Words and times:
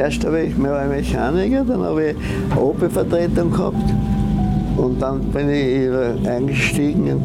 Zuerst 0.00 0.24
habe 0.24 0.40
ich 0.40 0.56
mehr 0.56 0.86
Mechaniker, 0.86 1.62
dann 1.62 1.82
habe 1.82 2.02
ich 2.02 2.16
OP-Vertretung 2.56 3.50
gehabt 3.50 3.76
und 4.78 5.02
dann 5.02 5.20
bin 5.24 5.50
ich 5.50 6.26
eingestiegen, 6.26 7.20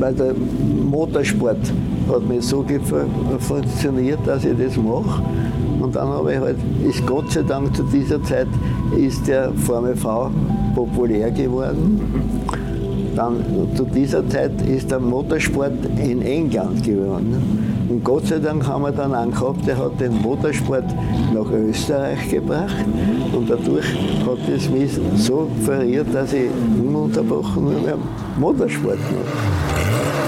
weil 0.00 0.12
der 0.14 0.34
Motorsport 0.90 1.72
hat 2.10 2.28
mir 2.28 2.42
so 2.42 2.66
funktioniert, 3.38 4.18
dass 4.26 4.44
ich 4.44 4.58
das 4.58 4.76
mache. 4.76 5.22
Und 5.80 5.94
dann 5.94 6.08
habe 6.08 6.32
ich 6.32 6.40
halt, 6.40 6.56
ist 6.84 7.06
Gott 7.06 7.30
sei 7.30 7.42
Dank 7.42 7.76
zu 7.76 7.84
dieser 7.84 8.20
Zeit, 8.24 8.48
ist 8.98 9.28
der 9.28 9.52
Formel 9.52 9.94
V 9.94 10.32
populär 10.74 11.30
geworden. 11.30 12.00
Dann 13.14 13.36
zu 13.76 13.84
dieser 13.84 14.28
Zeit 14.28 14.50
ist 14.62 14.90
der 14.90 14.98
Motorsport 14.98 15.74
in 15.96 16.22
England 16.22 16.82
geworden. 16.82 17.65
Und 17.88 18.02
Gott 18.02 18.26
sei 18.26 18.38
Dank 18.38 18.66
haben 18.66 18.82
wir 18.82 18.92
dann 18.92 19.14
einen 19.14 19.32
der 19.66 19.78
hat 19.78 20.00
den 20.00 20.20
Motorsport 20.20 20.84
nach 21.32 21.50
Österreich 21.50 22.28
gebracht. 22.28 22.84
Und 23.32 23.48
dadurch 23.48 23.86
hat 24.26 24.48
es 24.48 24.68
mich 24.68 24.90
so 25.16 25.48
verirrt, 25.64 26.12
dass 26.12 26.32
ich 26.32 26.50
ununterbrochen 26.78 27.64
nur 27.64 27.80
mehr 27.80 27.98
Motorsport 28.38 28.98
mache. 28.98 30.26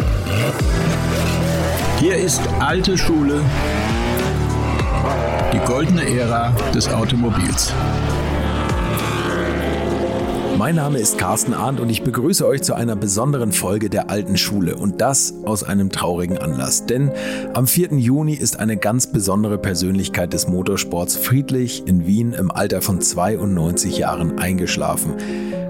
Hier 1.99 2.17
ist 2.17 2.43
alte 2.61 2.97
Schule, 2.97 3.41
die 5.53 5.59
goldene 5.67 6.09
Ära 6.09 6.53
des 6.73 6.89
Automobils. 6.89 7.73
Mein 10.59 10.75
Name 10.75 10.99
ist 10.99 11.19
Carsten 11.19 11.55
Arndt 11.55 11.79
und 11.79 11.89
ich 11.89 12.03
begrüße 12.03 12.45
euch 12.45 12.63
zu 12.63 12.75
einer 12.75 12.97
besonderen 12.97 13.53
Folge 13.53 13.89
der 13.89 14.11
alten 14.11 14.37
Schule 14.37 14.75
und 14.75 15.01
das 15.01 15.33
aus 15.45 15.63
einem 15.63 15.91
traurigen 15.91 16.37
Anlass. 16.37 16.85
Denn 16.85 17.13
am 17.55 17.69
4. 17.69 17.93
Juni 17.93 18.35
ist 18.35 18.59
eine 18.59 18.77
ganz 18.77 19.07
besondere 19.07 19.57
Persönlichkeit 19.57 20.33
des 20.33 20.49
Motorsports 20.49 21.17
friedlich 21.17 21.87
in 21.87 22.09
Wien 22.09 22.33
im 22.33 22.51
Alter 22.51 22.83
von 22.83 23.01
92 23.01 23.99
Jahren 23.99 24.41
eingeschlafen. 24.41 25.15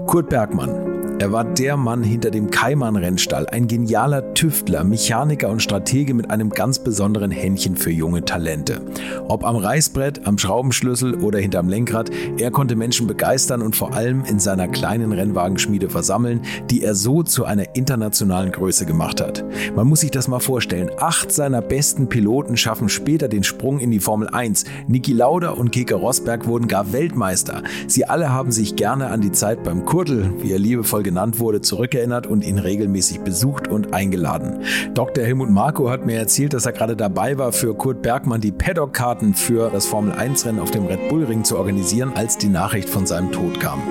Kurt 0.07 0.29
Bergmann, 0.29 0.98
er 1.19 1.33
war 1.33 1.43
der 1.43 1.75
Mann 1.75 2.01
hinter 2.01 2.31
dem 2.31 2.49
Kaiman-Rennstall, 2.49 3.47
ein 3.47 3.67
genialer 3.67 4.33
Tüftler, 4.33 4.85
Mechaniker 4.85 5.49
und 5.49 5.61
Stratege 5.61 6.13
mit 6.13 6.31
einem 6.31 6.49
ganz 6.49 6.79
besonderen 6.79 7.29
Händchen 7.29 7.75
für 7.75 7.91
junge 7.91 8.23
Talente. 8.23 8.79
Ob 9.27 9.43
am 9.43 9.57
Reißbrett, 9.57 10.25
am 10.25 10.37
Schraubenschlüssel 10.37 11.15
oder 11.15 11.39
hinterm 11.39 11.67
Lenkrad, 11.67 12.09
er 12.37 12.51
konnte 12.51 12.77
Menschen 12.77 13.05
begeistern 13.05 13.61
und 13.61 13.75
vor 13.75 13.93
allem 13.93 14.23
in 14.23 14.39
seiner 14.39 14.69
kleinen 14.69 15.11
Rennwagenschmiede 15.11 15.89
versammeln, 15.89 16.41
die 16.69 16.83
er 16.83 16.95
so 16.95 17.21
zu 17.21 17.43
einer 17.43 17.75
internationalen 17.75 18.53
Größe 18.53 18.85
gemacht 18.85 19.19
hat. 19.19 19.43
Man 19.75 19.87
muss 19.87 19.99
sich 19.99 20.11
das 20.11 20.29
mal 20.29 20.39
vorstellen. 20.39 20.89
Acht 20.99 21.33
seiner 21.33 21.61
besten 21.61 22.07
Piloten 22.07 22.55
schaffen 22.55 22.87
später 22.87 23.27
den 23.27 23.43
Sprung 23.43 23.79
in 23.79 23.91
die 23.91 23.99
Formel 23.99 24.29
1. 24.29 24.63
Niki 24.87 25.11
Lauda 25.11 25.49
und 25.49 25.71
Keke 25.71 25.95
Rosberg 25.95 26.47
wurden 26.47 26.69
gar 26.69 26.93
Weltmeister. 26.93 27.63
Sie 27.87 28.05
alle 28.05 28.31
haben 28.31 28.53
sich 28.53 28.77
gerne 28.77 29.07
an 29.07 29.19
die 29.19 29.33
Zeit 29.33 29.65
beim 29.65 29.83
Kurtel, 29.83 30.31
wie 30.41 30.53
er 30.53 30.59
liebevoll 30.59 31.08
genannt 31.09 31.39
wurde, 31.39 31.59
zurückerinnert 31.59 32.27
und 32.27 32.43
ihn 32.43 32.59
regelmäßig 32.59 33.21
besucht 33.21 33.67
und 33.67 33.95
eingeladen. 33.95 34.59
Dr. 34.93 35.23
Helmut 35.23 35.49
Marko 35.49 35.89
hat 35.89 36.05
mir 36.05 36.19
erzählt, 36.19 36.53
dass 36.53 36.67
er 36.67 36.71
gerade 36.71 36.95
dabei 36.95 37.39
war, 37.39 37.51
für 37.51 37.73
Kurt 37.73 38.03
Bergmann 38.03 38.41
die 38.41 38.51
Paddock-Karten 38.51 39.33
für 39.33 39.71
das 39.71 39.87
Formel-1-Rennen 39.87 40.59
auf 40.59 40.69
dem 40.69 40.85
Red 40.85 41.09
Bull 41.09 41.23
Ring 41.23 41.43
zu 41.43 41.57
organisieren, 41.57 42.11
als 42.13 42.37
die 42.37 42.47
Nachricht 42.47 42.87
von 42.87 43.07
seinem 43.07 43.31
Tod 43.31 43.59
kam. 43.59 43.81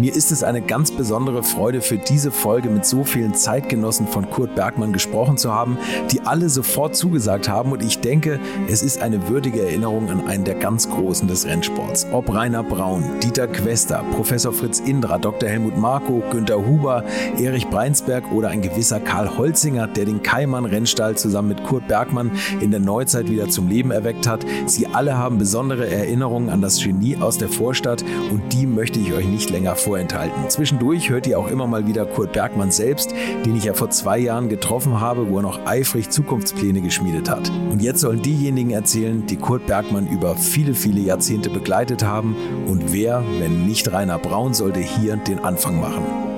Mir 0.00 0.14
ist 0.14 0.32
es 0.32 0.42
eine 0.42 0.62
ganz 0.62 0.90
besondere 0.90 1.44
Freude, 1.44 1.80
für 1.80 1.96
diese 1.96 2.32
Folge 2.32 2.68
mit 2.68 2.84
so 2.84 3.04
vielen 3.04 3.34
Zeitgenossen 3.34 4.08
von 4.08 4.28
Kurt 4.28 4.56
Bergmann 4.56 4.92
gesprochen 4.92 5.36
zu 5.36 5.52
haben, 5.52 5.78
die 6.10 6.22
alle 6.22 6.48
sofort 6.48 6.96
zugesagt 6.96 7.48
haben 7.48 7.70
und 7.70 7.84
ich 7.84 8.00
denke, 8.00 8.40
es 8.68 8.82
ist 8.82 9.00
eine 9.00 9.28
würdige 9.28 9.62
Erinnerung 9.62 10.10
an 10.10 10.26
einen 10.26 10.44
der 10.44 10.56
ganz 10.56 10.88
Großen 10.88 11.28
des 11.28 11.46
Rennsports. 11.46 12.08
Ob 12.12 12.34
Rainer 12.34 12.64
Braun, 12.64 13.04
Dieter 13.22 13.46
Quester, 13.46 14.04
Professor 14.12 14.52
Fritz 14.52 14.80
Indra, 14.80 15.18
Dr. 15.18 15.48
Helmut 15.48 15.76
Marko, 15.76 16.22
Günter 16.30 16.63
Huber, 16.66 17.04
Erich 17.38 17.68
Breinsberg 17.68 18.32
oder 18.32 18.48
ein 18.48 18.62
gewisser 18.62 19.00
Karl 19.00 19.36
Holzinger, 19.36 19.86
der 19.86 20.04
den 20.04 20.22
Kaiman-Rennstall 20.22 21.16
zusammen 21.16 21.48
mit 21.48 21.64
Kurt 21.64 21.88
Bergmann 21.88 22.30
in 22.60 22.70
der 22.70 22.80
Neuzeit 22.80 23.30
wieder 23.30 23.48
zum 23.48 23.68
Leben 23.68 23.90
erweckt 23.90 24.26
hat. 24.26 24.44
Sie 24.66 24.86
alle 24.86 25.16
haben 25.18 25.38
besondere 25.38 25.88
Erinnerungen 25.88 26.50
an 26.50 26.60
das 26.60 26.82
Genie 26.82 27.16
aus 27.18 27.38
der 27.38 27.48
Vorstadt 27.48 28.04
und 28.30 28.52
die 28.52 28.66
möchte 28.66 28.98
ich 28.98 29.12
euch 29.12 29.26
nicht 29.26 29.50
länger 29.50 29.76
vorenthalten. 29.76 30.48
Zwischendurch 30.48 31.10
hört 31.10 31.26
ihr 31.26 31.38
auch 31.38 31.48
immer 31.48 31.66
mal 31.66 31.86
wieder 31.86 32.06
Kurt 32.06 32.32
Bergmann 32.32 32.70
selbst, 32.70 33.14
den 33.44 33.56
ich 33.56 33.64
ja 33.64 33.74
vor 33.74 33.90
zwei 33.90 34.18
Jahren 34.18 34.48
getroffen 34.48 35.00
habe, 35.00 35.30
wo 35.30 35.38
er 35.38 35.42
noch 35.42 35.66
eifrig 35.66 36.10
Zukunftspläne 36.10 36.80
geschmiedet 36.80 37.30
hat. 37.30 37.50
Und 37.70 37.82
jetzt 37.82 38.00
sollen 38.00 38.22
diejenigen 38.22 38.70
erzählen, 38.70 39.26
die 39.26 39.36
Kurt 39.36 39.66
Bergmann 39.66 40.06
über 40.06 40.36
viele, 40.36 40.74
viele 40.74 41.00
Jahrzehnte 41.00 41.50
begleitet 41.50 42.04
haben 42.04 42.36
und 42.66 42.92
wer, 42.92 43.22
wenn 43.38 43.66
nicht 43.66 43.92
Rainer 43.92 44.18
Braun, 44.18 44.54
sollte 44.54 44.80
hier 44.80 45.16
den 45.16 45.38
Anfang 45.38 45.80
machen. 45.80 46.33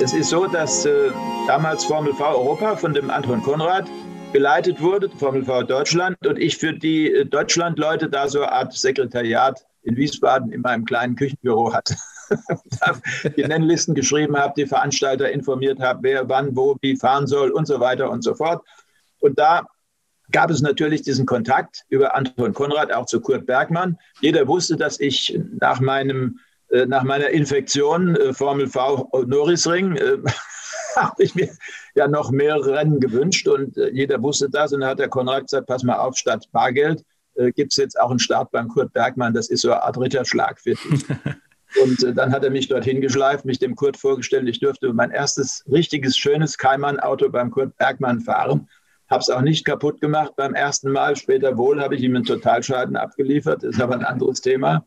Es 0.00 0.12
ist 0.12 0.30
so, 0.30 0.46
dass 0.46 0.86
äh, 0.86 1.10
damals 1.48 1.84
Formel 1.84 2.12
V 2.14 2.24
Europa 2.24 2.76
von 2.76 2.94
dem 2.94 3.10
Anton 3.10 3.42
Konrad 3.42 3.88
geleitet 4.32 4.80
wurde, 4.80 5.10
Formel 5.10 5.44
V 5.44 5.62
Deutschland, 5.64 6.16
und 6.26 6.38
ich 6.38 6.56
für 6.56 6.72
die 6.72 7.12
äh, 7.12 7.24
Deutschland-Leute 7.24 8.08
da 8.08 8.28
so 8.28 8.40
eine 8.40 8.52
Art 8.52 8.72
Sekretariat 8.72 9.64
in 9.82 9.96
Wiesbaden 9.96 10.52
in 10.52 10.60
meinem 10.60 10.84
kleinen 10.84 11.16
Küchenbüro 11.16 11.72
hatte. 11.72 11.96
die 13.36 13.44
Nennlisten 13.44 13.94
geschrieben 13.94 14.36
habe, 14.36 14.54
die 14.56 14.66
Veranstalter 14.66 15.30
informiert 15.30 15.80
habe, 15.80 16.00
wer 16.02 16.28
wann, 16.28 16.54
wo, 16.56 16.76
wie 16.80 16.96
fahren 16.96 17.26
soll 17.26 17.50
und 17.50 17.66
so 17.66 17.80
weiter 17.80 18.10
und 18.10 18.22
so 18.22 18.34
fort. 18.34 18.64
Und 19.18 19.38
da 19.38 19.66
gab 20.30 20.50
es 20.50 20.62
natürlich 20.62 21.02
diesen 21.02 21.26
Kontakt 21.26 21.82
über 21.88 22.14
Anton 22.14 22.54
Konrad 22.54 22.92
auch 22.92 23.06
zu 23.06 23.20
Kurt 23.20 23.46
Bergmann. 23.46 23.98
Jeder 24.20 24.46
wusste, 24.46 24.76
dass 24.76 25.00
ich 25.00 25.38
nach 25.58 25.80
meinem 25.80 26.38
nach 26.86 27.02
meiner 27.04 27.28
Infektion 27.28 28.16
äh, 28.16 28.32
Formel 28.32 28.68
V 28.68 29.08
Norrisring 29.26 29.96
äh, 29.96 30.18
habe 30.96 31.22
ich 31.22 31.34
mir 31.34 31.50
ja 31.94 32.08
noch 32.08 32.30
mehrere 32.30 32.74
Rennen 32.74 33.00
gewünscht 33.00 33.48
und 33.48 33.76
jeder 33.92 34.22
wusste 34.22 34.48
das. 34.48 34.72
Und 34.72 34.80
dann 34.80 34.90
hat 34.90 34.98
der 34.98 35.08
Konrad 35.08 35.42
gesagt, 35.42 35.66
pass 35.66 35.82
mal 35.82 35.96
auf, 35.96 36.16
statt 36.16 36.46
Bargeld 36.52 37.02
gibt 37.56 37.72
es 37.72 37.78
jetzt 37.78 38.00
auch 38.00 38.10
einen 38.10 38.20
Start 38.20 38.52
beim 38.52 38.68
Kurt 38.68 38.92
Bergmann. 38.92 39.34
Das 39.34 39.50
ist 39.50 39.62
so 39.62 39.72
eine 39.72 39.82
Art 39.82 39.98
Ritterschlag 39.98 40.60
für 40.60 40.74
dich. 40.74 41.04
Und 41.82 42.02
äh, 42.02 42.12
dann 42.12 42.32
hat 42.32 42.44
er 42.44 42.50
mich 42.50 42.68
dorthin 42.68 43.00
geschleift, 43.00 43.44
mich 43.44 43.58
dem 43.58 43.74
Kurt 43.74 43.96
vorgestellt. 43.96 44.48
Ich 44.48 44.60
durfte 44.60 44.92
mein 44.92 45.10
erstes 45.10 45.64
richtiges, 45.70 46.16
schönes 46.16 46.58
Kaimann-Auto 46.58 47.28
beim 47.30 47.50
Kurt 47.50 47.76
Bergmann 47.76 48.20
fahren. 48.20 48.68
Habe 49.10 49.20
es 49.20 49.30
auch 49.30 49.42
nicht 49.42 49.64
kaputt 49.64 50.00
gemacht 50.00 50.34
beim 50.36 50.54
ersten 50.54 50.90
Mal. 50.90 51.16
Später 51.16 51.56
wohl 51.56 51.80
habe 51.80 51.94
ich 51.94 52.02
ihm 52.02 52.14
einen 52.14 52.24
Totalschaden 52.24 52.96
abgeliefert. 52.96 53.62
Das 53.62 53.74
ist 53.74 53.80
aber 53.80 53.94
ein 53.94 54.04
anderes 54.04 54.40
Thema. 54.40 54.86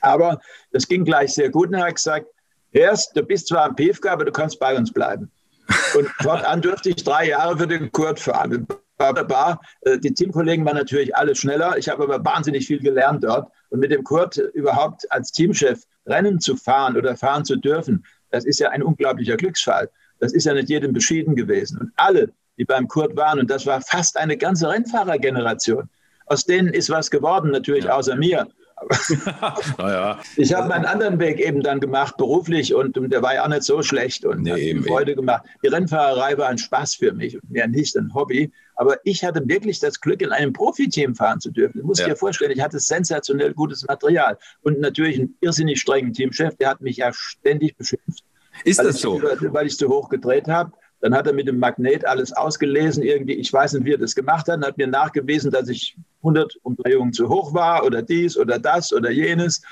Aber 0.00 0.40
das 0.72 0.86
ging 0.86 1.04
gleich 1.04 1.34
sehr 1.34 1.50
gut. 1.50 1.68
Und 1.68 1.74
er 1.74 1.86
hat 1.86 1.96
gesagt, 1.96 2.26
erst, 2.72 3.16
du 3.16 3.22
bist 3.22 3.48
zwar 3.48 3.64
am 3.64 3.76
PFK, 3.76 4.06
aber 4.10 4.24
du 4.24 4.32
kannst 4.32 4.58
bei 4.58 4.76
uns 4.76 4.92
bleiben. 4.92 5.30
Und 5.96 6.08
fortan 6.22 6.62
durfte 6.62 6.90
ich 6.90 7.02
drei 7.02 7.28
Jahre 7.28 7.58
für 7.58 7.66
den 7.66 7.90
Kurt 7.90 8.20
fahren. 8.20 8.66
Wunderbar. 8.98 9.60
Äh, 9.82 9.98
die 9.98 10.14
Teamkollegen 10.14 10.64
waren 10.64 10.76
natürlich 10.76 11.14
alle 11.16 11.34
schneller. 11.34 11.76
Ich 11.76 11.88
habe 11.88 12.04
aber 12.04 12.24
wahnsinnig 12.24 12.66
viel 12.66 12.80
gelernt 12.80 13.24
dort. 13.24 13.50
Und 13.70 13.80
mit 13.80 13.90
dem 13.90 14.04
Kurt 14.04 14.36
überhaupt 14.36 15.10
als 15.10 15.32
Teamchef 15.32 15.82
Rennen 16.06 16.40
zu 16.40 16.56
fahren 16.56 16.96
oder 16.96 17.16
fahren 17.16 17.44
zu 17.44 17.56
dürfen, 17.56 18.04
das 18.30 18.44
ist 18.44 18.60
ja 18.60 18.70
ein 18.70 18.82
unglaublicher 18.82 19.36
Glücksfall. 19.36 19.90
Das 20.20 20.32
ist 20.32 20.44
ja 20.44 20.54
nicht 20.54 20.68
jedem 20.68 20.92
beschieden 20.92 21.34
gewesen. 21.34 21.78
Und 21.78 21.92
alle, 21.96 22.32
die 22.58 22.64
beim 22.64 22.88
Kurt 22.88 23.16
waren, 23.16 23.38
und 23.38 23.50
das 23.50 23.66
war 23.66 23.80
fast 23.80 24.16
eine 24.16 24.36
ganze 24.36 24.68
Rennfahrergeneration, 24.68 25.88
aus 26.26 26.44
denen 26.44 26.68
ist 26.68 26.90
was 26.90 27.10
geworden, 27.10 27.50
natürlich 27.50 27.90
außer 27.90 28.16
mir 28.16 28.48
naja. 29.78 30.18
Ich 30.36 30.52
habe 30.52 30.68
meinen 30.68 30.84
anderen 30.84 31.18
Weg 31.18 31.40
eben 31.40 31.62
dann 31.62 31.80
gemacht, 31.80 32.16
beruflich, 32.16 32.74
und, 32.74 32.96
der 32.96 33.22
war 33.22 33.34
ja 33.34 33.44
auch 33.44 33.48
nicht 33.48 33.62
so 33.62 33.82
schlecht 33.82 34.24
und 34.24 34.42
nee, 34.42 34.50
hat 34.50 34.58
eben, 34.58 34.84
Freude 34.84 35.12
eben. 35.12 35.22
gemacht. 35.22 35.44
Die 35.62 35.68
Rennfahrerei 35.68 36.36
war 36.36 36.48
ein 36.48 36.58
Spaß 36.58 36.96
für 36.96 37.12
mich 37.12 37.34
und 37.34 37.50
mehr 37.50 37.68
nicht 37.68 37.96
ein 37.96 38.14
Hobby. 38.14 38.52
Aber 38.74 38.98
ich 39.04 39.24
hatte 39.24 39.48
wirklich 39.48 39.80
das 39.80 40.00
Glück, 40.00 40.20
in 40.20 40.30
einem 40.30 40.52
Profiteam 40.52 41.14
fahren 41.14 41.40
zu 41.40 41.50
dürfen. 41.50 41.80
Du 41.80 41.86
musst 41.86 42.00
ja. 42.00 42.08
dir 42.08 42.16
vorstellen, 42.16 42.50
ich 42.50 42.60
hatte 42.60 42.78
sensationell 42.78 43.54
gutes 43.54 43.86
Material 43.86 44.36
und 44.62 44.80
natürlich 44.80 45.18
einen 45.18 45.34
irrsinnig 45.40 45.80
strengen 45.80 46.12
Teamchef, 46.12 46.56
der 46.56 46.68
hat 46.68 46.82
mich 46.82 46.98
ja 46.98 47.10
ständig 47.14 47.76
beschimpft. 47.76 48.22
Ist 48.64 48.78
das 48.78 49.00
so? 49.00 49.20
Ich, 49.22 49.52
weil 49.52 49.66
ich 49.66 49.78
zu 49.78 49.88
hoch 49.88 50.08
gedreht 50.10 50.48
habe. 50.48 50.72
Dann 51.00 51.14
hat 51.14 51.26
er 51.26 51.34
mit 51.34 51.46
dem 51.46 51.58
Magnet 51.58 52.06
alles 52.06 52.32
ausgelesen, 52.32 53.02
irgendwie, 53.02 53.34
ich 53.34 53.52
weiß 53.52 53.74
nicht, 53.74 53.84
wie 53.84 53.92
er 53.92 53.98
das 53.98 54.14
gemacht 54.14 54.48
hat, 54.48 54.58
und 54.58 54.64
hat 54.64 54.78
mir 54.78 54.86
nachgewiesen, 54.86 55.50
dass 55.50 55.68
ich 55.68 55.94
100 56.26 56.56
Umdrehungen 56.62 57.12
zu 57.12 57.28
hoch 57.28 57.54
war 57.54 57.84
oder 57.84 58.02
dies 58.02 58.36
oder 58.36 58.58
das 58.58 58.92
oder 58.92 59.10
jenes. 59.10 59.62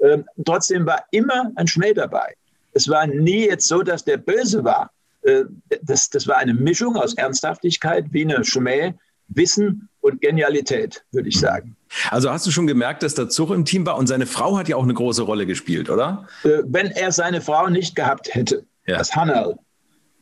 Ähm, 0.00 0.24
trotzdem 0.44 0.86
war 0.86 1.04
immer 1.10 1.52
ein 1.56 1.66
Schmäh 1.66 1.92
dabei. 1.92 2.34
Es 2.72 2.88
war 2.88 3.06
nie 3.06 3.46
jetzt 3.46 3.66
so, 3.66 3.82
dass 3.82 4.04
der 4.04 4.16
böse 4.16 4.64
war. 4.64 4.90
Äh, 5.22 5.44
das, 5.82 6.08
das 6.08 6.26
war 6.26 6.38
eine 6.38 6.54
Mischung 6.54 6.96
aus 6.96 7.14
Ernsthaftigkeit, 7.14 8.06
wie 8.10 8.24
eine 8.24 8.44
Schmäh, 8.44 8.94
Wissen 9.28 9.88
und 10.00 10.20
Genialität, 10.20 11.04
würde 11.12 11.28
ich 11.28 11.38
sagen. 11.38 11.76
Also 12.10 12.30
hast 12.30 12.46
du 12.46 12.50
schon 12.50 12.66
gemerkt, 12.66 13.02
dass 13.02 13.14
der 13.14 13.28
Zug 13.28 13.50
im 13.50 13.64
Team 13.64 13.84
war 13.86 13.96
und 13.96 14.06
seine 14.06 14.26
Frau 14.26 14.56
hat 14.56 14.68
ja 14.68 14.76
auch 14.76 14.82
eine 14.82 14.94
große 14.94 15.22
Rolle 15.22 15.46
gespielt, 15.46 15.90
oder? 15.90 16.26
Äh, 16.44 16.62
wenn 16.64 16.86
er 16.86 17.12
seine 17.12 17.40
Frau 17.40 17.68
nicht 17.68 17.94
gehabt 17.94 18.34
hätte, 18.34 18.64
ja. 18.86 18.96
das 18.96 19.14
Hannah, 19.14 19.54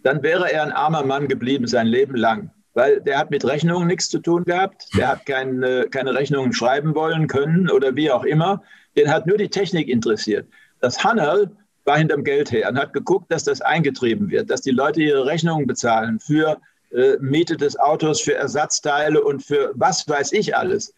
dann 0.03 0.23
wäre 0.23 0.53
er 0.53 0.63
ein 0.63 0.73
armer 0.73 1.05
Mann 1.05 1.29
geblieben 1.29 1.67
sein 1.67 1.87
Leben 1.87 2.17
lang 2.17 2.51
weil 2.79 3.01
der 3.01 3.19
hat 3.19 3.33
mit 3.33 3.45
Rechnungen 3.45 3.89
nichts 3.89 4.09
zu 4.09 4.21
tun 4.21 4.45
gehabt. 4.45 4.87
Der 4.97 5.09
hat 5.09 5.27
keine, 5.27 5.89
keine 5.91 6.15
Rechnungen 6.15 6.53
schreiben 6.53 6.95
wollen 6.95 7.27
können 7.27 7.69
oder 7.69 7.97
wie 7.97 8.09
auch 8.09 8.23
immer. 8.23 8.63
Den 8.97 9.13
hat 9.13 9.27
nur 9.27 9.37
die 9.37 9.49
Technik 9.49 9.89
interessiert. 9.89 10.47
Das 10.79 11.03
Hannerl 11.03 11.51
war 11.85 11.99
hinterm 11.99 12.23
Geld 12.23 12.53
her 12.53 12.69
und 12.69 12.79
hat 12.79 12.93
geguckt, 12.93 13.33
dass 13.33 13.43
das 13.43 13.61
eingetrieben 13.61 14.31
wird, 14.31 14.49
dass 14.49 14.61
die 14.61 14.71
Leute 14.71 15.03
ihre 15.03 15.27
Rechnungen 15.27 15.67
bezahlen 15.67 16.21
für 16.21 16.61
äh, 16.93 17.17
Miete 17.19 17.57
des 17.57 17.77
Autos, 17.81 18.21
für 18.21 18.35
Ersatzteile 18.35 19.25
und 19.25 19.43
für 19.43 19.73
was 19.75 20.09
weiß 20.09 20.31
ich 20.31 20.57
alles. 20.57 20.95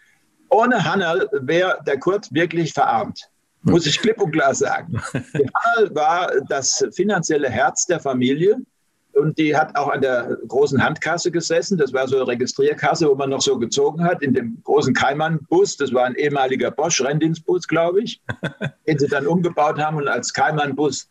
Ohne 0.50 0.84
Hannerl 0.84 1.30
wäre 1.32 1.78
der 1.86 1.98
Kurt 1.98 2.28
wirklich 2.30 2.74
verarmt 2.74 3.30
muss 3.62 3.86
ich 3.86 3.98
klipp 3.98 4.20
und 4.20 4.32
klar 4.32 4.54
sagen. 4.54 5.02
Der 5.12 5.50
Hannerl 5.54 5.94
war 5.94 6.32
das 6.48 6.82
finanzielle 6.92 7.50
Herz 7.50 7.84
der 7.84 8.00
Familie. 8.00 8.56
Und 9.14 9.38
die 9.38 9.56
hat 9.56 9.76
auch 9.76 9.88
an 9.88 10.00
der 10.00 10.38
großen 10.46 10.82
Handkasse 10.82 11.30
gesessen. 11.30 11.76
Das 11.76 11.92
war 11.92 12.06
so 12.06 12.16
eine 12.16 12.26
Registrierkasse, 12.26 13.08
wo 13.08 13.14
man 13.14 13.30
noch 13.30 13.40
so 13.40 13.58
gezogen 13.58 14.04
hat, 14.04 14.22
in 14.22 14.34
dem 14.34 14.60
großen 14.64 14.94
Keimann-Bus. 14.94 15.76
Das 15.76 15.92
war 15.92 16.04
ein 16.04 16.14
ehemaliger 16.14 16.70
Bosch-Renndienstbus, 16.70 17.66
glaube 17.66 18.02
ich, 18.02 18.20
den 18.86 18.98
sie 18.98 19.08
dann 19.08 19.26
umgebaut 19.26 19.78
haben 19.78 19.96
und 19.96 20.08
als 20.08 20.32
Keimann-Bus 20.32 21.08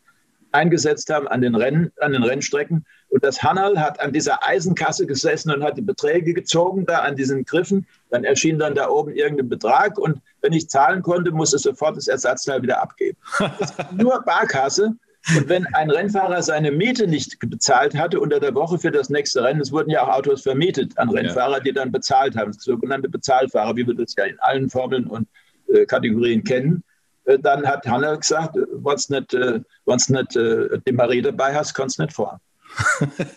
eingesetzt 0.52 1.10
haben 1.10 1.28
an 1.28 1.42
den, 1.42 1.54
Rennen, 1.54 1.92
an 2.00 2.12
den 2.12 2.22
Rennstrecken. 2.22 2.84
Und 3.08 3.24
das 3.24 3.42
Hannerl 3.42 3.78
hat 3.78 4.00
an 4.00 4.12
dieser 4.12 4.46
Eisenkasse 4.46 5.06
gesessen 5.06 5.52
und 5.52 5.62
hat 5.62 5.76
die 5.76 5.82
Beträge 5.82 6.32
gezogen, 6.32 6.86
da 6.86 7.00
an 7.00 7.16
diesen 7.16 7.44
Griffen. 7.44 7.86
Dann 8.10 8.24
erschien 8.24 8.58
dann 8.58 8.74
da 8.74 8.88
oben 8.88 9.12
irgendein 9.12 9.48
Betrag. 9.48 9.98
Und 9.98 10.20
wenn 10.42 10.52
ich 10.52 10.68
zahlen 10.68 11.02
konnte, 11.02 11.32
musste 11.32 11.58
sofort 11.58 11.96
das 11.96 12.08
Ersatzteil 12.08 12.62
wieder 12.62 12.80
abgeben. 12.80 13.18
nur 13.92 14.22
Barkasse. 14.22 14.94
Und 15.36 15.48
wenn 15.48 15.66
ein 15.74 15.90
Rennfahrer 15.90 16.42
seine 16.42 16.72
Miete 16.72 17.06
nicht 17.06 17.38
bezahlt 17.40 17.94
hatte 17.94 18.20
unter 18.20 18.40
der 18.40 18.54
Woche 18.54 18.78
für 18.78 18.90
das 18.90 19.10
nächste 19.10 19.42
Rennen, 19.44 19.60
es 19.60 19.70
wurden 19.70 19.90
ja 19.90 20.02
auch 20.02 20.16
Autos 20.16 20.42
vermietet 20.42 20.96
an 20.98 21.10
Rennfahrer, 21.10 21.60
die 21.60 21.72
dann 21.72 21.92
bezahlt 21.92 22.36
haben, 22.36 22.52
sogenannte 22.52 23.08
Bezahlfahrer, 23.08 23.76
wie 23.76 23.86
wir 23.86 23.94
das 23.94 24.14
ja 24.16 24.24
in 24.24 24.38
allen 24.40 24.70
Formeln 24.70 25.06
und 25.06 25.28
äh, 25.68 25.84
Kategorien 25.84 26.42
kennen, 26.42 26.82
äh, 27.24 27.38
dann 27.38 27.66
hat 27.66 27.86
Hanna 27.86 28.16
gesagt, 28.16 28.56
wenn 28.56 28.66
du 28.72 29.14
nicht, 29.14 29.34
äh, 29.34 29.60
nicht 29.86 30.36
äh, 30.36 30.78
die 30.86 30.92
Marie 30.92 31.22
dabei 31.22 31.54
hast, 31.54 31.74
kannst 31.74 31.98
du 31.98 32.02
nicht 32.02 32.14
fahren. 32.14 32.40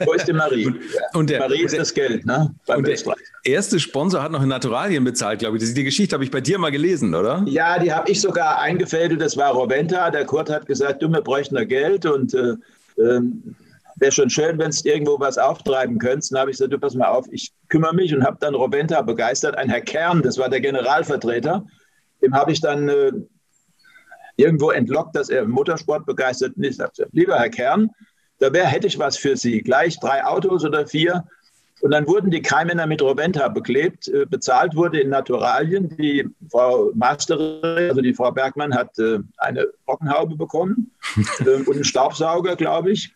Wo 0.05 0.13
ist 0.13 0.27
die 0.27 0.33
Marie? 0.33 0.73
und 1.13 1.29
der, 1.29 1.39
Marie 1.39 1.63
ist 1.63 1.77
das 1.77 1.93
Geld, 1.93 2.25
ne? 2.25 2.53
und 2.67 2.87
der 2.87 2.97
erste 3.43 3.79
Sponsor 3.79 4.21
hat 4.21 4.31
noch 4.31 4.41
in 4.41 4.49
Naturalien 4.49 5.03
bezahlt, 5.03 5.39
glaube 5.39 5.57
ich. 5.57 5.73
Die 5.73 5.83
Geschichte 5.83 6.13
habe 6.13 6.23
ich 6.23 6.31
bei 6.31 6.41
dir 6.41 6.57
mal 6.57 6.71
gelesen, 6.71 7.13
oder? 7.13 7.43
Ja, 7.47 7.79
die 7.79 7.91
habe 7.91 8.09
ich 8.11 8.21
sogar 8.21 8.59
eingefädelt. 8.59 9.21
Das 9.21 9.35
war 9.37 9.51
Roventa. 9.51 10.09
Der 10.11 10.25
Kurt 10.25 10.49
hat 10.49 10.65
gesagt, 10.65 11.01
du, 11.01 11.09
wir 11.09 11.21
bräuchten 11.21 11.55
da 11.55 11.63
Geld 11.63 12.05
und 12.05 12.33
äh, 12.33 12.55
ähm, 12.97 13.55
wäre 13.97 14.11
schon 14.11 14.29
schön, 14.29 14.57
wenn 14.57 14.69
es 14.69 14.85
irgendwo 14.85 15.19
was 15.19 15.37
auftreiben 15.37 15.97
könntest. 15.99 16.31
Dann 16.31 16.39
habe 16.41 16.51
ich 16.51 16.57
gesagt, 16.57 16.73
du, 16.73 16.79
pass 16.79 16.95
mal 16.95 17.07
auf, 17.07 17.25
ich 17.31 17.51
kümmere 17.69 17.93
mich 17.93 18.13
und 18.13 18.23
habe 18.23 18.37
dann 18.39 18.55
Roventa 18.55 19.01
begeistert. 19.01 19.57
Ein 19.57 19.69
Herr 19.69 19.81
Kern, 19.81 20.21
das 20.21 20.37
war 20.37 20.49
der 20.49 20.61
Generalvertreter, 20.61 21.65
dem 22.21 22.33
habe 22.33 22.51
ich 22.51 22.61
dann 22.61 22.89
äh, 22.89 23.11
irgendwo 24.35 24.71
entlockt, 24.71 25.15
dass 25.15 25.29
er 25.29 25.45
Motorsport 25.45 26.05
begeistert 26.05 26.53
ist. 26.57 26.81
Lieber 27.11 27.37
Herr 27.37 27.49
Kern, 27.49 27.89
da 28.43 28.51
wär, 28.51 28.65
hätte 28.65 28.87
ich 28.87 28.99
was 28.99 29.17
für 29.17 29.37
Sie. 29.37 29.61
Gleich 29.61 29.97
drei 30.01 30.25
Autos 30.25 30.65
oder 30.65 30.85
vier. 30.85 31.23
Und 31.79 31.91
dann 31.91 32.05
wurden 32.07 32.29
die 32.29 32.41
Keimänner 32.41 32.85
mit 32.87 33.01
Roventa 33.01 33.47
beklebt. 33.47 34.09
Äh, 34.09 34.25
bezahlt 34.25 34.75
wurde 34.75 34.99
in 34.99 35.09
Naturalien. 35.09 35.95
Die 35.95 36.27
Frau 36.51 36.91
Masterin, 36.93 37.89
also 37.89 38.01
die 38.01 38.13
Frau 38.13 38.31
Bergmann, 38.31 38.75
hat 38.75 38.99
äh, 38.99 39.19
eine 39.37 39.67
Trockenhaube 39.85 40.35
bekommen 40.35 40.91
äh, 41.45 41.61
und 41.61 41.71
einen 41.73 41.85
Staubsauger, 41.85 42.57
glaube 42.57 42.91
ich. 42.91 43.15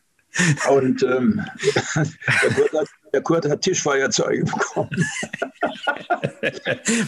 Und 0.69 1.03
ähm, 1.03 1.41
der, 1.65 2.51
Kurt 2.53 2.73
hat, 2.73 2.87
der, 3.13 3.21
Kurt 3.21 3.49
hat, 3.49 3.61
Tischfeuerzeuge 3.61 4.45
bekommen. 4.45 5.05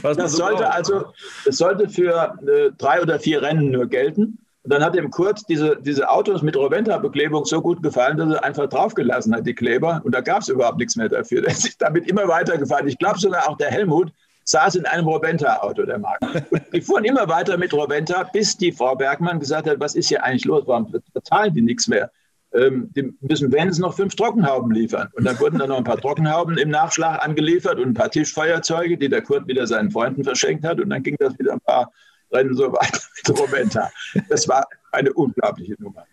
das, 0.04 0.34
sollte 0.34 0.70
also, 0.70 1.14
das 1.46 1.58
sollte 1.58 1.88
für 1.88 2.38
äh, 2.48 2.72
drei 2.78 3.02
oder 3.02 3.18
vier 3.18 3.42
Rennen 3.42 3.72
nur 3.72 3.88
gelten. 3.88 4.40
Und 4.70 4.76
dann 4.76 4.84
hat 4.84 4.94
dem 4.94 5.10
Kurt 5.10 5.42
diese, 5.50 5.78
diese 5.82 6.08
Autos 6.12 6.44
mit 6.44 6.56
Roventa-Beklebung 6.56 7.44
so 7.44 7.60
gut 7.60 7.82
gefallen, 7.82 8.18
dass 8.18 8.36
er 8.36 8.44
einfach 8.44 8.70
draufgelassen 8.70 9.34
hat, 9.34 9.48
die 9.48 9.56
Kleber. 9.56 10.00
Und 10.04 10.14
da 10.14 10.22
gab 10.22 10.44
es 10.44 10.50
überhaupt 10.50 10.78
nichts 10.78 10.96
mehr 10.96 11.10
dafür. 11.10 11.42
Der 11.42 11.50
ist 11.54 11.82
damit 11.82 12.08
immer 12.08 12.28
weitergefahren. 12.28 12.88
Ich 12.88 13.00
glaube 13.00 13.18
sogar 13.18 13.50
auch 13.50 13.58
der 13.58 13.72
Helmut 13.72 14.12
saß 14.44 14.76
in 14.76 14.86
einem 14.86 15.08
Roventa-Auto, 15.08 15.88
der 15.88 15.98
Markt. 15.98 16.24
Und 16.52 16.62
die 16.72 16.82
fuhren 16.82 17.04
immer 17.04 17.28
weiter 17.28 17.58
mit 17.58 17.74
Roventa, 17.74 18.30
bis 18.32 18.58
die 18.58 18.72
Frau 18.72 18.96
Bergmann 18.96 19.40
gesagt 19.40 19.68
hat, 19.68 19.80
was 19.80 19.96
ist 19.96 20.10
hier 20.10 20.24
eigentlich 20.24 20.46
los? 20.46 20.62
Warum 20.68 20.94
bezahlen 21.16 21.56
die 21.56 21.64
nichts 21.64 21.88
mehr? 21.88 22.12
Ähm, 22.54 22.92
die 22.96 23.12
müssen 23.22 23.52
wenigstens 23.52 23.80
noch 23.80 23.96
fünf 23.96 24.16
Trockenhauben 24.16 24.70
liefern. 24.70 25.08
Und 25.14 25.26
dann 25.26 25.40
wurden 25.40 25.58
dann 25.58 25.70
noch 25.70 25.80
ein 25.80 25.84
paar 25.84 25.98
Trockenhauben 25.98 26.60
im 26.60 26.70
Nachschlag 26.70 27.26
angeliefert 27.26 27.80
und 27.80 27.88
ein 27.88 27.94
paar 27.96 28.12
Tischfeuerzeuge, 28.12 29.00
die 29.00 29.10
der 29.10 29.24
Kurt 29.24 29.48
wieder 29.48 29.66
seinen 29.66 29.90
Freunden 29.90 30.24
verschenkt 30.24 30.64
hat. 30.64 30.80
Und 30.80 30.92
dann 30.92 31.02
ging 31.02 31.16
das 31.18 31.40
wieder 31.40 31.54
ein 31.54 31.62
paar 31.62 31.92
Rennen 32.32 32.56
so 32.56 32.72
weiter 32.72 33.00
mit 33.28 33.40
Romenta. 33.40 33.92
Das 34.30 34.48
war 34.48 34.68
eine 34.92 35.14
unglaubliche 35.14 35.76
Nummer. 35.80 36.06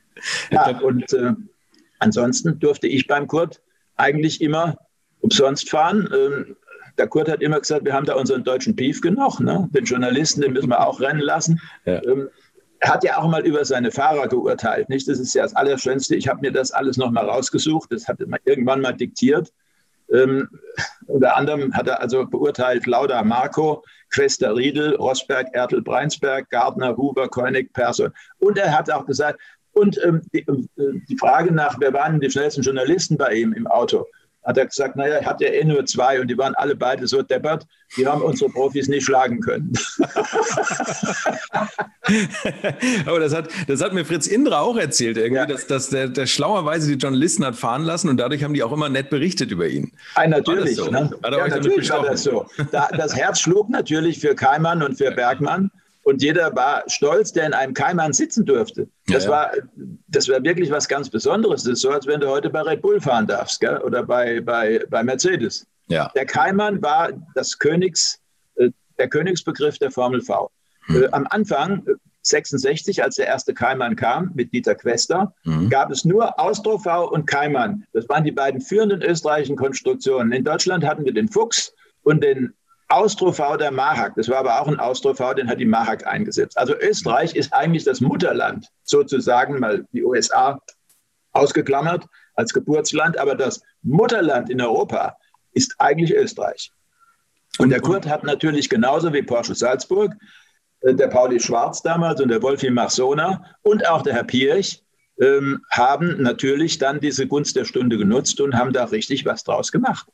Ja, 0.51 0.79
und 0.81 1.13
äh, 1.13 1.33
ansonsten 1.99 2.59
durfte 2.59 2.87
ich 2.87 3.07
beim 3.07 3.27
Kurt 3.27 3.61
eigentlich 3.97 4.41
immer 4.41 4.77
umsonst 5.21 5.71
fahren. 5.71 6.09
Ähm, 6.15 6.57
der 6.99 7.09
Kurt 7.09 7.29
hat 7.29 7.43
immer 7.43 7.61
gesagt, 7.61 7.85
wir 7.85 7.93
haben 7.93 8.07
da 8.07 8.15
unseren 8.15 8.45
deutschen 8.45 8.75
Pief 8.75 9.01
genug. 9.01 9.41
Ne? 9.41 9.69
Den 9.73 9.85
Journalisten, 9.85 10.41
den 10.41 10.53
müssen 10.53 10.71
wir 10.71 10.87
auch 10.87 11.01
rennen 11.01 11.21
lassen. 11.21 11.61
Ja. 11.85 12.03
Ähm, 12.05 12.29
er 12.81 12.95
hat 12.95 13.05
ja 13.05 13.19
auch 13.19 13.29
mal 13.29 13.47
über 13.47 13.65
seine 13.65 13.91
Fahrer 13.91 14.29
geurteilt, 14.29 14.89
nicht? 14.89 15.09
Das 15.09 15.19
ist 15.19 15.35
ja 15.35 15.43
das 15.43 15.57
Allerschönste. 15.57 16.15
Ich 16.15 16.29
habe 16.29 16.41
mir 16.41 16.53
das 16.53 16.73
alles 16.73 16.97
noch 16.97 17.11
mal 17.11 17.25
rausgesucht. 17.29 17.91
Das 17.91 18.07
hat 18.07 18.21
er 18.21 18.27
irgendwann 18.45 18.81
mal 18.81 18.93
diktiert. 18.93 19.53
Ähm, 20.13 20.49
unter 21.07 21.37
anderem 21.37 21.75
hat 21.75 21.89
er 21.89 22.01
also 22.01 22.27
beurteilt 22.27 22.87
Lauda 22.87 23.23
Marco, 23.25 23.83
Quester 24.11 24.55
Riedel, 24.55 24.95
Rosberg, 24.97 25.49
Ertel, 25.53 25.83
Breinsberg, 25.83 26.49
Gardner, 26.51 26.97
Huber, 26.97 27.29
Koenig, 27.29 27.73
Persson. 27.73 28.13
Und 28.39 28.59
er 28.59 28.77
hat 28.77 28.91
auch 28.91 29.07
gesagt, 29.07 29.41
und 29.73 30.01
ähm, 30.05 30.23
die, 30.33 30.41
äh, 30.41 31.01
die, 31.09 31.19
Frage 31.19 31.53
nach, 31.53 31.77
wer 31.81 31.93
waren 31.93 32.19
die 32.19 32.31
schnellsten 32.31 32.63
Journalisten 32.63 33.19
bei 33.19 33.35
ihm 33.35 33.53
im 33.53 33.67
Auto? 33.67 34.07
hat 34.47 34.59
er 34.59 34.67
gesagt, 34.67 34.97
naja, 34.97 35.17
er 35.17 35.27
hat 35.27 35.41
ja 35.41 35.49
eh 35.49 35.65
nur 35.65 35.85
zwei 35.87 36.21
und 36.21 36.29
die 36.29 36.39
waren 36.39 36.55
alle 36.55 36.77
beide 36.77 37.09
so 37.09 37.21
deppert, 37.21 37.67
die 37.97 38.07
haben 38.07 38.23
unsere 38.23 38.49
Profis 38.49 38.87
nicht 38.87 39.05
schlagen 39.05 39.41
können. 39.41 39.73
Aber 43.07 43.21
das 43.21 43.35
hat, 43.35 43.49
das 43.67 43.83
hat 43.83 43.93
mir 43.93 44.05
Fritz 44.05 44.27
Indra 44.27 44.61
auch 44.61 44.77
erzählt, 44.77 45.17
irgendwie, 45.17 45.41
ja. 45.41 45.47
dass, 45.47 45.67
dass 45.67 45.91
der, 45.91 46.09
der 46.09 46.27
schlauerweise 46.27 46.89
die 46.89 46.99
Journalisten 46.99 47.45
hat 47.45 47.57
fahren 47.57 47.83
lassen 47.83 48.09
und 48.09 48.19
dadurch 48.19 48.45
haben 48.45 48.55
die 48.55 48.63
auch 48.63 48.73
immer 48.73 48.89
nett 48.89 49.11
berichtet 49.11 49.51
über 49.51 49.67
ihn. 49.67 49.93
Ein, 50.15 50.31
natürlich. 50.31 50.77
So? 50.77 50.91
Ne? 50.91 51.11
ja, 51.23 51.49
natürlich 51.49 51.91
war 51.91 52.05
das 52.05 52.23
so. 52.23 52.47
Da, 52.73 52.89
das 52.97 53.17
Herz 53.17 53.41
schlug 53.41 53.69
natürlich 53.71 54.21
für 54.21 54.35
Keimann 54.35 54.83
und 54.83 54.97
für 54.97 55.11
Bergmann. 55.11 55.71
Und 56.07 56.23
jeder 56.23 56.55
war 56.55 56.85
stolz, 56.87 57.33
der 57.33 57.47
in 57.47 57.53
einem 57.53 57.75
Keimann 57.75 58.13
sitzen 58.13 58.47
durfte. 58.47 58.87
Das, 59.09 59.25
ja, 59.25 59.31
ja. 59.31 59.37
War, 59.37 59.51
das 60.07 60.29
war 60.29 60.41
wirklich 60.45 60.71
was 60.71 60.87
ganz 60.87 61.11
Besonderes. 61.11 61.65
Das 61.65 61.73
ist 61.73 61.81
so, 61.81 61.91
als 61.91 62.07
wenn 62.07 62.21
du 62.21 62.29
heute 62.29 62.49
bei 62.49 62.61
Red 62.61 62.81
Bull 62.81 63.01
fahren 63.01 63.27
darfst 63.27 63.59
gell? 63.59 63.79
oder 63.79 64.05
bei, 64.05 64.41
bei, 64.41 64.85
bei 64.89 65.03
Mercedes. 65.03 65.67
Ja. 65.89 66.13
Der 66.15 66.25
Keimann 66.25 66.81
war 66.81 67.11
das 67.35 67.59
Königs, 67.59 68.21
äh, 68.55 68.71
der 68.99 69.09
Königsbegriff 69.09 69.79
der 69.79 69.91
Formel 69.91 70.21
V. 70.21 70.49
Hm. 70.87 71.03
Äh, 71.03 71.09
am 71.13 71.27
Anfang, 71.31 71.87
66, 72.23 72.99
äh, 72.99 73.03
als 73.03 73.17
der 73.17 73.27
erste 73.27 73.55
Keimann 73.55 73.97
kam 73.97 74.33
mit 74.35 74.53
Dieter 74.53 74.75
Quester, 74.75 75.35
mhm. 75.45 75.69
gab 75.69 75.91
es 75.91 76.05
nur 76.05 76.39
Austro 76.41 76.79
V 76.79 77.09
und 77.09 77.27
Keimann. 77.27 77.85
Das 77.93 78.09
waren 78.09 78.25
die 78.25 78.33
beiden 78.33 78.61
führenden 78.61 79.03
österreichischen 79.03 79.57
Konstruktionen. 79.57 80.33
In 80.33 80.45
Deutschland 80.45 80.85
hatten 80.85 81.05
wir 81.05 81.15
den 81.15 81.29
Fuchs 81.29 81.73
und 82.03 82.23
den 82.23 82.53
Austro-V 82.89 83.57
der 83.57 83.73
Mahak. 83.73 84.15
Das 84.15 84.29
war 84.29 84.39
aber 84.39 84.61
auch 84.61 84.69
ein 84.69 84.79
Austro-V, 84.79 85.35
den 85.35 85.49
hat 85.49 85.59
die 85.59 85.67
Mahak 85.67 86.07
eingesetzt. 86.07 86.57
Also 86.57 86.75
Österreich 86.79 87.35
ist 87.35 87.53
eigentlich 87.53 87.85
das 87.85 88.01
Mutterland, 88.01 88.69
sozusagen 88.85 89.59
mal 89.59 89.87
die 89.93 90.05
USA 90.05 90.61
ausgeklammert 91.33 92.05
als 92.35 92.53
Geburtsland, 92.53 93.19
aber 93.19 93.35
das 93.35 93.61
Mutterland 93.83 94.51
in 94.51 94.61
Europa 94.61 95.17
ist 95.53 95.75
eigentlich 95.79 96.15
Österreich. 96.15 96.71
Und 97.59 97.71
der 97.71 97.81
Kurt 97.81 98.07
hat 98.07 98.23
natürlich 98.23 98.69
genauso 98.69 99.13
wie 99.13 99.23
Porsche 99.23 99.55
Salzburg, 99.55 100.15
der 100.83 101.09
Pauli 101.09 101.41
Schwarz 101.41 101.83
damals 101.83 102.21
und 102.21 102.29
der 102.29 102.43
Wolfi 102.43 102.71
Marsona 102.71 103.45
und 103.63 103.87
auch 103.87 104.03
der 104.03 104.15
Herr 104.15 104.25
Pirch 104.25 104.83
ähm, 105.21 105.63
haben 105.71 106.23
natürlich 106.23 106.79
dann 106.79 107.01
diese 107.01 107.27
Gunst 107.27 107.57
der 107.57 107.65
Stunde 107.65 107.97
genutzt 107.97 108.41
und 108.41 108.55
haben 108.55 108.73
da 108.73 108.85
richtig 108.85 109.25
was 109.25 109.45
draus 109.45 109.73
gemacht. 109.73 110.09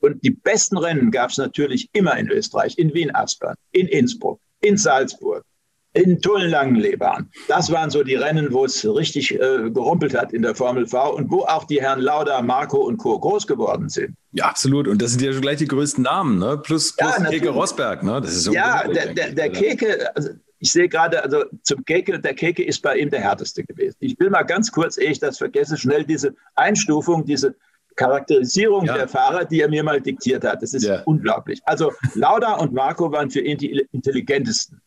Und 0.00 0.22
die 0.24 0.30
besten 0.30 0.76
Rennen 0.76 1.10
gab 1.10 1.30
es 1.30 1.38
natürlich 1.38 1.88
immer 1.92 2.16
in 2.18 2.28
Österreich, 2.28 2.76
in 2.76 2.92
Wien-Aspern, 2.92 3.54
in 3.70 3.86
Innsbruck, 3.86 4.40
in 4.60 4.76
Salzburg, 4.76 5.44
in 5.94 6.20
Tullen-Langenlebahn. 6.20 7.30
Das 7.48 7.70
waren 7.70 7.90
so 7.90 8.02
die 8.02 8.14
Rennen, 8.14 8.52
wo 8.52 8.64
es 8.64 8.84
richtig 8.84 9.34
äh, 9.34 9.70
gerumpelt 9.70 10.16
hat 10.16 10.32
in 10.32 10.42
der 10.42 10.54
Formel 10.54 10.86
V 10.86 11.14
und 11.14 11.30
wo 11.30 11.42
auch 11.42 11.64
die 11.64 11.80
Herren 11.80 12.00
Lauda, 12.00 12.40
Marco 12.40 12.78
und 12.78 12.96
Co. 12.96 13.18
groß 13.18 13.46
geworden 13.46 13.88
sind. 13.88 14.16
Ja, 14.32 14.46
absolut. 14.46 14.88
Und 14.88 15.02
das 15.02 15.10
sind 15.10 15.22
ja 15.22 15.32
schon 15.32 15.42
gleich 15.42 15.58
die 15.58 15.68
größten 15.68 16.02
Namen, 16.02 16.38
ne? 16.38 16.58
Plus, 16.62 16.96
plus 16.96 17.18
ja, 17.18 17.24
Keke 17.24 17.50
Rosberg, 17.50 18.02
ne? 18.02 18.20
Das 18.20 18.32
ist 18.32 18.44
so 18.44 18.52
ja, 18.52 18.88
der, 18.88 19.12
der, 19.12 19.32
der 19.32 19.50
Keke, 19.50 20.16
also 20.16 20.30
ich 20.58 20.72
sehe 20.72 20.88
gerade, 20.88 21.22
also 21.22 21.44
zum 21.62 21.84
Keke, 21.84 22.18
der 22.18 22.34
Keke 22.34 22.64
ist 22.64 22.80
bei 22.80 22.96
ihm 22.96 23.10
der 23.10 23.20
härteste 23.20 23.64
gewesen. 23.64 23.96
Ich 24.00 24.18
will 24.18 24.30
mal 24.30 24.44
ganz 24.44 24.70
kurz, 24.70 24.96
ehe 24.96 25.10
ich 25.10 25.18
das 25.18 25.36
vergesse, 25.36 25.76
schnell 25.76 26.04
diese 26.04 26.34
Einstufung, 26.54 27.26
diese 27.26 27.54
Charakterisierung 27.96 28.86
ja. 28.86 28.94
der 28.94 29.08
Fahrer, 29.08 29.44
die 29.44 29.60
er 29.60 29.68
mir 29.68 29.82
mal 29.82 30.00
diktiert 30.00 30.44
hat. 30.44 30.62
Das 30.62 30.72
ist 30.72 30.84
ja. 30.84 31.02
unglaublich. 31.02 31.60
Also 31.64 31.92
Lauda 32.14 32.54
und 32.54 32.72
Marco 32.72 33.10
waren 33.12 33.30
für 33.30 33.40
ihn 33.40 33.58
die 33.58 33.86
intelligentesten. 33.92 34.80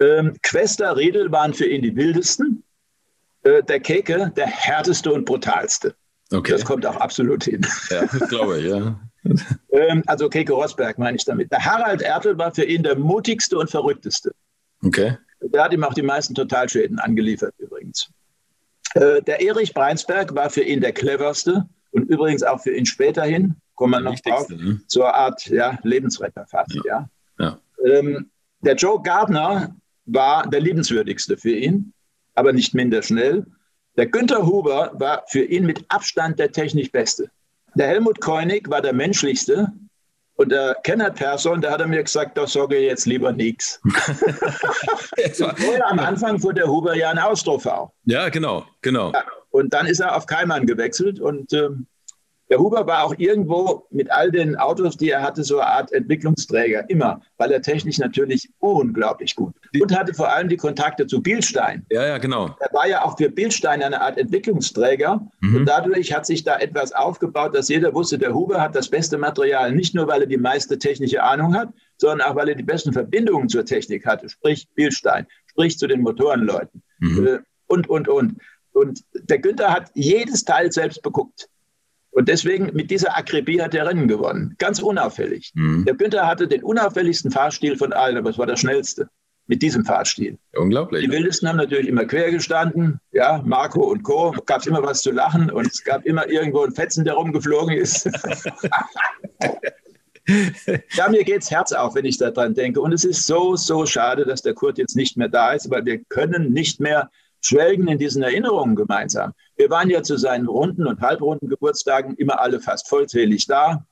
Ähm, 0.00 0.36
Quester, 0.42 0.96
Riedel 0.96 1.30
waren 1.32 1.54
für 1.54 1.66
ihn 1.66 1.82
die 1.82 1.94
wildesten. 1.96 2.62
Äh, 3.42 3.62
der 3.62 3.80
Keke, 3.80 4.32
der 4.36 4.46
härteste 4.46 5.12
und 5.12 5.24
brutalste. 5.24 5.94
Okay. 6.32 6.52
Das 6.52 6.64
kommt 6.64 6.84
auch 6.84 6.96
absolut 6.96 7.44
hin. 7.44 7.66
Ja, 7.90 8.04
glaube 8.28 8.60
ich, 8.60 8.66
ja. 8.66 9.00
ähm, 9.72 10.02
also 10.06 10.28
Keke 10.28 10.52
Rosberg 10.52 10.98
meine 10.98 11.16
ich 11.16 11.24
damit. 11.24 11.50
Der 11.50 11.64
Harald 11.64 12.02
Ertel 12.02 12.36
war 12.38 12.54
für 12.54 12.64
ihn 12.64 12.82
der 12.82 12.98
mutigste 12.98 13.58
und 13.58 13.70
verrückteste. 13.70 14.32
Okay. 14.84 15.16
Der 15.40 15.64
hat 15.64 15.72
ihm 15.72 15.84
auch 15.84 15.94
die 15.94 16.02
meisten 16.02 16.34
Totalschäden 16.34 16.98
angeliefert 16.98 17.54
übrigens. 17.58 18.10
Äh, 18.94 19.22
der 19.22 19.40
Erich 19.40 19.74
Breinsberg 19.74 20.34
war 20.34 20.50
für 20.50 20.62
ihn 20.62 20.80
der 20.80 20.92
cleverste 20.92 21.68
und 21.92 22.04
übrigens 22.10 22.42
auch 22.42 22.60
für 22.60 22.74
ihn 22.74 22.86
späterhin, 22.86 23.56
kommen 23.74 23.92
wir 23.92 24.00
noch 24.00 24.18
drauf, 24.20 24.48
ne? 24.48 24.80
zur 24.86 25.14
Art 25.14 25.46
ja, 25.46 25.78
Lebensretter 25.82 26.46
fast. 26.46 26.78
Ja. 26.84 27.08
ja. 27.38 27.58
Ähm, 27.86 28.30
der 28.60 28.74
Joe 28.74 29.00
Gardner 29.00 29.74
war 30.08 30.48
der 30.48 30.60
liebenswürdigste 30.60 31.36
für 31.36 31.52
ihn, 31.52 31.92
aber 32.34 32.52
nicht 32.52 32.74
minder 32.74 33.02
schnell. 33.02 33.46
Der 33.96 34.06
Günther 34.06 34.46
Huber 34.46 34.92
war 34.94 35.24
für 35.28 35.42
ihn 35.42 35.66
mit 35.66 35.84
Abstand 35.88 36.38
der 36.38 36.52
technisch 36.52 36.90
Beste. 36.90 37.30
Der 37.74 37.88
Helmut 37.88 38.20
Koenig 38.20 38.68
war 38.68 38.80
der 38.80 38.92
menschlichste 38.92 39.72
und 40.36 40.52
der 40.52 40.76
Kenneth 40.84 41.16
Persson, 41.16 41.60
der 41.60 41.72
hat 41.72 41.80
er 41.80 41.88
mir 41.88 42.02
gesagt, 42.02 42.38
da 42.38 42.46
sage 42.46 42.76
ich 42.76 42.84
jetzt 42.84 43.06
lieber 43.06 43.32
nichts. 43.32 43.80
am 45.90 45.98
Anfang 45.98 46.38
fuhr 46.38 46.54
der 46.54 46.68
Huber 46.68 46.94
ja 46.94 47.10
ein 47.10 47.18
Ausdruck 47.18 47.66
auch. 47.66 47.92
Ja, 48.04 48.28
genau, 48.28 48.64
genau. 48.80 49.12
Ja, 49.12 49.24
und 49.50 49.74
dann 49.74 49.86
ist 49.86 49.98
er 49.98 50.16
auf 50.16 50.26
Keimann 50.26 50.64
gewechselt 50.64 51.18
und 51.18 51.52
ähm, 51.52 51.86
der 52.50 52.58
Huber 52.58 52.86
war 52.86 53.04
auch 53.04 53.14
irgendwo 53.18 53.86
mit 53.90 54.10
all 54.10 54.30
den 54.30 54.56
Autos, 54.56 54.96
die 54.96 55.10
er 55.10 55.22
hatte, 55.22 55.44
so 55.44 55.58
eine 55.58 55.70
Art 55.70 55.92
Entwicklungsträger, 55.92 56.88
immer, 56.88 57.20
weil 57.36 57.52
er 57.52 57.60
technisch 57.60 57.98
natürlich 57.98 58.48
unglaublich 58.58 59.34
gut 59.34 59.54
und 59.80 59.96
hatte 59.96 60.14
vor 60.14 60.32
allem 60.32 60.48
die 60.48 60.56
Kontakte 60.56 61.06
zu 61.06 61.22
Bildstein. 61.22 61.84
Ja, 61.90 62.06
ja, 62.06 62.18
genau. 62.18 62.56
Er 62.60 62.72
war 62.72 62.88
ja 62.88 63.04
auch 63.04 63.18
für 63.18 63.28
Bildstein 63.28 63.82
eine 63.82 64.00
Art 64.00 64.18
Entwicklungsträger 64.18 65.20
mhm. 65.40 65.56
und 65.56 65.66
dadurch 65.66 66.12
hat 66.12 66.26
sich 66.26 66.42
da 66.42 66.58
etwas 66.58 66.92
aufgebaut, 66.92 67.54
dass 67.54 67.68
jeder 67.68 67.92
wusste, 67.94 68.18
der 68.18 68.34
Huber 68.34 68.60
hat 68.60 68.74
das 68.74 68.88
beste 68.88 69.18
Material, 69.18 69.72
nicht 69.72 69.94
nur, 69.94 70.08
weil 70.08 70.22
er 70.22 70.26
die 70.26 70.38
meiste 70.38 70.78
technische 70.78 71.22
Ahnung 71.22 71.54
hat, 71.54 71.68
sondern 71.98 72.22
auch, 72.22 72.36
weil 72.36 72.48
er 72.48 72.54
die 72.54 72.62
besten 72.62 72.92
Verbindungen 72.92 73.48
zur 73.48 73.64
Technik 73.64 74.06
hatte, 74.06 74.28
sprich 74.28 74.68
Bildstein, 74.74 75.26
sprich 75.46 75.78
zu 75.78 75.86
den 75.86 76.00
Motorenleuten 76.00 76.82
mhm. 77.00 77.26
Äh, 77.26 77.38
und, 77.66 77.88
und, 77.88 78.08
und. 78.08 78.40
Und 78.72 79.04
der 79.12 79.38
Günther 79.38 79.70
hat 79.70 79.90
jedes 79.94 80.44
Teil 80.44 80.72
selbst 80.72 81.02
beguckt. 81.02 81.48
Und 82.18 82.28
deswegen 82.28 82.74
mit 82.74 82.90
dieser 82.90 83.16
Akribie 83.16 83.62
hat 83.62 83.76
er 83.76 83.86
Rennen 83.86 84.08
gewonnen. 84.08 84.56
Ganz 84.58 84.82
unauffällig. 84.82 85.52
Mhm. 85.54 85.84
Der 85.84 85.94
Günther 85.94 86.26
hatte 86.26 86.48
den 86.48 86.64
unauffälligsten 86.64 87.30
Fahrstil 87.30 87.76
von 87.76 87.92
allen, 87.92 88.16
aber 88.16 88.30
es 88.30 88.38
war 88.38 88.46
der 88.46 88.56
schnellste 88.56 89.08
mit 89.46 89.62
diesem 89.62 89.84
Fahrstil. 89.84 90.36
Unglaublich. 90.56 91.04
Die 91.04 91.12
Wildesten 91.12 91.48
haben 91.48 91.58
natürlich 91.58 91.86
immer 91.86 92.06
quer 92.06 92.32
gestanden. 92.32 92.98
Ja, 93.12 93.40
Marco 93.46 93.84
und 93.84 94.02
Co. 94.02 94.34
Gab 94.46 94.62
es 94.62 94.66
immer 94.66 94.82
was 94.82 95.00
zu 95.00 95.12
lachen 95.12 95.48
und 95.48 95.68
es 95.68 95.84
gab 95.84 96.04
immer 96.06 96.28
irgendwo 96.28 96.64
ein 96.64 96.72
Fetzen, 96.72 97.04
der 97.04 97.14
rumgeflogen 97.14 97.76
ist. 97.76 98.10
ja, 100.96 101.08
mir 101.08 101.22
geht's 101.22 101.52
Herz 101.52 101.72
auf, 101.72 101.94
wenn 101.94 102.04
ich 102.04 102.18
daran 102.18 102.52
denke. 102.52 102.80
Und 102.80 102.92
es 102.92 103.04
ist 103.04 103.28
so, 103.28 103.54
so 103.54 103.86
schade, 103.86 104.24
dass 104.24 104.42
der 104.42 104.54
Kurt 104.54 104.76
jetzt 104.76 104.96
nicht 104.96 105.16
mehr 105.16 105.28
da 105.28 105.52
ist, 105.52 105.70
weil 105.70 105.84
wir 105.84 106.02
können 106.08 106.52
nicht 106.52 106.80
mehr 106.80 107.12
schwelgen 107.40 107.86
in 107.86 107.98
diesen 107.98 108.24
Erinnerungen 108.24 108.74
gemeinsam. 108.74 109.34
Wir 109.58 109.70
waren 109.70 109.90
ja 109.90 110.02
zu 110.02 110.16
seinen 110.16 110.46
runden 110.46 110.86
und 110.86 111.00
halbrunden 111.00 111.48
Geburtstagen 111.48 112.14
immer 112.14 112.40
alle 112.40 112.60
fast 112.60 112.88
vollzählig 112.88 113.46
da. 113.46 113.84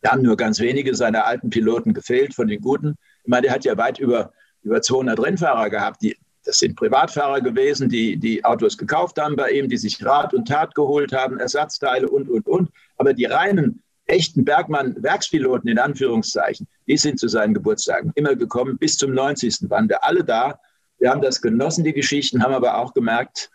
Da 0.00 0.12
haben 0.12 0.22
nur 0.22 0.36
ganz 0.36 0.58
wenige 0.58 0.94
seiner 0.94 1.26
alten 1.26 1.50
Piloten 1.50 1.92
gefehlt 1.92 2.34
von 2.34 2.48
den 2.48 2.62
guten. 2.62 2.96
Ich 3.22 3.28
meine, 3.28 3.42
der 3.42 3.52
hat 3.52 3.64
ja 3.64 3.76
weit 3.76 3.98
über, 3.98 4.32
über 4.62 4.80
200 4.80 5.20
Rennfahrer 5.20 5.68
gehabt. 5.68 6.02
Die, 6.02 6.16
das 6.44 6.58
sind 6.58 6.76
Privatfahrer 6.76 7.42
gewesen, 7.42 7.90
die 7.90 8.16
die 8.16 8.44
Autos 8.44 8.78
gekauft 8.78 9.20
haben 9.20 9.36
bei 9.36 9.50
ihm, 9.50 9.68
die 9.68 9.76
sich 9.76 10.04
Rat 10.04 10.32
und 10.32 10.48
Tat 10.48 10.74
geholt 10.74 11.12
haben, 11.12 11.38
Ersatzteile 11.38 12.08
und, 12.08 12.30
und, 12.30 12.48
und. 12.48 12.70
Aber 12.96 13.12
die 13.12 13.26
reinen, 13.26 13.82
echten 14.06 14.44
Bergmann-Werkspiloten 14.44 15.68
in 15.68 15.78
Anführungszeichen, 15.78 16.66
die 16.88 16.96
sind 16.96 17.20
zu 17.20 17.28
seinen 17.28 17.52
Geburtstagen 17.52 18.12
immer 18.14 18.34
gekommen. 18.34 18.78
Bis 18.78 18.96
zum 18.96 19.12
90. 19.12 19.70
waren 19.70 19.88
wir 19.88 20.02
alle 20.02 20.24
da 20.24 20.58
wir 21.02 21.10
haben 21.10 21.20
das 21.20 21.42
genossen, 21.42 21.82
die 21.82 21.92
Geschichten, 21.92 22.44
haben 22.44 22.54
aber 22.54 22.78
auch 22.78 22.94
gemerkt, 22.94 23.50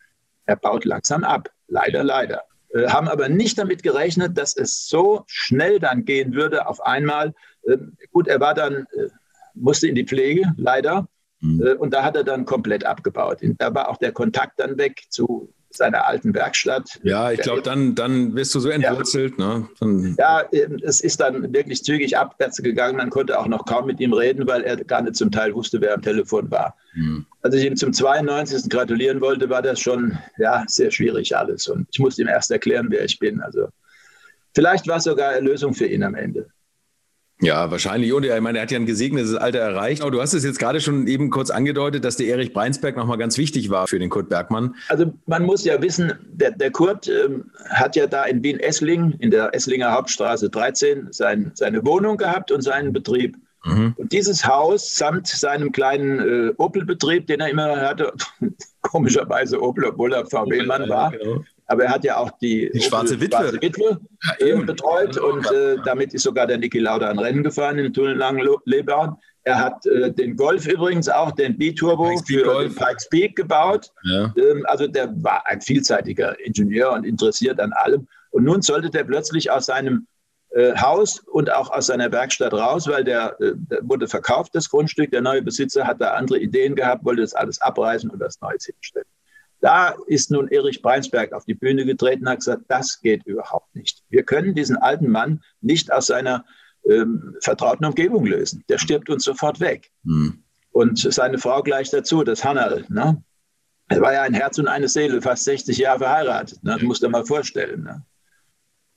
er 0.47 0.55
baut 0.55 0.85
langsam 0.85 1.23
ab. 1.23 1.49
Leider, 1.67 2.03
leider. 2.03 2.43
Äh, 2.73 2.87
haben 2.87 3.07
aber 3.07 3.29
nicht 3.29 3.57
damit 3.57 3.83
gerechnet, 3.83 4.37
dass 4.37 4.55
es 4.55 4.87
so 4.87 5.23
schnell 5.27 5.79
dann 5.79 6.05
gehen 6.05 6.33
würde 6.33 6.67
auf 6.67 6.81
einmal. 6.85 7.33
Äh, 7.63 7.77
gut, 8.11 8.27
er 8.27 8.39
war 8.39 8.53
dann, 8.53 8.87
äh, 8.93 9.09
musste 9.53 9.87
in 9.87 9.95
die 9.95 10.05
Pflege, 10.05 10.53
leider. 10.57 11.07
Mhm. 11.39 11.61
Äh, 11.65 11.73
und 11.73 11.93
da 11.93 12.03
hat 12.03 12.15
er 12.15 12.23
dann 12.23 12.45
komplett 12.45 12.85
abgebaut. 12.85 13.39
Da 13.41 13.73
war 13.73 13.89
auch 13.89 13.97
der 13.97 14.11
Kontakt 14.11 14.59
dann 14.59 14.77
weg 14.77 15.03
zu 15.09 15.53
seiner 15.69 16.07
alten 16.07 16.33
Werkstatt. 16.33 16.99
Ja, 17.03 17.31
ich 17.31 17.41
glaube, 17.41 17.61
dann, 17.61 17.93
dann 17.93 18.35
wirst 18.35 18.55
du 18.55 18.59
so 18.59 18.69
entwurzelt. 18.69 19.35
Ja. 19.37 19.59
Ne? 19.59 19.69
Dann, 19.79 20.15
ja, 20.17 20.43
ähm, 20.51 20.79
es 20.81 21.01
ist 21.01 21.19
dann 21.19 21.53
wirklich 21.53 21.83
zügig 21.83 22.17
abwärts 22.17 22.57
gegangen. 22.57 22.97
Man 22.97 23.09
konnte 23.09 23.39
auch 23.39 23.47
noch 23.47 23.65
kaum 23.65 23.85
mit 23.85 23.99
ihm 23.99 24.13
reden, 24.13 24.47
weil 24.47 24.63
er 24.63 24.77
gar 24.83 25.01
nicht 25.01 25.15
zum 25.15 25.31
Teil 25.31 25.53
wusste, 25.53 25.81
wer 25.81 25.93
am 25.93 26.01
Telefon 26.01 26.49
war. 26.51 26.75
Mhm. 26.95 27.25
Als 27.47 27.55
ich 27.55 27.63
ihm 27.63 27.77
zum 27.77 27.93
92. 27.93 28.69
gratulieren 28.69 29.21
wollte, 29.21 29.49
war 29.49 29.61
das 29.61 29.79
schon 29.79 30.17
ja, 30.37 30.65
sehr 30.67 30.91
schwierig 30.91 31.37
alles. 31.37 31.69
Und 31.69 31.87
ich 31.93 31.97
musste 31.97 32.21
ihm 32.21 32.27
erst 32.27 32.51
erklären, 32.51 32.87
wer 32.89 33.05
ich 33.05 33.19
bin. 33.19 33.39
Also 33.39 33.69
vielleicht 34.53 34.85
war 34.85 34.97
es 34.97 35.05
sogar 35.05 35.31
Erlösung 35.31 35.73
für 35.73 35.85
ihn 35.87 36.03
am 36.03 36.13
Ende. 36.13 36.49
Ja, 37.39 37.71
wahrscheinlich. 37.71 38.11
Und 38.11 38.25
ich 38.25 38.41
meine, 38.41 38.57
er 38.57 38.63
hat 38.63 38.71
ja 38.71 38.79
ein 38.79 38.85
gesegnetes 38.85 39.33
Alter 39.33 39.59
erreicht. 39.59 40.01
Aber 40.01 40.11
du 40.11 40.21
hast 40.21 40.33
es 40.33 40.43
jetzt 40.43 40.59
gerade 40.59 40.81
schon 40.81 41.07
eben 41.07 41.29
kurz 41.29 41.49
angedeutet, 41.49 42.03
dass 42.03 42.17
der 42.17 42.27
Erich 42.27 42.51
Breinsberg 42.51 42.97
nochmal 42.97 43.17
ganz 43.17 43.37
wichtig 43.37 43.69
war 43.69 43.87
für 43.87 43.97
den 43.97 44.09
Kurt 44.09 44.27
Bergmann. 44.27 44.75
Also 44.89 45.13
man 45.25 45.43
muss 45.43 45.63
ja 45.63 45.81
wissen, 45.81 46.11
der, 46.29 46.51
der 46.51 46.71
Kurt 46.71 47.07
ähm, 47.07 47.49
hat 47.69 47.95
ja 47.95 48.07
da 48.07 48.25
in 48.25 48.43
Wien-Essling, 48.43 49.13
in 49.19 49.31
der 49.31 49.55
Esslinger 49.55 49.93
Hauptstraße 49.93 50.49
13, 50.49 51.13
sein, 51.13 51.51
seine 51.53 51.85
Wohnung 51.85 52.17
gehabt 52.17 52.51
und 52.51 52.61
seinen 52.61 52.91
Betrieb. 52.91 53.37
Mhm. 53.67 53.93
Und 53.97 54.12
dieses 54.12 54.45
Haus 54.45 54.95
samt 54.95 55.27
seinem 55.27 55.71
kleinen 55.71 56.19
äh, 56.19 56.53
Opel-Betrieb, 56.57 57.27
den 57.27 57.39
er 57.41 57.50
immer 57.50 57.77
hatte, 57.81 58.13
komischerweise 58.81 59.62
Opel, 59.62 59.86
obwohl 59.86 60.13
er 60.13 60.25
VW-Mann 60.25 60.89
war, 60.89 61.12
genau. 61.12 61.43
Aber 61.69 61.83
er 61.83 61.91
hat 61.91 62.05
ja 62.05 62.15
auch 62.17 62.31
die, 62.39 62.71
die 62.74 62.81
schwarze 62.81 63.19
Witwe, 63.19 63.38
schwarze 63.38 63.62
Witwe 63.62 64.00
ja, 64.39 64.62
betreut 64.62 65.17
und 65.17 65.51
äh, 65.51 65.75
damit 65.83 66.13
ist 66.13 66.24
sogar 66.24 66.47
der 66.47 66.57
Niki 66.57 66.79
Lauda 66.79 67.09
ein 67.09 67.19
Rennen 67.19 67.43
gefahren 67.43 67.77
in 67.77 67.93
Tunnellangen-Lebahn. 67.93 69.17
Er 69.43 69.59
hat 69.59 69.86
äh, 69.86 70.12
den 70.12 70.38
Golf 70.38 70.65
übrigens 70.65 71.09
auch, 71.09 71.31
den 71.31 71.57
B-Turbo 71.57 72.17
für 72.25 72.43
Golf. 72.43 72.74
den 72.74 72.75
Pikes 72.75 73.09
Peak 73.09 73.36
gebaut. 73.36 73.91
Ja. 74.03 74.33
Ähm, 74.38 74.65
also 74.67 74.88
der 74.88 75.13
war 75.24 75.45
ein 75.47 75.59
vielseitiger 75.59 76.39
Ingenieur 76.45 76.93
und 76.93 77.05
interessiert 77.05 77.59
an 77.59 77.74
allem. 77.74 78.07
Und 78.31 78.45
nun 78.45 78.62
sollte 78.62 78.89
der 78.89 79.03
plötzlich 79.03 79.51
aus 79.51 79.65
seinem 79.65 80.07
Haus 80.55 81.19
und 81.19 81.51
auch 81.51 81.69
aus 81.69 81.87
seiner 81.87 82.11
Werkstatt 82.11 82.53
raus, 82.53 82.87
weil 82.87 83.03
der, 83.03 83.39
äh, 83.39 83.53
der, 83.55 83.79
wurde 83.87 84.07
verkauft, 84.07 84.55
das 84.55 84.69
Grundstück. 84.69 85.11
Der 85.11 85.21
neue 85.21 85.41
Besitzer 85.41 85.85
hat 85.85 86.01
da 86.01 86.11
andere 86.11 86.39
Ideen 86.39 86.75
gehabt, 86.75 87.03
wollte 87.05 87.21
das 87.21 87.33
alles 87.33 87.61
abreißen 87.61 88.09
und 88.09 88.19
das 88.19 88.39
Neues 88.41 88.65
hinstellen. 88.65 89.07
Da 89.59 89.95
ist 90.05 90.31
nun 90.31 90.47
Erich 90.49 90.81
Breinsberg 90.81 91.33
auf 91.33 91.45
die 91.45 91.55
Bühne 91.55 91.85
getreten 91.85 92.23
und 92.23 92.29
hat 92.29 92.39
gesagt, 92.39 92.63
das 92.67 93.01
geht 93.01 93.25
überhaupt 93.25 93.75
nicht. 93.75 94.03
Wir 94.09 94.23
können 94.23 94.53
diesen 94.53 94.77
alten 94.77 95.09
Mann 95.09 95.41
nicht 95.61 95.91
aus 95.91 96.07
seiner 96.07 96.45
ähm, 96.87 97.35
vertrauten 97.41 97.85
Umgebung 97.85 98.25
lösen. 98.25 98.63
Der 98.69 98.77
stirbt 98.77 99.09
uns 99.09 99.23
sofort 99.23 99.59
weg. 99.59 99.91
Mhm. 100.03 100.43
Und 100.71 100.99
seine 100.99 101.39
Frau 101.39 101.63
gleich 101.63 101.89
dazu, 101.89 102.23
das 102.23 102.45
Hannal. 102.45 102.85
Ne? 102.89 103.23
Er 103.89 104.01
war 104.01 104.13
ja 104.13 104.21
ein 104.21 104.35
Herz 104.35 104.59
und 104.59 104.67
eine 104.67 104.87
Seele, 104.87 105.21
fast 105.21 105.43
60 105.45 105.77
Jahre 105.77 105.99
verheiratet. 105.99 106.63
Ne? 106.63 106.73
Das 106.73 106.83
musst 106.83 107.01
du 107.01 107.07
dir 107.07 107.11
mal 107.11 107.25
vorstellen. 107.25 107.83
Ne? 107.83 108.05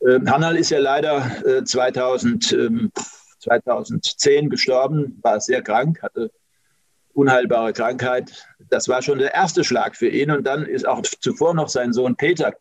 Ähm, 0.06 0.30
Hannal 0.30 0.56
ist 0.56 0.70
ja 0.70 0.78
leider 0.78 1.24
äh, 1.46 1.64
2000, 1.64 2.52
ähm, 2.52 2.92
2010 3.40 4.50
gestorben, 4.50 5.18
war 5.22 5.40
sehr 5.40 5.62
krank, 5.62 6.02
hatte 6.02 6.30
unheilbare 7.12 7.72
Krankheit. 7.72 8.46
Das 8.70 8.88
war 8.88 9.02
schon 9.02 9.18
der 9.18 9.34
erste 9.34 9.64
Schlag 9.64 9.96
für 9.96 10.08
ihn. 10.08 10.30
Und 10.30 10.44
dann 10.44 10.64
ist 10.64 10.86
auch 10.86 11.02
zuvor 11.02 11.54
noch 11.54 11.68
sein 11.68 11.92
Sohn 11.92 12.16
Peter 12.16 12.54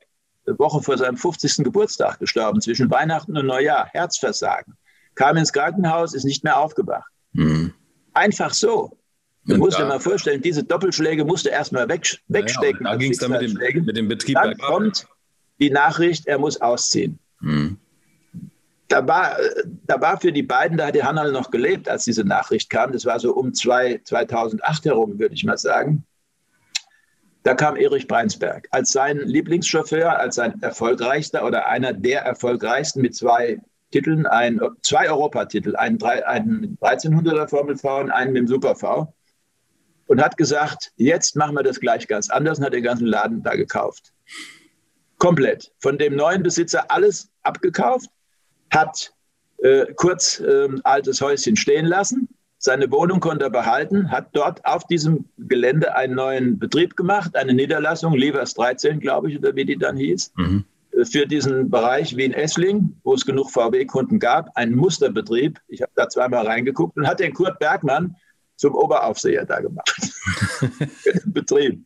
eine 0.45 0.59
Woche 0.59 0.81
vor 0.81 0.97
seinem 0.97 1.17
50. 1.17 1.63
Geburtstag 1.63 2.19
gestorben, 2.19 2.61
zwischen 2.61 2.89
Weihnachten 2.89 3.37
und 3.37 3.45
Neujahr, 3.45 3.87
Herzversagen. 3.91 4.75
Kam 5.15 5.37
ins 5.37 5.53
Krankenhaus, 5.53 6.13
ist 6.13 6.23
nicht 6.23 6.43
mehr 6.43 6.57
aufgewacht. 6.57 7.09
Mhm. 7.33 7.73
Einfach 8.13 8.53
so. 8.53 8.97
Du 9.45 9.57
musst 9.57 9.79
dir 9.79 9.85
mal 9.85 9.99
vorstellen, 9.99 10.41
diese 10.41 10.63
Doppelschläge 10.63 11.25
musst 11.25 11.45
du 11.45 11.49
erstmal 11.49 11.87
weg, 11.89 12.19
wegstecken. 12.27 12.85
Ja, 12.85 12.91
da 12.91 12.97
ging 12.97 13.11
es 13.11 13.17
dann 13.17 13.31
mit 13.31 13.41
dem, 13.41 13.85
mit 13.85 13.97
dem 13.97 14.07
Betrieb 14.07 14.35
Dann 14.35 14.57
kommt 14.57 15.07
die 15.59 15.71
Nachricht, 15.71 16.27
er 16.27 16.37
muss 16.37 16.61
ausziehen. 16.61 17.19
Mhm 17.39 17.77
da 18.89 19.07
war, 19.07 19.37
da 19.85 20.01
war 20.01 20.19
für 20.19 20.31
die 20.31 20.43
beiden, 20.43 20.77
da 20.77 20.87
hat 20.87 20.95
die 20.95 21.03
Hannah 21.03 21.31
noch 21.31 21.51
gelebt, 21.51 21.87
als 21.87 22.03
diese 22.05 22.23
Nachricht 22.23 22.69
kam. 22.69 22.91
Das 22.91 23.05
war 23.05 23.19
so 23.19 23.33
um 23.33 23.53
zwei, 23.53 24.01
2008 24.03 24.85
herum, 24.85 25.19
würde 25.19 25.35
ich 25.35 25.45
mal 25.45 25.57
sagen. 25.57 26.05
Da 27.43 27.53
kam 27.53 27.77
Erich 27.77 28.07
Breinsberg 28.07 28.67
als 28.71 28.91
sein 28.91 29.19
Lieblingschauffeur, 29.19 30.19
als 30.19 30.35
sein 30.35 30.61
erfolgreichster 30.61 31.45
oder 31.45 31.67
einer 31.67 31.93
der 31.93 32.21
erfolgreichsten 32.21 33.01
mit 33.01 33.15
zwei 33.15 33.59
Titeln, 33.91 34.25
ein, 34.25 34.59
zwei 34.81 35.09
Europatitel, 35.09 35.75
einen, 35.75 36.01
einen 36.03 36.77
1300er 36.81 37.47
Formel 37.47 37.77
V 37.77 38.01
und 38.01 38.11
einen 38.11 38.33
mit 38.33 38.41
dem 38.41 38.47
Super 38.47 38.75
V. 38.75 39.13
Und 40.07 40.21
hat 40.21 40.37
gesagt, 40.37 40.91
jetzt 40.95 41.35
machen 41.35 41.55
wir 41.55 41.63
das 41.63 41.79
gleich 41.79 42.07
ganz 42.07 42.31
anders 42.31 42.57
und 42.57 42.65
hat 42.65 42.73
den 42.73 42.83
ganzen 42.83 43.05
Laden 43.05 43.43
da 43.43 43.55
gekauft. 43.55 44.11
Komplett. 45.19 45.71
Von 45.79 45.97
dem 45.97 46.15
neuen 46.15 46.43
Besitzer 46.43 46.89
alles 46.89 47.29
abgekauft, 47.43 48.09
hat 48.71 49.13
äh, 49.59 49.85
kurz 49.95 50.39
äh, 50.39 50.67
altes 50.83 51.21
Häuschen 51.21 51.55
stehen 51.55 51.85
lassen, 51.85 52.27
seine 52.61 52.91
Wohnung 52.91 53.21
konnte 53.21 53.45
er 53.45 53.49
behalten, 53.49 54.11
hat 54.11 54.27
dort 54.33 54.65
auf 54.65 54.85
diesem 54.87 55.23
Gelände 55.37 55.95
einen 55.95 56.15
neuen 56.15 56.59
Betrieb 56.59 56.97
gemacht, 56.97 57.33
eine 57.37 57.53
Niederlassung, 57.53 58.13
Levers 58.13 58.53
13, 58.53 58.99
glaube 58.99 59.31
ich, 59.31 59.37
oder 59.37 59.55
wie 59.55 59.63
die 59.63 59.77
dann 59.77 59.95
hieß, 59.95 60.33
mhm. 60.35 60.65
für 61.05 61.25
diesen 61.25 61.69
Bereich 61.69 62.17
Wien-Essling, 62.17 62.97
wo 63.03 63.13
es 63.13 63.25
genug 63.25 63.49
VW-Kunden 63.49 64.19
gab, 64.19 64.49
einen 64.57 64.75
Musterbetrieb. 64.75 65.57
Ich 65.69 65.81
habe 65.81 65.93
da 65.95 66.09
zweimal 66.09 66.45
reingeguckt 66.45 66.97
und 66.97 67.07
hat 67.07 67.21
den 67.21 67.33
Kurt 67.33 67.59
Bergmann 67.59 68.17
zum 68.59 68.75
Oberaufseher 68.75 69.45
da 69.45 69.61
gemacht. 69.61 69.89
Betrieb. 71.25 71.85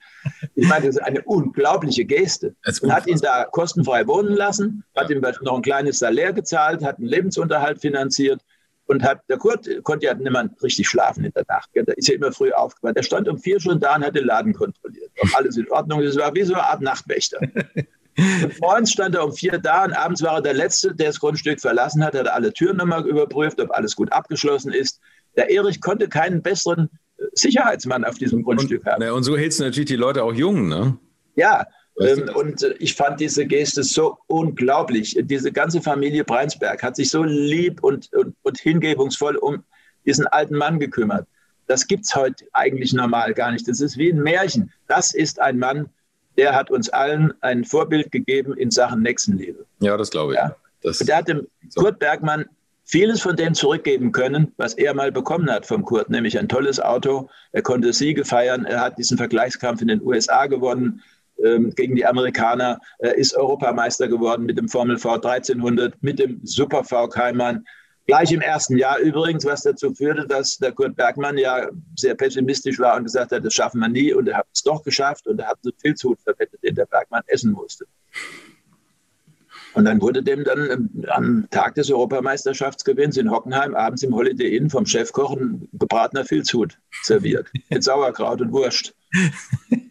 Ich 0.56 0.68
meine, 0.68 0.88
das 0.88 0.96
ist 0.96 1.04
eine 1.04 1.22
unglaubliche 1.22 2.04
Geste. 2.04 2.56
Und 2.82 2.92
hat 2.92 3.06
ihn 3.06 3.20
da 3.20 3.46
kostenfrei 3.46 4.08
wohnen 4.08 4.34
lassen, 4.34 4.84
hat 4.96 5.10
ihm 5.12 5.22
noch 5.22 5.56
ein 5.56 5.62
kleines 5.62 6.00
Salär 6.00 6.34
gezahlt, 6.34 6.84
hat 6.84 6.98
einen 6.98 7.08
Lebensunterhalt 7.08 7.80
finanziert 7.80 8.42
und 8.88 9.04
hat, 9.04 9.22
der 9.30 9.38
Kurt 9.38 9.70
konnte 9.84 10.08
ja 10.08 10.16
niemand 10.16 10.62
richtig 10.64 10.90
schlafen 10.90 11.24
in 11.24 11.32
der 11.34 11.46
Nacht. 11.48 11.70
Der 11.76 11.88
ist 11.96 12.08
ja 12.08 12.16
immer 12.16 12.32
früh 12.32 12.52
aufgewacht. 12.52 12.98
Der 12.98 13.04
stand 13.04 13.30
um 13.30 13.38
vier 13.38 13.60
schon 13.60 13.80
da 13.80 13.96
und 13.96 14.04
hat 14.04 14.16
den 14.16 14.26
Laden 14.26 14.54
kontrolliert. 14.54 15.12
Ob 15.22 15.38
alles 15.38 15.56
in 15.58 15.70
Ordnung 15.72 16.02
ist. 16.02 16.16
Es 16.16 16.18
war 16.18 16.34
wie 16.34 16.44
so 16.44 16.56
eine 16.56 16.64
Art 16.64 16.82
Nachtwächter. 16.82 17.40
Und 18.16 18.62
morgens 18.62 18.92
stand 18.92 19.16
er 19.16 19.26
um 19.26 19.34
vier 19.34 19.58
da 19.58 19.86
und 19.86 19.94
abends 19.94 20.22
war 20.22 20.36
er 20.36 20.42
der 20.44 20.54
Letzte, 20.54 20.94
der 20.94 21.08
das 21.08 21.20
Grundstück 21.20 21.60
verlassen 21.60 22.06
hat, 22.06 22.14
hat 22.14 22.28
alle 22.28 22.54
Türen 22.54 22.78
nochmal 22.78 23.08
überprüft, 23.08 23.60
ob 23.60 23.72
alles 23.72 23.96
gut 23.96 24.12
abgeschlossen 24.12 24.72
ist. 24.72 25.00
Der 25.36 25.50
Erich 25.50 25.82
konnte 25.82 26.08
keinen 26.08 26.42
besseren 26.42 26.90
äh, 27.18 27.24
Sicherheitsmann 27.34 28.04
auf 28.04 28.16
diesem 28.16 28.44
Grundstück 28.44 28.86
und, 28.86 28.92
haben. 28.92 29.10
und 29.12 29.24
so 29.24 29.38
hältst 29.38 29.60
du 29.60 29.64
natürlich 29.64 29.90
die 29.90 29.96
Leute 29.96 30.24
auch 30.24 30.34
jung, 30.34 30.68
ne? 30.68 30.98
Ja, 31.36 31.66
ähm, 32.00 32.30
und 32.36 32.64
äh, 32.64 32.74
ich 32.80 32.96
fand 32.96 33.20
diese 33.20 33.46
Geste 33.46 33.84
so 33.84 34.18
unglaublich. 34.28 35.18
Diese 35.22 35.52
ganze 35.52 35.82
Familie 35.82 36.24
Breinsberg 36.24 36.82
hat 36.82 36.96
sich 36.96 37.10
so 37.10 37.24
lieb 37.24 37.84
und, 37.84 38.12
und, 38.14 38.36
und 38.42 38.60
hingebungsvoll 38.60 39.36
um 39.38 39.64
diesen 40.06 40.28
alten 40.28 40.56
Mann 40.56 40.80
gekümmert. 40.80 41.28
Das 41.68 41.88
gibt 41.88 42.06
es 42.06 42.16
heute 42.16 42.46
eigentlich 42.54 42.94
normal 42.94 43.34
gar 43.34 43.52
nicht. 43.52 43.68
Das 43.68 43.80
ist 43.80 43.98
wie 43.98 44.12
ein 44.12 44.22
Märchen. 44.22 44.72
Das 44.88 45.14
ist 45.14 45.40
ein 45.40 45.60
Mann, 45.60 45.90
der 46.38 46.56
hat 46.56 46.72
uns 46.72 46.90
allen 46.90 47.34
ein 47.42 47.64
Vorbild 47.64 48.12
gegeben 48.12 48.54
in 48.58 48.72
Sachen 48.72 49.02
Nächstenliebe. 49.02 49.66
Ja, 49.80 49.96
das 49.96 50.10
glaube 50.10 50.34
ich. 50.34 50.40
Ja? 50.40 50.56
Das 50.82 51.00
der 51.00 51.18
hat 51.18 51.28
dem 51.28 51.48
so. 51.70 51.82
Kurt 51.82 52.00
Bergmann 52.00 52.46
vieles 52.84 53.22
von 53.22 53.36
dem 53.36 53.54
zurückgeben 53.54 54.12
können, 54.12 54.54
was 54.58 54.74
er 54.74 54.94
mal 54.94 55.12
bekommen 55.12 55.50
hat 55.50 55.66
vom 55.66 55.84
Kurt, 55.84 56.10
nämlich 56.10 56.38
ein 56.38 56.50
tolles 56.50 56.80
Auto. 56.80 57.30
Er 57.52 57.62
konnte 57.62 57.94
Siege 57.94 58.26
feiern. 58.26 58.66
Er 58.66 58.82
hat 58.82 58.98
diesen 58.98 59.18
Vergleichskampf 59.18 59.82
in 59.82 59.88
den 59.88 60.02
USA 60.02 60.48
gewonnen 60.48 61.02
ähm, 61.44 61.72
gegen 61.72 61.96
die 61.96 62.06
Amerikaner, 62.06 62.80
äh, 63.00 63.20
ist 63.20 63.36
Europameister 63.36 64.08
geworden 64.08 64.46
mit 64.46 64.58
dem 64.58 64.70
Formel 64.70 64.98
V 64.98 65.14
1300, 65.14 66.02
mit 66.02 66.20
dem 66.20 66.42
Super 66.44 66.84
V 66.84 67.08
Keimann. 67.08 67.66
Gleich 68.06 68.34
im 68.34 68.42
ersten 68.42 68.78
Jahr 68.78 69.00
übrigens, 69.00 69.46
was 69.46 69.64
dazu 69.64 69.94
führte, 69.94 70.28
dass 70.28 70.58
der 70.58 70.74
Kurt 70.74 70.98
Bergmann 70.98 71.38
ja 71.38 71.70
sehr 71.96 72.16
pessimistisch 72.16 72.78
war 72.80 72.98
und 72.98 73.06
gesagt 73.06 73.32
hat, 73.32 73.46
das 73.46 73.54
schaffen 73.54 73.80
wir 73.80 73.88
nie 73.88 74.14
und 74.14 74.28
er 74.28 74.38
hat 74.38 74.48
es 74.54 74.62
doch 74.62 74.84
geschafft 74.84 75.26
und 75.26 75.40
er 75.40 75.48
hat 75.48 75.60
einen 75.64 75.74
Filzhut 75.80 76.20
verwettet, 76.22 76.62
den 76.64 76.76
der 76.76 76.86
Bergmann 76.86 77.24
essen 77.28 77.54
musste. 77.54 77.86
Und 79.74 79.86
dann 79.86 80.02
wurde 80.02 80.22
dem 80.22 80.44
dann 80.44 80.70
ähm, 80.70 81.06
am 81.10 81.48
Tag 81.50 81.76
des 81.76 81.90
Europameisterschaftsgewinns 81.90 83.18
in 83.18 83.32
Hockenheim 83.32 83.76
abends 83.76 84.04
im 84.04 84.14
Holiday 84.14 84.56
Inn 84.56 84.70
vom 84.70 84.86
Chefkoch 84.86 85.36
ein 85.36 85.68
gebratener 85.74 86.26
Filzhut 86.26 86.78
serviert 87.04 87.48
mit 87.70 87.84
Sauerkraut 87.84 88.42
und 88.42 88.52
Wurst. 88.52 88.94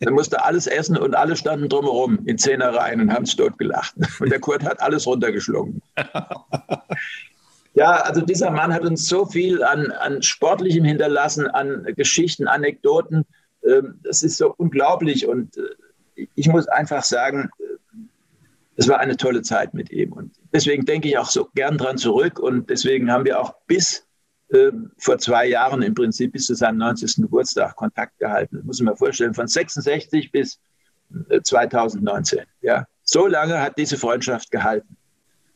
Dann 0.01 0.14
musste 0.14 0.45
alles 0.45 0.66
essen 0.66 0.97
und 0.97 1.14
alle 1.14 1.37
standen 1.37 1.68
drumherum 1.68 2.21
in 2.27 2.38
Zehnereien 2.38 3.01
und 3.01 3.12
haben 3.12 3.25
es 3.25 3.37
dort 3.37 3.59
gelacht. 3.59 3.95
Und 4.21 4.31
der 4.31 4.40
Kurt 4.40 4.64
hat 4.64 4.81
alles 4.81 5.07
runtergeschlungen. 5.07 5.81
Ja, 7.75 8.03
also 8.03 8.21
dieser 8.21 8.51
Mann 8.51 8.73
hat 8.73 8.83
uns 8.83 9.09
so 9.09 9.25
viel 9.25 9.62
an, 9.64 9.90
an 9.92 10.23
Sportlichem 10.23 10.85
hinterlassen, 10.85 11.47
an 11.47 11.87
Geschichten, 11.97 12.47
Anekdoten. 12.47 13.25
Ähm, 13.64 13.99
das 14.03 14.23
ist 14.23 14.37
so 14.37 14.55
unglaublich. 14.57 15.27
Und 15.27 15.57
äh, 15.57 16.27
ich 16.35 16.49
muss 16.49 16.68
einfach 16.68 17.03
sagen, 17.03 17.51
es 18.77 18.89
war 18.89 18.99
eine 18.99 19.17
tolle 19.17 19.43
Zeit 19.43 19.75
mit 19.75 19.91
ihm. 19.91 20.13
Und 20.13 20.33
deswegen 20.53 20.85
denke 20.85 21.09
ich 21.09 21.19
auch 21.19 21.29
so 21.29 21.49
gern 21.55 21.79
dran 21.79 21.99
zurück. 21.99 22.39
Und 22.39 22.71
deswegen 22.71 23.11
haben 23.11 23.25
wir 23.25 23.41
auch 23.41 23.55
bis 23.67 24.07
äh, 24.49 24.71
vor 24.99 25.19
zwei 25.19 25.47
Jahren 25.47 25.83
im 25.83 25.95
Prinzip 25.95 26.33
bis 26.33 26.47
zu 26.47 26.55
seinem 26.55 26.79
90. 26.79 27.17
Geburtstag 27.17 27.77
Kontakt 27.77 28.19
gehalten. 28.19 28.57
Das 28.57 28.65
muss 28.65 28.81
man 28.81 28.93
mir 28.93 28.97
vorstellen, 28.97 29.35
von 29.35 29.47
66 29.47 30.33
bis 30.33 30.59
äh, 31.29 31.41
2019. 31.43 32.41
Ja. 32.63 32.87
So 33.05 33.27
lange 33.27 33.61
hat 33.61 33.77
diese 33.77 33.97
Freundschaft 33.97 34.51
gehalten. 34.51 34.97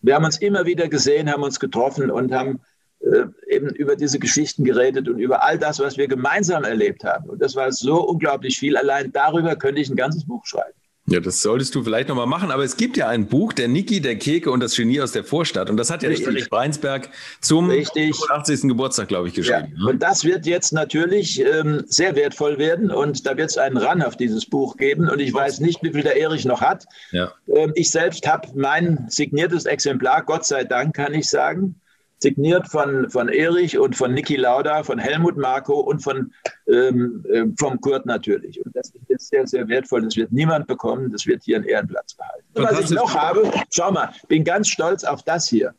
Wir 0.03 0.15
haben 0.15 0.25
uns 0.25 0.39
immer 0.39 0.67
wieder 0.67 0.89
gesehen, 0.89 1.31
haben 1.31 1.43
uns 1.43 1.59
getroffen 1.59 2.11
und 2.11 2.33
haben 2.33 2.61
äh, 3.01 3.25
eben 3.49 3.69
über 3.71 3.97
diese 3.97 4.19
Geschichten 4.19 4.65
geredet 4.65 5.09
und 5.09 5.19
über 5.19 5.43
all 5.43 5.59
das, 5.59 5.79
was 5.79 5.97
wir 5.97 6.07
gemeinsam 6.07 6.65
erlebt 6.65 7.05
haben. 7.05 7.31
Und 7.31 7.41
das 7.41 7.57
war 7.57 7.73
so 7.73 8.03
unglaublich 8.07 8.59
viel. 8.59 8.77
Allein 8.77 9.11
darüber 9.13 9.57
könnte 9.57 9.81
ich 9.81 9.89
ein 9.89 9.97
ganzes 9.97 10.27
Buch 10.27 10.45
schreiben. 10.45 10.79
Ja, 11.09 11.21
das 11.21 11.40
solltest 11.40 11.73
du 11.75 11.85
vielleicht 11.85 12.09
nochmal 12.09 12.27
machen. 12.27 12.51
Aber 12.51 12.64
es 12.64 12.77
gibt 12.77 12.97
ja 12.97 13.09
ein 13.09 13.27
Buch, 13.27 13.53
der 13.53 13.69
Niki, 13.69 14.01
der 14.01 14.16
Keke 14.16 14.51
und 14.51 14.61
das 14.61 14.75
Genie 14.75 15.01
aus 15.01 15.12
der 15.12 15.23
Vorstadt. 15.23 15.71
Und 15.71 15.77
das 15.77 15.90
hat 15.90 16.03
ja 16.03 16.09
Richtig. 16.09 16.27
Erich 16.27 16.51
Breinsberg 16.51 17.11
zum 17.40 17.71
Richtig. 17.71 18.16
80. 18.29 18.62
Geburtstag, 18.62 19.07
glaube 19.07 19.29
ich, 19.29 19.35
geschrieben. 19.35 19.73
Ja. 19.77 19.85
Ne? 19.85 19.90
Und 19.90 20.03
das 20.03 20.25
wird 20.25 20.47
jetzt 20.47 20.73
natürlich 20.73 21.40
ähm, 21.40 21.85
sehr 21.87 22.16
wertvoll 22.16 22.59
werden. 22.59 22.90
Und 22.90 23.25
da 23.25 23.37
wird 23.37 23.51
es 23.51 23.59
einen 23.59 23.77
Run 23.77 24.03
auf 24.03 24.16
dieses 24.16 24.47
Buch 24.47 24.77
geben. 24.77 25.09
Und 25.09 25.21
ich 25.21 25.33
weiß 25.33 25.61
nicht, 25.61 25.81
wie 25.83 25.92
viel 25.92 26.03
der 26.03 26.16
Erich 26.16 26.45
noch 26.45 26.61
hat. 26.61 26.87
Ja. 27.12 27.33
Ähm, 27.55 27.73
ich 27.77 27.90
selbst 27.90 28.27
habe 28.27 28.49
mein 28.57 29.07
signiertes 29.09 29.64
Exemplar, 29.64 30.25
Gott 30.25 30.45
sei 30.45 30.64
Dank, 30.64 30.97
kann 30.97 31.14
ich 31.14 31.29
sagen 31.29 31.81
signiert 32.19 32.69
von, 32.69 33.11
von 33.11 33.29
Erich 33.29 33.79
und 33.79 33.95
von 33.95 34.15
Niki 34.15 34.37
Lauda, 34.37 34.83
von 34.83 34.99
Helmut 34.99 35.37
Marko 35.37 35.81
und 35.81 36.01
von, 36.01 36.33
ähm, 36.67 37.25
äh, 37.31 37.45
vom 37.59 37.81
Kurt 37.81 38.07
natürlich. 38.07 38.65
Und 38.65 38.75
das 38.75 38.93
ist 39.09 39.29
sehr, 39.29 39.47
sehr 39.47 39.69
wertvoll. 39.69 40.03
Das 40.03 40.17
wird 40.17 40.33
niemand 40.33 40.67
bekommen. 40.67 41.13
Das 41.13 41.27
wird 41.27 41.43
hier 41.45 41.57
einen 41.57 41.67
Ehrenplatz 41.67 42.15
behalten. 42.15 42.45
Und 42.55 42.65
was 42.65 42.91
ich 42.91 42.91
noch 42.91 43.15
habe, 43.15 43.51
schau 43.71 43.93
mal, 43.93 44.11
bin 44.29 44.45
ganz 44.45 44.69
stolz 44.69 45.05
auf 45.05 45.23
das 45.23 45.49
hier. 45.49 45.75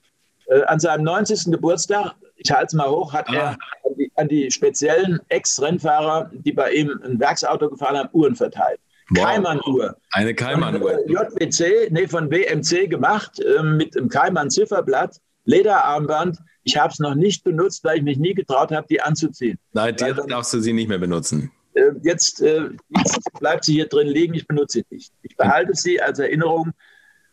Äh, 0.47 0.63
an 0.63 0.80
seinem 0.80 1.04
90. 1.04 1.52
Geburtstag, 1.52 2.13
ich 2.36 2.52
halte 2.52 2.67
es 2.67 2.73
mal 2.73 2.89
hoch, 2.89 3.13
hat 3.13 3.28
ah. 3.30 3.34
er 3.34 3.50
an 3.50 3.95
die, 3.97 4.12
an 4.15 4.28
die 4.28 4.52
speziellen 4.52 5.19
Ex-Rennfahrer, 5.30 6.30
die 6.34 6.52
bei 6.52 6.71
ihm 6.71 7.02
ein 7.04 7.19
Werksauto 7.19 7.69
gefahren 7.69 7.97
haben, 7.97 8.10
Uhren 8.13 8.36
verteilt. 8.36 8.80
Wow. 9.10 9.23
Keimann-Uhr. 9.23 9.95
Eine 10.12 10.36
Keimann-Uhr. 10.36 11.08
JWC, 11.08 11.89
nee, 11.91 12.08
von 12.08 12.30
WMC 12.30 12.89
gemacht, 12.89 13.39
äh, 13.39 13.63
mit 13.63 13.97
einem 13.97 14.10
Keimann-Zifferblatt. 14.10 15.19
Lederarmband. 15.47 16.38
Ich 16.63 16.77
habe 16.77 16.91
es 16.91 16.99
noch 16.99 17.15
nicht 17.15 17.43
benutzt, 17.43 17.83
weil 17.83 17.97
ich 17.97 18.03
mich 18.03 18.17
nie 18.17 18.33
getraut 18.33 18.71
habe, 18.71 18.86
die 18.89 19.01
anzuziehen. 19.01 19.57
Nein, 19.73 19.95
dir 19.95 20.13
darfst 20.13 20.53
du 20.53 20.60
sie 20.60 20.73
nicht 20.73 20.89
mehr 20.89 20.99
benutzen. 20.99 21.51
Äh, 21.73 21.91
jetzt, 22.03 22.41
äh, 22.41 22.69
jetzt, 22.89 23.19
bleibt 23.39 23.65
sie 23.65 23.73
hier 23.73 23.88
drin 23.88 24.07
liegen, 24.07 24.33
ich 24.33 24.45
benutze 24.45 24.79
sie 24.79 24.86
nicht. 24.95 25.13
Ich 25.23 25.36
behalte 25.36 25.73
sie 25.73 26.01
als 26.01 26.19
Erinnerung 26.19 26.71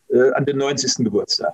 äh, 0.09 0.31
an 0.31 0.45
den 0.45 0.57
90. 0.57 1.03
Geburtstag. 1.03 1.53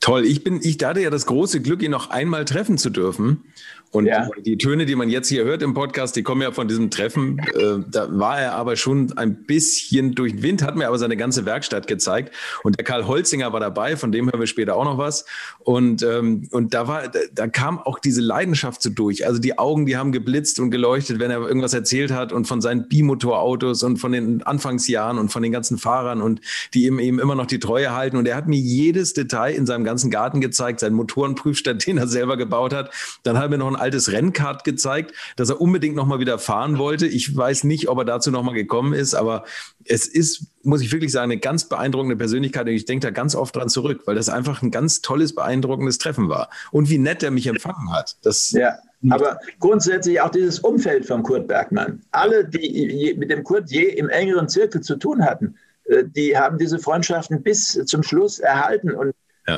Toll, 0.00 0.24
ich 0.24 0.44
bin, 0.44 0.60
ich 0.62 0.82
hatte 0.82 1.00
ja 1.00 1.10
das 1.10 1.26
große 1.26 1.60
Glück, 1.60 1.82
ihn 1.82 1.90
noch 1.90 2.10
einmal 2.10 2.44
treffen 2.44 2.78
zu 2.78 2.88
dürfen. 2.88 3.44
Und 3.90 4.06
ja. 4.06 4.28
die 4.44 4.58
Töne, 4.58 4.84
die 4.84 4.94
man 4.94 5.08
jetzt 5.08 5.28
hier 5.28 5.44
hört 5.44 5.62
im 5.62 5.72
Podcast, 5.72 6.14
die 6.14 6.22
kommen 6.22 6.42
ja 6.42 6.52
von 6.52 6.68
diesem 6.68 6.90
Treffen. 6.90 7.38
Äh, 7.38 7.84
da 7.90 8.06
war 8.10 8.38
er 8.38 8.52
aber 8.52 8.76
schon 8.76 9.16
ein 9.16 9.44
bisschen 9.44 10.14
durch 10.14 10.32
den 10.32 10.42
Wind, 10.42 10.62
hat 10.62 10.76
mir 10.76 10.88
aber 10.88 10.98
seine 10.98 11.16
ganze 11.16 11.46
Werkstatt 11.46 11.86
gezeigt. 11.86 12.34
Und 12.62 12.78
der 12.78 12.84
Karl 12.84 13.06
Holzinger 13.06 13.52
war 13.52 13.60
dabei, 13.60 13.96
von 13.96 14.12
dem 14.12 14.26
hören 14.26 14.40
wir 14.40 14.46
später 14.46 14.76
auch 14.76 14.84
noch 14.84 14.98
was. 14.98 15.24
Und, 15.60 16.02
ähm, 16.02 16.48
und 16.50 16.74
da 16.74 16.86
war, 16.86 17.08
da, 17.08 17.18
da 17.32 17.46
kam 17.46 17.78
auch 17.78 17.98
diese 17.98 18.20
Leidenschaft 18.20 18.82
so 18.82 18.90
durch. 18.90 19.26
Also 19.26 19.40
die 19.40 19.58
Augen, 19.58 19.86
die 19.86 19.96
haben 19.96 20.12
geblitzt 20.12 20.60
und 20.60 20.70
geleuchtet, 20.70 21.18
wenn 21.18 21.30
er 21.30 21.40
irgendwas 21.40 21.72
erzählt 21.72 22.12
hat 22.12 22.30
und 22.32 22.46
von 22.46 22.60
seinen 22.60 22.88
Bimotorautos 22.88 23.82
und 23.82 23.96
von 23.96 24.12
den 24.12 24.42
Anfangsjahren 24.42 25.18
und 25.18 25.30
von 25.30 25.42
den 25.42 25.52
ganzen 25.52 25.78
Fahrern 25.78 26.20
und 26.20 26.42
die 26.74 26.84
ihm 26.84 26.98
eben 26.98 27.18
immer 27.18 27.34
noch 27.34 27.46
die 27.46 27.58
Treue 27.58 27.94
halten. 27.94 28.18
Und 28.18 28.28
er 28.28 28.36
hat 28.36 28.48
mir 28.48 28.60
jedes 28.60 29.14
Detail 29.14 29.54
in 29.54 29.64
seinem 29.64 29.84
ganzen 29.84 30.10
Garten 30.10 30.42
gezeigt, 30.42 30.80
seinen 30.80 30.94
Motorenprüfstand, 30.94 31.86
den 31.86 31.96
er 31.96 32.06
selber 32.06 32.36
gebaut 32.36 32.74
hat. 32.74 32.92
Dann 33.22 33.38
hat 33.38 33.44
er 33.44 33.48
mir 33.48 33.58
noch 33.58 33.68
ein 33.68 33.77
altes 33.78 34.12
Rennkart 34.12 34.64
gezeigt, 34.64 35.12
das 35.36 35.50
er 35.50 35.60
unbedingt 35.60 35.96
noch 35.96 36.06
mal 36.06 36.20
wieder 36.20 36.38
fahren 36.38 36.78
wollte. 36.78 37.06
Ich 37.06 37.36
weiß 37.36 37.64
nicht, 37.64 37.88
ob 37.88 37.98
er 37.98 38.04
dazu 38.04 38.30
noch 38.30 38.42
mal 38.42 38.54
gekommen 38.54 38.92
ist, 38.92 39.14
aber 39.14 39.44
es 39.84 40.06
ist, 40.06 40.46
muss 40.62 40.82
ich 40.82 40.92
wirklich 40.92 41.12
sagen, 41.12 41.30
eine 41.30 41.40
ganz 41.40 41.68
beeindruckende 41.68 42.16
Persönlichkeit 42.16 42.66
und 42.66 42.72
ich 42.72 42.84
denke 42.84 43.06
da 43.06 43.10
ganz 43.10 43.34
oft 43.34 43.56
dran 43.56 43.68
zurück, 43.68 44.02
weil 44.06 44.14
das 44.14 44.28
einfach 44.28 44.62
ein 44.62 44.70
ganz 44.70 45.00
tolles, 45.00 45.34
beeindruckendes 45.34 45.98
Treffen 45.98 46.28
war. 46.28 46.50
Und 46.70 46.90
wie 46.90 46.98
nett 46.98 47.22
er 47.22 47.30
mich 47.30 47.46
empfangen 47.46 47.92
hat. 47.92 48.16
Das, 48.22 48.50
ja. 48.50 48.74
Aber 49.10 49.38
grundsätzlich 49.60 50.20
auch 50.20 50.30
dieses 50.30 50.58
Umfeld 50.58 51.06
von 51.06 51.22
Kurt 51.22 51.46
Bergmann. 51.46 52.02
Alle, 52.10 52.44
die 52.44 53.14
mit 53.16 53.30
dem 53.30 53.44
Kurt 53.44 53.70
je 53.70 53.84
im 53.84 54.08
engeren 54.08 54.48
Zirkel 54.48 54.80
zu 54.80 54.96
tun 54.96 55.24
hatten, 55.24 55.56
äh, 55.84 56.04
die 56.04 56.36
haben 56.36 56.58
diese 56.58 56.78
Freundschaften 56.78 57.42
bis 57.42 57.80
zum 57.86 58.02
Schluss 58.02 58.40
erhalten. 58.40 58.90
Und 58.92 59.14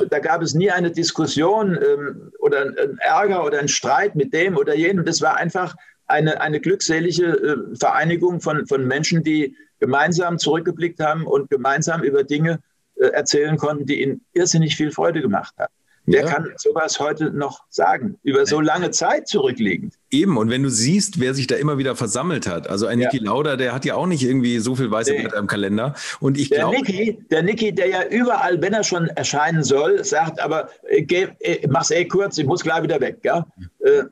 da 0.09 0.19
gab 0.19 0.41
es 0.41 0.53
nie 0.53 0.71
eine 0.71 0.91
Diskussion 0.91 1.77
ähm, 1.77 2.31
oder 2.39 2.61
ein 2.61 2.97
Ärger 2.99 3.45
oder 3.45 3.59
ein 3.59 3.67
Streit 3.67 4.15
mit 4.15 4.33
dem 4.33 4.57
oder 4.57 4.75
jenem. 4.75 5.05
Das 5.05 5.21
war 5.21 5.37
einfach 5.37 5.75
eine, 6.07 6.41
eine 6.41 6.59
glückselige 6.59 7.25
äh, 7.25 7.75
Vereinigung 7.77 8.41
von, 8.41 8.65
von 8.67 8.85
Menschen, 8.85 9.23
die 9.23 9.55
gemeinsam 9.79 10.37
zurückgeblickt 10.37 10.99
haben 10.99 11.25
und 11.25 11.49
gemeinsam 11.49 12.03
über 12.03 12.23
Dinge 12.23 12.59
äh, 12.95 13.07
erzählen 13.07 13.57
konnten, 13.57 13.85
die 13.85 14.01
ihnen 14.01 14.25
irrsinnig 14.33 14.75
viel 14.75 14.91
Freude 14.91 15.21
gemacht 15.21 15.55
haben. 15.57 15.73
Wer 16.11 16.25
ja. 16.25 16.31
kann 16.31 16.51
sowas 16.57 16.99
heute 16.99 17.31
noch 17.31 17.63
sagen, 17.69 18.17
über 18.23 18.45
so 18.45 18.59
lange 18.59 18.91
Zeit 18.91 19.27
zurückliegend? 19.27 19.95
Eben, 20.09 20.37
und 20.37 20.49
wenn 20.49 20.61
du 20.61 20.69
siehst, 20.69 21.21
wer 21.21 21.33
sich 21.33 21.47
da 21.47 21.55
immer 21.55 21.77
wieder 21.77 21.95
versammelt 21.95 22.47
hat, 22.47 22.69
also 22.69 22.85
ein 22.85 22.99
ja. 22.99 23.09
Niki 23.09 23.23
Lauda, 23.23 23.55
der 23.55 23.73
hat 23.73 23.85
ja 23.85 23.95
auch 23.95 24.07
nicht 24.07 24.23
irgendwie 24.23 24.59
so 24.59 24.75
viel 24.75 24.91
weiße 24.91 25.11
nee. 25.11 25.21
Blätter 25.21 25.37
im 25.37 25.47
Kalender. 25.47 25.95
Und 26.19 26.37
ich 26.37 26.49
der 26.49 26.67
Niki, 26.67 27.19
der 27.31 27.43
Niki, 27.43 27.73
der 27.73 27.87
ja 27.87 28.03
überall, 28.09 28.61
wenn 28.61 28.73
er 28.73 28.83
schon 28.83 29.07
erscheinen 29.07 29.63
soll, 29.63 30.03
sagt, 30.03 30.41
aber 30.41 30.69
äh, 30.89 31.01
geh, 31.01 31.27
äh, 31.39 31.65
mach's 31.69 31.91
eh 31.91 32.05
kurz, 32.05 32.37
ich 32.37 32.45
muss 32.45 32.61
gleich 32.61 32.83
wieder 32.83 32.99
weg. 32.99 33.19
Ja? 33.23 33.45
Äh, 33.79 34.03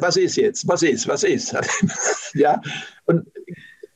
was 0.00 0.16
ist 0.16 0.36
jetzt? 0.36 0.68
Was 0.68 0.82
ist? 0.82 1.08
Was 1.08 1.24
ist? 1.24 1.56
ja, 2.34 2.60
und 3.06 3.26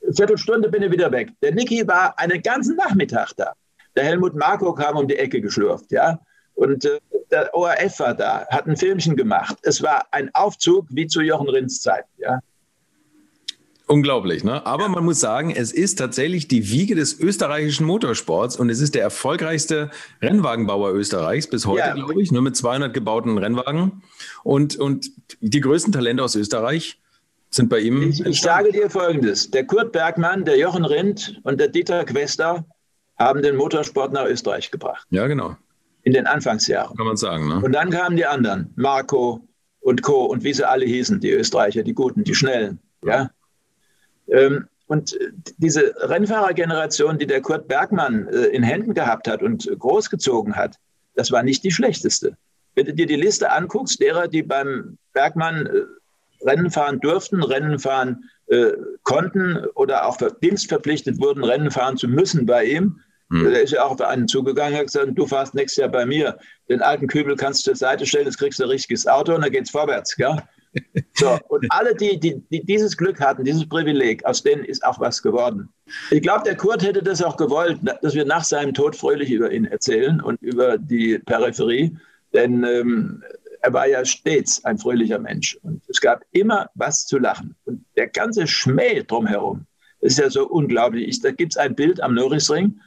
eine 0.02 0.14
Viertelstunde 0.14 0.68
bin 0.68 0.82
ich 0.82 0.90
wieder 0.90 1.12
weg. 1.12 1.30
Der 1.42 1.52
Niki 1.52 1.86
war 1.86 2.18
einen 2.18 2.42
ganzen 2.42 2.76
Nachmittag 2.76 3.32
da. 3.36 3.52
Der 3.94 4.04
Helmut 4.04 4.34
Marko 4.34 4.74
kam 4.74 4.96
um 4.96 5.06
die 5.06 5.16
Ecke 5.16 5.40
geschlurft, 5.40 5.92
ja. 5.92 6.18
Und 6.54 6.84
äh, 6.84 6.98
der 7.30 7.54
ORF 7.54 7.98
war 8.00 8.14
da, 8.14 8.46
hat 8.48 8.66
ein 8.66 8.76
Filmchen 8.76 9.16
gemacht. 9.16 9.56
Es 9.62 9.82
war 9.82 10.06
ein 10.10 10.30
Aufzug 10.34 10.86
wie 10.90 11.06
zu 11.06 11.20
Jochen 11.22 11.48
Rinds 11.48 11.80
Zeit. 11.80 12.04
Ja. 12.18 12.40
Unglaublich, 13.86 14.44
ne? 14.44 14.64
Aber 14.64 14.88
man 14.88 15.04
muss 15.04 15.20
sagen, 15.20 15.50
es 15.50 15.72
ist 15.72 15.98
tatsächlich 15.98 16.48
die 16.48 16.70
Wiege 16.70 16.94
des 16.94 17.18
österreichischen 17.18 17.84
Motorsports 17.84 18.56
und 18.56 18.70
es 18.70 18.80
ist 18.80 18.94
der 18.94 19.02
erfolgreichste 19.02 19.90
Rennwagenbauer 20.22 20.92
Österreichs 20.92 21.46
bis 21.46 21.66
heute, 21.66 21.80
ja. 21.80 21.94
glaube 21.94 22.22
ich, 22.22 22.30
nur 22.30 22.42
mit 22.42 22.56
200 22.56 22.94
gebauten 22.94 23.36
Rennwagen. 23.38 24.02
Und, 24.44 24.76
und 24.76 25.10
die 25.40 25.60
größten 25.60 25.92
Talente 25.92 26.22
aus 26.22 26.36
Österreich 26.36 27.00
sind 27.50 27.68
bei 27.68 27.80
ihm. 27.80 28.08
Ich, 28.08 28.24
ich 28.24 28.40
sage 28.40 28.72
dir 28.72 28.88
Folgendes: 28.88 29.50
Der 29.50 29.66
Kurt 29.66 29.92
Bergmann, 29.92 30.44
der 30.44 30.58
Jochen 30.58 30.84
Rindt 30.84 31.40
und 31.42 31.60
der 31.60 31.68
Dieter 31.68 32.04
Quester 32.04 32.64
haben 33.18 33.42
den 33.42 33.56
Motorsport 33.56 34.12
nach 34.12 34.24
Österreich 34.24 34.70
gebracht. 34.70 35.06
Ja, 35.10 35.26
genau 35.26 35.56
in 36.02 36.12
den 36.12 36.26
Anfangsjahren. 36.26 36.96
Kann 36.96 37.06
man 37.06 37.16
sagen. 37.16 37.48
Ne? 37.48 37.60
Und 37.62 37.72
dann 37.72 37.90
kamen 37.90 38.16
die 38.16 38.26
anderen, 38.26 38.72
Marco 38.76 39.46
und 39.80 40.02
Co. 40.02 40.24
und 40.24 40.44
wie 40.44 40.52
sie 40.52 40.68
alle 40.68 40.84
hießen, 40.84 41.20
die 41.20 41.30
Österreicher, 41.30 41.82
die 41.82 41.94
Guten, 41.94 42.24
die 42.24 42.34
Schnellen. 42.34 42.78
Ja? 43.04 43.30
Ähm, 44.28 44.66
und 44.86 45.16
diese 45.56 45.94
Rennfahrergeneration, 46.00 47.18
die 47.18 47.26
der 47.26 47.40
Kurt 47.40 47.68
Bergmann 47.68 48.28
äh, 48.28 48.46
in 48.46 48.62
Händen 48.62 48.94
gehabt 48.94 49.28
hat 49.28 49.42
und 49.42 49.68
großgezogen 49.78 50.56
hat, 50.56 50.76
das 51.14 51.30
war 51.30 51.42
nicht 51.42 51.64
die 51.64 51.70
schlechteste. 51.70 52.36
Wenn 52.74 52.86
du 52.86 52.94
dir 52.94 53.06
die 53.06 53.16
Liste 53.16 53.50
anguckst, 53.50 54.00
derer, 54.00 54.28
die 54.28 54.42
beim 54.42 54.98
Bergmann 55.12 55.66
äh, 55.66 55.70
Rennen 56.44 56.70
fahren 56.70 57.00
durften, 57.00 57.42
Rennen 57.42 57.78
fahren 57.78 58.24
äh, 58.46 58.72
konnten 59.02 59.64
oder 59.74 60.06
auch 60.06 60.18
dienstverpflichtet 60.42 61.20
wurden, 61.20 61.44
Rennen 61.44 61.70
fahren 61.70 61.96
zu 61.96 62.08
müssen 62.08 62.46
bei 62.46 62.64
ihm, 62.64 63.00
hm. 63.32 63.50
Der 63.50 63.62
ist 63.62 63.72
ja 63.72 63.82
auch 63.82 63.92
auf 63.92 64.00
einen 64.02 64.28
zugegangen 64.28 64.74
und 64.74 64.78
hat 64.78 64.86
gesagt, 64.86 65.12
du 65.14 65.26
fährst 65.26 65.54
nächstes 65.54 65.80
Jahr 65.80 65.88
bei 65.88 66.04
mir. 66.04 66.38
Den 66.68 66.82
alten 66.82 67.06
Kübel 67.06 67.34
kannst 67.34 67.66
du 67.66 67.70
zur 67.70 67.76
Seite 67.76 68.04
stellen, 68.04 68.26
jetzt 68.26 68.36
kriegst 68.36 68.58
du 68.58 68.64
ein 68.64 68.68
richtiges 68.68 69.06
Auto 69.06 69.34
und 69.34 69.42
dann 69.42 69.50
geht's 69.50 69.70
vorwärts. 69.70 70.14
Gell? 70.16 70.36
So, 71.14 71.38
und 71.48 71.66
alle, 71.68 71.94
die, 71.94 72.18
die, 72.18 72.42
die 72.50 72.64
dieses 72.64 72.96
Glück 72.96 73.20
hatten, 73.20 73.44
dieses 73.44 73.68
Privileg, 73.68 74.24
aus 74.24 74.42
denen 74.42 74.64
ist 74.64 74.82
auch 74.86 74.98
was 74.98 75.22
geworden. 75.22 75.68
Ich 76.10 76.22
glaube, 76.22 76.44
der 76.44 76.56
Kurt 76.56 76.82
hätte 76.82 77.02
das 77.02 77.22
auch 77.22 77.36
gewollt, 77.36 77.78
dass 78.00 78.14
wir 78.14 78.24
nach 78.24 78.42
seinem 78.42 78.72
Tod 78.72 78.96
fröhlich 78.96 79.30
über 79.30 79.52
ihn 79.52 79.66
erzählen 79.66 80.22
und 80.22 80.40
über 80.40 80.78
die 80.78 81.18
Peripherie, 81.18 81.94
denn 82.32 82.64
ähm, 82.64 83.22
er 83.60 83.72
war 83.74 83.86
ja 83.86 84.02
stets 84.06 84.64
ein 84.64 84.78
fröhlicher 84.78 85.18
Mensch 85.18 85.58
und 85.62 85.82
es 85.88 86.00
gab 86.00 86.24
immer 86.32 86.70
was 86.74 87.04
zu 87.06 87.18
lachen. 87.18 87.54
Und 87.66 87.84
der 87.96 88.08
ganze 88.08 88.46
Schmäh 88.46 89.02
drumherum, 89.02 89.66
ist 90.02 90.18
ja 90.18 90.28
so 90.28 90.46
unglaublich. 90.48 91.20
da 91.20 91.30
gibt 91.30 91.52
es 91.52 91.56
ein 91.56 91.74
Bild 91.74 92.00
am 92.00 92.14
Norrisring, 92.14 92.80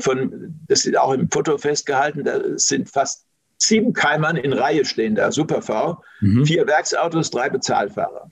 von, 0.00 0.54
das 0.68 0.86
ist 0.86 0.96
auch 0.96 1.12
im 1.12 1.30
Foto 1.30 1.58
festgehalten, 1.58 2.24
da 2.24 2.40
sind 2.56 2.88
fast 2.88 3.26
sieben 3.58 3.92
Keimern 3.92 4.36
in 4.36 4.52
Reihe 4.52 4.84
stehen 4.84 5.14
da, 5.14 5.30
Super 5.32 5.62
V, 5.62 6.02
mhm. 6.20 6.44
vier 6.44 6.66
Werksautos, 6.66 7.30
drei 7.30 7.48
Bezahlfahrer. 7.48 8.30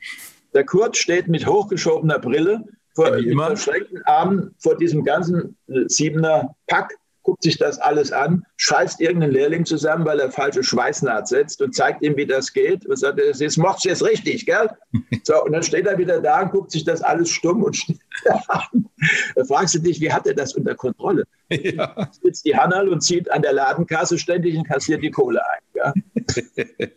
Der 0.55 0.65
Kurt 0.65 0.97
steht 0.97 1.29
mit 1.29 1.47
hochgeschobener 1.47 2.19
Brille 2.19 2.65
vor 2.95 3.17
ja, 3.19 3.47
verschränkten 3.47 4.03
Armen 4.05 4.55
vor 4.59 4.77
diesem 4.77 5.05
ganzen 5.05 5.57
äh, 5.69 5.85
Siebener 5.87 6.57
Pack 6.67 6.95
guckt 7.31 7.45
sich 7.45 7.59
das 7.59 7.79
alles 7.79 8.11
an, 8.11 8.45
scheißt 8.57 9.01
irgendeinen 9.01 9.33
Lehrling 9.33 9.65
zusammen, 9.65 10.05
weil 10.05 10.19
er 10.19 10.33
falsche 10.33 10.65
Schweißnaht 10.65 11.29
setzt 11.29 11.63
und 11.63 11.77
zeigt 11.77 12.03
ihm, 12.03 12.17
wie 12.17 12.27
das 12.27 12.53
geht 12.53 12.85
und 12.87 12.97
sagt, 12.97 13.21
das 13.21 13.57
macht 13.57 13.85
jetzt 13.85 14.03
richtig, 14.05 14.47
gell? 14.47 14.69
So, 15.23 15.45
und 15.45 15.53
dann 15.53 15.63
steht 15.63 15.87
er 15.87 15.97
wieder 15.97 16.21
da 16.21 16.43
und 16.43 16.51
guckt 16.51 16.73
sich 16.73 16.83
das 16.83 17.03
alles 17.03 17.31
stumm 17.31 17.63
und 17.63 17.81
an. 18.49 18.89
Da 19.37 19.45
fragst 19.45 19.77
du 19.77 19.79
dich, 19.79 20.01
wie 20.01 20.11
hat 20.13 20.27
er 20.27 20.35
das 20.35 20.55
unter 20.55 20.75
Kontrolle? 20.75 21.23
Ja. 21.51 22.11
Sitzt 22.21 22.45
die 22.45 22.57
Hannal 22.57 22.89
und 22.89 23.01
zieht 23.03 23.31
an 23.31 23.43
der 23.43 23.53
Ladenkasse 23.53 24.19
ständig 24.19 24.57
und 24.57 24.67
kassiert 24.67 25.05
die 25.05 25.13
Kohle 25.13 25.41
ein. 25.47 25.95
Gell? 26.17 26.93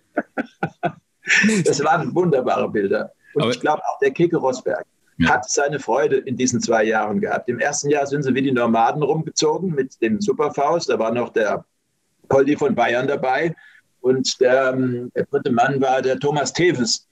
das 1.63 1.83
waren 1.83 2.15
wunderbare 2.15 2.71
Bilder. 2.71 3.11
Und 3.35 3.43
Aber 3.43 3.51
ich 3.51 3.59
glaube 3.59 3.83
auch 3.83 3.99
der 3.99 4.09
Keke 4.09 4.37
Rosberg 4.37 4.85
ja. 5.17 5.29
hat 5.29 5.49
seine 5.49 5.79
Freude 5.79 6.17
in 6.17 6.37
diesen 6.37 6.61
zwei 6.61 6.83
Jahren 6.83 7.19
gehabt. 7.19 7.49
Im 7.49 7.59
ersten 7.59 7.89
Jahr 7.89 8.07
sind 8.07 8.23
sie 8.23 8.33
wie 8.33 8.41
die 8.41 8.51
Nomaden 8.51 9.03
rumgezogen 9.03 9.73
mit 9.73 10.01
dem 10.01 10.21
Superfaust. 10.21 10.89
Da 10.89 10.99
war 10.99 11.11
noch 11.11 11.29
der 11.29 11.65
Poldi 12.29 12.55
von 12.55 12.75
Bayern 12.75 13.07
dabei. 13.07 13.55
Und 14.01 14.39
der, 14.41 14.73
ähm, 14.73 15.11
der 15.15 15.25
dritte 15.25 15.51
Mann 15.51 15.79
war 15.81 16.01
der 16.01 16.19
Thomas 16.19 16.51
Teves. 16.51 17.07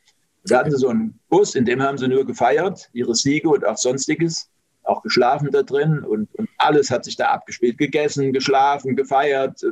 Da 0.45 0.59
hatten 0.59 0.71
sie 0.71 0.77
so 0.77 0.89
einen 0.89 1.19
Bus, 1.29 1.55
in 1.55 1.65
dem 1.65 1.81
haben 1.81 1.97
sie 1.97 2.07
nur 2.07 2.25
gefeiert, 2.25 2.89
ihre 2.93 3.13
Siege 3.13 3.47
und 3.47 3.65
auch 3.65 3.77
sonstiges, 3.77 4.49
auch 4.83 5.03
geschlafen 5.03 5.49
da 5.51 5.61
drin 5.61 5.99
und, 5.99 6.33
und 6.35 6.49
alles 6.57 6.89
hat 6.89 7.05
sich 7.05 7.15
da 7.15 7.27
abgespielt. 7.27 7.77
Gegessen, 7.77 8.33
geschlafen, 8.33 8.95
gefeiert. 8.95 9.63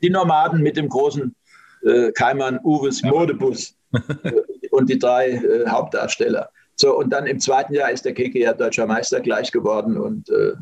Die 0.00 0.10
Nomaden 0.10 0.62
mit 0.62 0.76
dem 0.76 0.88
großen 0.88 1.34
äh, 1.82 2.12
Keimann 2.12 2.60
Uwes 2.62 3.02
Modebus 3.02 3.74
und 4.70 4.88
die 4.88 4.98
drei 4.98 5.32
äh, 5.32 5.68
Hauptdarsteller. 5.68 6.50
So, 6.80 6.96
und 6.96 7.10
dann 7.10 7.26
im 7.26 7.40
zweiten 7.40 7.74
Jahr 7.74 7.90
ist 7.90 8.04
der 8.04 8.14
Keke 8.14 8.38
ja 8.38 8.52
deutscher 8.52 8.86
Meister 8.86 9.20
gleich 9.20 9.50
geworden 9.50 9.96
und 9.98 10.30
äh, 10.30 10.52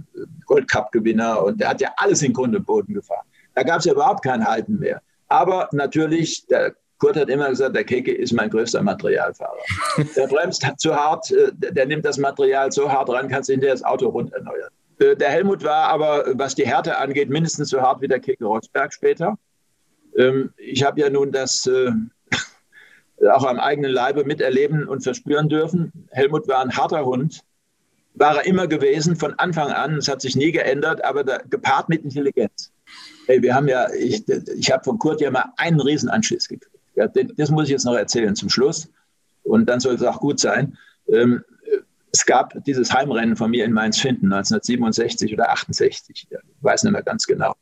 Goldcup-Gewinner 0.46 1.42
und 1.42 1.60
der 1.60 1.68
hat 1.68 1.80
ja 1.82 1.90
alles 1.98 2.22
in 2.22 2.32
Grund 2.32 2.56
und 2.56 2.64
Boden 2.64 2.94
gefahren. 2.94 3.26
Da 3.54 3.62
gab 3.62 3.80
es 3.80 3.84
ja 3.84 3.92
überhaupt 3.92 4.24
kein 4.24 4.46
Halten 4.46 4.78
mehr. 4.78 5.02
Aber 5.28 5.68
natürlich, 5.72 6.46
der 6.46 6.74
Kurt 6.98 7.16
hat 7.16 7.28
immer 7.28 7.50
gesagt, 7.50 7.76
der 7.76 7.84
Keke 7.84 8.14
ist 8.14 8.32
mein 8.32 8.48
größter 8.48 8.82
Materialfahrer. 8.82 9.60
Der 10.16 10.26
bremst 10.26 10.66
zu 10.78 10.94
hart, 10.94 11.30
äh, 11.30 11.52
der 11.52 11.84
nimmt 11.84 12.06
das 12.06 12.16
Material 12.16 12.72
so 12.72 12.90
hart 12.90 13.10
ran, 13.10 13.28
kannst 13.28 13.50
hinterher 13.50 13.74
das 13.74 13.84
Auto 13.84 14.08
rund 14.08 14.32
erneuern. 14.32 14.70
Äh, 14.98 15.16
der 15.16 15.28
Helmut 15.28 15.62
war 15.62 15.88
aber, 15.88 16.24
was 16.32 16.54
die 16.54 16.66
Härte 16.66 16.96
angeht, 16.96 17.28
mindestens 17.28 17.68
so 17.68 17.82
hart 17.82 18.00
wie 18.00 18.08
der 18.08 18.20
Keke 18.20 18.46
Rosberg 18.46 18.94
später. 18.94 19.36
Ähm, 20.16 20.54
ich 20.56 20.82
habe 20.82 21.00
ja 21.00 21.10
nun 21.10 21.32
das 21.32 21.66
äh, 21.66 21.90
auch 23.32 23.44
am 23.44 23.58
eigenen 23.58 23.90
Leibe 23.90 24.24
miterleben 24.24 24.86
und 24.86 25.02
verspüren 25.02 25.48
dürfen. 25.48 25.92
Helmut 26.10 26.48
war 26.48 26.60
ein 26.60 26.76
harter 26.76 27.04
Hund, 27.04 27.42
war 28.14 28.36
er 28.36 28.46
immer 28.46 28.66
gewesen 28.66 29.16
von 29.16 29.34
Anfang 29.38 29.68
an. 29.68 29.96
Es 29.96 30.08
hat 30.08 30.20
sich 30.20 30.36
nie 30.36 30.52
geändert, 30.52 31.04
aber 31.04 31.24
da, 31.24 31.38
gepaart 31.38 31.88
mit 31.88 32.04
Intelligenz. 32.04 32.72
Hey, 33.26 33.42
wir 33.42 33.54
haben 33.54 33.68
ja, 33.68 33.88
ich, 33.92 34.26
ich 34.28 34.70
habe 34.70 34.84
von 34.84 34.98
Kurt 34.98 35.20
ja 35.20 35.30
mal 35.30 35.52
einen 35.56 35.80
Riesenanschluss 35.80 36.48
gekriegt. 36.48 36.70
Ja, 36.94 37.08
das 37.08 37.50
muss 37.50 37.64
ich 37.64 37.70
jetzt 37.70 37.84
noch 37.84 37.94
erzählen 37.94 38.34
zum 38.34 38.48
Schluss. 38.48 38.88
Und 39.42 39.66
dann 39.66 39.80
soll 39.80 39.94
es 39.94 40.02
auch 40.02 40.20
gut 40.20 40.40
sein. 40.40 40.76
Ähm, 41.08 41.44
es 42.12 42.24
gab 42.24 42.64
dieses 42.64 42.92
Heimrennen 42.92 43.36
von 43.36 43.50
mir 43.50 43.64
in 43.64 43.72
Mainz-Finden 43.72 44.32
1967 44.32 45.32
oder 45.34 45.50
68. 45.50 46.26
Ich 46.30 46.38
weiß 46.62 46.84
nicht 46.84 46.92
mehr 46.92 47.02
ganz 47.02 47.26
genau. 47.26 47.54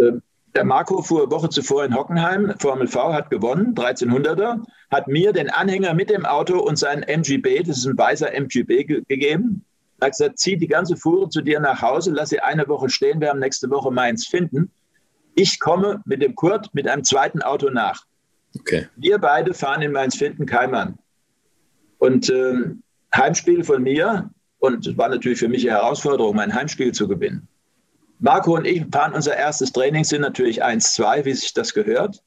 Ähm, 0.00 0.22
der 0.54 0.64
Marco 0.64 1.02
fuhr 1.02 1.22
eine 1.22 1.30
Woche 1.30 1.48
zuvor 1.48 1.84
in 1.84 1.94
Hockenheim, 1.94 2.54
Formel 2.58 2.86
V, 2.86 3.12
hat 3.12 3.30
gewonnen, 3.30 3.74
1300er, 3.74 4.62
hat 4.90 5.08
mir 5.08 5.32
den 5.32 5.50
Anhänger 5.50 5.94
mit 5.94 6.10
dem 6.10 6.24
Auto 6.24 6.58
und 6.58 6.76
sein 6.76 7.02
MGB, 7.02 7.62
das 7.64 7.78
ist 7.78 7.86
ein 7.86 7.98
weißer 7.98 8.32
MGB, 8.32 8.84
ge 8.84 9.02
gegeben. 9.08 9.64
Er 10.00 10.06
hat 10.06 10.12
gesagt, 10.12 10.38
zieh 10.38 10.56
die 10.56 10.68
ganze 10.68 10.96
Fuhre 10.96 11.28
zu 11.28 11.40
dir 11.40 11.60
nach 11.60 11.82
Hause, 11.82 12.12
lass 12.12 12.28
sie 12.28 12.40
eine 12.40 12.68
Woche 12.68 12.88
stehen, 12.88 13.20
wir 13.20 13.30
haben 13.30 13.40
nächste 13.40 13.70
Woche 13.70 13.90
Mainz 13.90 14.26
finden. 14.26 14.70
Ich 15.34 15.58
komme 15.58 16.02
mit 16.04 16.22
dem 16.22 16.34
Kurt 16.34 16.72
mit 16.74 16.86
einem 16.86 17.02
zweiten 17.02 17.42
Auto 17.42 17.70
nach. 17.70 18.04
Okay. 18.58 18.86
Wir 18.96 19.18
beide 19.18 19.54
fahren 19.54 19.82
in 19.82 19.92
Mainz 19.92 20.16
finden 20.16 20.46
Keimann. 20.46 20.98
Und 21.98 22.30
äh, 22.30 22.54
Heimspiel 23.14 23.64
von 23.64 23.82
mir, 23.82 24.30
und 24.58 24.86
es 24.86 24.96
war 24.96 25.08
natürlich 25.08 25.38
für 25.38 25.48
mich 25.48 25.68
eine 25.68 25.80
Herausforderung, 25.80 26.36
mein 26.36 26.54
Heimspiel 26.54 26.92
zu 26.92 27.08
gewinnen. 27.08 27.48
Marco 28.24 28.54
und 28.56 28.66
ich 28.66 28.82
fahren 28.90 29.12
unser 29.12 29.36
erstes 29.36 29.70
Training, 29.70 30.02
sind 30.02 30.22
natürlich 30.22 30.64
1-2, 30.64 31.26
wie 31.26 31.34
sich 31.34 31.52
das 31.52 31.74
gehört. 31.74 32.22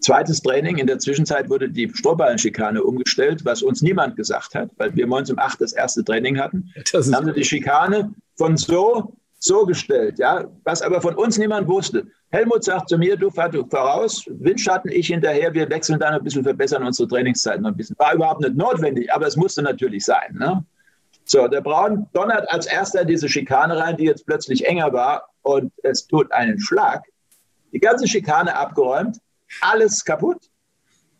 Zweites 0.00 0.42
Training, 0.42 0.76
in 0.76 0.86
der 0.86 0.98
Zwischenzeit 0.98 1.48
wurde 1.48 1.70
die 1.70 1.90
Strohballenschikane 1.90 2.84
umgestellt, 2.84 3.42
was 3.46 3.62
uns 3.62 3.80
niemand 3.80 4.16
gesagt 4.16 4.54
hat, 4.54 4.70
weil 4.76 4.94
wir 4.94 5.06
morgens 5.06 5.30
um 5.30 5.38
acht 5.38 5.58
das 5.62 5.72
erste 5.72 6.04
Training 6.04 6.38
hatten. 6.38 6.70
Dann 6.92 7.14
haben 7.14 7.26
sie 7.28 7.32
die 7.32 7.44
Schikane 7.46 8.12
von 8.36 8.58
so, 8.58 9.14
so 9.38 9.64
gestellt, 9.64 10.18
ja, 10.18 10.44
was 10.64 10.82
aber 10.82 11.00
von 11.00 11.14
uns 11.14 11.38
niemand 11.38 11.66
wusste. 11.66 12.06
Helmut 12.28 12.64
sagt 12.64 12.90
zu 12.90 12.98
mir, 12.98 13.16
du 13.16 13.30
fahr 13.30 13.48
du 13.48 13.66
voraus, 13.66 14.26
Windschatten, 14.28 14.92
ich 14.92 15.06
hinterher, 15.06 15.54
wir 15.54 15.70
wechseln 15.70 15.98
dann 15.98 16.12
ein 16.12 16.22
bisschen, 16.22 16.44
verbessern 16.44 16.84
unsere 16.84 17.08
Trainingszeiten 17.08 17.64
ein 17.64 17.74
bisschen. 17.74 17.96
War 17.98 18.14
überhaupt 18.14 18.42
nicht 18.42 18.54
notwendig, 18.54 19.10
aber 19.10 19.26
es 19.26 19.36
musste 19.36 19.62
natürlich 19.62 20.04
sein. 20.04 20.36
Ne? 20.38 20.62
So, 21.30 21.46
der 21.46 21.60
Braun 21.60 22.08
donnert 22.12 22.50
als 22.50 22.66
erster 22.66 23.04
diese 23.04 23.28
Schikane 23.28 23.78
rein, 23.78 23.96
die 23.96 24.02
jetzt 24.02 24.26
plötzlich 24.26 24.66
enger 24.66 24.92
war 24.92 25.28
und 25.42 25.72
es 25.84 26.08
tut 26.08 26.32
einen 26.32 26.58
Schlag. 26.58 27.04
Die 27.72 27.78
ganze 27.78 28.08
Schikane 28.08 28.56
abgeräumt, 28.56 29.18
alles 29.60 30.04
kaputt. 30.04 30.50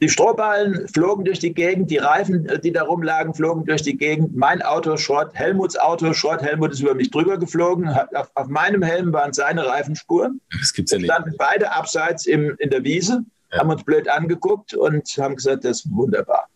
Die 0.00 0.08
Strohballen 0.08 0.88
flogen 0.88 1.24
durch 1.24 1.38
die 1.38 1.54
Gegend, 1.54 1.92
die 1.92 1.98
Reifen, 1.98 2.44
äh, 2.46 2.58
die 2.58 2.72
da 2.72 2.82
rumlagen, 2.82 3.34
flogen 3.34 3.66
durch 3.66 3.82
die 3.82 3.96
Gegend. 3.96 4.34
Mein 4.34 4.62
Auto 4.62 4.96
Schrott, 4.96 5.30
Helmuts 5.34 5.78
Auto 5.78 6.12
Schrott. 6.12 6.42
Helmut 6.42 6.72
ist 6.72 6.80
über 6.80 6.94
mich 6.94 7.12
drüber 7.12 7.38
geflogen. 7.38 7.88
Auf, 7.88 8.32
auf 8.34 8.48
meinem 8.48 8.82
Helm 8.82 9.12
waren 9.12 9.32
seine 9.32 9.64
Reifenspuren. 9.64 10.40
Das 10.58 10.72
gibt's 10.72 10.90
ja 10.90 10.98
nicht. 10.98 11.06
Wir 11.06 11.14
standen 11.14 11.36
beide 11.38 11.70
abseits 11.70 12.26
im, 12.26 12.56
in 12.58 12.70
der 12.70 12.82
Wiese, 12.82 13.24
ja. 13.52 13.60
haben 13.60 13.70
uns 13.70 13.84
blöd 13.84 14.08
angeguckt 14.08 14.74
und 14.74 15.06
haben 15.18 15.36
gesagt, 15.36 15.64
das 15.64 15.84
ist 15.84 15.92
wunderbar. 15.92 16.48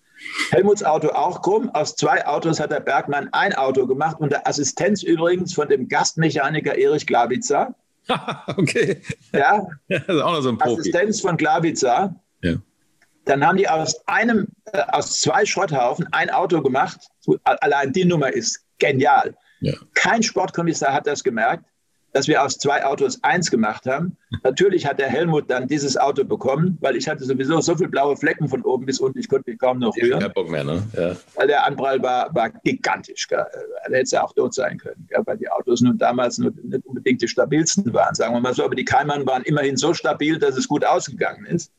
Helmuts 0.50 0.84
Auto 0.84 1.08
auch 1.08 1.42
krumm. 1.42 1.70
Aus 1.70 1.96
zwei 1.96 2.26
Autos 2.26 2.60
hat 2.60 2.70
der 2.70 2.80
Bergmann 2.80 3.28
ein 3.32 3.54
Auto 3.54 3.86
gemacht, 3.86 4.16
unter 4.20 4.46
Assistenz 4.46 5.02
übrigens 5.02 5.54
von 5.54 5.68
dem 5.68 5.88
Gastmechaniker 5.88 6.76
Erich 6.76 7.06
Glawitzer. 7.06 7.74
okay. 8.56 9.00
Ja. 9.32 9.66
Das 9.88 10.02
ist 10.08 10.22
auch 10.22 10.32
noch 10.32 10.42
so 10.42 10.48
ein 10.50 10.58
Profi. 10.58 10.80
Assistenz 10.80 11.20
von 11.20 11.36
Glawitzer. 11.36 12.14
Ja. 12.42 12.56
Dann 13.24 13.46
haben 13.46 13.56
die 13.56 13.68
aus 13.68 14.06
einem, 14.06 14.48
äh, 14.72 14.82
aus 14.92 15.20
zwei 15.20 15.46
Schrotthaufen 15.46 16.06
ein 16.12 16.30
Auto 16.30 16.60
gemacht. 16.60 17.00
Allein 17.44 17.92
die 17.92 18.04
Nummer 18.04 18.32
ist 18.32 18.64
genial. 18.78 19.34
Ja. 19.60 19.72
Kein 19.94 20.22
Sportkommissar 20.22 20.92
hat 20.92 21.06
das 21.06 21.24
gemerkt 21.24 21.64
dass 22.14 22.28
wir 22.28 22.42
aus 22.42 22.58
zwei 22.58 22.86
Autos 22.86 23.22
eins 23.22 23.50
gemacht 23.50 23.86
haben. 23.86 24.16
Natürlich 24.44 24.86
hat 24.86 25.00
der 25.00 25.08
Helmut 25.08 25.50
dann 25.50 25.66
dieses 25.66 25.96
Auto 25.96 26.24
bekommen, 26.24 26.78
weil 26.80 26.96
ich 26.96 27.08
hatte 27.08 27.24
sowieso 27.24 27.60
so 27.60 27.74
viele 27.74 27.88
blaue 27.88 28.16
Flecken 28.16 28.48
von 28.48 28.62
oben 28.62 28.86
bis 28.86 29.00
unten, 29.00 29.18
ich 29.18 29.28
konnte 29.28 29.50
mich 29.50 29.58
kaum 29.58 29.80
noch 29.80 29.94
rühren. 29.96 30.32
Bock 30.32 30.48
mehr, 30.48 30.62
ne? 30.62 30.82
ja. 30.96 31.16
Weil 31.34 31.48
der 31.48 31.66
Anprall 31.66 32.00
war, 32.00 32.32
war 32.32 32.50
gigantisch. 32.50 33.26
Gell? 33.26 33.44
Da 33.50 33.90
hätte 33.90 34.02
es 34.02 34.10
ja 34.12 34.22
auch 34.22 34.32
tot 34.32 34.54
sein 34.54 34.78
können, 34.78 35.06
gell? 35.10 35.22
weil 35.26 35.36
die 35.38 35.50
Autos 35.50 35.80
nun 35.80 35.98
damals 35.98 36.38
nur 36.38 36.52
nicht 36.62 36.86
unbedingt 36.86 37.20
die 37.20 37.28
stabilsten 37.28 37.92
waren, 37.92 38.14
sagen 38.14 38.32
wir 38.32 38.40
mal 38.40 38.54
so. 38.54 38.64
Aber 38.64 38.76
die 38.76 38.84
Keimann 38.84 39.26
waren 39.26 39.42
immerhin 39.42 39.76
so 39.76 39.92
stabil, 39.92 40.38
dass 40.38 40.56
es 40.56 40.68
gut 40.68 40.84
ausgegangen 40.84 41.44
ist. 41.46 41.72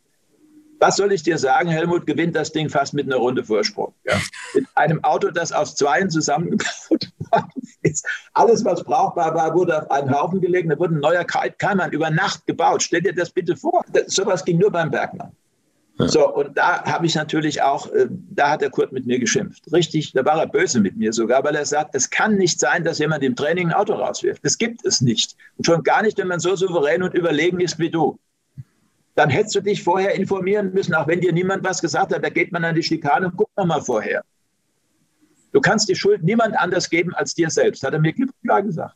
Was 0.80 0.98
soll 0.98 1.14
ich 1.14 1.24
dir 1.24 1.38
sagen? 1.38 1.70
Helmut 1.70 2.06
gewinnt 2.06 2.36
das 2.36 2.52
Ding 2.52 2.68
fast 2.68 2.94
mit 2.94 3.06
einer 3.06 3.16
Runde 3.16 3.46
Vorsprung. 3.46 3.94
Ja. 4.04 4.20
Mit 4.54 4.66
einem 4.76 5.02
Auto, 5.06 5.32
das 5.32 5.54
aus 5.54 5.76
Zweien 5.76 6.10
zusammengebaut 6.10 7.14
ist. 7.86 8.06
Alles, 8.34 8.66
was 8.66 8.84
brauchbar 8.84 9.34
war, 9.36 9.54
wurde 9.54 9.82
auf 9.82 9.92
einen 9.92 10.12
Haufen 10.12 10.42
gelegt. 10.42 10.72
Da 10.72 10.78
wurde 10.78 10.96
ein 10.96 11.00
neuer 11.00 11.24
Keimann 11.24 11.92
über 11.92 12.10
Nacht 12.10 12.46
gebaut. 12.46 12.84
Stell 12.84 13.02
dir 13.02 13.14
das 13.14 13.30
bitte 13.30 13.56
vor. 13.56 13.84
Das, 13.94 14.08
sowas 14.08 14.44
ging 14.44 14.58
nur 14.58 14.72
beim 14.72 14.92
Bergmann. 14.92 15.32
Ja. 15.98 16.10
So, 16.10 16.30
und 16.34 16.58
da 16.58 16.84
habe 16.84 17.06
ich 17.06 17.16
natürlich 17.16 17.62
auch, 17.62 17.90
äh, 17.94 18.08
da 18.10 18.52
hat 18.52 18.62
der 18.62 18.70
Kurt 18.70 18.92
mit 18.92 19.06
mir 19.06 19.18
geschimpft. 19.18 19.64
Richtig, 19.72 20.12
da 20.12 20.26
war 20.26 20.40
er 20.40 20.48
böse 20.48 20.82
mit 20.82 20.98
mir 20.98 21.14
sogar, 21.14 21.42
weil 21.46 21.56
er 21.56 21.66
sagt, 21.66 21.96
es 21.96 22.10
kann 22.10 22.36
nicht 22.36 22.60
sein, 22.60 22.84
dass 22.84 23.00
jemand 23.00 23.24
im 23.24 23.36
Training 23.36 23.70
ein 23.70 23.74
Auto 23.74 23.94
rauswirft. 23.94 24.44
Das 24.44 24.58
gibt 24.58 24.86
es 24.86 25.00
nicht. 25.00 25.38
Und 25.58 25.66
schon 25.66 25.84
gar 25.84 26.02
nicht, 26.02 26.18
wenn 26.18 26.28
man 26.28 26.42
so 26.42 26.56
souverän 26.58 27.02
und 27.02 27.14
überlegen 27.14 27.62
ist 27.62 27.80
wie 27.80 27.90
du 27.90 28.20
dann 29.16 29.30
hättest 29.30 29.56
du 29.56 29.62
dich 29.62 29.82
vorher 29.82 30.14
informieren 30.14 30.74
müssen, 30.74 30.94
auch 30.94 31.08
wenn 31.08 31.22
dir 31.22 31.32
niemand 31.32 31.64
was 31.64 31.82
gesagt 31.82 32.14
hat. 32.14 32.24
Da 32.24 32.30
geht 32.30 32.52
man 32.52 32.64
an 32.64 32.76
die 32.76 32.84
Schikane 32.84 33.28
und 33.28 33.38
guckt 33.38 33.56
nochmal 33.58 33.82
vorher. 33.82 34.24
Du 35.56 35.62
kannst 35.62 35.88
die 35.88 35.96
Schuld 35.96 36.22
niemand 36.22 36.60
anders 36.60 36.90
geben 36.90 37.16
als 37.16 37.34
dir 37.34 37.50
selbst, 37.50 37.82
hat 37.82 37.94
er 37.94 38.00
mir 38.00 38.12
klipp 38.12 38.30
klar 38.44 38.62
gesagt. 38.62 38.94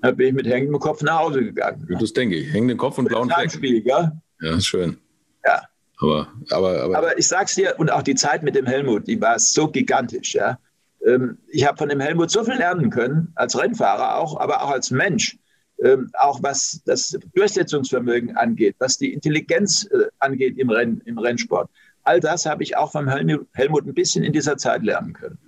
Da 0.00 0.12
bin 0.12 0.28
ich 0.28 0.32
mit 0.32 0.46
hängendem 0.46 0.78
Kopf 0.78 1.02
nach 1.02 1.18
Hause 1.18 1.42
gegangen. 1.42 1.88
Das 1.98 2.12
denke 2.12 2.36
ich. 2.36 2.52
Hängenden 2.52 2.78
Kopf 2.78 2.98
und 2.98 3.08
blauen 3.08 3.28
Fleck. 3.28 3.84
Ja, 3.84 4.12
ist 4.38 4.66
schön. 4.66 4.96
Ja. 5.44 5.62
Aber, 5.98 6.28
aber, 6.50 6.82
aber, 6.82 6.98
aber 6.98 7.18
ich 7.18 7.26
sag's 7.26 7.56
dir, 7.56 7.74
und 7.78 7.90
auch 7.90 8.02
die 8.02 8.14
Zeit 8.14 8.44
mit 8.44 8.54
dem 8.54 8.64
Helmut, 8.64 9.08
die 9.08 9.20
war 9.20 9.40
so 9.40 9.66
gigantisch. 9.66 10.36
Ja? 10.36 10.56
Ähm, 11.04 11.38
ich 11.48 11.66
habe 11.66 11.76
von 11.76 11.88
dem 11.88 11.98
Helmut 11.98 12.30
so 12.30 12.44
viel 12.44 12.54
lernen 12.54 12.90
können, 12.90 13.32
als 13.34 13.58
Rennfahrer 13.58 14.18
auch, 14.18 14.38
aber 14.38 14.62
auch 14.62 14.70
als 14.70 14.92
Mensch 14.92 15.36
ähm, 15.82 16.10
auch 16.12 16.40
was 16.44 16.80
das 16.84 17.18
Durchsetzungsvermögen 17.34 18.36
angeht, 18.36 18.76
was 18.78 18.98
die 18.98 19.12
Intelligenz 19.12 19.84
äh, 19.86 20.04
angeht 20.20 20.58
im, 20.58 20.70
Renn, 20.70 21.02
im 21.06 21.18
Rennsport. 21.18 21.70
All 22.04 22.20
das 22.20 22.46
habe 22.46 22.62
ich 22.62 22.76
auch 22.76 22.92
vom 22.92 23.08
Helmut, 23.08 23.86
ein 23.86 23.94
bisschen 23.94 24.24
in 24.24 24.32
dieser 24.32 24.56
Zeit 24.56 24.82
lernen 24.82 25.12
können. 25.12 25.38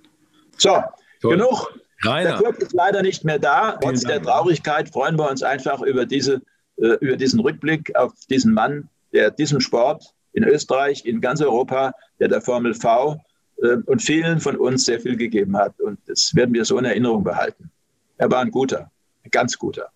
So, 0.57 0.81
Toll. 1.21 1.37
genug. 1.37 1.73
Rainer. 2.05 2.31
Der 2.31 2.37
Kurt 2.37 2.57
ist 2.57 2.73
leider 2.73 3.01
nicht 3.01 3.23
mehr 3.23 3.39
da. 3.39 3.77
Trotz 3.81 4.01
der 4.01 4.21
Traurigkeit 4.21 4.89
freuen 4.89 5.17
wir 5.17 5.29
uns 5.29 5.41
einfach 5.41 5.81
über, 5.81 6.05
diese, 6.05 6.41
äh, 6.77 6.97
über 6.99 7.15
diesen 7.15 7.39
Rückblick 7.39 7.95
auf 7.95 8.13
diesen 8.29 8.53
Mann, 8.53 8.89
der 9.13 9.31
diesem 9.31 9.61
Sport 9.61 10.13
in 10.33 10.43
Österreich, 10.43 11.05
in 11.05 11.21
ganz 11.21 11.41
Europa, 11.41 11.93
der 12.19 12.27
der 12.27 12.41
Formel 12.41 12.73
V 12.73 13.21
äh, 13.61 13.77
und 13.85 14.01
vielen 14.01 14.39
von 14.39 14.57
uns 14.57 14.85
sehr 14.85 14.99
viel 14.99 15.15
gegeben 15.15 15.55
hat. 15.57 15.79
Und 15.79 15.99
das 16.07 16.35
werden 16.35 16.53
wir 16.53 16.65
so 16.65 16.77
in 16.77 16.85
Erinnerung 16.85 17.23
behalten. 17.23 17.71
Er 18.17 18.29
war 18.29 18.41
ein 18.41 18.51
guter, 18.51 18.91
ein 19.23 19.31
ganz 19.31 19.57
guter. 19.57 19.89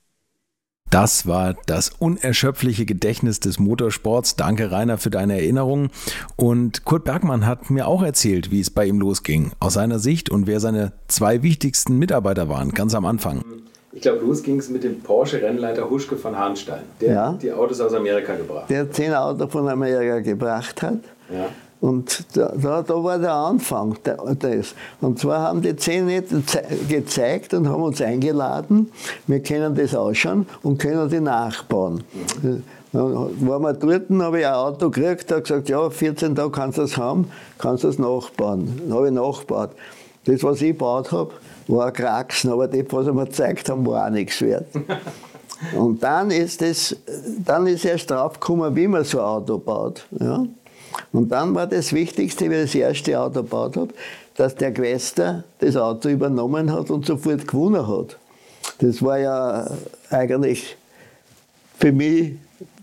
Das 0.89 1.28
war 1.28 1.56
das 1.65 1.91
unerschöpfliche 2.00 2.86
Gedächtnis 2.86 3.39
des 3.39 3.60
Motorsports. 3.60 4.36
Danke, 4.36 4.71
Rainer, 4.71 4.97
für 4.97 5.10
deine 5.10 5.34
Erinnerungen. 5.34 5.89
Und 6.36 6.86
Kurt 6.86 7.04
Bergmann 7.04 7.45
hat 7.45 7.69
mir 7.69 7.88
auch 7.88 8.04
erzählt, 8.04 8.52
wie 8.52 8.62
es 8.62 8.69
bei 8.69 8.86
ihm 8.86 9.00
losging, 9.00 9.52
aus 9.60 9.73
seiner 9.73 10.00
Sicht 10.00 10.30
und 10.30 10.47
wer 10.47 10.60
seine 10.60 10.93
zwei 11.08 11.43
wichtigsten 11.43 11.97
Mitarbeiter 11.97 12.47
waren, 12.47 12.71
ganz 12.71 12.95
am 12.95 13.06
Anfang. 13.06 13.43
Ich 13.91 14.02
glaube, 14.02 14.19
los 14.19 14.43
ging 14.43 14.60
es 14.60 14.69
mit 14.69 14.84
dem 14.84 15.02
Porsche-Rennleiter 15.02 15.89
Huschke 15.89 16.17
von 16.17 16.38
Hahnstein, 16.38 16.84
der 17.02 17.13
ja. 17.13 17.32
die 17.34 17.52
Autos 17.52 17.82
aus 17.82 17.93
Amerika 17.93 18.36
gebracht 18.36 18.63
hat. 18.63 18.69
Der 18.69 18.91
zehn 18.91 19.13
Autos 19.13 19.52
von 19.52 19.67
Amerika 19.67 20.19
gebracht 20.19 20.82
hat. 20.84 21.00
Ja. 21.34 21.50
Und 21.80 22.26
da, 22.36 22.54
da, 22.60 22.82
da, 22.82 23.04
war 23.04 23.20
der 23.20 23.34
Anfang 23.34 23.96
des. 24.04 24.74
Und 25.00 25.20
zwar 25.20 25.42
haben 25.42 25.62
die 25.62 25.76
zehn 25.76 26.08
gezeigt 26.90 27.54
und 27.54 27.70
haben 27.70 27.84
uns 27.84 28.02
eingeladen. 28.02 28.92
Wir 29.28 29.42
können 29.42 29.76
das 29.76 29.94
ausschauen 29.94 30.48
und 30.63 30.80
können 30.80 31.08
die 31.10 31.20
nachbauen. 31.20 32.04
Mhm. 32.42 32.63
Dann 32.94 33.13
waren 33.48 33.62
wir 33.62 33.74
dort, 33.74 34.10
habe 34.10 34.40
ich 34.40 34.48
ein 34.48 34.54
Auto 34.54 34.90
gekriegt, 34.90 35.32
habe 35.32 35.42
gesagt, 35.42 35.70
ja, 35.70 35.90
14 35.90 36.36
Tage 36.36 36.50
kannst 36.50 36.78
du 36.78 36.82
das 36.82 36.98
haben, 36.98 37.30
kannst 37.60 37.84
du 37.84 37.88
das 37.88 38.00
nachbauen. 38.00 38.82
Dann 38.88 38.98
habe 38.98 39.08
ich 39.08 39.13
nachgebaut. 39.13 39.72
Das, 40.26 40.44
was 40.44 40.62
ich 40.62 40.70
gebaut 40.70 41.12
habe, 41.12 41.32
war 41.68 41.88
ein 41.88 41.94
Kraxen, 41.94 42.52
aber 42.52 42.68
das, 42.68 42.86
was 42.90 43.06
sie 43.06 43.13
mir 43.13 43.26
gezeigt 43.26 43.70
haben, 43.70 43.86
war 43.86 44.08
auch 44.08 44.10
nichts 44.10 44.42
wert. 44.42 44.68
Und 45.76 46.04
dann 46.04 46.32
ist, 46.32 46.62
das, 46.62 46.96
dann 47.44 47.66
ist 47.68 47.84
erst 47.84 48.12
draufgekommen, 48.12 48.76
wie 48.76 48.88
man 48.88 49.04
so 49.04 49.20
ein 49.20 49.26
Auto 49.26 49.58
baut. 49.58 50.06
Ja? 50.20 50.46
Und 51.12 51.32
dann 51.32 51.54
war 51.56 51.67
das 51.67 51.93
Wichtigste, 51.93 52.50
wie 52.50 52.56
ich 52.56 52.71
das 52.71 52.76
erste 52.76 53.19
Auto 53.19 53.41
gebaut 53.41 53.78
habe, 53.78 53.93
dass 54.36 54.56
der 54.56 54.73
Quester 54.73 55.43
das 55.60 55.76
Auto 55.76 56.10
übernommen 56.10 56.71
hat 56.71 56.89
und 56.89 57.06
sofort 57.06 57.47
gewonnen 57.47 57.88
hat. 57.88 58.17
Das 58.80 59.02
war 59.02 59.17
ja 59.17 59.69
eigentlich 60.10 60.78
für 61.80 61.91
mich 61.91 62.34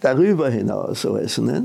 darüber 0.01 0.49
hinaus 0.51 1.07
alles. 1.07 1.39
Nicht? 1.39 1.63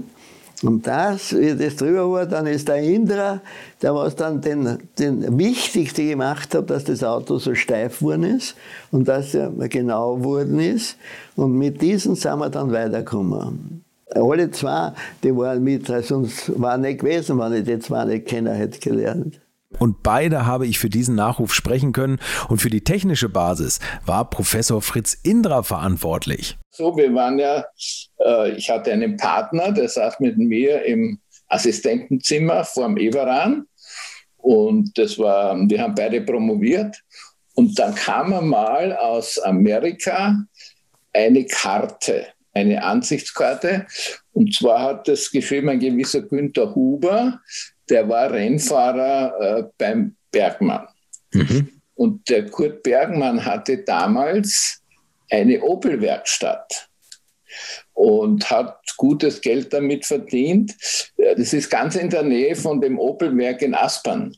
Und 0.61 0.85
das, 0.85 1.35
wie 1.37 1.55
das 1.55 1.77
drüber 1.77 2.11
war, 2.11 2.25
dann 2.25 2.45
ist 2.45 2.67
der 2.67 2.77
Indra, 2.77 3.39
der 3.81 3.95
was 3.95 4.15
dann 4.15 4.41
den, 4.41 4.77
den 4.97 5.37
Wichtigste 5.37 6.05
gemacht 6.05 6.53
hat, 6.53 6.69
dass 6.69 6.83
das 6.83 7.03
Auto 7.03 7.37
so 7.37 7.55
steif 7.55 7.99
geworden 7.99 8.23
ist 8.23 8.55
und 8.91 9.07
dass 9.07 9.33
er 9.33 9.49
genau 9.69 10.17
geworden 10.17 10.59
ist. 10.59 10.97
Und 11.35 11.57
mit 11.57 11.81
diesen 11.81 12.15
sind 12.15 12.39
wir 12.39 12.49
dann 12.49 12.71
weitergekommen. 12.71 13.85
Alle 14.15 14.49
zwei, 14.51 14.93
die 15.23 15.35
waren 15.35 15.63
mit, 15.63 15.87
sonst 15.87 16.59
war 16.59 16.77
nicht 16.77 17.01
gewesen, 17.01 17.39
wenn 17.39 17.53
ich 17.53 17.63
die 17.63 17.79
zwei 17.79 18.05
nicht 18.05 18.27
kennen 18.27 18.55
hätte 18.55 18.79
gelernt. 18.79 19.39
Und 19.77 20.01
beide 20.01 20.47
habe 20.47 20.65
ich 20.65 20.79
für 20.79 20.89
diesen 20.89 21.15
Nachruf 21.15 21.53
sprechen 21.53 21.93
können. 21.93 22.19
Und 22.47 22.59
für 22.59 22.71
die 22.71 22.83
technische 22.83 23.29
Basis 23.29 23.79
war 24.05 24.29
Professor 24.29 24.81
Fritz 24.81 25.13
Indra 25.13 25.61
verantwortlich. 25.61 26.57
So, 26.71 26.97
wir 26.97 27.13
waren 27.13 27.37
ja, 27.37 27.65
äh, 28.19 28.51
ich 28.53 28.69
hatte 28.69 28.91
einen 28.91 29.15
Partner, 29.17 29.71
der 29.71 29.87
saß 29.87 30.19
mit 30.19 30.37
mir 30.37 30.83
im 30.85 31.19
Assistentenzimmer 31.47 32.63
vorm 32.63 32.97
Everan. 32.97 33.67
Und 34.37 34.97
das 34.97 35.19
war, 35.19 35.55
wir 35.69 35.81
haben 35.81 35.93
beide 35.93 36.21
promoviert. 36.21 36.97
Und 37.53 37.77
dann 37.77 37.93
kam 37.93 38.49
mal 38.49 38.95
aus 38.95 39.37
Amerika 39.37 40.35
eine 41.13 41.45
Karte 41.45 42.25
eine 42.59 42.83
Ansichtskarte. 42.83 43.87
Und 44.33 44.53
zwar 44.53 44.81
hat 44.81 45.07
das 45.07 45.31
geschrieben 45.31 45.69
ein 45.69 45.79
gewisser 45.79 46.21
Günther 46.21 46.75
Huber, 46.75 47.41
der 47.89 48.07
war 48.07 48.31
Rennfahrer 48.31 49.59
äh, 49.59 49.63
beim 49.77 50.15
Bergmann. 50.31 50.87
Mhm. 51.33 51.69
Und 51.95 52.29
der 52.29 52.45
Kurt 52.49 52.83
Bergmann 52.83 53.43
hatte 53.43 53.79
damals 53.79 54.81
eine 55.29 55.61
Opel-Werkstatt 55.61 56.89
und 57.93 58.49
hat 58.49 58.79
gutes 58.97 59.41
Geld 59.41 59.73
damit 59.73 60.05
verdient. 60.05 60.75
Das 61.17 61.53
ist 61.53 61.69
ganz 61.69 61.95
in 61.95 62.09
der 62.09 62.23
Nähe 62.23 62.55
von 62.55 62.79
dem 62.79 62.97
Opel-Werk 62.97 63.61
in 63.61 63.75
Aspern. 63.75 64.35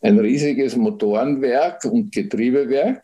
Ein 0.00 0.18
riesiges 0.18 0.76
Motorenwerk 0.76 1.84
und 1.84 2.12
Getriebewerk. 2.12 3.02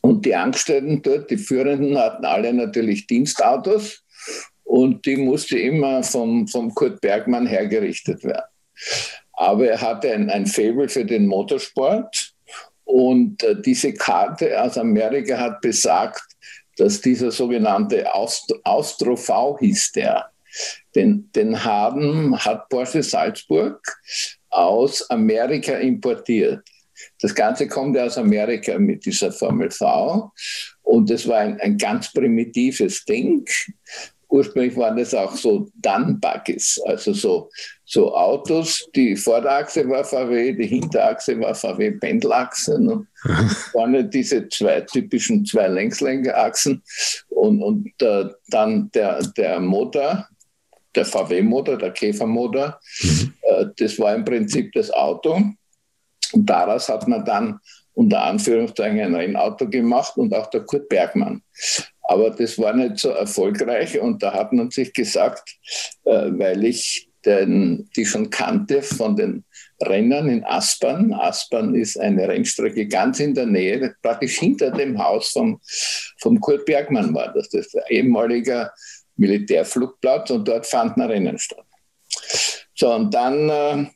Und 0.00 0.24
die 0.24 0.34
Angestellten 0.34 1.02
dort, 1.02 1.30
die 1.30 1.36
Führenden, 1.36 1.98
hatten 1.98 2.24
alle 2.24 2.52
natürlich 2.52 3.06
Dienstautos 3.06 4.02
und 4.64 5.04
die 5.04 5.16
musste 5.16 5.58
immer 5.58 6.02
vom, 6.02 6.46
vom 6.48 6.74
Kurt 6.74 7.00
Bergmann 7.00 7.46
hergerichtet 7.46 8.24
werden. 8.24 8.46
Aber 9.32 9.66
er 9.66 9.80
hatte 9.80 10.12
ein, 10.12 10.30
ein 10.30 10.46
Faible 10.46 10.88
für 10.88 11.04
den 11.04 11.26
Motorsport 11.26 12.32
und 12.84 13.42
äh, 13.42 13.60
diese 13.60 13.92
Karte 13.94 14.60
aus 14.60 14.76
Amerika 14.78 15.38
hat 15.38 15.60
besagt, 15.60 16.22
dass 16.76 17.00
dieser 17.00 17.30
sogenannte 17.30 18.12
Austro, 18.12 18.56
Austro 18.64 19.16
V 19.16 19.58
hieß 19.58 19.92
der. 19.92 20.30
Den, 20.94 21.30
den 21.32 21.64
haben, 21.64 22.36
hat 22.36 22.68
Porsche 22.68 23.02
Salzburg 23.02 23.80
aus 24.48 25.08
Amerika 25.10 25.74
importiert. 25.74 26.66
Das 27.20 27.34
Ganze 27.34 27.68
kommt 27.68 27.96
ja 27.96 28.04
aus 28.04 28.18
Amerika 28.18 28.78
mit 28.78 29.04
dieser 29.04 29.32
Formel 29.32 29.70
V. 29.70 30.32
Und 30.82 31.10
das 31.10 31.26
war 31.28 31.38
ein, 31.38 31.60
ein 31.60 31.76
ganz 31.76 32.12
primitives 32.12 33.04
Ding. 33.04 33.44
Ursprünglich 34.28 34.76
waren 34.76 34.96
das 34.96 35.12
auch 35.12 35.34
so 35.34 35.68
Dunbuggies, 35.74 36.80
also 36.86 37.12
so, 37.12 37.50
so 37.84 38.14
Autos. 38.14 38.88
Die 38.94 39.16
Vorderachse 39.16 39.88
war 39.88 40.04
VW, 40.04 40.52
die 40.52 40.68
Hinterachse 40.68 41.38
war 41.40 41.54
VW 41.54 41.92
Pendelachse. 41.92 42.78
Ne? 42.80 43.06
Vorne 43.72 44.04
diese 44.04 44.48
zwei 44.48 44.80
typischen 44.80 45.44
zwei 45.44 45.68
Längslenkerachsen 45.68 46.82
und, 47.28 47.62
und 47.62 47.92
äh, 48.00 48.30
dann 48.48 48.90
der, 48.92 49.20
der 49.36 49.60
Motor, 49.60 50.26
der 50.94 51.04
VW-Motor, 51.04 51.76
der 51.76 51.90
Käfermotor. 51.90 52.80
Mhm. 53.02 53.34
Äh, 53.42 53.66
das 53.76 53.98
war 53.98 54.14
im 54.14 54.24
Prinzip 54.24 54.72
das 54.72 54.90
Auto. 54.90 55.42
Und 56.32 56.46
daraus 56.46 56.88
hat 56.88 57.08
man 57.08 57.24
dann 57.24 57.60
unter 57.94 58.22
Anführungszeichen 58.22 59.00
ein 59.00 59.14
Rennauto 59.14 59.68
gemacht 59.68 60.16
und 60.16 60.34
auch 60.34 60.48
der 60.50 60.62
Kurt 60.62 60.88
Bergmann. 60.88 61.42
Aber 62.02 62.30
das 62.30 62.58
war 62.58 62.72
nicht 62.72 62.98
so 62.98 63.10
erfolgreich 63.10 64.00
und 64.00 64.22
da 64.22 64.32
hat 64.32 64.52
man 64.52 64.70
sich 64.70 64.92
gesagt, 64.92 65.48
äh, 66.04 66.30
weil 66.32 66.64
ich 66.64 67.08
den, 67.24 67.90
die 67.96 68.06
schon 68.06 68.30
kannte 68.30 68.82
von 68.82 69.16
den 69.16 69.44
Rennern 69.82 70.28
in 70.28 70.44
Aspern. 70.44 71.12
Aspern 71.12 71.74
ist 71.74 71.98
eine 71.98 72.28
Rennstrecke 72.28 72.86
ganz 72.86 73.20
in 73.20 73.34
der 73.34 73.46
Nähe, 73.46 73.94
praktisch 74.02 74.38
hinter 74.38 74.70
dem 74.70 75.02
Haus 75.02 75.30
vom, 75.30 75.60
vom 76.20 76.40
Kurt 76.40 76.64
Bergmann 76.66 77.14
war 77.14 77.32
das. 77.32 77.48
Das 77.50 77.66
ist 77.66 77.74
der 77.74 77.90
ehemalige 77.90 78.70
Militärflugplatz 79.16 80.30
und 80.30 80.48
dort 80.48 80.66
fanden 80.66 81.02
Rennen 81.02 81.38
statt. 81.38 81.64
So, 82.74 82.92
und 82.94 83.12
dann 83.12 83.48
äh, 83.50 83.86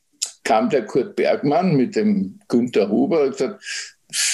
kam 0.44 0.68
der 0.68 0.84
Kurt 0.84 1.16
Bergmann 1.16 1.74
mit 1.74 1.96
dem 1.96 2.38
Günther 2.48 2.88
Huber 2.88 3.22
und 3.22 3.32
gesagt, 3.32 3.62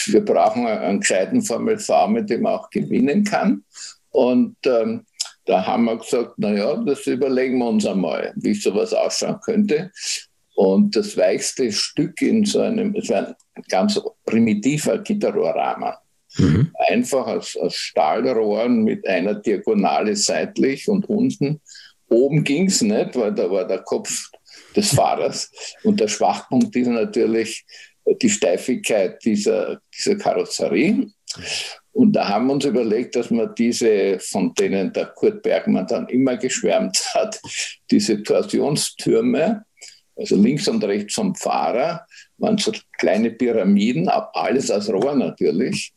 wir 0.06 0.24
brauchen 0.24 0.66
einen 0.66 1.00
gescheiten 1.00 1.42
Formel 1.42 1.78
V, 1.78 2.08
mit 2.08 2.28
dem 2.28 2.42
man 2.42 2.54
auch 2.54 2.70
gewinnen 2.70 3.24
kann. 3.24 3.64
Und 4.10 4.56
ähm, 4.66 5.06
da 5.46 5.66
haben 5.66 5.84
wir 5.84 5.96
gesagt, 5.96 6.38
naja, 6.38 6.76
das 6.84 7.06
überlegen 7.06 7.58
wir 7.58 7.68
uns 7.68 7.86
einmal, 7.86 8.32
wie 8.36 8.54
sowas 8.54 8.92
ausschauen 8.92 9.40
könnte. 9.40 9.90
Und 10.54 10.94
das 10.94 11.16
weichste 11.16 11.72
Stück 11.72 12.20
in 12.20 12.44
so 12.44 12.60
einem, 12.60 12.94
es 12.94 13.08
war 13.08 13.28
ein 13.54 13.64
ganz 13.68 13.98
primitiver 14.26 14.98
Gitterrohrrahmen. 14.98 15.94
Mhm. 16.36 16.70
Einfach 16.88 17.26
aus, 17.26 17.56
aus 17.56 17.74
Stahlrohren 17.74 18.84
mit 18.84 19.06
einer 19.08 19.34
Diagonale 19.34 20.14
seitlich 20.16 20.88
und 20.88 21.08
unten. 21.08 21.60
Oben 22.08 22.44
ging 22.44 22.66
es 22.66 22.82
nicht, 22.82 23.16
weil 23.16 23.32
da 23.32 23.50
war 23.50 23.66
der 23.66 23.80
Kopf 23.80 24.29
des 24.76 24.94
Fahrers. 24.94 25.50
Und 25.84 26.00
der 26.00 26.08
Schwachpunkt 26.08 26.74
ist 26.76 26.88
natürlich 26.88 27.64
die 28.22 28.30
Steifigkeit 28.30 29.24
dieser, 29.24 29.80
dieser 29.96 30.16
Karosserie. 30.16 31.06
Und 31.92 32.12
da 32.12 32.28
haben 32.28 32.46
wir 32.46 32.54
uns 32.54 32.64
überlegt, 32.64 33.16
dass 33.16 33.30
man 33.30 33.54
diese, 33.56 34.18
von 34.20 34.54
denen 34.54 34.92
der 34.92 35.06
Kurt 35.06 35.42
Bergmann 35.42 35.86
dann 35.86 36.08
immer 36.08 36.36
geschwärmt 36.36 36.98
hat, 37.14 37.40
diese 37.90 38.22
Torsionstürme, 38.22 39.64
also 40.16 40.36
links 40.36 40.68
und 40.68 40.84
rechts 40.84 41.14
vom 41.14 41.34
Fahrer, 41.34 42.06
waren 42.40 42.58
so 42.58 42.72
kleine 42.98 43.30
Pyramiden, 43.30 44.08
alles 44.08 44.70
aus 44.70 44.88
Rohr 44.88 45.14
natürlich, 45.14 45.92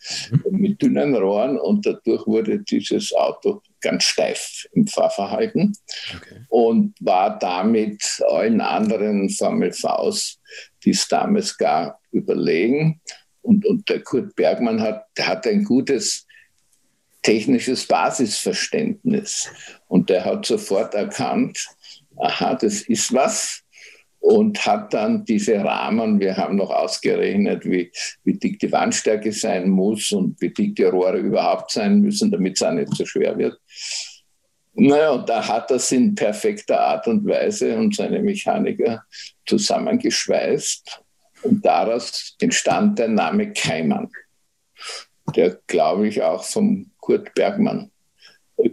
mit 0.50 0.82
dünnen 0.82 1.16
Rohren 1.16 1.58
und 1.58 1.86
dadurch 1.86 2.28
wurde 2.28 2.60
dieses 2.60 3.14
Auto 3.14 3.62
ganz 3.82 4.04
steif 4.04 4.68
im 4.74 4.88
Fahrverhalten 4.88 5.76
okay. 6.16 6.46
und 6.50 6.96
war 7.00 7.38
damit 7.38 8.04
allen 8.30 8.62
anderen 8.62 9.30
Formel 9.30 9.72
Vs, 9.74 10.40
die 10.84 10.92
es 10.92 11.08
damals 11.08 11.58
gab, 11.58 12.00
überlegen. 12.12 13.02
Und, 13.42 13.66
und 13.66 13.90
der 13.90 14.02
Kurt 14.02 14.36
Bergmann 14.36 14.82
hat, 14.82 15.06
hat 15.20 15.46
ein 15.48 15.66
gutes 15.66 16.26
technisches 17.24 17.86
Basisverständnis. 17.88 19.50
Und 19.88 20.10
der 20.10 20.24
hat 20.24 20.46
sofort 20.46 20.94
erkannt, 20.94 21.68
aha, 22.18 22.56
das 22.56 22.82
ist 22.82 23.14
was. 23.14 23.63
Und 24.26 24.66
hat 24.66 24.94
dann 24.94 25.26
diese 25.26 25.62
Rahmen, 25.62 26.18
wir 26.18 26.38
haben 26.38 26.56
noch 26.56 26.72
ausgerechnet, 26.72 27.66
wie, 27.66 27.92
wie 28.24 28.34
dick 28.34 28.58
die 28.60 28.72
Wandstärke 28.72 29.34
sein 29.34 29.70
muss 29.70 30.14
und 30.14 30.40
wie 30.40 30.50
dick 30.50 30.78
die 30.78 30.84
Rohre 30.84 31.18
überhaupt 31.18 31.72
sein 31.72 32.00
müssen, 32.00 32.32
damit 32.32 32.56
es 32.56 32.64
auch 32.64 32.72
nicht 32.72 32.96
so 32.96 33.06
schwer 33.06 33.38
wird. 33.38 33.60
Naja, 34.76 35.12
und 35.12 35.28
da 35.28 35.46
hat 35.46 35.70
er 35.72 35.76
es 35.76 35.92
in 35.92 36.16
perfekter 36.16 36.80
Art 36.80 37.06
und 37.08 37.28
Weise 37.28 37.78
und 37.78 37.96
seine 37.96 38.20
Mechaniker 38.20 39.04
zusammengeschweißt 39.46 41.04
und 41.44 41.66
daraus 41.66 42.36
entstand 42.40 43.00
der 43.00 43.10
Name 43.10 43.52
Keimann, 43.52 44.10
der, 45.36 45.60
glaube 45.68 46.08
ich, 46.08 46.22
auch 46.24 46.44
vom 46.44 46.90
Kurt 47.00 47.34
Bergmann 47.36 47.92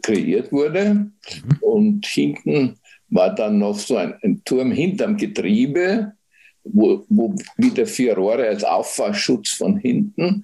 kreiert 0.03 0.53
wurde. 0.53 0.95
Mhm. 0.95 1.13
Und 1.61 2.07
hinten 2.07 2.79
war 3.11 3.35
dann 3.35 3.59
noch 3.59 3.79
so 3.79 3.97
ein, 3.97 4.15
ein 4.23 4.43
Turm 4.45 4.71
hinterm 4.71 5.17
Getriebe, 5.17 6.13
wo, 6.65 7.05
wo 7.09 7.35
wieder 7.57 7.87
vier 7.87 8.15
Rohre 8.15 8.49
als 8.49 8.65
Auffahrschutz 8.65 9.51
von 9.51 9.77
hinten. 9.77 10.43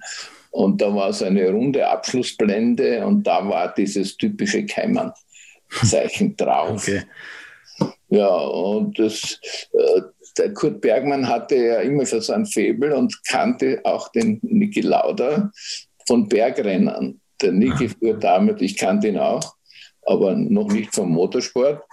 Und 0.51 0.81
da 0.81 0.93
war 0.93 1.13
so 1.13 1.25
eine 1.25 1.49
runde 1.49 1.87
Abschlussblende 1.87 3.05
und 3.05 3.25
da 3.27 3.47
war 3.47 3.73
dieses 3.73 4.17
typische 4.17 4.65
Keimann-Zeichen 4.65 6.35
drauf. 6.37 6.87
Okay. 6.87 7.03
Ja, 8.09 8.27
und 8.27 8.97
das, 8.97 9.39
äh, 9.73 10.01
der 10.37 10.53
Kurt 10.53 10.81
Bergmann 10.81 11.27
hatte 11.27 11.55
ja 11.55 11.79
immer 11.81 12.05
schon 12.05 12.21
so 12.21 12.33
ein 12.33 12.45
Faible 12.45 12.95
und 12.95 13.23
kannte 13.27 13.81
auch 13.83 14.11
den 14.11 14.39
Niki 14.41 14.81
Lauda 14.81 15.51
von 16.07 16.27
Bergrennern. 16.27 17.19
Der 17.41 17.51
Niki 17.51 17.89
fuhr 17.89 18.15
damals, 18.15 18.61
ich 18.61 18.77
kannte 18.77 19.09
ihn 19.09 19.17
auch, 19.17 19.56
aber 20.07 20.35
noch 20.35 20.71
nicht 20.71 20.95
vom 20.95 21.11
Motorsport. 21.11 21.83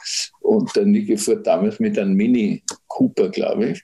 Und 0.40 0.74
der 0.76 0.86
Niki 0.86 1.16
fuhr 1.16 1.42
damals 1.42 1.80
mit 1.80 1.98
einem 1.98 2.14
Mini 2.14 2.62
Cooper, 2.86 3.28
glaube 3.28 3.70
ich. 3.70 3.82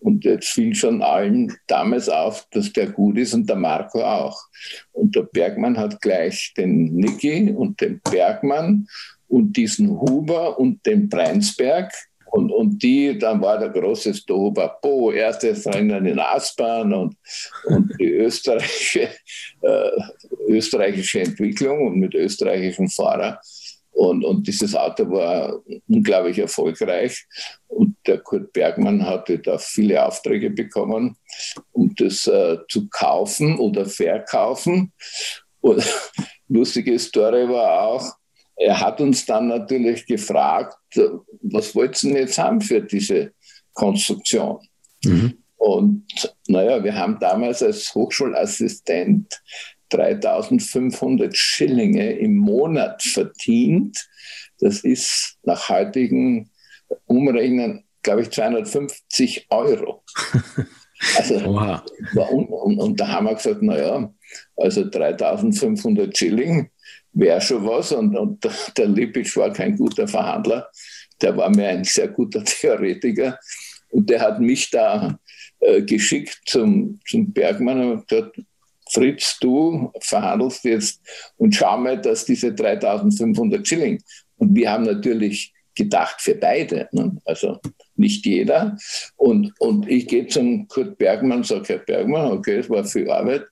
Und 0.00 0.24
jetzt 0.24 0.48
fiel 0.48 0.74
schon 0.74 1.02
allen 1.02 1.56
damals 1.66 2.08
auf, 2.08 2.46
dass 2.52 2.72
der 2.72 2.88
gut 2.88 3.18
ist 3.18 3.34
und 3.34 3.48
der 3.48 3.56
Marco 3.56 4.02
auch. 4.02 4.38
Und 4.92 5.16
der 5.16 5.22
Bergmann 5.22 5.76
hat 5.76 6.00
gleich 6.00 6.52
den 6.56 6.94
Niki 6.94 7.50
und 7.50 7.80
den 7.80 8.00
Bergmann 8.00 8.86
und 9.28 9.56
diesen 9.56 9.90
Huber 10.00 10.58
und 10.58 10.84
den 10.86 11.08
Breinsberg 11.08 11.92
und, 12.30 12.50
und 12.50 12.82
die, 12.82 13.18
dann 13.18 13.40
war 13.40 13.58
der 13.58 13.70
große 13.70 14.14
Stobapo, 14.14 15.12
erstes 15.12 15.66
Rennen 15.66 16.04
in 16.06 16.18
Aspern 16.18 16.92
und, 16.92 17.16
und 17.64 17.92
die 17.98 18.12
österreichische, 18.12 19.08
äh, 19.62 19.90
österreichische 20.48 21.20
Entwicklung 21.20 21.86
und 21.86 21.98
mit 21.98 22.14
österreichischen 22.14 22.88
Fahrern. 22.88 23.38
Und, 23.98 24.24
und 24.24 24.46
dieses 24.46 24.76
Auto 24.76 25.10
war 25.10 25.60
unglaublich 25.88 26.38
erfolgreich. 26.38 27.26
Und 27.66 27.96
der 28.06 28.18
Kurt 28.18 28.52
Bergmann 28.52 29.04
hatte 29.04 29.40
da 29.40 29.58
viele 29.58 30.06
Aufträge 30.06 30.50
bekommen, 30.50 31.16
um 31.72 31.92
das 31.96 32.28
äh, 32.28 32.58
zu 32.68 32.88
kaufen 32.90 33.58
oder 33.58 33.86
verkaufen. 33.86 34.92
Und 35.60 35.84
lustige 36.48 36.96
Story 36.96 37.48
war 37.48 37.82
auch, 37.88 38.06
er 38.54 38.78
hat 38.78 39.00
uns 39.00 39.26
dann 39.26 39.48
natürlich 39.48 40.06
gefragt, 40.06 40.76
was 41.42 41.74
wollten 41.74 41.96
Sie 41.96 42.10
jetzt 42.12 42.38
haben 42.38 42.60
für 42.60 42.80
diese 42.80 43.32
Konstruktion? 43.72 44.60
Mhm. 45.02 45.38
Und 45.56 46.04
naja, 46.46 46.84
wir 46.84 46.94
haben 46.94 47.18
damals 47.18 47.64
als 47.64 47.92
Hochschulassistent 47.92 49.42
3500 49.90 51.36
Schillinge 51.36 52.12
im 52.12 52.36
Monat 52.36 53.02
verdient. 53.02 54.08
Das 54.60 54.80
ist 54.80 55.38
nach 55.44 55.68
heutigen 55.68 56.50
Umrechnen, 57.06 57.84
glaube 58.02 58.22
ich, 58.22 58.30
250 58.30 59.46
Euro. 59.50 60.04
Also, 61.16 61.36
und, 61.36 62.48
und, 62.48 62.78
und, 62.80 62.98
da 62.98 63.06
haben 63.06 63.26
wir 63.26 63.34
gesagt, 63.36 63.62
naja, 63.62 64.12
also 64.56 64.84
3500 64.84 66.18
Schilling 66.18 66.70
wäre 67.12 67.40
schon 67.40 67.64
was. 67.64 67.92
Und, 67.92 68.16
und 68.16 68.44
der 68.76 68.86
Lippisch 68.86 69.36
war 69.36 69.52
kein 69.52 69.76
guter 69.76 70.08
Verhandler, 70.08 70.68
der 71.20 71.36
war 71.36 71.50
mir 71.50 71.68
ein 71.68 71.84
sehr 71.84 72.08
guter 72.08 72.44
Theoretiker. 72.44 73.38
Und 73.90 74.10
der 74.10 74.20
hat 74.20 74.40
mich 74.40 74.70
da 74.70 75.18
äh, 75.60 75.82
geschickt 75.82 76.40
zum, 76.46 77.00
zum 77.08 77.32
Bergmann 77.32 77.92
und 77.92 78.08
gesagt, 78.08 78.40
Fritz, 78.90 79.38
du 79.40 79.92
verhandelst 80.00 80.64
jetzt 80.64 81.00
und 81.36 81.54
schau 81.54 81.78
mal, 81.78 82.00
dass 82.00 82.24
diese 82.24 82.54
3500 82.54 83.66
Schilling. 83.66 84.02
Und 84.36 84.54
wir 84.54 84.70
haben 84.70 84.84
natürlich 84.84 85.52
gedacht 85.74 86.20
für 86.20 86.34
beide, 86.34 86.88
ne? 86.92 87.16
also 87.24 87.58
nicht 87.96 88.26
jeder. 88.26 88.76
Und, 89.16 89.52
und 89.60 89.88
ich 89.88 90.08
gehe 90.08 90.26
zum 90.26 90.66
Kurt 90.68 90.98
Bergmann 90.98 91.44
sage, 91.44 91.64
Herr 91.68 91.78
Bergmann, 91.78 92.32
okay, 92.32 92.56
es 92.58 92.70
war 92.70 92.84
viel 92.84 93.10
Arbeit. 93.10 93.44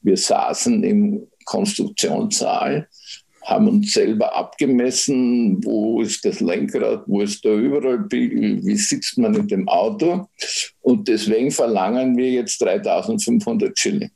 Wir 0.00 0.16
saßen 0.16 0.82
im 0.84 1.26
Konstruktionssaal 1.44 2.88
haben 3.46 3.68
uns 3.68 3.92
selber 3.92 4.34
abgemessen, 4.34 5.64
wo 5.64 6.02
ist 6.02 6.24
das 6.24 6.40
Lenkrad, 6.40 7.04
wo 7.06 7.22
ist 7.22 7.44
da 7.44 7.54
überall, 7.54 8.04
wie 8.10 8.74
sitzt 8.74 9.18
man 9.18 9.34
in 9.36 9.46
dem 9.46 9.68
Auto. 9.68 10.28
Und 10.80 11.06
deswegen 11.06 11.52
verlangen 11.52 12.16
wir 12.16 12.28
jetzt 12.28 12.60
3500 12.60 13.78
Schilling. 13.78 14.10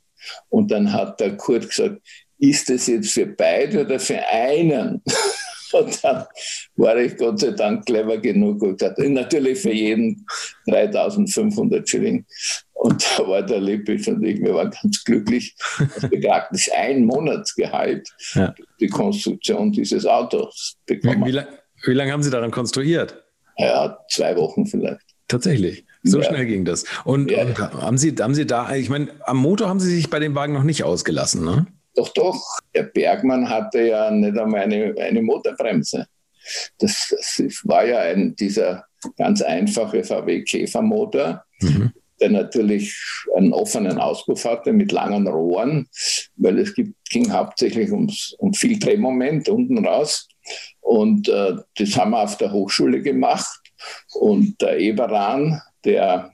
Und 0.49 0.71
dann 0.71 0.93
hat 0.93 1.21
der 1.21 1.37
Kurt 1.37 1.69
gesagt, 1.69 2.01
ist 2.39 2.71
das 2.71 2.87
jetzt 2.87 3.13
für 3.13 3.27
beide 3.27 3.83
oder 3.83 3.99
für 3.99 4.19
einen? 4.27 5.03
Und 5.73 6.03
dann 6.03 6.25
war 6.77 6.97
ich 6.97 7.17
Gott 7.17 7.39
sei 7.39 7.53
Dank 7.53 7.87
clever 7.87 8.19
genug 8.19 8.61
und 8.61 8.77
gesagt, 8.79 8.99
natürlich 8.99 9.61
für 9.61 9.73
jeden 9.73 10.27
3500 10.67 11.89
Schilling. 11.89 12.27
Und 12.73 13.07
da 13.17 13.29
war 13.29 13.43
der 13.43 13.61
Lippisch 13.61 14.09
und 14.09 14.25
ich, 14.25 14.41
wir 14.41 14.55
waren 14.55 14.71
ganz 14.71 15.05
glücklich, 15.05 15.55
wir 16.09 16.21
praktisch 16.21 16.71
ein 16.75 17.05
Monatsgehalt 17.05 18.09
ja. 18.35 18.55
die 18.81 18.89
Konstruktion 18.89 19.71
dieses 19.71 20.07
Autos 20.07 20.77
bekommen. 20.87 21.27
Wie, 21.27 21.35
wie, 21.35 21.43
wie 21.85 21.95
lange 21.95 22.13
haben 22.13 22.23
Sie 22.23 22.31
daran 22.31 22.51
konstruiert? 22.51 23.23
Ja, 23.59 23.99
zwei 24.11 24.35
Wochen 24.37 24.67
vielleicht. 24.67 25.03
Tatsächlich. 25.29 25.85
So 26.03 26.21
ja. 26.21 26.29
schnell 26.29 26.47
ging 26.47 26.65
das. 26.65 26.85
Und, 27.05 27.31
ja. 27.31 27.45
und, 27.45 27.59
haben, 27.59 27.99
Sie, 27.99 28.15
haben 28.19 28.35
Sie 28.35 28.47
da, 28.47 28.75
ich 28.75 28.89
meine, 28.89 29.09
am 29.25 29.37
Motor 29.37 29.69
haben 29.69 29.81
Sie 29.81 29.95
sich 29.95 30.09
bei 30.09 30.19
dem 30.19 30.35
Wagen 30.35 30.53
noch 30.53 30.63
nicht 30.63 30.85
ausgelassen, 30.85 31.45
ne? 31.45 31.67
Doch, 31.95 32.09
doch. 32.11 32.43
Der 32.75 32.85
Bergmann 32.85 33.49
hatte 33.49 33.83
ja 33.83 34.11
nicht 34.11 34.39
einmal 34.39 34.61
eine, 34.61 34.95
eine 34.99 35.23
Motorbremse. 35.23 36.07
Das, 36.79 37.15
das 37.37 37.61
war 37.65 37.85
ja 37.85 37.99
ein, 38.01 38.35
dieser 38.37 38.85
ganz 39.17 39.43
einfache 39.43 40.03
VW 40.05 40.43
Käfermotor, 40.43 41.45
mhm. 41.61 41.93
der 42.21 42.31
natürlich 42.31 42.97
einen 43.37 43.53
offenen 43.53 43.99
Auspuff 43.99 44.45
hatte 44.45 44.73
mit 44.73 44.93
langen 44.93 45.27
Rohren, 45.27 45.89
weil 46.37 46.59
es 46.59 46.75
ging 46.75 47.33
hauptsächlich 47.33 47.91
ums, 47.91 48.35
um 48.39 48.55
viel 48.55 48.79
Drehmoment 48.79 49.49
unten 49.49 49.85
raus. 49.85 50.29
Und 50.81 51.29
äh, 51.29 51.57
das 51.77 51.97
haben 51.97 52.13
wir 52.13 52.23
auf 52.23 52.37
der 52.39 52.53
Hochschule 52.53 53.03
gemacht. 53.03 53.61
Und 54.15 54.61
der 54.61 54.79
Eberan, 54.79 55.61
der 55.85 56.33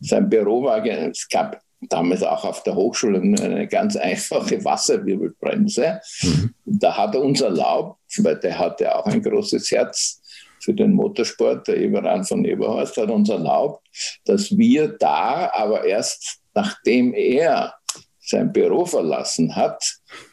sein 0.00 0.28
Büro 0.28 0.64
war, 0.64 0.84
es 0.84 1.28
gab 1.28 1.60
damals 1.80 2.22
auch 2.22 2.44
auf 2.44 2.62
der 2.64 2.74
Hochschule 2.74 3.20
eine 3.20 3.68
ganz 3.68 3.96
einfache 3.96 4.64
Wasserwirbelbremse. 4.64 6.00
Mhm. 6.22 6.54
Da 6.64 6.96
hat 6.96 7.14
er 7.14 7.22
uns 7.22 7.40
erlaubt, 7.40 8.00
weil 8.18 8.36
der 8.40 8.58
hatte 8.58 8.94
auch 8.94 9.06
ein 9.06 9.22
großes 9.22 9.70
Herz 9.70 10.20
für 10.60 10.74
den 10.74 10.92
Motorsport, 10.92 11.68
der 11.68 11.76
Eberan 11.76 12.24
von 12.24 12.44
Eberhorst 12.44 12.96
hat 12.96 13.10
uns 13.10 13.28
erlaubt, 13.28 13.86
dass 14.24 14.56
wir 14.56 14.88
da 14.88 15.50
aber 15.54 15.84
erst 15.84 16.40
nachdem 16.54 17.14
er 17.14 17.74
sein 18.20 18.52
Büro 18.52 18.84
verlassen 18.84 19.54
hat, 19.54 19.82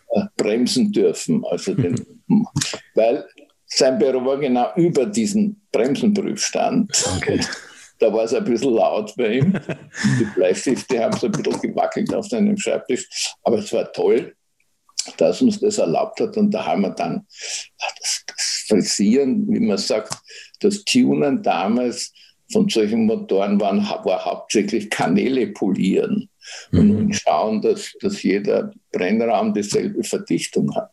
äh, 0.09 0.23
bremsen 0.35 0.91
dürfen. 0.91 1.45
Also 1.45 1.75
den, 1.75 1.93
mhm. 2.27 2.47
Weil 2.95 3.25
sein 3.67 3.99
Büro 3.99 4.25
war 4.25 4.37
genau 4.37 4.71
über 4.75 5.05
diesen 5.05 5.61
Bremsenprüfstand. 5.71 6.91
Okay. 7.17 7.39
Da 7.99 8.11
war 8.11 8.23
es 8.23 8.33
ein 8.33 8.43
bisschen 8.43 8.73
laut 8.73 9.13
bei 9.15 9.37
ihm. 9.37 9.53
Die 10.19 10.25
Bleistifte 10.35 11.03
haben 11.03 11.17
so 11.17 11.27
ein 11.27 11.31
bisschen 11.31 11.61
gewackelt 11.61 12.13
auf 12.13 12.27
seinem 12.27 12.57
Schreibtisch. 12.57 13.33
Aber 13.43 13.59
es 13.59 13.71
war 13.71 13.91
toll, 13.91 14.35
dass 15.17 15.41
uns 15.41 15.59
das 15.59 15.77
erlaubt 15.77 16.19
hat. 16.19 16.35
Und 16.37 16.51
da 16.51 16.65
haben 16.65 16.81
wir 16.81 16.89
dann 16.91 17.25
das, 17.99 18.23
das 18.27 18.65
Frisieren, 18.67 19.47
wie 19.47 19.59
man 19.59 19.77
sagt, 19.77 20.13
das 20.59 20.83
Tunen 20.83 21.41
damals 21.41 22.11
von 22.51 22.69
solchen 22.69 23.05
Motoren 23.05 23.59
waren, 23.59 23.79
war 23.79 24.25
hauptsächlich 24.25 24.89
Kanäle 24.89 25.47
polieren 25.47 26.29
mhm. 26.71 26.97
und 26.97 27.15
schauen, 27.15 27.61
dass, 27.61 27.91
dass 28.01 28.21
jeder 28.21 28.71
Brennraum 28.91 29.53
dieselbe 29.53 30.03
Verdichtung 30.03 30.73
hat. 30.75 30.91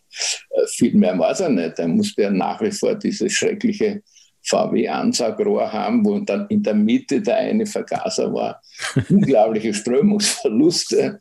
Äh, 0.50 0.66
viel 0.68 0.94
mehr 0.94 1.18
war 1.18 1.32
es 1.32 1.40
ja 1.40 1.48
nicht. 1.48 1.78
Da 1.78 1.86
musste 1.86 2.22
ja 2.22 2.30
nach 2.30 2.60
wie 2.62 2.70
vor 2.70 2.94
dieses 2.94 3.32
schreckliche 3.32 4.02
VW-Ansagrohr 4.44 5.72
haben, 5.72 6.04
wo 6.04 6.18
dann 6.20 6.46
in 6.48 6.62
der 6.62 6.74
Mitte 6.74 7.20
der 7.20 7.36
eine 7.36 7.66
Vergaser 7.66 8.32
war. 8.32 8.60
Unglaubliche 9.08 9.72
Strömungsverluste. 9.72 11.20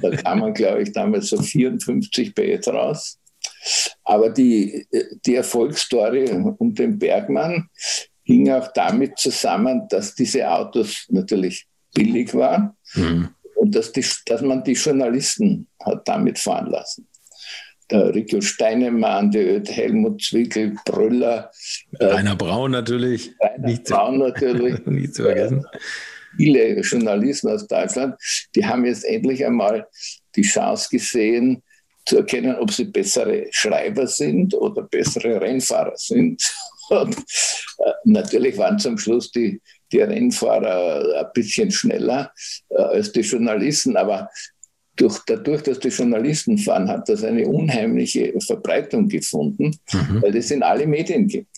Da 0.00 0.10
kam 0.16 0.40
man, 0.40 0.54
glaube 0.54 0.82
ich, 0.82 0.92
damals 0.92 1.28
so 1.28 1.40
54 1.40 2.34
PS 2.34 2.68
raus. 2.68 3.18
Aber 4.04 4.30
die, 4.30 4.86
die 5.24 5.34
Erfolgsstory 5.34 6.30
um 6.30 6.74
den 6.74 6.98
Bergmann 6.98 7.68
hing 8.22 8.50
auch 8.50 8.72
damit 8.72 9.18
zusammen, 9.18 9.86
dass 9.88 10.14
diese 10.14 10.50
Autos 10.50 11.06
natürlich 11.08 11.66
billig 11.94 12.34
waren 12.34 12.72
mhm. 12.94 13.30
und 13.56 13.74
dass, 13.74 13.92
die, 13.92 14.04
dass 14.26 14.42
man 14.42 14.64
die 14.64 14.72
Journalisten 14.72 15.68
hat 15.80 16.06
damit 16.06 16.38
fahren 16.38 16.70
lassen 16.70 17.06
der 17.90 18.14
Rico 18.14 18.40
Steinemann, 18.40 19.30
der 19.30 19.62
Helmut 19.64 20.22
Zwickel, 20.22 20.76
Brüller. 20.84 21.50
Äh, 21.98 22.06
Rainer 22.06 22.36
Braun 22.36 22.72
natürlich. 22.72 23.32
Rainer 23.40 23.66
nicht 23.66 23.84
Braun 23.84 24.18
natürlich. 24.18 24.84
nicht 24.86 25.14
zu 25.14 25.22
vergessen. 25.22 25.64
Äh, 25.72 25.78
viele 26.36 26.80
Journalisten 26.80 27.48
aus 27.48 27.66
Deutschland, 27.66 28.16
die 28.54 28.64
haben 28.64 28.84
jetzt 28.84 29.04
endlich 29.04 29.44
einmal 29.44 29.86
die 30.34 30.42
Chance 30.42 30.88
gesehen, 30.90 31.62
zu 32.06 32.18
erkennen, 32.18 32.56
ob 32.56 32.70
sie 32.70 32.84
bessere 32.84 33.46
Schreiber 33.50 34.06
sind 34.06 34.54
oder 34.54 34.82
bessere 34.82 35.40
Rennfahrer 35.40 35.96
sind. 35.96 36.42
Und, 36.88 37.16
äh, 37.16 37.92
natürlich 38.04 38.56
waren 38.58 38.78
zum 38.78 38.96
Schluss 38.96 39.32
die, 39.32 39.60
die 39.90 40.00
Rennfahrer 40.00 41.20
ein 41.20 41.32
bisschen 41.34 41.70
schneller 41.70 42.32
äh, 42.68 42.76
als 42.76 43.10
die 43.10 43.22
Journalisten, 43.22 43.96
aber 43.96 44.30
durch, 44.96 45.20
dadurch, 45.26 45.62
dass 45.62 45.78
die 45.78 45.88
Journalisten 45.88 46.58
fahren, 46.58 46.88
hat 46.88 47.08
das 47.08 47.22
eine 47.24 47.46
unheimliche 47.46 48.34
Verbreitung 48.46 49.08
gefunden, 49.08 49.76
mhm. 49.92 50.22
weil 50.22 50.32
das 50.32 50.50
in 50.50 50.62
alle 50.62 50.86
Medien 50.86 51.28
gibt. 51.28 51.56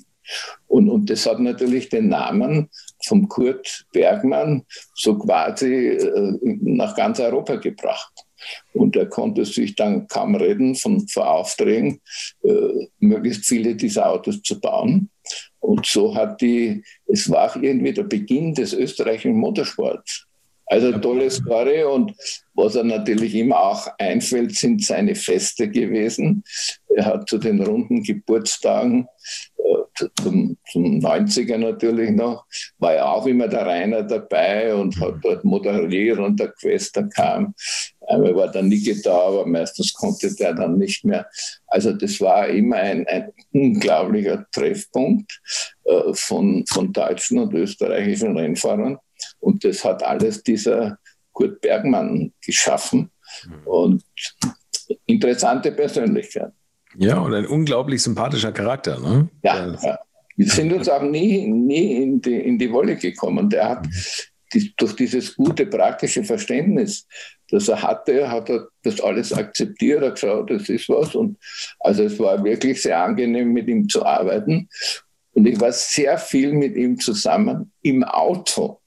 Und, 0.66 0.91
und 0.91 1.09
das 1.09 1.24
hat 1.26 1.41
natürlich 1.41 1.89
den 1.89 2.09
Namen 2.09 2.68
vom 3.07 3.28
Kurt 3.28 3.86
Bergmann 3.93 4.64
so 4.95 5.16
quasi 5.18 5.89
äh, 5.89 6.36
nach 6.43 6.95
ganz 6.95 7.20
Europa 7.20 7.57
gebracht. 7.57 8.12
Und 8.72 8.95
er 8.95 9.07
konnte 9.07 9.45
sich 9.45 9.74
dann 9.74 10.07
kaum 10.07 10.34
reden 10.34 10.74
von, 10.74 11.09
von 11.09 11.22
Aufträgen, 11.22 12.01
äh, 12.45 12.86
möglichst 13.01 13.47
viele 13.47 13.74
dieser 13.74 14.11
Autos 14.11 14.43
zu 14.43 14.61
bauen. 14.61 15.11
Und 15.61 15.86
so 15.86 16.14
hat 16.14 16.41
die, 16.41 16.84
es 17.07 17.28
war 17.30 17.51
auch 17.51 17.57
irgendwie 17.57 17.93
der 17.93 18.05
Beginn 18.05 18.55
des 18.55 18.72
österreichischen 18.72 19.34
Motorsports. 19.34 20.28
Also 20.69 20.93
tolle 20.99 21.31
Story 21.31 21.83
und 21.83 22.12
was 22.55 22.75
er 22.75 22.85
natürlich 22.85 23.35
immer 23.35 23.59
auch 23.59 23.87
einfällt, 23.99 24.55
sind 24.55 24.85
seine 24.85 25.14
Feste 25.14 25.71
gewesen. 25.71 26.45
Er 26.95 27.07
hat 27.07 27.29
zu 27.29 27.39
den 27.39 27.62
runden 27.62 28.03
Geburtstagen, 28.03 29.07
äh, 29.57 30.07
zum, 30.21 30.57
zum 30.71 30.99
90er 30.99 31.57
natürlich 31.57 32.11
noch, 32.11 32.45
war 32.79 32.95
ja 32.95 33.11
auch 33.11 33.27
immer 33.27 33.49
der 33.49 33.64
Rainer 33.64 34.03
dabei 34.03 34.75
und 34.75 34.99
hat 35.01 35.14
dort 35.23 35.45
moderiert 35.45 36.19
und 36.19 36.39
der 36.39 36.49
Quester 36.49 37.05
kam. 37.05 37.55
Einmal 38.07 38.35
war 38.35 38.51
der 38.51 38.62
Niki 38.62 39.01
da, 39.03 39.19
aber 39.19 39.47
meistens 39.47 39.93
konnte 39.95 40.35
der 40.35 40.55
dann 40.55 40.79
nicht 40.79 41.05
mehr. 41.05 41.27
Also 41.66 41.93
das 41.93 42.21
war 42.21 42.49
immer 42.49 42.77
ein, 42.77 43.07
ein 43.07 43.33
unglaublicher 43.53 44.47
Treffpunkt 44.51 45.41
äh, 45.85 46.12
von, 46.14 46.64
von 46.66 46.93
deutschen 46.93 47.39
und 47.39 47.55
österreichischen 47.55 48.37
Rennfahrern. 48.37 48.99
Und 49.41 49.64
das 49.64 49.85
hat 49.85 50.03
alles 50.03 50.43
dieser 50.43 50.99
Kurt 51.33 51.61
Bergmann 51.61 52.33
geschaffen. 52.45 53.11
Mhm. 53.47 53.66
Und 53.66 54.05
interessante 55.07 55.73
Persönlichkeit. 55.73 56.53
Ja, 56.97 57.19
und 57.19 57.35
ein 57.35 57.47
unglaublich 57.47 58.03
sympathischer 58.03 58.53
Charakter. 58.53 58.99
Ne? 58.99 59.29
Ja, 59.43 59.77
ja. 59.83 59.99
Wir 60.37 60.47
sind 60.47 60.73
uns 60.73 60.89
auch 60.89 61.03
nie, 61.03 61.47
nie 61.49 62.03
in, 62.03 62.21
die, 62.21 62.37
in 62.37 62.59
die 62.59 62.73
Wolle 62.73 62.97
gekommen. 62.97 63.51
Der 63.51 63.69
hat 63.69 63.87
mhm. 63.87 63.93
die, 64.55 64.73
durch 64.77 64.95
dieses 64.97 65.35
gute 65.35 65.66
praktische 65.66 66.25
Verständnis, 66.25 67.07
das 67.51 67.69
er 67.69 67.83
hatte, 67.83 68.31
hat 68.31 68.49
er 68.51 68.69
das 68.83 69.01
alles 69.01 69.33
akzeptiert, 69.33 70.03
er 70.03 70.12
gesagt, 70.12 70.51
das 70.51 70.69
ist 70.69 70.89
was. 70.89 71.14
Und 71.14 71.39
also 71.81 72.05
es 72.05 72.19
war 72.19 72.43
wirklich 72.45 72.83
sehr 72.83 73.03
angenehm, 73.03 73.53
mit 73.53 73.69
ihm 73.69 73.89
zu 73.89 74.05
arbeiten. 74.05 74.69
Und 75.33 75.47
ich 75.47 75.61
war 75.61 75.73
sehr 75.73 76.19
viel 76.19 76.53
mit 76.53 76.77
ihm 76.77 76.99
zusammen 76.99 77.73
im 77.83 78.05
Auto. 78.05 78.81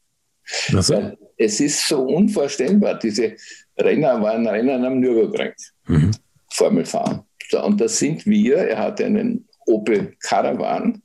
So. 0.80 1.12
es 1.38 1.60
ist 1.60 1.88
so 1.88 2.04
unvorstellbar. 2.04 3.00
Diese 3.00 3.36
Renner 3.78 4.22
waren 4.22 4.48
Rennen 4.48 4.84
am 4.86 5.00
Nürburgring, 5.00 5.54
mhm. 5.88 6.12
Formelfahren. 6.50 7.22
So, 7.50 7.64
und 7.64 7.82
das 7.82 8.00
sind 8.00 8.26
wir, 8.26 8.58
er 8.58 8.78
hatte 8.78 9.06
einen 9.06 9.48
Opel 9.66 10.16
Caravan, 10.22 11.02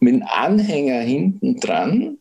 mit 0.00 0.14
einem 0.14 0.22
Anhänger 0.22 1.00
hinten 1.00 1.58
dran, 1.58 2.18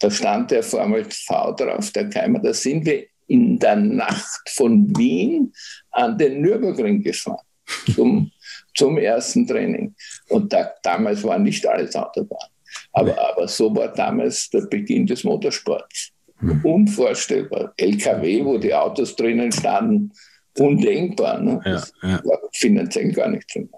da 0.00 0.10
stand 0.10 0.50
der 0.50 0.62
Formel 0.62 1.04
V 1.04 1.52
drauf, 1.52 1.90
der 1.92 2.08
Keimer, 2.08 2.40
da 2.40 2.52
sind 2.52 2.86
wir 2.86 3.04
in 3.28 3.58
der 3.58 3.76
Nacht 3.76 4.48
von 4.50 4.96
Wien 4.96 5.52
an 5.90 6.18
den 6.18 6.40
Nürburgring 6.40 7.02
gefahren 7.02 7.44
zum, 7.94 8.30
zum 8.74 8.98
ersten 8.98 9.46
Training. 9.46 9.94
Und 10.28 10.52
da, 10.52 10.72
damals 10.82 11.22
war 11.22 11.38
nicht 11.38 11.66
alles 11.66 11.94
Autobahn. 11.94 12.48
Aber, 12.92 13.16
aber 13.30 13.48
so 13.48 13.74
war 13.74 13.88
damals 13.88 14.50
der 14.50 14.62
Beginn 14.62 15.06
des 15.06 15.24
Motorsports. 15.24 16.10
Hm. 16.38 16.60
Unvorstellbar. 16.64 17.72
LKW, 17.76 18.44
wo 18.44 18.58
die 18.58 18.74
Autos 18.74 19.16
drinnen 19.16 19.50
standen, 19.52 20.12
undenkbar. 20.58 21.40
Ne? 21.40 21.60
Ja, 21.64 21.82
ja. 22.02 22.24
war 22.24 22.38
finanziell 22.52 23.12
gar 23.12 23.28
nicht 23.28 23.52
drin. 23.54 23.70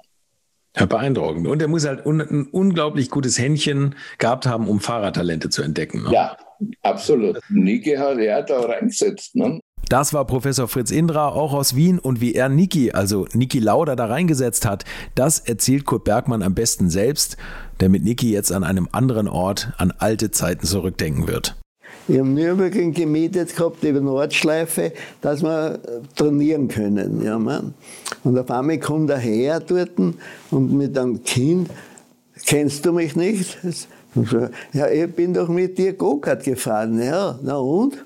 Ja, 0.77 0.87
beeindruckend. 0.87 1.47
Und 1.47 1.63
er 1.63 1.69
muss 1.69 1.87
halt 1.87 2.05
un 2.05 2.21
ein 2.21 2.49
unglaublich 2.51 3.09
gutes 3.09 3.39
Händchen 3.39 3.95
gehabt 4.19 4.47
haben, 4.47 4.67
um 4.67 4.81
Fahrertalente 4.81 5.49
zu 5.49 5.63
entdecken. 5.63 6.03
Ne? 6.03 6.13
Ja, 6.13 6.37
absolut. 6.83 7.39
Niki 7.49 7.95
hat 7.95 8.19
er 8.19 8.43
da 8.43 8.61
reingesetzt. 8.61 9.37
Ne? 9.37 9.61
Das 9.89 10.13
war 10.13 10.25
Professor 10.27 10.67
Fritz 10.67 10.91
Indra, 10.91 11.29
auch 11.29 11.53
aus 11.53 11.77
Wien. 11.77 12.01
Und 12.01 12.21
wie 12.21 12.35
er 12.35 12.49
Niki, 12.49 12.91
also 12.91 13.29
Niki 13.33 13.61
Lauda, 13.61 13.95
da 13.95 14.07
reingesetzt 14.07 14.67
hat, 14.67 14.85
das 15.15 15.39
erzählt 15.39 15.85
Kurt 15.85 16.05
Bergmann 16.05 16.43
am 16.43 16.55
besten 16.55 16.91
selbst, 16.91 17.37
der 17.81 17.89
mit 17.89 18.05
Niki 18.05 18.31
jetzt 18.33 18.53
an 18.53 18.65
einem 18.65 18.89
anderen 18.93 19.29
Ort 19.29 19.73
an 19.79 19.93
alte 19.99 20.31
Zeiten 20.31 20.67
zurückdenken 20.67 21.27
wird. 21.29 21.57
Wir 22.07 22.21
haben 22.21 22.35
Nürburgring 22.35 22.93
gemietet 22.93 23.57
gehabt 23.57 23.83
über 23.83 24.01
Nordschleife, 24.01 24.93
dass 25.23 25.43
wir 25.43 25.79
trainieren 26.15 26.69
können. 26.69 27.23
Ja, 27.25 27.39
man. 27.39 27.73
Und 28.25 28.39
auf 28.39 28.51
einmal 28.51 28.79
kommt 28.79 29.09
er 29.09 29.19
her 29.19 29.61
dort 29.61 29.93
und 30.51 30.73
mit 30.73 30.99
einem 30.99 31.23
Kind, 31.25 31.71
kennst 32.45 32.85
du 32.85 32.93
mich 32.93 33.17
nicht? 33.17 33.57
Ja, 34.73 34.89
ich 34.89 35.11
bin 35.15 35.33
doch 35.33 35.49
mit 35.49 35.79
dir 35.79 35.95
Go-Kart 35.95 36.45
gefahren. 36.45 37.03
Ja, 37.03 37.39
na 37.43 37.57
und? 37.57 38.05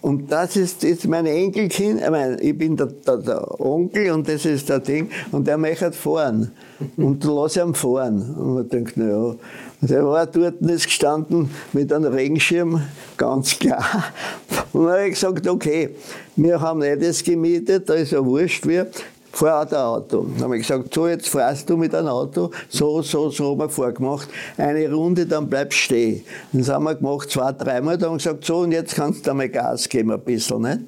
Und 0.00 0.32
das 0.32 0.56
ist 0.56 0.82
jetzt 0.82 1.06
mein 1.06 1.26
Enkelkind, 1.26 2.00
ich, 2.00 2.10
meine, 2.10 2.40
ich 2.40 2.56
bin 2.56 2.76
der, 2.76 2.86
der, 2.86 3.16
der, 3.18 3.60
Onkel 3.60 4.10
und 4.12 4.28
das 4.28 4.46
ist 4.46 4.68
der 4.68 4.80
Ding, 4.80 5.10
und 5.32 5.46
der 5.46 5.58
möchte 5.58 5.92
fahren. 5.92 6.52
Und 6.96 7.24
lass 7.24 7.56
ihn 7.56 7.74
fahren. 7.74 8.34
Und 8.36 8.54
man 8.54 8.68
denkt, 8.68 8.96
naja, 8.96 9.34
der 9.82 10.06
war 10.06 10.26
dort 10.26 10.60
ist 10.62 10.84
gestanden 10.84 11.50
mit 11.72 11.92
einem 11.92 12.12
Regenschirm, 12.12 12.80
ganz 13.16 13.58
klar. 13.58 13.84
Und 14.72 14.84
dann 14.84 14.92
habe 14.92 15.06
ich 15.06 15.14
gesagt, 15.14 15.46
okay, 15.46 15.90
wir 16.36 16.60
haben 16.60 16.80
nicht 16.80 17.02
das 17.02 17.22
gemietet, 17.22 17.88
da 17.88 17.94
ist 17.94 18.12
ja 18.12 18.24
wurscht, 18.24 18.66
wir 18.66 18.86
fahr 19.32 19.62
auch 19.62 19.70
ein 19.70 19.76
Auto. 19.76 20.26
Dann 20.34 20.44
habe 20.44 20.56
ich 20.56 20.66
gesagt, 20.66 20.92
so 20.92 21.06
jetzt 21.06 21.28
fährst 21.28 21.68
du 21.68 21.76
mit 21.76 21.94
einem 21.94 22.08
Auto, 22.08 22.50
so, 22.68 23.02
so, 23.02 23.30
so 23.30 23.50
haben 23.50 23.58
wir 23.58 23.68
vorgemacht, 23.68 24.28
eine 24.56 24.92
Runde, 24.92 25.26
dann 25.26 25.48
bleibst 25.48 25.78
du 25.78 25.82
stehen. 25.82 26.24
Das 26.52 26.68
haben 26.68 26.84
wir 26.84 26.94
gemacht, 26.94 27.30
zwei, 27.30 27.52
dreimal, 27.52 27.96
dann 27.96 28.10
haben 28.10 28.14
wir 28.14 28.18
gesagt, 28.18 28.44
so 28.44 28.58
und 28.58 28.72
jetzt 28.72 28.94
kannst 28.94 29.26
du 29.26 29.30
einmal 29.30 29.48
Gas 29.48 29.88
geben 29.88 30.12
ein 30.12 30.20
bisschen. 30.20 30.62
Nicht? 30.62 30.80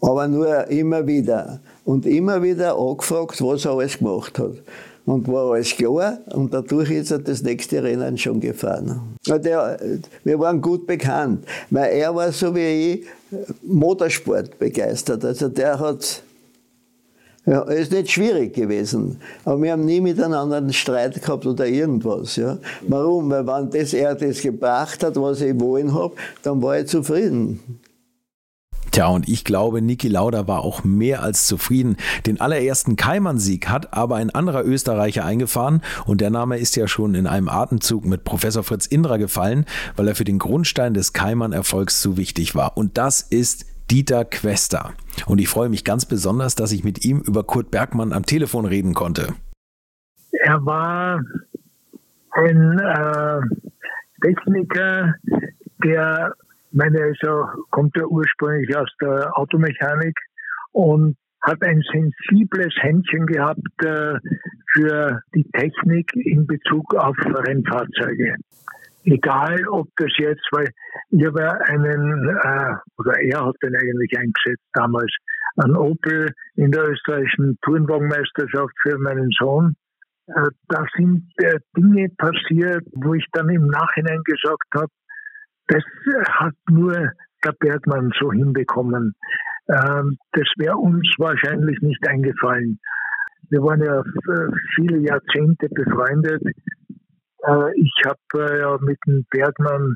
Aber 0.00 0.28
nur 0.28 0.66
immer 0.68 1.06
wieder. 1.06 1.60
Und 1.84 2.04
immer 2.06 2.42
wieder 2.42 2.76
angefragt, 2.76 3.42
was 3.42 3.64
er 3.64 3.72
alles 3.72 3.98
gemacht 3.98 4.38
hat 4.38 4.52
und 5.08 5.26
war 5.26 5.52
alles 5.52 5.74
klar 5.74 6.18
und 6.34 6.52
dadurch 6.52 6.90
ist 6.90 7.10
er 7.10 7.18
das 7.18 7.42
nächste 7.42 7.82
Rennen 7.82 8.18
schon 8.18 8.40
gefahren. 8.40 9.16
Der, 9.26 9.78
wir 10.22 10.38
waren 10.38 10.60
gut 10.60 10.86
bekannt, 10.86 11.46
weil 11.70 11.92
er 11.92 12.14
war 12.14 12.30
so 12.30 12.54
wie 12.54 12.60
ich 12.92 13.06
Motorsport 13.62 14.58
begeistert. 14.58 15.24
Also 15.24 15.48
der 15.48 15.78
hat 15.80 16.22
ja, 17.48 17.62
ist 17.62 17.92
nicht 17.92 18.10
schwierig 18.10 18.52
gewesen, 18.54 19.20
aber 19.46 19.62
wir 19.62 19.72
haben 19.72 19.86
nie 19.86 20.02
miteinander 20.02 20.58
einen 20.58 20.72
Streit 20.74 21.22
gehabt 21.22 21.46
oder 21.46 21.66
irgendwas. 21.66 22.36
Ja. 22.36 22.58
Warum? 22.86 23.30
Weil 23.30 23.46
wenn 23.46 23.70
das 23.70 23.94
er 23.94 24.14
das 24.14 24.42
gebracht 24.42 25.02
hat, 25.02 25.16
was 25.16 25.40
ich 25.40 25.58
wollen 25.58 25.94
habe, 25.94 26.14
dann 26.42 26.60
war 26.62 26.78
ich 26.78 26.88
zufrieden. 26.88 27.80
Tja, 28.90 29.08
und 29.08 29.28
ich 29.28 29.44
glaube, 29.44 29.80
Niki 29.80 30.08
Lauda 30.08 30.46
war 30.46 30.62
auch 30.62 30.84
mehr 30.84 31.22
als 31.22 31.46
zufrieden. 31.46 31.96
Den 32.26 32.38
allerersten 32.40 32.96
Keimann-Sieg 32.96 33.68
hat 33.68 33.94
aber 33.94 34.16
ein 34.16 34.30
anderer 34.30 34.64
Österreicher 34.64 35.24
eingefahren 35.24 35.82
und 36.04 36.20
der 36.20 36.30
Name 36.30 36.58
ist 36.58 36.76
ja 36.76 36.86
schon 36.86 37.14
in 37.14 37.26
einem 37.26 37.48
Atemzug 37.48 38.04
mit 38.04 38.24
Professor 38.24 38.62
Fritz 38.62 38.84
Indra 38.84 39.16
gefallen, 39.16 39.64
weil 39.96 40.08
er 40.08 40.14
für 40.14 40.24
den 40.24 40.38
Grundstein 40.38 40.92
des 40.92 41.14
Keimann-Erfolgs 41.14 42.02
zu 42.02 42.18
wichtig 42.18 42.54
war. 42.54 42.76
Und 42.76 42.98
das 42.98 43.20
ist 43.22 43.64
Dieter 43.90 44.26
Quester. 44.26 44.92
Und 45.26 45.38
ich 45.40 45.48
freue 45.48 45.68
mich 45.68 45.84
ganz 45.84 46.06
besonders, 46.06 46.54
dass 46.54 46.72
ich 46.72 46.84
mit 46.84 47.04
ihm 47.04 47.20
über 47.20 47.44
Kurt 47.44 47.70
Bergmann 47.70 48.12
am 48.12 48.24
Telefon 48.24 48.66
reden 48.66 48.94
konnte. 48.94 49.34
Er 50.32 50.64
war 50.64 51.20
ein 52.32 52.78
äh, 52.78 53.40
Techniker, 54.22 55.14
der 55.84 56.34
meine, 56.70 57.02
also 57.02 57.46
kommt 57.70 57.96
er 57.96 58.08
ursprünglich 58.08 58.76
aus 58.76 58.90
der 59.00 59.36
Automechanik 59.36 60.16
und 60.72 61.16
hat 61.42 61.62
ein 61.62 61.82
sensibles 61.92 62.74
Händchen 62.80 63.26
gehabt 63.26 63.84
äh, 63.84 64.14
für 64.72 65.20
die 65.34 65.44
Technik 65.52 66.14
in 66.14 66.46
Bezug 66.46 66.94
auf 66.94 67.16
Rennfahrzeuge. 67.24 68.36
Egal, 69.04 69.66
ob 69.68 69.88
das 69.96 70.10
jetzt, 70.18 70.46
weil 70.50 70.68
ich 71.10 71.24
habe 71.24 71.60
einen, 71.66 72.28
äh, 72.28 72.74
oder 72.98 73.20
er 73.20 73.46
hat 73.46 73.56
den 73.62 73.74
eigentlich 73.74 74.18
eingesetzt 74.18 74.66
damals, 74.74 75.12
an 75.56 75.76
Opel 75.76 76.32
in 76.56 76.70
der 76.70 76.88
österreichischen 76.88 77.58
Tourenwagenmeisterschaft 77.62 78.74
für 78.82 78.98
meinen 78.98 79.30
Sohn. 79.38 79.74
Äh, 80.28 80.48
da 80.68 80.84
sind 80.96 81.24
äh, 81.38 81.58
Dinge 81.76 82.08
passiert, 82.16 82.84
wo 82.94 83.14
ich 83.14 83.24
dann 83.32 83.48
im 83.48 83.66
Nachhinein 83.66 84.20
gesagt 84.24 84.68
habe, 84.74 84.88
das 85.68 85.82
hat 86.30 86.54
nur 86.70 86.92
der 87.44 87.52
Bergmann 87.58 88.12
so 88.20 88.32
hinbekommen. 88.32 89.14
Ähm, 89.68 90.18
das 90.32 90.48
wäre 90.56 90.76
uns 90.76 91.08
wahrscheinlich 91.18 91.80
nicht 91.82 92.06
eingefallen. 92.08 92.78
Wir 93.50 93.62
waren 93.62 93.82
ja 93.82 94.02
viele 94.74 94.98
Jahrzehnte 94.98 95.68
befreundet. 95.70 96.42
Äh, 97.46 97.80
ich 97.80 97.92
habe 98.04 98.52
äh, 98.52 98.60
ja 98.60 98.78
mit 98.80 98.98
dem 99.06 99.24
Bergmann 99.30 99.94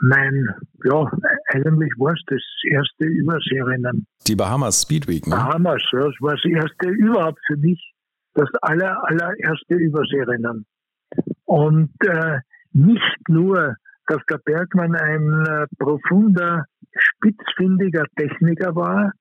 mein, 0.00 0.48
ja, 0.84 1.10
eigentlich 1.48 1.92
war 1.98 2.12
es 2.12 2.22
das 2.26 2.42
erste 2.70 3.06
Überseerennen. 3.06 4.06
Die 4.26 4.36
Bahamas 4.36 4.82
Speedweek, 4.82 5.26
ne? 5.26 5.34
Bahamas, 5.34 5.82
ja, 5.92 6.00
das 6.00 6.14
war 6.20 6.34
das 6.34 6.44
erste 6.44 6.88
überhaupt 6.90 7.40
für 7.46 7.56
mich, 7.56 7.92
das 8.34 8.48
aller, 8.62 9.02
allererste 9.04 9.74
Überseerennen. 9.74 10.66
Und 11.44 11.92
äh, 12.06 12.38
nicht 12.72 13.28
nur 13.28 13.76
dass 14.06 14.20
der 14.28 14.38
Bergmann 14.38 14.94
ein 14.94 15.46
äh, 15.46 15.66
profunder, 15.78 16.64
spitzfindiger 16.96 18.04
Techniker 18.16 18.74
war. 18.74 19.12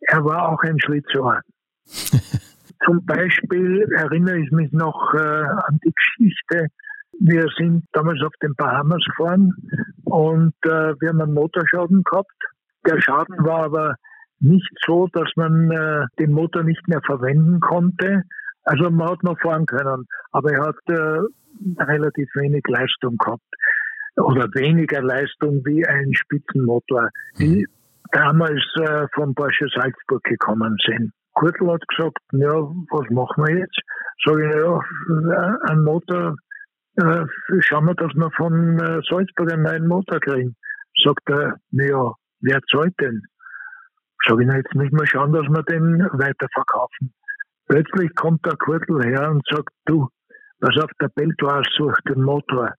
Er 0.00 0.24
war 0.24 0.48
auch 0.48 0.62
ein 0.62 0.78
Schlitzohr. 0.80 1.40
Zum 2.84 3.04
Beispiel 3.04 3.86
erinnere 3.96 4.38
ich 4.38 4.50
mich 4.50 4.72
noch 4.72 5.14
äh, 5.14 5.18
an 5.18 5.78
die 5.84 5.92
Geschichte. 5.92 6.66
Wir 7.20 7.46
sind 7.56 7.84
damals 7.92 8.20
auf 8.22 8.32
den 8.42 8.54
Bahamas 8.56 9.04
gefahren 9.04 9.52
und 10.04 10.54
äh, 10.64 10.94
wir 11.00 11.10
haben 11.10 11.20
einen 11.20 11.34
Motorschaden 11.34 12.02
gehabt. 12.02 12.32
Der 12.86 13.00
Schaden 13.00 13.44
war 13.44 13.64
aber 13.64 13.94
nicht 14.40 14.70
so, 14.84 15.08
dass 15.12 15.30
man 15.36 15.70
äh, 15.70 16.06
den 16.18 16.32
Motor 16.32 16.64
nicht 16.64 16.86
mehr 16.88 17.00
verwenden 17.06 17.60
konnte. 17.60 18.22
Also 18.64 18.90
man 18.90 19.10
hat 19.10 19.22
noch 19.22 19.38
fahren 19.40 19.66
können, 19.66 20.06
aber 20.32 20.52
er 20.52 20.66
hat 20.66 20.76
äh, 20.88 21.82
relativ 21.82 22.28
wenig 22.34 22.64
Leistung 22.66 23.16
gehabt 23.16 23.42
oder 24.16 24.46
weniger 24.54 25.02
Leistung 25.02 25.64
wie 25.64 25.86
ein 25.86 26.12
Spitzenmotor, 26.14 27.08
die 27.38 27.60
mhm. 27.60 27.66
damals 28.10 28.62
äh, 28.80 29.06
von 29.14 29.34
Porsche 29.34 29.66
Salzburg 29.74 30.22
gekommen 30.24 30.76
sind. 30.86 31.12
Kurtl 31.34 31.70
hat 31.70 31.82
gesagt, 31.88 32.18
ja, 32.32 32.52
was 32.52 33.10
machen 33.10 33.44
wir 33.46 33.58
jetzt? 33.58 33.80
Sage 34.24 34.48
ich, 34.48 34.54
ja, 34.54 35.58
ein 35.68 35.82
Motor, 35.82 36.36
äh, 36.96 37.24
schauen 37.60 37.86
wir, 37.86 37.94
dass 37.94 38.12
wir 38.14 38.30
von 38.36 38.78
äh, 38.78 39.00
Salzburg 39.08 39.52
einen 39.52 39.62
neuen 39.62 39.88
Motor 39.88 40.20
kriegen. 40.20 40.56
Sagt 41.02 41.28
er, 41.30 41.56
naja, 41.70 42.12
wer 42.40 42.60
zahlt 42.70 42.94
denn? 43.00 43.22
Sage 44.26 44.42
ich, 44.42 44.48
na, 44.48 44.56
jetzt 44.56 44.74
müssen 44.74 44.98
wir 44.98 45.06
schauen, 45.06 45.32
dass 45.32 45.46
wir 45.46 45.62
den 45.64 46.00
weiterverkaufen. 46.12 47.12
Plötzlich 47.68 48.14
kommt 48.14 48.44
der 48.44 48.56
Kurtl 48.56 49.02
her 49.02 49.30
und 49.30 49.42
sagt, 49.50 49.70
du, 49.86 50.08
was 50.60 50.76
auf 50.82 50.90
der 51.00 51.08
Beltoise 51.08 51.68
sucht 51.76 52.02
den 52.08 52.22
Motor 52.22 52.72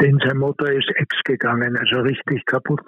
denn 0.00 0.18
sein 0.24 0.38
Motor 0.38 0.70
ist 0.70 0.90
ex 0.96 1.16
gegangen, 1.24 1.76
also 1.76 2.00
richtig 2.00 2.44
kaputt. 2.46 2.82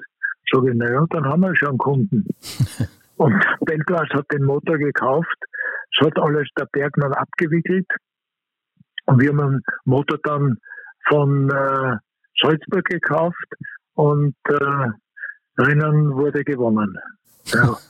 Sag 0.53 0.64
ich, 0.64 0.74
naja, 0.74 1.05
dann 1.11 1.24
haben 1.24 1.41
wir 1.43 1.57
schon 1.57 1.78
Kunden. 1.78 2.26
Und 3.19 3.45
Belglas 3.61 4.09
hat 4.11 4.27
den 4.33 4.45
Motor 4.45 4.79
gekauft, 4.79 5.37
es 5.93 6.07
hat 6.07 6.19
alles 6.19 6.49
der 6.59 6.66
Bergmann 6.73 7.12
abgewickelt 7.12 7.87
und 9.07 9.21
wir 9.21 9.31
haben 9.31 9.39
den 9.39 9.62
Motor 9.85 10.19
dann 10.23 10.57
von 11.09 11.51
äh, 11.51 11.97
Salzburg 12.41 12.85
gekauft 12.85 13.47
und 13.95 14.37
äh, 14.49 14.91
Rennen 15.59 16.14
wurde 16.14 16.45
gewonnen. 16.45 16.97
Ja. 17.47 17.77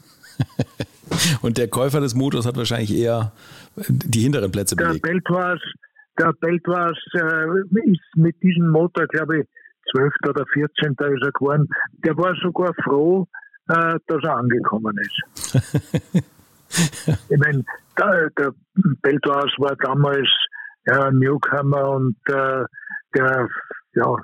Und 1.43 1.59
der 1.59 1.69
Käufer 1.69 2.01
des 2.01 2.15
Motors 2.15 2.47
hat 2.47 2.57
wahrscheinlich 2.57 2.95
eher 2.95 3.33
die 3.77 4.21
hinteren 4.21 4.53
Plätze 4.53 4.77
der 4.77 4.87
belegt. 4.87 5.03
Beltwas, 5.03 5.59
der 6.19 6.33
Beltwas 6.41 6.99
äh, 7.15 7.91
ist 7.91 8.17
mit 8.17 8.41
diesem 8.43 8.69
Motor, 8.69 9.07
glaube 9.07 9.41
ich, 9.41 9.47
12. 9.91 10.13
oder 10.29 10.45
14. 10.53 10.93
ist 10.93 10.99
er 10.99 11.33
geworden. 11.33 11.67
Der 12.05 12.17
war 12.17 12.35
sogar 12.43 12.73
froh, 12.85 13.27
dass 13.69 14.23
er 14.23 14.37
angekommen 14.37 14.97
ist. 14.99 16.25
ich 17.29 17.39
meine, 17.39 17.65
der, 17.99 18.31
der 18.31 18.53
Beltwas 19.03 19.53
war 19.59 19.77
damals 19.77 20.29
ja, 20.87 21.11
Newcomer 21.11 21.91
und 21.91 22.17
äh, 22.29 22.65
der 23.15 23.49
ja, 23.95 24.17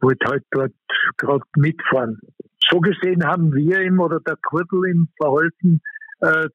wollte 0.00 0.26
halt 0.28 0.44
dort 0.50 0.72
gerade 1.16 1.44
mitfahren. 1.56 2.20
So 2.68 2.80
gesehen 2.80 3.24
haben 3.24 3.52
wir 3.54 3.80
ihm 3.80 4.00
oder 4.00 4.20
der 4.20 4.36
Kurtel 4.42 4.86
ihm 4.88 5.08
verholfen 5.16 5.80
äh, 6.20 6.48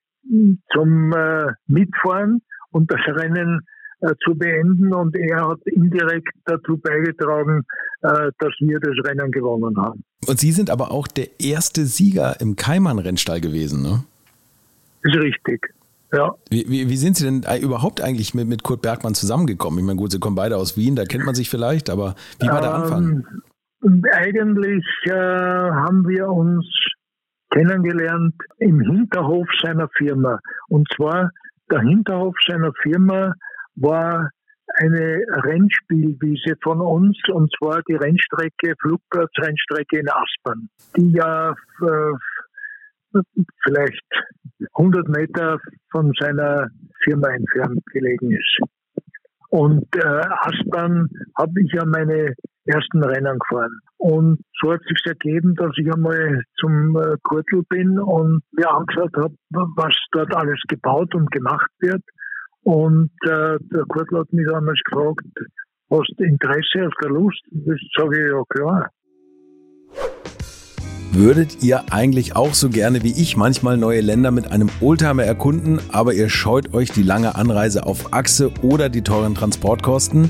zum 0.73 1.13
äh, 1.13 1.53
Mitfahren 1.67 2.41
und 2.71 2.91
das 2.91 3.01
Rennen 3.07 3.61
äh, 3.61 3.76
zu 4.23 4.35
beenden 4.35 4.93
und 4.93 5.15
er 5.15 5.47
hat 5.47 5.59
indirekt 5.65 6.29
dazu 6.45 6.77
beigetragen, 6.77 7.63
äh, 8.01 8.31
dass 8.39 8.53
wir 8.59 8.79
das 8.79 8.93
Rennen 9.03 9.31
gewonnen 9.31 9.75
haben. 9.77 10.03
Und 10.27 10.39
Sie 10.39 10.51
sind 10.51 10.69
aber 10.69 10.91
auch 10.91 11.07
der 11.07 11.39
erste 11.39 11.85
Sieger 11.85 12.39
im 12.39 12.55
Keimann-Rennstall 12.55 13.41
gewesen, 13.41 13.81
ne? 13.81 14.03
Ist 15.03 15.15
richtig. 15.15 15.73
Ja. 16.13 16.35
Wie, 16.49 16.65
wie, 16.69 16.89
wie, 16.89 16.97
sind 16.97 17.17
Sie 17.17 17.25
denn 17.25 17.43
überhaupt 17.61 18.01
eigentlich 18.01 18.33
mit, 18.33 18.47
mit 18.47 18.63
Kurt 18.63 18.81
Bergmann 18.81 19.13
zusammengekommen? 19.13 19.79
Ich 19.79 19.85
meine, 19.85 19.97
gut, 19.97 20.11
Sie 20.11 20.19
kommen 20.19 20.35
beide 20.35 20.57
aus 20.57 20.77
Wien, 20.77 20.95
da 20.95 21.05
kennt 21.05 21.25
man 21.25 21.35
sich 21.35 21.49
vielleicht, 21.49 21.89
aber 21.89 22.15
wie 22.39 22.47
war 22.47 22.61
der 22.61 22.73
Anfang? 22.73 23.25
Ähm, 23.83 24.03
eigentlich 24.13 24.85
äh, 25.05 25.11
haben 25.11 26.07
wir 26.07 26.29
uns 26.29 26.65
kennengelernt 27.51 28.35
im 28.59 28.79
Hinterhof 28.79 29.47
seiner 29.61 29.89
Firma. 29.97 30.39
Und 30.69 30.87
zwar 30.95 31.31
der 31.69 31.81
Hinterhof 31.81 32.35
seiner 32.45 32.71
Firma 32.81 33.33
war 33.77 34.29
eine 34.75 35.21
Rennspielwiese 35.29 36.55
von 36.61 36.81
uns, 36.81 37.17
und 37.31 37.51
zwar 37.57 37.81
die 37.87 37.95
Rennstrecke, 37.95 38.75
Flugplatzrennstrecke 38.81 39.99
in 39.99 40.09
Aspern, 40.09 40.69
die 40.95 41.11
ja 41.13 41.51
äh, 41.81 43.21
vielleicht 43.63 44.05
100 44.73 45.07
Meter 45.07 45.59
von 45.91 46.11
seiner 46.19 46.67
Firma 47.03 47.29
entfernt 47.29 47.83
gelegen 47.91 48.31
ist. 48.31 48.59
Und 49.49 49.87
äh, 49.95 50.05
Aspern 50.05 51.07
habe 51.37 51.61
ich 51.61 51.71
ja 51.71 51.85
meine 51.85 52.33
ersten 52.65 53.03
Rennen 53.03 53.39
gefahren. 53.39 53.79
Und 53.97 54.39
so 54.61 54.73
hat 54.73 54.81
sich 54.81 55.01
ergeben, 55.05 55.55
dass 55.55 55.71
ich 55.77 55.91
einmal 55.91 56.43
zum 56.59 56.95
äh, 56.97 57.15
bin 57.69 57.97
und 57.99 58.41
mir 58.51 58.69
angeschaut 58.69 59.15
habe, 59.15 59.33
was 59.49 59.95
dort 60.11 60.35
alles 60.35 60.59
gebaut 60.67 61.15
und 61.15 61.31
gemacht 61.31 61.71
wird. 61.79 62.03
Und 62.63 63.11
äh, 63.23 63.57
der 63.59 63.83
Kurtel 63.87 64.19
hat 64.19 64.33
mich 64.33 64.45
damals 64.49 64.79
gefragt, 64.89 65.25
hast 65.89 66.13
du 66.17 66.23
Interesse, 66.23 66.85
hast 66.85 66.97
du 67.01 67.07
Lust? 67.09 67.41
Das 67.51 67.77
sage 67.95 68.17
ich, 68.17 68.31
ja 68.31 68.43
klar. 68.49 68.89
Würdet 71.13 71.63
ihr 71.63 71.91
eigentlich 71.91 72.35
auch 72.35 72.53
so 72.53 72.69
gerne 72.69 73.01
wie 73.01 73.11
ich 73.11 73.37
manchmal 73.37 73.77
neue 73.77 74.01
Länder 74.01 74.29
mit 74.31 74.51
einem 74.51 74.69
Oldtimer 74.81 75.23
erkunden, 75.23 75.79
aber 75.91 76.13
ihr 76.13 76.29
scheut 76.29 76.73
euch 76.73 76.91
die 76.91 77.01
lange 77.01 77.35
Anreise 77.35 77.85
auf 77.85 78.13
Achse 78.13 78.51
oder 78.61 78.89
die 78.89 79.01
teuren 79.01 79.33
Transportkosten? 79.33 80.29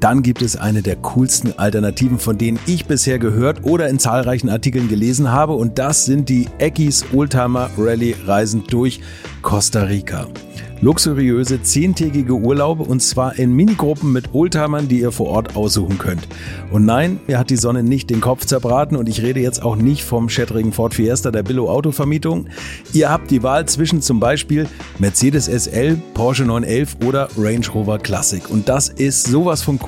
Dann 0.00 0.22
gibt 0.22 0.42
es 0.42 0.56
eine 0.56 0.82
der 0.82 0.96
coolsten 0.96 1.58
Alternativen, 1.58 2.18
von 2.18 2.38
denen 2.38 2.58
ich 2.66 2.86
bisher 2.86 3.18
gehört 3.18 3.64
oder 3.64 3.88
in 3.88 3.98
zahlreichen 3.98 4.48
Artikeln 4.48 4.88
gelesen 4.88 5.32
habe 5.32 5.54
und 5.54 5.78
das 5.78 6.04
sind 6.04 6.28
die 6.28 6.46
Eckis 6.58 7.04
Oldtimer 7.12 7.70
Rally 7.76 8.14
Reisen 8.26 8.64
durch 8.68 9.00
Costa 9.42 9.82
Rica 9.82 10.28
luxuriöse 10.80 11.62
zehntägige 11.62 12.34
Urlaube 12.34 12.84
und 12.84 13.00
zwar 13.00 13.38
in 13.38 13.52
Minigruppen 13.52 14.12
mit 14.12 14.34
Oldtimern, 14.34 14.88
die 14.88 15.00
ihr 15.00 15.12
vor 15.12 15.28
Ort 15.28 15.56
aussuchen 15.56 15.98
könnt. 15.98 16.28
Und 16.70 16.84
nein, 16.84 17.20
mir 17.26 17.38
hat 17.38 17.50
die 17.50 17.56
Sonne 17.56 17.82
nicht 17.82 18.10
den 18.10 18.20
Kopf 18.20 18.46
zerbraten 18.46 18.96
und 18.96 19.08
ich 19.08 19.22
rede 19.22 19.40
jetzt 19.40 19.62
auch 19.62 19.76
nicht 19.76 20.04
vom 20.04 20.28
schättrigen 20.28 20.72
Ford 20.72 20.94
Fiesta 20.94 21.30
der 21.30 21.42
Billo 21.42 21.70
Autovermietung. 21.70 22.46
Ihr 22.92 23.10
habt 23.10 23.30
die 23.30 23.42
Wahl 23.42 23.66
zwischen 23.66 24.02
zum 24.02 24.20
Beispiel 24.20 24.66
Mercedes 24.98 25.46
SL, 25.46 25.96
Porsche 26.14 26.44
911 26.44 26.96
oder 27.06 27.28
Range 27.36 27.66
Rover 27.74 27.98
Classic. 27.98 28.48
Und 28.48 28.68
das 28.68 28.88
ist 28.88 29.26
sowas 29.26 29.62
von 29.62 29.80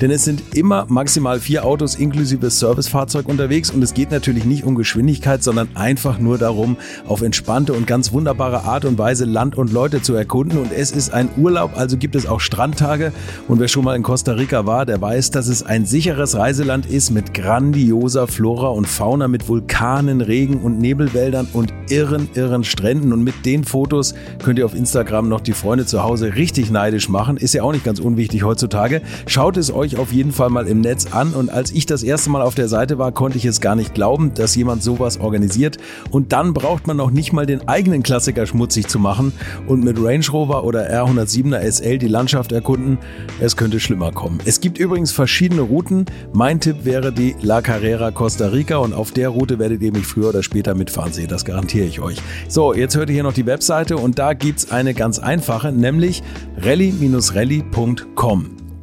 denn 0.00 0.10
es 0.10 0.24
sind 0.24 0.42
immer 0.54 0.86
maximal 0.88 1.40
vier 1.40 1.64
Autos 1.64 1.94
inklusive 1.94 2.50
Servicefahrzeug 2.50 3.28
unterwegs 3.28 3.70
und 3.70 3.82
es 3.82 3.94
geht 3.94 4.10
natürlich 4.10 4.44
nicht 4.44 4.64
um 4.64 4.74
Geschwindigkeit, 4.74 5.42
sondern 5.42 5.68
einfach 5.74 6.18
nur 6.18 6.38
darum, 6.38 6.76
auf 7.06 7.22
entspannte 7.22 7.72
und 7.72 7.86
ganz 7.86 8.12
wunderbare 8.12 8.64
Art 8.64 8.84
und 8.84 8.98
Weise 8.98 9.24
Land 9.24 9.56
und 9.56 9.72
Leute 9.72 10.02
zu 10.02 10.14
erkunden 10.14 10.58
und 10.58 10.72
es 10.72 10.90
ist 10.90 11.12
ein 11.12 11.28
Urlaub, 11.36 11.72
also 11.76 11.96
gibt 11.96 12.14
es 12.14 12.26
auch 12.26 12.40
Strandtage. 12.40 13.12
Und 13.46 13.60
wer 13.60 13.68
schon 13.68 13.84
mal 13.84 13.96
in 13.96 14.02
Costa 14.02 14.32
Rica 14.32 14.66
war, 14.66 14.86
der 14.86 15.00
weiß, 15.00 15.30
dass 15.30 15.48
es 15.48 15.62
ein 15.62 15.86
sicheres 15.86 16.36
Reiseland 16.36 16.86
ist 16.86 17.10
mit 17.10 17.34
grandioser 17.34 18.26
Flora 18.26 18.68
und 18.68 18.86
Fauna, 18.86 19.28
mit 19.28 19.48
Vulkanen, 19.48 20.20
Regen 20.20 20.60
und 20.60 20.78
Nebelwäldern 20.78 21.48
und 21.52 21.72
irren, 21.88 22.28
irren 22.34 22.64
Stränden. 22.64 23.12
Und 23.12 23.22
mit 23.24 23.46
den 23.46 23.64
Fotos 23.64 24.14
könnt 24.42 24.58
ihr 24.58 24.66
auf 24.66 24.74
Instagram 24.74 25.28
noch 25.28 25.40
die 25.40 25.52
Freunde 25.52 25.86
zu 25.86 26.02
Hause 26.02 26.34
richtig 26.34 26.70
neidisch 26.70 27.08
machen. 27.08 27.36
Ist 27.36 27.54
ja 27.54 27.62
auch 27.62 27.72
nicht 27.72 27.84
ganz 27.84 28.00
unwichtig 28.00 28.42
heutzutage. 28.42 29.02
Schaut 29.26 29.37
es 29.38 29.72
euch 29.72 29.98
auf 29.98 30.12
jeden 30.12 30.32
Fall 30.32 30.50
mal 30.50 30.66
im 30.66 30.80
Netz 30.80 31.12
an. 31.12 31.32
Und 31.32 31.48
als 31.48 31.70
ich 31.70 31.86
das 31.86 32.02
erste 32.02 32.28
Mal 32.28 32.42
auf 32.42 32.56
der 32.56 32.66
Seite 32.66 32.98
war, 32.98 33.12
konnte 33.12 33.38
ich 33.38 33.44
es 33.44 33.60
gar 33.60 33.76
nicht 33.76 33.94
glauben, 33.94 34.34
dass 34.34 34.56
jemand 34.56 34.82
sowas 34.82 35.20
organisiert. 35.20 35.78
Und 36.10 36.32
dann 36.32 36.54
braucht 36.54 36.88
man 36.88 36.96
noch 36.96 37.12
nicht 37.12 37.32
mal 37.32 37.46
den 37.46 37.68
eigenen 37.68 38.02
Klassiker 38.02 38.46
schmutzig 38.46 38.88
zu 38.88 38.98
machen. 38.98 39.32
Und 39.68 39.84
mit 39.84 40.02
Range 40.02 40.24
Rover 40.32 40.64
oder 40.64 40.90
R107er 40.90 41.60
SL 41.70 41.98
die 41.98 42.08
Landschaft 42.08 42.50
erkunden. 42.50 42.98
Es 43.38 43.56
könnte 43.56 43.78
schlimmer 43.78 44.10
kommen. 44.10 44.40
Es 44.44 44.60
gibt 44.60 44.76
übrigens 44.76 45.12
verschiedene 45.12 45.62
Routen. 45.62 46.06
Mein 46.32 46.58
Tipp 46.58 46.84
wäre 46.84 47.12
die 47.12 47.36
La 47.40 47.62
Carrera 47.62 48.10
Costa 48.10 48.48
Rica 48.48 48.78
und 48.78 48.92
auf 48.92 49.12
der 49.12 49.28
Route 49.28 49.60
werdet 49.60 49.82
ihr 49.82 49.92
mich 49.92 50.06
früher 50.06 50.30
oder 50.30 50.42
später 50.42 50.74
mitfahren 50.74 51.12
sehen. 51.12 51.28
Das 51.28 51.44
garantiere 51.44 51.86
ich 51.86 52.00
euch. 52.00 52.16
So, 52.48 52.74
jetzt 52.74 52.96
hört 52.96 53.08
ihr 53.08 53.14
hier 53.14 53.22
noch 53.22 53.34
die 53.34 53.46
Webseite 53.46 53.98
und 53.98 54.18
da 54.18 54.32
gibt 54.32 54.58
es 54.58 54.72
eine 54.72 54.94
ganz 54.94 55.20
einfache, 55.20 55.70
nämlich 55.70 56.24
rally-rally.com. 56.60 58.67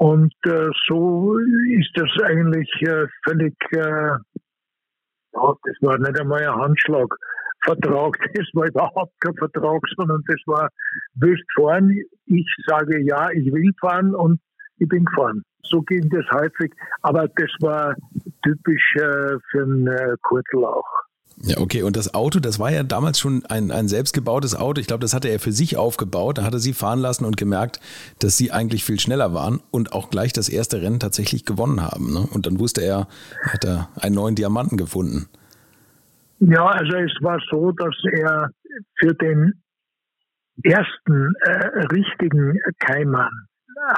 Und 0.00 0.32
äh, 0.46 0.70
so 0.88 1.36
ist 1.68 1.90
das 1.94 2.08
eigentlich 2.24 2.70
äh, 2.80 3.06
völlig, 3.22 3.54
äh, 3.72 4.16
ja, 5.34 5.54
das 5.62 5.76
war 5.82 5.98
nicht 5.98 6.18
einmal 6.18 6.42
ein 6.42 6.54
Handschlag. 6.54 7.14
Vertrag. 7.64 8.16
Das 8.34 8.46
war 8.54 8.66
überhaupt 8.66 9.12
kein 9.20 9.34
Vertrag, 9.34 9.82
sondern 9.98 10.22
das 10.26 10.40
war, 10.46 10.70
willst 11.16 11.44
fahren? 11.54 11.94
Ich 12.24 12.46
sage 12.66 12.98
ja, 13.02 13.28
ich 13.30 13.52
will 13.52 13.72
fahren 13.78 14.14
und 14.14 14.40
ich 14.78 14.88
bin 14.88 15.04
gefahren. 15.04 15.42
So 15.64 15.82
ging 15.82 16.08
das 16.08 16.24
häufig, 16.32 16.72
aber 17.02 17.28
das 17.36 17.50
war 17.60 17.94
typisch 18.42 18.94
äh, 18.96 19.36
für 19.50 19.62
einen 19.62 19.86
äh, 19.86 20.16
Kurtel 20.22 20.64
auch. 20.64 21.09
Ja, 21.42 21.58
okay. 21.58 21.82
Und 21.82 21.96
das 21.96 22.12
Auto, 22.12 22.38
das 22.38 22.58
war 22.58 22.70
ja 22.70 22.82
damals 22.82 23.18
schon 23.18 23.44
ein, 23.46 23.70
ein 23.70 23.88
selbstgebautes 23.88 24.54
Auto. 24.54 24.80
Ich 24.80 24.86
glaube, 24.86 25.00
das 25.00 25.14
hatte 25.14 25.28
er 25.28 25.40
für 25.40 25.52
sich 25.52 25.76
aufgebaut. 25.76 26.38
Da 26.38 26.44
hat 26.44 26.52
er 26.52 26.58
sie 26.58 26.74
fahren 26.74 26.98
lassen 26.98 27.24
und 27.24 27.36
gemerkt, 27.36 27.80
dass 28.18 28.36
sie 28.36 28.52
eigentlich 28.52 28.84
viel 28.84 29.00
schneller 29.00 29.32
waren 29.32 29.60
und 29.70 29.92
auch 29.92 30.10
gleich 30.10 30.32
das 30.32 30.48
erste 30.50 30.82
Rennen 30.82 31.00
tatsächlich 31.00 31.46
gewonnen 31.46 31.82
haben. 31.82 32.12
Ne? 32.12 32.28
Und 32.32 32.46
dann 32.46 32.58
wusste 32.58 32.82
er, 32.82 33.08
hat 33.42 33.64
er 33.64 33.88
einen 33.96 34.16
neuen 34.16 34.34
Diamanten 34.34 34.76
gefunden. 34.76 35.28
Ja, 36.40 36.66
also 36.66 36.96
es 36.96 37.12
war 37.20 37.38
so, 37.50 37.72
dass 37.72 37.94
er 38.12 38.50
für 38.98 39.14
den 39.14 39.54
ersten 40.62 41.32
äh, 41.40 41.86
richtigen 41.92 42.58
Keimann 42.78 43.32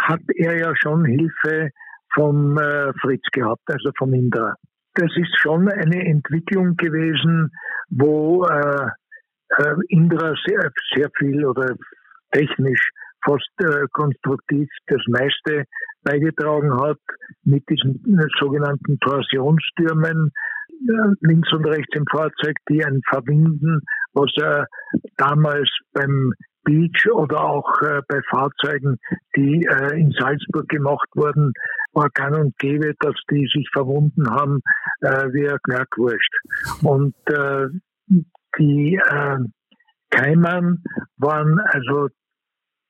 hat 0.00 0.20
er 0.36 0.58
ja 0.58 0.72
schon 0.76 1.04
Hilfe 1.04 1.70
vom 2.14 2.58
äh, 2.58 2.92
Fritz 3.00 3.24
gehabt, 3.32 3.62
also 3.66 3.90
vom 3.98 4.14
Indra. 4.14 4.54
Das 4.94 5.10
ist 5.16 5.38
schon 5.40 5.68
eine 5.68 6.04
Entwicklung 6.04 6.76
gewesen, 6.76 7.50
wo 7.88 8.44
äh, 8.44 8.86
äh, 9.58 9.74
Indra 9.88 10.34
sehr, 10.46 10.70
sehr 10.94 11.08
viel 11.18 11.44
oder 11.44 11.74
technisch 12.32 12.90
fast 13.24 13.50
äh, 13.58 13.86
konstruktiv 13.92 14.68
das 14.86 15.00
meiste 15.08 15.64
beigetragen 16.02 16.74
hat 16.80 16.98
mit 17.44 17.62
diesen 17.68 17.96
äh, 18.18 18.26
sogenannten 18.40 18.98
Torsionstürmen, 18.98 20.32
links 21.20 21.52
und 21.52 21.64
rechts 21.64 21.94
im 21.94 22.04
Fahrzeug, 22.10 22.56
die 22.68 22.84
ein 22.84 23.00
Verwinden, 23.08 23.82
was 24.14 24.32
er 24.36 24.66
damals 25.16 25.70
beim 25.92 26.32
Beach 26.64 27.08
oder 27.12 27.40
auch 27.42 27.80
äh, 27.82 28.00
bei 28.08 28.20
Fahrzeugen, 28.30 28.98
die 29.36 29.66
äh, 29.66 30.00
in 30.00 30.12
Salzburg 30.12 30.68
gemacht 30.68 31.08
wurden, 31.14 31.52
war 31.92 32.08
gang 32.10 32.36
und 32.36 32.58
gäbe, 32.58 32.94
dass 33.00 33.14
die 33.30 33.48
sich 33.54 33.68
verwunden 33.72 34.30
haben 34.30 34.60
äh, 35.00 35.32
wie 35.32 35.48
ein 35.48 35.58
Knackwurst. 35.64 36.30
Und 36.82 37.14
äh, 37.26 37.66
die 38.58 38.94
äh, 38.94 39.38
Keimann 40.10 40.82
waren 41.16 41.58
also 41.60 42.08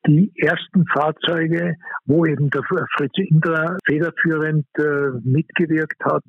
die 0.07 0.33
ersten 0.37 0.85
Fahrzeuge, 0.93 1.77
wo 2.07 2.27
eben 2.27 2.51
der 2.51 2.63
Fritz 2.97 3.13
Indra 3.17 3.77
federführend 3.87 4.67
äh, 4.77 5.11
mitgewirkt 5.23 6.05
hat, 6.05 6.25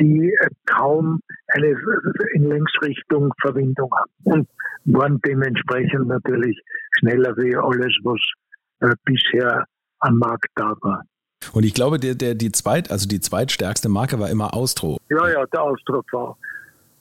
die 0.00 0.32
äh, 0.32 0.48
kaum 0.66 1.20
eine 1.48 1.76
in 2.34 2.48
Längsrichtung 2.48 3.32
Verbindung 3.40 3.90
haben 3.94 4.10
und 4.24 4.48
waren 4.86 5.20
dementsprechend 5.26 6.08
natürlich 6.08 6.58
schneller 6.98 7.36
wie 7.36 7.54
alles, 7.56 7.94
was 8.02 8.20
äh, 8.80 8.94
bisher 9.04 9.64
am 10.00 10.16
Markt 10.18 10.48
da 10.54 10.74
war. 10.80 11.02
Und 11.52 11.64
ich 11.64 11.74
glaube, 11.74 11.98
der, 11.98 12.14
der, 12.14 12.34
die 12.34 12.52
zweit, 12.52 12.90
also 12.90 13.08
die 13.08 13.20
zweitstärkste 13.20 13.88
Marke 13.88 14.18
war 14.18 14.30
immer 14.30 14.54
Austro. 14.54 14.98
Ja, 15.08 15.28
ja, 15.28 15.44
der 15.46 15.62
Austro 15.62 16.02
V. 16.10 16.36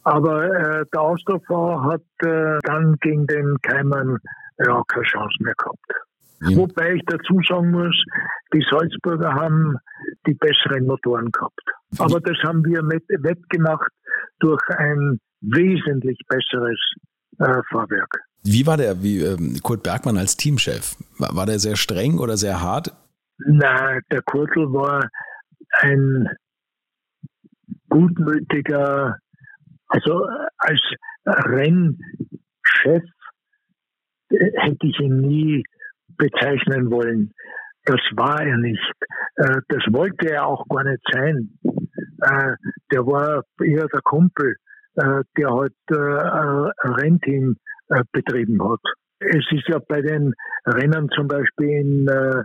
Aber 0.03 0.45
äh, 0.45 0.85
der 0.93 1.01
Austro 1.01 1.39
V 1.45 1.83
hat 1.83 2.01
äh, 2.23 2.57
dann 2.63 2.95
gegen 3.01 3.27
den 3.27 3.57
Keimann 3.61 4.17
ja 4.57 4.81
keine 4.87 5.05
Chance 5.05 5.35
mehr 5.41 5.53
gehabt. 5.57 5.77
Ja. 6.41 6.57
Wobei 6.57 6.93
ich 6.93 7.03
dazu 7.05 7.39
sagen 7.47 7.71
muss, 7.71 7.95
die 8.53 8.65
Salzburger 8.69 9.33
haben 9.33 9.77
die 10.25 10.33
besseren 10.33 10.87
Motoren 10.87 11.29
gehabt. 11.31 11.61
Aber 11.97 12.19
das 12.19 12.37
haben 12.43 12.63
wir 12.65 12.83
mit, 12.83 13.03
wettgemacht 13.09 13.91
durch 14.39 14.61
ein 14.77 15.19
wesentlich 15.41 16.19
besseres 16.27 16.79
äh, 17.39 17.61
Fahrwerk. 17.71 18.19
Wie 18.43 18.65
war 18.65 18.77
der, 18.77 19.01
wie 19.01 19.21
ähm, 19.21 19.59
Kurt 19.63 19.83
Bergmann 19.83 20.17
als 20.17 20.37
Teamchef? 20.37 20.95
War, 21.17 21.35
war 21.35 21.45
der 21.45 21.59
sehr 21.59 21.75
streng 21.75 22.19
oder 22.19 22.37
sehr 22.37 22.61
hart? 22.61 22.93
Na, 23.39 23.99
der 24.11 24.21
Kurtel 24.21 24.71
war 24.71 25.09
ein 25.81 26.27
gutmütiger, 27.89 29.17
also 29.87 30.27
als 30.57 30.81
Rennchef 31.25 31.97
äh, 34.29 34.51
hätte 34.55 34.87
ich 34.87 34.99
ihn 34.99 35.21
nie 35.21 35.63
bezeichnen 36.17 36.91
wollen. 36.91 37.33
Das 37.85 37.99
war 38.11 38.41
er 38.41 38.57
nicht. 38.57 38.91
Äh, 39.35 39.61
das 39.69 39.83
wollte 39.89 40.29
er 40.29 40.45
auch 40.45 40.67
gar 40.67 40.83
nicht 40.83 41.01
sein. 41.11 41.57
Äh, 42.22 42.55
der 42.91 43.05
war 43.05 43.43
eher 43.63 43.88
der 43.88 44.01
Kumpel, 44.01 44.55
der 44.95 45.49
halt 45.49 45.74
ein 45.89 46.93
Rennteam 46.93 47.55
betrieben 48.11 48.61
hat. 48.70 48.82
Es 49.20 49.45
ist 49.51 49.67
ja 49.67 49.80
bei 49.88 50.01
den 50.01 50.34
Rennen 50.65 51.09
zum 51.09 51.28
Beispiel 51.28 51.70
in 51.70 52.07
äh, 52.07 52.39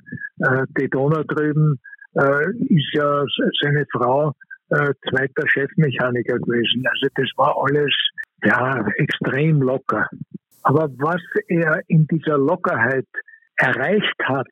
äh 0.44 0.66
Daytona 0.74 1.22
drüben, 1.22 1.80
äh, 2.14 2.50
ist 2.68 2.92
ja 2.92 3.24
seine 3.60 3.86
Frau 3.92 4.32
äh, 4.70 4.92
zweiter 5.08 5.48
Chefmechaniker 5.48 6.38
gewesen. 6.38 6.84
Also 6.90 7.06
das 7.14 7.28
war 7.36 7.56
alles 7.64 7.94
ja 8.42 8.86
extrem 8.96 9.62
locker. 9.62 10.08
Aber 10.62 10.88
was 10.98 11.22
er 11.48 11.80
in 11.88 12.06
dieser 12.06 12.38
Lockerheit 12.38 13.06
erreicht 13.56 14.20
hat, 14.24 14.48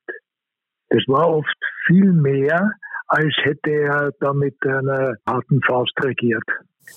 das 0.91 1.03
war 1.09 1.29
oft 1.29 1.57
viel 1.87 2.13
mehr, 2.13 2.73
als 3.13 3.35
hätte 3.43 3.71
er 3.71 4.11
da 4.21 4.33
mit 4.33 4.57
einer 4.65 5.15
harten 5.27 5.61
Faust 5.67 5.93
regiert. 6.03 6.45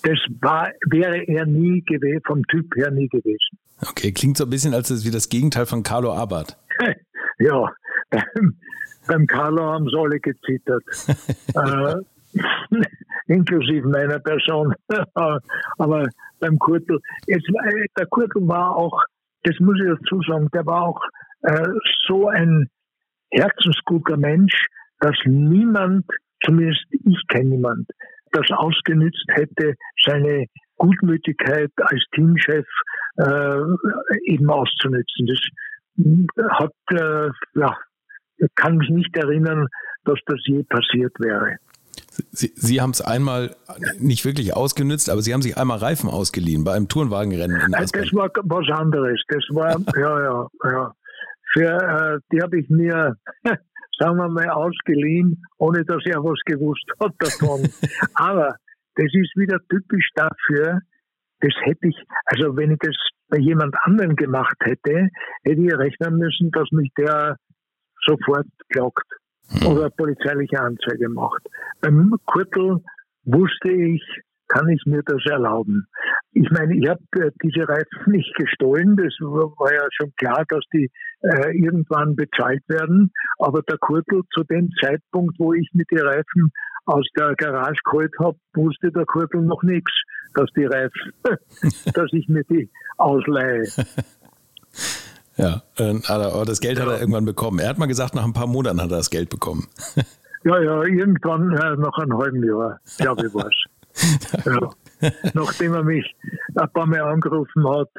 Das 0.03 0.17
war, 0.39 0.71
wäre 0.89 1.27
er 1.27 1.45
nie 1.45 1.81
gewesen, 1.81 2.21
vom 2.25 2.41
Typ 2.47 2.73
her 2.77 2.89
nie 2.89 3.09
gewesen. 3.09 3.59
Okay, 3.81 4.13
klingt 4.13 4.37
so 4.37 4.45
ein 4.45 4.49
bisschen 4.49 4.73
als 4.73 5.05
wie 5.05 5.11
das 5.11 5.27
Gegenteil 5.27 5.65
von 5.65 5.83
Carlo 5.83 6.13
Abbott. 6.13 6.55
ja, 7.39 7.69
beim, 8.09 8.55
beim 9.05 9.27
Carlo 9.27 9.61
haben 9.63 9.89
sie 9.89 9.97
alle 9.97 10.19
gezittert. 10.21 10.83
äh, 11.53 11.95
inklusive 13.27 13.85
meiner 13.85 14.19
Person. 14.19 14.73
Aber 15.77 16.07
beim 16.39 16.57
Kurtel, 16.59 16.97
es, 17.27 17.43
der 17.97 18.05
Kurtel 18.05 18.47
war 18.47 18.73
auch, 18.73 19.03
das 19.43 19.59
muss 19.59 19.75
ich 19.81 19.89
dazu 19.99 20.21
sagen, 20.21 20.47
der 20.53 20.65
war 20.65 20.83
auch 20.83 21.01
äh, 21.41 21.67
so 22.07 22.29
ein 22.29 22.69
herzensguter 23.31 24.15
Mensch, 24.15 24.67
dass 25.05 25.17
niemand, 25.25 26.03
zumindest 26.43 26.83
ich 26.91 27.27
kenne 27.27 27.51
niemand, 27.51 27.87
das 28.31 28.47
ausgenützt 28.49 29.25
hätte, 29.27 29.75
seine 30.03 30.47
Gutmütigkeit 30.77 31.71
als 31.77 32.03
Teamchef 32.15 32.65
äh, 33.17 33.61
eben 34.25 34.49
auszunützen. 34.49 35.27
Das 35.27 36.49
hat, 36.49 36.73
äh, 36.89 37.29
ja, 37.53 37.77
kann 38.55 38.77
mich 38.77 38.89
nicht 38.89 39.15
erinnern, 39.15 39.67
dass 40.05 40.17
das 40.25 40.39
je 40.45 40.63
passiert 40.63 41.13
wäre. 41.19 41.57
Sie, 42.31 42.51
Sie 42.55 42.81
haben 42.81 42.89
es 42.89 43.01
einmal 43.01 43.55
nicht 43.99 44.25
wirklich 44.25 44.55
ausgenützt, 44.55 45.11
aber 45.11 45.21
Sie 45.21 45.33
haben 45.35 45.43
sich 45.43 45.55
einmal 45.55 45.77
Reifen 45.77 46.09
ausgeliehen 46.09 46.63
bei 46.63 46.73
einem 46.73 46.87
Tourenwagenrennen 46.87 47.61
in. 47.61 47.71
Das 47.71 47.91
war 48.13 48.31
was 48.43 48.69
anderes. 48.75 49.21
Das 49.27 49.43
war, 49.51 49.77
ja, 49.95 50.21
ja, 50.23 50.47
ja. 50.63 50.93
Für, 51.53 51.69
äh, 51.69 52.19
die 52.31 52.41
habe 52.41 52.59
ich 52.59 52.69
mir 52.69 53.15
sagen 53.97 54.17
wir 54.17 54.29
mal, 54.29 54.49
ausgeliehen, 54.49 55.43
ohne 55.57 55.83
dass 55.85 56.05
er 56.05 56.23
was 56.23 56.39
gewusst 56.45 56.85
hat 56.99 57.13
davon. 57.19 57.67
Aber 58.15 58.55
das 58.95 59.05
ist 59.05 59.35
wieder 59.35 59.59
typisch 59.69 60.09
dafür, 60.15 60.79
das 61.41 61.53
hätte 61.63 61.87
ich, 61.87 61.97
also 62.25 62.55
wenn 62.55 62.71
ich 62.71 62.79
das 62.79 62.95
bei 63.29 63.37
jemand 63.37 63.75
anderem 63.83 64.15
gemacht 64.15 64.55
hätte, 64.61 65.09
hätte 65.43 65.61
ich 65.61 65.73
rechnen 65.73 66.17
müssen, 66.17 66.51
dass 66.51 66.69
mich 66.71 66.91
der 66.97 67.37
sofort 68.05 68.47
glaubt 68.69 69.03
hm. 69.49 69.67
oder 69.67 69.89
polizeiliche 69.89 70.59
Anzeige 70.59 71.09
macht. 71.09 71.41
Beim 71.81 72.13
Kurtel 72.25 72.83
wusste 73.23 73.71
ich, 73.71 74.01
kann 74.47 74.67
ich 74.69 74.81
mir 74.85 75.01
das 75.05 75.21
erlauben. 75.29 75.87
Ich 76.33 76.49
meine, 76.51 76.75
ich 76.75 76.87
habe 76.87 77.01
äh, 77.17 77.31
diese 77.43 77.67
Reifen 77.67 78.11
nicht 78.11 78.33
gestohlen. 78.35 78.95
Das 78.95 79.13
war 79.19 79.73
ja 79.73 79.87
schon 79.91 80.13
klar, 80.17 80.43
dass 80.49 80.63
die 80.73 80.89
äh, 81.21 81.57
irgendwann 81.57 82.15
bezahlt 82.15 82.63
werden. 82.67 83.11
Aber 83.39 83.61
der 83.63 83.77
Kurtel 83.77 84.21
zu 84.33 84.43
dem 84.43 84.69
Zeitpunkt, 84.81 85.35
wo 85.39 85.53
ich 85.53 85.69
mit 85.73 85.89
den 85.91 85.99
Reifen 85.99 86.51
aus 86.85 87.05
der 87.17 87.35
Garage 87.35 87.79
geholt 87.85 88.13
habe, 88.19 88.37
wusste 88.53 88.91
der 88.91 89.05
Kurtel 89.05 89.41
noch 89.41 89.63
nichts, 89.63 89.91
dass 90.33 90.49
die 90.55 90.65
Reifen, 90.65 91.13
dass 91.93 92.11
ich 92.11 92.27
mir 92.27 92.43
die 92.43 92.69
ausleihe. 92.97 93.63
Ja, 95.37 95.63
äh, 95.77 95.93
aber 96.07 96.45
das 96.45 96.61
Geld 96.61 96.79
hat 96.79 96.87
er 96.87 96.99
irgendwann 96.99 97.25
bekommen. 97.25 97.59
Er 97.59 97.69
hat 97.69 97.77
mal 97.77 97.87
gesagt, 97.87 98.15
nach 98.15 98.23
ein 98.23 98.31
paar 98.31 98.47
Monaten 98.47 98.81
hat 98.81 98.89
er 98.89 98.97
das 98.97 99.09
Geld 99.09 99.29
bekommen. 99.29 99.67
Ja, 100.47 100.61
ja, 100.61 100.83
irgendwann 100.83 101.53
äh, 101.53 101.75
nach 101.75 101.97
einem 101.97 102.19
halben 102.19 102.43
Jahr, 102.45 102.79
glaube 102.99 103.25
ich, 103.25 103.33
war 103.33 103.47
es. 103.47 103.65
Ja. 104.45 104.69
Nachdem 105.33 105.73
er 105.73 105.83
mich 105.83 106.15
ein 106.55 106.69
paar 106.71 106.85
Mal 106.85 107.01
angerufen 107.01 107.67
hat. 107.69 107.89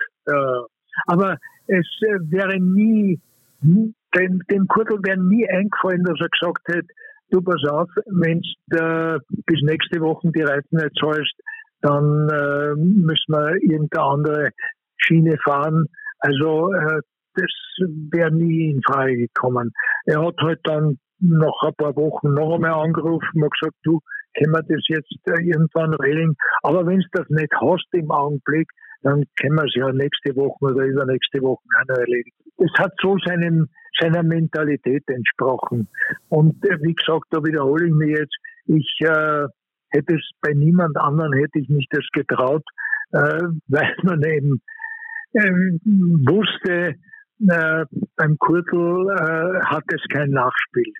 Aber 1.07 1.39
es 1.67 1.87
äh, 2.03 2.19
wäre 2.31 2.59
nie, 2.59 3.21
dem, 3.61 4.43
dem 4.51 4.67
Kurtel 4.69 4.99
wäre 5.03 5.19
nie 5.19 5.49
eingefallen, 5.49 6.05
dass 6.05 6.21
er 6.21 6.29
gesagt 6.29 6.69
hätte, 6.69 6.89
du 7.31 7.43
pass 7.43 7.63
auf, 7.71 7.89
wenn 8.07 8.41
du 8.69 8.77
äh, 8.77 9.19
bis 9.47 9.61
nächste 9.63 10.01
Woche 10.01 10.31
die 10.31 10.43
Reifen 10.43 10.79
nicht 10.79 10.97
zahlst, 10.99 11.35
dann 11.83 12.29
äh, 12.29 12.75
müssen 12.77 13.33
wir 13.33 13.55
irgendeine 13.63 14.05
andere 14.05 14.51
Schiene 14.97 15.37
fahren. 15.45 15.87
Also 16.21 16.73
äh, 16.73 17.01
das 17.35 17.53
wäre 18.11 18.33
nie 18.33 18.71
in 18.71 18.81
Frage 18.83 19.17
gekommen. 19.17 19.73
Er 20.07 20.25
hat 20.25 20.37
halt 20.41 20.61
dann 20.65 20.99
nach 21.19 21.63
ein 21.63 21.75
paar 21.77 21.95
Wochen 21.97 22.33
noch 22.33 22.55
einmal 22.55 22.85
angerufen 22.85 23.43
und 23.43 23.53
gesagt, 23.59 23.77
du, 23.83 24.01
können 24.37 24.53
wir 24.53 24.63
das 24.63 24.85
jetzt 24.89 25.13
äh, 25.27 25.43
irgendwann 25.43 25.95
regeln. 25.95 26.35
Aber 26.63 26.87
wenn 26.87 27.01
du 27.01 27.09
das 27.13 27.29
nicht 27.31 27.53
hast 27.61 27.89
im 27.93 28.11
Augenblick, 28.11 28.69
dann 29.03 29.25
können 29.41 29.57
wir 29.57 29.65
es 29.65 29.75
ja 29.75 29.93
nächste 29.93 30.35
Woche 30.37 30.65
oder 30.65 30.85
übernächste 30.85 31.41
Woche 31.41 31.63
auch 31.63 31.89
noch 31.89 31.99
erledigen. 31.99 32.37
Es 32.59 32.73
hat 32.79 32.93
so 33.01 33.17
seinem, 33.25 33.69
seiner 34.01 34.23
Mentalität 34.23 35.05
entsprochen. 35.09 35.89
Und 36.29 36.57
äh, 36.65 36.79
wie 36.83 36.95
gesagt, 36.95 37.27
da 37.31 37.39
wiederhole 37.45 37.87
ich 37.87 37.93
mich 37.93 38.19
jetzt, 38.19 38.37
ich 38.67 38.97
äh, 39.01 39.47
hätte 39.91 40.15
es 40.15 40.31
bei 40.41 40.53
niemand 40.55 40.97
anderen 40.97 41.33
hätte 41.35 41.59
ich 41.59 41.69
mich 41.69 41.87
das 41.91 42.05
getraut, 42.13 42.65
äh, 43.13 43.43
weil 43.69 43.97
man 44.03 44.23
eben 44.23 44.61
äh, 45.33 45.51
wusste, 46.27 46.95
äh, 47.49 47.85
beim 48.17 48.39
Kurtel 48.39 49.11
äh, 49.11 49.65
hat 49.67 49.85
es 49.89 50.03
kein 50.13 50.31
Nachspiel. 50.31 50.93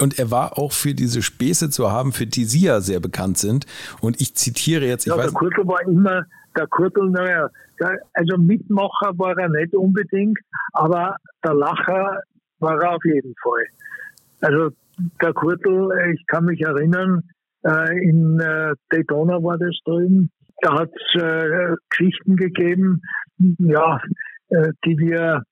Und 0.00 0.18
er 0.18 0.30
war 0.30 0.58
auch 0.58 0.72
für 0.72 0.94
diese 0.94 1.22
Späße 1.22 1.70
zu 1.70 1.90
haben, 1.90 2.12
für 2.12 2.26
die 2.26 2.44
Sie 2.44 2.62
ja 2.62 2.80
sehr 2.80 3.00
bekannt 3.00 3.38
sind. 3.38 3.66
Und 4.00 4.20
ich 4.20 4.34
zitiere 4.34 4.86
jetzt. 4.86 5.06
Ich 5.06 5.12
ja, 5.12 5.18
weiß, 5.18 5.26
der 5.26 5.34
Kurtel 5.34 5.66
war 5.66 5.82
immer, 5.82 6.24
der 6.56 6.66
Kurtel, 6.68 7.10
naja, 7.10 7.48
also 8.14 8.36
Mitmacher 8.38 9.12
war 9.18 9.36
er 9.38 9.48
nicht 9.48 9.74
unbedingt, 9.74 10.38
aber 10.72 11.16
der 11.44 11.54
Lacher 11.54 12.22
war 12.60 12.82
er 12.82 12.94
auf 12.94 13.04
jeden 13.04 13.34
Fall. 13.42 13.64
Also 14.40 14.70
der 15.20 15.32
Kurtel, 15.32 15.90
ich 16.14 16.26
kann 16.26 16.44
mich 16.44 16.60
erinnern, 16.60 17.22
äh, 17.64 18.08
in 18.08 18.38
äh, 18.40 18.74
Daytona 18.90 19.42
war 19.42 19.58
das 19.58 19.76
drüben, 19.84 20.30
da 20.60 20.80
hat 20.80 20.90
es 20.94 21.22
äh, 21.22 21.74
Geschichten 21.90 22.36
gegeben, 22.36 23.02
ja, 23.58 24.00
die 24.84 24.98
wir 24.98 25.42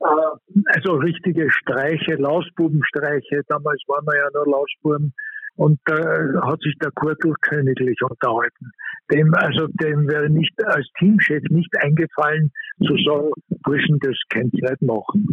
also 0.00 0.94
richtige 0.94 1.50
Streiche, 1.50 2.16
Lausbubenstreiche. 2.16 3.42
Damals 3.48 3.82
waren 3.86 4.06
wir 4.06 4.18
ja 4.18 4.28
nur 4.34 4.46
Lausbuben. 4.46 5.14
Und 5.56 5.78
da 5.84 5.98
äh, 5.98 6.40
hat 6.42 6.60
sich 6.60 6.74
der 6.80 6.90
Kurtel 6.92 7.34
königlich 7.42 7.98
unterhalten. 8.02 8.70
Dem, 9.12 9.34
also, 9.34 9.66
dem 9.66 10.08
wäre 10.08 10.30
nicht 10.30 10.54
als 10.64 10.86
Teamchef 10.98 11.42
nicht 11.50 11.70
eingefallen, 11.82 12.50
zu 12.86 12.96
sagen, 13.04 13.30
Burschen, 13.62 13.98
das 14.00 14.16
könnt 14.30 14.54
ihr 14.54 14.70
nicht 14.70 14.82
machen. 14.82 15.26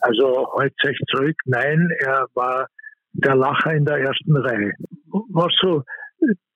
Also, 0.00 0.52
halt 0.58 0.74
euch 0.84 0.98
zurück. 1.08 1.36
Nein, 1.46 1.88
er 2.00 2.26
war 2.34 2.66
der 3.12 3.36
Lacher 3.36 3.72
in 3.72 3.84
der 3.84 3.98
ersten 3.98 4.36
Reihe. 4.36 4.72
Was 5.32 5.52
so 5.60 5.82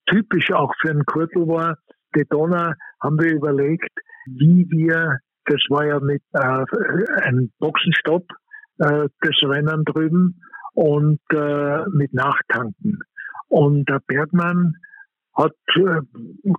typisch 0.07 0.51
auch 0.51 0.73
für 0.81 0.91
einen 0.91 1.05
Kurtel 1.05 1.47
war, 1.47 1.77
die 2.15 2.25
Donner 2.29 2.75
haben 3.01 3.19
wir 3.19 3.33
überlegt, 3.33 3.91
wie 4.27 4.67
wir, 4.69 5.19
das 5.45 5.61
war 5.69 5.85
ja 5.85 5.99
mit 5.99 6.23
äh, 6.33 6.65
einem 7.23 7.51
Boxenstopp, 7.59 8.25
äh, 8.79 9.07
das 9.21 9.35
Rennen 9.43 9.83
drüben 9.85 10.41
und 10.73 11.19
äh, 11.31 11.85
mit 11.89 12.13
Nachtanken. 12.13 12.99
Und 13.47 13.87
der 13.87 14.01
Bergmann 14.07 14.73
hat 15.35 15.55
äh, 15.75 16.01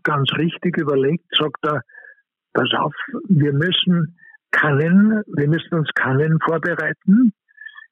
ganz 0.03 0.31
richtig 0.37 0.79
überlegt, 0.79 1.25
sagt 1.39 1.65
er, 1.65 1.83
pass 2.53 2.71
auf, 2.79 2.95
wir 3.29 3.53
müssen 3.53 4.19
Kannen, 4.51 5.23
wir 5.27 5.49
müssen 5.49 5.75
uns 5.75 5.91
Kannen 5.95 6.39
vorbereiten 6.45 7.33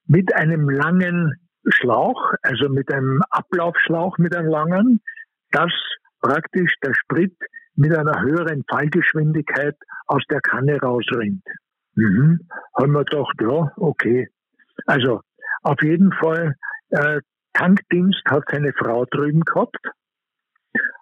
mit 0.06 0.34
einem 0.34 0.68
langen 0.68 1.34
Schlauch, 1.68 2.32
also 2.42 2.68
mit 2.68 2.92
einem 2.92 3.20
Ablaufschlauch, 3.30 4.18
mit 4.18 4.34
einem 4.34 4.48
langen, 4.48 5.00
dass 5.50 5.72
praktisch 6.20 6.74
der 6.82 6.94
Sprit 6.94 7.34
mit 7.76 7.96
einer 7.96 8.20
höheren 8.20 8.64
Fallgeschwindigkeit 8.70 9.76
aus 10.06 10.22
der 10.30 10.40
Kanne 10.40 10.78
rausrinnt. 10.80 11.44
Mhm. 11.94 12.40
Haben 12.76 12.92
wir 12.92 13.04
gedacht, 13.04 13.34
ja, 13.40 13.72
okay. 13.76 14.28
Also 14.86 15.20
auf 15.62 15.80
jeden 15.82 16.12
Fall, 16.12 16.54
äh, 16.90 17.20
Tankdienst 17.54 18.22
hat 18.28 18.44
seine 18.50 18.72
Frau 18.72 19.04
drüben 19.06 19.40
gehabt. 19.40 19.78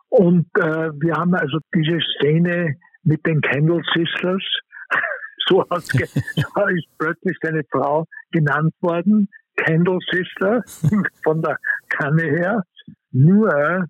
Und 0.09 0.47
äh, 0.59 0.91
wir 1.01 1.15
haben 1.15 1.35
also 1.35 1.59
diese 1.75 1.99
Szene 2.17 2.77
mit 3.03 3.27
den 3.27 3.41
Candle 3.41 3.81
Sisters, 3.95 4.45
so, 5.47 5.65
hat, 5.71 5.83
so 5.85 6.67
ist 6.67 6.87
plötzlich 6.99 7.37
seine 7.43 7.63
Frau 7.71 8.07
genannt 8.31 8.75
worden, 8.81 9.29
Candle 9.57 9.99
Sister, 10.11 10.63
von 11.25 11.41
der 11.43 11.57
Kanne 11.89 12.23
her. 12.23 12.63
Nur 13.11 13.87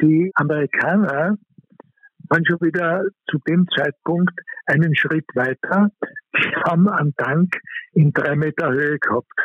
die 0.00 0.32
Amerikaner 0.34 1.36
waren 2.32 2.46
schon 2.46 2.60
wieder 2.62 3.04
zu 3.30 3.38
dem 3.46 3.66
Zeitpunkt 3.76 4.32
einen 4.64 4.96
Schritt 4.96 5.26
weiter. 5.34 5.90
Die 6.34 6.54
haben 6.64 6.88
einen 6.88 7.14
Tank 7.16 7.60
in 7.92 8.12
drei 8.12 8.36
Meter 8.36 8.70
Höhe 8.70 8.98
gehabt 8.98 9.38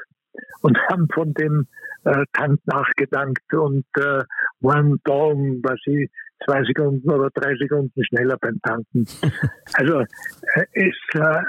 und 0.61 0.77
haben 0.89 1.07
von 1.13 1.33
dem 1.33 1.67
äh, 2.05 2.23
Tank 2.31 2.61
nachgedankt 2.65 3.53
und 3.53 3.85
äh, 3.97 4.23
waren 4.61 4.99
da 5.03 5.13
um, 5.13 5.59
was 5.63 5.79
ich, 5.85 6.09
zwei 6.45 6.63
Sekunden 6.63 7.11
oder 7.11 7.29
drei 7.33 7.55
Sekunden 7.57 8.05
schneller 8.05 8.37
beim 8.39 8.59
Tanken. 8.61 9.05
Also 9.73 9.99
äh, 9.99 10.65
es 10.73 10.95
äh, 11.13 11.41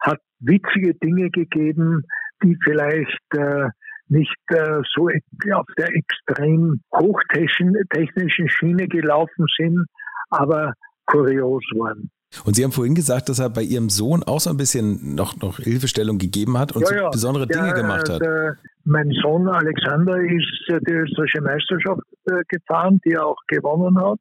hat 0.00 0.20
witzige 0.40 0.94
Dinge 0.94 1.28
gegeben, 1.30 2.04
die 2.42 2.56
vielleicht 2.64 3.34
äh, 3.34 3.68
nicht 4.08 4.34
äh, 4.48 4.80
so 4.94 5.10
auf 5.52 5.66
der 5.76 5.94
extrem 5.94 6.80
hochtechnischen 6.94 8.48
Schiene 8.48 8.88
gelaufen 8.88 9.44
sind, 9.58 9.86
aber 10.30 10.72
kurios 11.06 11.64
waren. 11.74 12.10
Und 12.44 12.56
Sie 12.56 12.64
haben 12.64 12.72
vorhin 12.72 12.94
gesagt, 12.94 13.28
dass 13.28 13.38
er 13.38 13.50
bei 13.50 13.62
Ihrem 13.62 13.88
Sohn 13.88 14.22
auch 14.22 14.40
so 14.40 14.50
ein 14.50 14.56
bisschen 14.56 15.14
noch, 15.14 15.36
noch 15.36 15.58
Hilfestellung 15.58 16.18
gegeben 16.18 16.58
hat 16.58 16.72
und 16.72 16.82
ja, 16.82 16.88
so 16.88 16.94
ja. 16.94 17.10
besondere 17.10 17.46
Dinge 17.46 17.72
der, 17.72 17.74
gemacht 17.74 18.08
hat. 18.08 18.20
Der, 18.20 18.56
mein 18.84 19.10
Sohn 19.22 19.48
Alexander 19.48 20.18
ist 20.20 20.68
die 20.68 20.92
österreichische 20.92 21.40
Meisterschaft 21.42 22.02
äh, 22.26 22.42
gefahren, 22.48 23.00
die 23.04 23.12
er 23.12 23.26
auch 23.26 23.38
gewonnen 23.48 23.98
hat, 23.98 24.20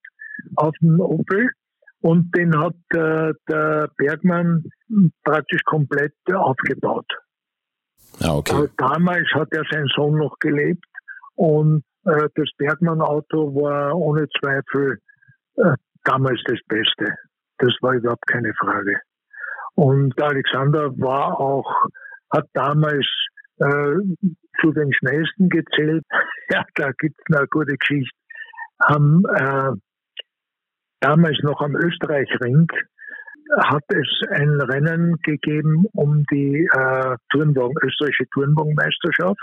auf 0.55 0.73
dem 0.81 0.99
Opel. 0.99 1.49
Und 2.01 2.36
den 2.36 2.55
hat 2.57 2.75
äh, 2.93 3.33
der 3.49 3.89
Bergmann 3.97 4.63
praktisch 5.23 5.61
komplett 5.65 6.13
aufgebaut. 6.31 7.07
Ah, 8.21 8.36
okay. 8.36 8.67
Damals 8.77 9.27
hat 9.33 9.49
er 9.51 9.63
sein 9.69 9.88
Sohn 9.95 10.17
noch 10.17 10.38
gelebt 10.39 10.86
und 11.36 11.83
äh, 12.05 12.27
das 12.36 12.49
Bergmann-Auto 12.57 13.55
war 13.55 13.95
ohne 13.95 14.27
Zweifel 14.39 14.99
äh, 15.57 15.73
damals 16.06 16.41
das 16.45 16.60
Beste. 16.68 17.14
Das 17.58 17.74
war 17.82 17.93
überhaupt 17.93 18.26
keine 18.28 18.53
Frage. 18.53 18.99
Und 19.76 20.20
Alexander 20.22 20.89
war 20.97 21.39
auch, 21.39 21.88
hat 22.34 22.45
damals 22.53 23.06
äh, 23.58 23.95
zu 24.62 24.72
den 24.72 24.93
schnellsten 24.93 25.49
gezählt. 25.49 26.03
Ja, 26.51 26.64
da 26.76 26.91
gibt 26.99 27.16
es 27.18 27.36
eine 27.36 27.47
gute 27.47 27.76
Geschichte. 27.76 28.16
Haben 28.88 29.24
äh, 29.36 29.72
damals 30.99 31.39
noch 31.41 31.60
am 31.60 31.76
Österreichring 31.76 32.68
hat 33.64 33.84
es 33.89 34.08
ein 34.30 34.60
Rennen 34.62 35.18
gegeben 35.24 35.86
um 35.93 36.24
die 36.32 36.68
äh, 36.72 37.16
Turnwagen, 37.32 37.76
österreichische 37.84 38.30
Turnwagenmeisterschaft. 38.34 39.39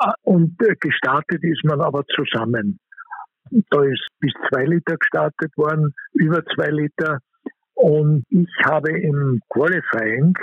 Äh, 0.00 0.12
und 0.22 0.60
äh, 0.62 0.74
gestartet 0.80 1.42
ist 1.42 1.64
man 1.64 1.80
aber 1.80 2.04
zusammen. 2.06 2.78
Da 3.50 3.82
ist 3.82 4.06
bis 4.20 4.32
zwei 4.48 4.64
Liter 4.64 4.96
gestartet 4.96 5.56
worden, 5.56 5.94
über 6.14 6.42
zwei 6.54 6.68
Liter. 6.68 7.18
Und 7.74 8.24
ich 8.30 8.48
habe 8.64 8.90
im 8.90 9.40
Qualifying, 9.48 10.34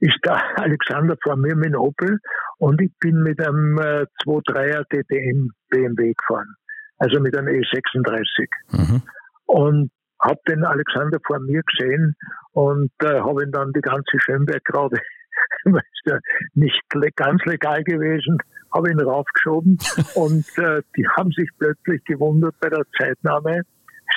ist 0.00 0.18
der 0.24 0.40
Alexander 0.60 1.16
vor 1.22 1.36
mir 1.36 1.56
mit 1.56 1.76
Opel 1.76 2.18
und 2.58 2.80
ich 2.80 2.92
bin 3.00 3.22
mit 3.22 3.40
einem 3.40 3.78
äh, 3.78 4.06
2.3er 4.24 4.84
DTM 4.88 5.50
BMW 5.70 6.12
gefahren, 6.12 6.54
also 6.98 7.20
mit 7.20 7.36
einem 7.36 7.48
E36. 7.48 8.46
Mhm. 8.72 9.02
Und 9.46 9.90
habe 10.20 10.40
den 10.48 10.64
Alexander 10.64 11.18
vor 11.26 11.38
mir 11.40 11.62
gesehen 11.62 12.14
und 12.52 12.90
äh, 13.02 13.20
habe 13.20 13.44
ihn 13.44 13.52
dann 13.52 13.72
die 13.72 13.80
ganze 13.80 14.18
Schönberg 14.18 14.64
gerade, 14.64 14.96
ist 15.64 16.06
ja 16.06 16.18
nicht 16.54 16.80
ganz 17.16 17.44
legal 17.44 17.82
gewesen, 17.84 18.38
habe 18.72 18.90
ihn 18.90 19.00
raufgeschoben. 19.00 19.78
Und 20.14 20.46
äh, 20.58 20.82
die 20.96 21.06
haben 21.16 21.30
sich 21.32 21.48
plötzlich 21.58 22.04
gewundert 22.04 22.54
bei 22.60 22.68
der 22.68 22.84
Zeitnahme, 22.98 23.62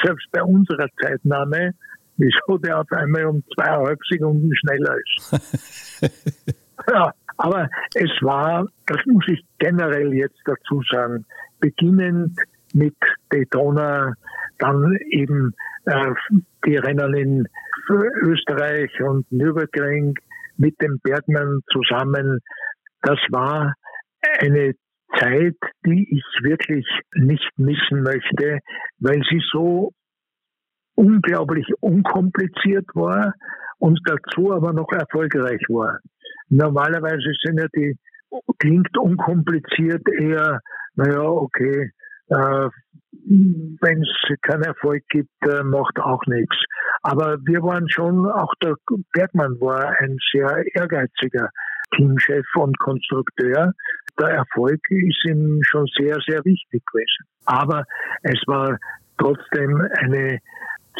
selbst 0.03 0.27
bei 0.31 0.41
unserer 0.43 0.87
Zeitnahme, 1.01 1.73
wieso 2.17 2.57
der 2.57 2.79
auf 2.79 2.91
einmal 2.91 3.25
um 3.25 3.43
zweieinhalb 3.55 3.99
Sekunden 4.09 4.51
schneller 4.55 4.95
ist. 4.97 6.11
ja, 6.91 7.13
aber 7.37 7.69
es 7.93 8.11
war, 8.21 8.67
das 8.87 8.97
muss 9.05 9.25
ich 9.27 9.45
generell 9.59 10.13
jetzt 10.13 10.39
dazu 10.45 10.81
sagen, 10.91 11.25
beginnend 11.59 12.39
mit 12.73 12.95
Daytona, 13.29 14.13
dann 14.59 14.97
eben 15.11 15.53
äh, 15.85 16.13
die 16.65 16.77
Rennen 16.77 17.13
in 17.13 17.47
Österreich 18.23 18.91
und 19.01 19.31
Nürburgring 19.31 20.15
mit 20.57 20.75
dem 20.81 20.99
Bergmann 21.03 21.61
zusammen. 21.71 22.39
Das 23.01 23.19
war 23.29 23.73
eine 24.39 24.73
Zeit, 25.19 25.55
die 25.85 26.07
ich 26.11 26.43
wirklich 26.43 26.85
nicht 27.15 27.49
missen 27.57 28.03
möchte, 28.03 28.59
weil 28.99 29.21
sie 29.29 29.41
so 29.51 29.91
unglaublich 30.95 31.67
unkompliziert 31.79 32.87
war 32.93 33.33
und 33.79 33.99
dazu 34.05 34.51
aber 34.51 34.73
noch 34.73 34.91
erfolgreich 34.91 35.61
war. 35.69 35.99
Normalerweise 36.49 37.31
sind 37.43 37.59
ja 37.59 37.67
die, 37.75 37.97
klingt 38.57 38.97
unkompliziert 38.97 40.07
eher, 40.09 40.59
naja, 40.95 41.21
okay, 41.21 41.91
äh, 42.29 42.69
wenn 43.27 44.01
es 44.01 44.39
keinen 44.41 44.63
Erfolg 44.63 45.03
gibt, 45.09 45.29
äh, 45.41 45.63
macht 45.63 45.99
auch 45.99 46.21
nichts. 46.27 46.55
Aber 47.01 47.37
wir 47.45 47.61
waren 47.61 47.89
schon, 47.89 48.25
auch 48.29 48.53
der 48.63 48.75
Bergmann 49.13 49.59
war 49.59 49.93
ein 49.99 50.17
sehr 50.31 50.63
ehrgeiziger 50.73 51.49
Teamchef 51.95 52.45
und 52.55 52.77
Konstrukteur. 52.79 53.73
Der 54.19 54.29
Erfolg 54.29 54.79
ist 54.89 55.25
ihm 55.25 55.59
schon 55.63 55.85
sehr, 55.97 56.17
sehr 56.25 56.43
wichtig 56.45 56.83
gewesen. 56.91 57.25
Aber 57.45 57.83
es 58.23 58.41
war 58.47 58.77
trotzdem 59.17 59.81
eine 59.99 60.39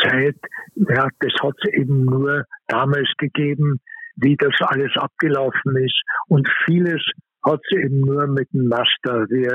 Zeit, 0.01 0.38
ja, 0.75 1.07
das 1.19 1.34
hat 1.41 1.55
es 1.63 1.73
eben 1.73 2.05
nur 2.05 2.43
damals 2.67 3.09
gegeben, 3.17 3.80
wie 4.17 4.36
das 4.36 4.53
alles 4.61 4.95
abgelaufen 4.95 5.78
ist. 5.78 5.99
Und 6.28 6.47
vieles 6.65 7.01
hat 7.47 7.61
es 7.69 7.77
eben 7.77 8.01
nur 8.01 8.27
mit 8.27 8.51
dem 8.53 8.67
Master, 8.67 9.25
wie, 9.29 9.47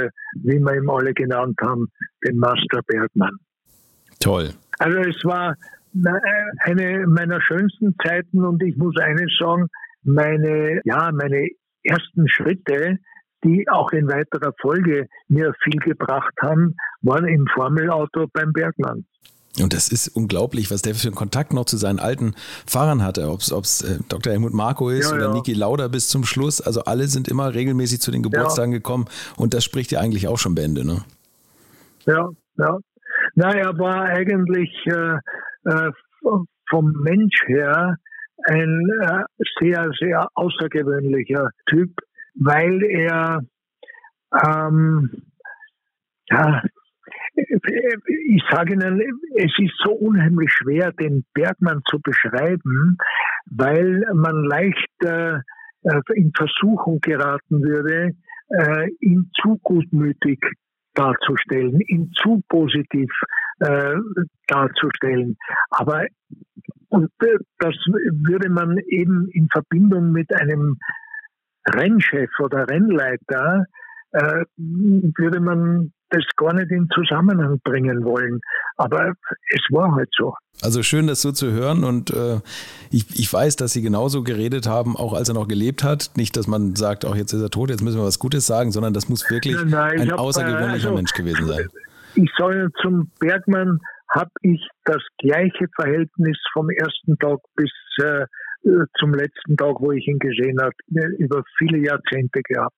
wie 0.43 0.59
wir 0.59 0.75
ihn 0.75 0.89
alle 0.89 1.13
genannt 1.13 1.59
haben, 1.61 1.89
den 2.27 2.39
Master 2.39 2.81
Bergmann. 2.87 3.37
Toll. 4.21 4.51
Also 4.79 4.99
es 4.99 5.25
war 5.25 5.57
eine 6.65 7.07
meiner 7.07 7.41
schönsten 7.43 7.95
Zeiten 8.03 8.45
und 8.45 8.63
ich 8.63 8.77
muss 8.77 8.97
eines 8.97 9.37
sagen, 9.39 9.67
meine, 10.05 10.81
ja, 10.85 11.11
meine 11.13 11.49
ersten 11.85 12.29
Schritte, 12.29 12.99
die 13.45 13.67
auch 13.69 13.91
in 13.91 14.09
weiterer 14.09 14.53
Folge 14.61 15.07
mir 15.29 15.53
viel 15.63 15.81
gebracht 15.81 16.35
haben, 16.41 16.77
waren 17.03 17.27
im 17.27 17.47
Formelauto 17.53 18.27
beim 18.33 18.53
Bergmann. 18.53 19.05
Und 19.61 19.75
das 19.75 19.89
ist 19.89 20.09
unglaublich, 20.09 20.71
was 20.71 20.81
der 20.81 20.95
für 20.95 21.09
einen 21.09 21.15
Kontakt 21.15 21.53
noch 21.53 21.67
zu 21.67 21.77
seinen 21.77 21.99
alten 21.99 22.35
Fahrern 22.67 23.03
hatte. 23.03 23.29
Ob 23.29 23.41
es 23.41 23.83
äh, 23.83 23.99
Dr. 24.09 24.33
Helmut 24.33 24.55
Marko 24.55 24.89
ist 24.89 25.11
ja, 25.11 25.17
oder 25.17 25.27
ja. 25.27 25.33
Niki 25.35 25.53
Lauda 25.53 25.89
bis 25.89 26.09
zum 26.09 26.25
Schluss. 26.25 26.61
Also 26.63 26.85
alle 26.85 27.07
sind 27.07 27.29
immer 27.29 27.53
regelmäßig 27.53 28.01
zu 28.01 28.11
den 28.11 28.23
Geburtstagen 28.23 28.73
ja. 28.73 28.79
gekommen. 28.79 29.07
Und 29.37 29.53
das 29.53 29.65
spricht 29.65 29.93
ja 29.93 30.01
eigentlich 30.01 30.27
auch 30.27 30.39
schon 30.39 30.55
Bände, 30.55 30.87
ne? 30.87 31.05
Ja, 32.07 32.31
ja. 32.57 32.79
Na, 33.35 33.53
er 33.53 33.79
war 33.79 34.05
eigentlich 34.05 34.71
äh, 34.87 35.19
äh, 35.65 35.91
vom 36.71 36.93
Mensch 37.03 37.43
her 37.47 37.97
ein 38.45 38.91
äh, 39.03 39.45
sehr, 39.61 39.91
sehr 40.01 40.29
außergewöhnlicher 40.35 41.51
Typ, 41.67 41.91
weil 42.35 42.83
er 42.83 43.43
ähm, 44.33 45.11
ja, 46.31 46.63
ich 47.35 48.43
sage 48.51 48.75
Ihnen, 48.75 49.01
es 49.37 49.53
ist 49.59 49.75
so 49.85 49.93
unheimlich 49.93 50.51
schwer, 50.53 50.93
den 50.93 51.25
Bergmann 51.35 51.81
zu 51.89 51.99
beschreiben, 52.01 52.99
weil 53.47 54.03
man 54.15 54.45
leicht 54.45 54.89
äh, 55.05 55.39
in 56.15 56.33
Versuchung 56.37 57.01
geraten 57.01 57.63
würde, 57.63 58.13
äh, 58.49 58.89
ihn 59.01 59.31
zu 59.41 59.59
gutmütig 59.63 60.41
darzustellen, 60.95 61.81
ihn 61.81 62.13
zu 62.15 62.43
positiv 62.49 63.11
äh, 63.61 63.95
darzustellen. 64.47 65.37
Aber 65.71 66.05
und 66.89 67.11
das 67.59 67.75
würde 67.87 68.51
man 68.51 68.77
eben 68.87 69.29
in 69.33 69.49
Verbindung 69.51 70.13
mit 70.13 70.35
einem 70.39 70.77
Rennchef 71.67 72.29
oder 72.39 72.69
Rennleiter 72.69 73.65
würde 74.59 75.41
man 75.41 75.93
das 76.13 76.25
gar 76.37 76.53
nicht 76.55 76.71
in 76.71 76.89
Zusammenhang 76.95 77.59
bringen 77.65 78.05
wollen. 78.05 78.41
Aber 78.77 79.15
es 79.51 79.63
war 79.71 79.95
halt 79.95 80.09
so. 80.17 80.35
Also 80.63 80.83
schön, 80.83 81.07
das 81.07 81.23
so 81.23 81.33
zu 81.33 81.51
hören 81.51 81.83
und 81.83 82.11
äh, 82.11 82.41
ich, 82.91 83.19
ich 83.19 83.33
weiß, 83.33 83.57
dass 83.57 83.73
Sie 83.73 83.83
genauso 83.83 84.23
geredet 84.23 84.69
haben, 84.69 84.97
auch 84.97 85.15
als 85.15 85.29
er 85.29 85.35
noch 85.35 85.49
gelebt 85.49 85.83
hat. 85.83 86.11
Nicht, 86.17 86.37
dass 86.37 86.47
man 86.47 86.77
sagt, 86.77 87.05
auch 87.05 87.17
jetzt 87.17 87.33
ist 87.33 87.43
er 87.43 87.51
tot, 87.51 87.71
jetzt 87.71 87.83
müssen 87.83 87.99
wir 87.99 88.05
was 88.05 88.19
Gutes 88.19 88.47
sagen, 88.47 88.71
sondern 88.71 88.93
das 88.93 89.09
muss 89.09 89.29
wirklich 89.31 89.57
nein, 89.57 89.69
nein, 89.71 90.01
ein 90.01 90.13
hab, 90.13 90.21
außergewöhnlicher 90.21 90.89
also, 90.89 90.95
Mensch 90.95 91.13
gewesen 91.13 91.47
sein. 91.47 91.69
Ich 92.15 92.31
soll 92.37 92.71
zum 92.81 93.11
Bergmann 93.19 93.81
habe 94.11 94.31
ich 94.43 94.61
das 94.85 95.03
gleiche 95.19 95.67
Verhältnis 95.75 96.39
vom 96.53 96.69
ersten 96.69 97.17
Tag 97.19 97.39
bis 97.57 97.71
äh, 98.03 98.27
zum 98.99 99.15
letzten 99.15 99.57
Tag, 99.57 99.77
wo 99.81 99.91
ich 99.93 100.07
ihn 100.07 100.19
gesehen 100.19 100.59
habe, 100.61 100.75
über 101.19 101.43
viele 101.59 101.79
Jahrzehnte 101.79 102.43
gehabt. 102.43 102.77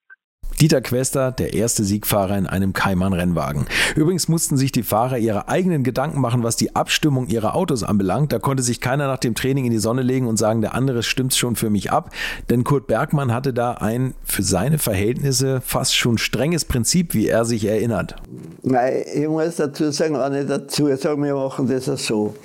Dieter 0.59 0.81
Quester, 0.81 1.31
der 1.31 1.53
erste 1.53 1.83
Siegfahrer 1.83 2.37
in 2.37 2.47
einem 2.47 2.73
Kaiman-Rennwagen. 2.73 3.65
Übrigens 3.95 4.27
mussten 4.27 4.57
sich 4.57 4.71
die 4.71 4.83
Fahrer 4.83 5.17
ihre 5.17 5.49
eigenen 5.49 5.83
Gedanken 5.83 6.21
machen, 6.21 6.43
was 6.43 6.55
die 6.55 6.75
Abstimmung 6.75 7.27
ihrer 7.27 7.55
Autos 7.55 7.83
anbelangt. 7.83 8.31
Da 8.31 8.39
konnte 8.39 8.63
sich 8.63 8.79
keiner 8.79 9.07
nach 9.07 9.17
dem 9.17 9.35
Training 9.35 9.65
in 9.65 9.71
die 9.71 9.79
Sonne 9.79 10.01
legen 10.01 10.27
und 10.27 10.37
sagen, 10.37 10.61
der 10.61 10.73
andere 10.73 11.03
stimmt 11.03 11.35
schon 11.35 11.55
für 11.55 11.69
mich 11.69 11.91
ab. 11.91 12.11
Denn 12.49 12.63
Kurt 12.63 12.87
Bergmann 12.87 13.33
hatte 13.33 13.53
da 13.53 13.73
ein 13.73 14.13
für 14.23 14.43
seine 14.43 14.77
Verhältnisse 14.77 15.61
fast 15.61 15.95
schon 15.95 16.17
strenges 16.17 16.65
Prinzip, 16.65 17.13
wie 17.13 17.27
er 17.27 17.45
sich 17.45 17.65
erinnert. 17.65 18.15
Nein, 18.63 19.03
ich 19.13 19.27
muss 19.27 19.57
dazu 19.57 19.91
sagen, 19.91 20.15
auch 20.15 20.29
nicht 20.29 20.49
dazu 20.49 20.87
sagen, 20.95 21.23
wir 21.23 21.35
machen 21.35 21.67
das 21.67 21.85
so. 21.85 22.35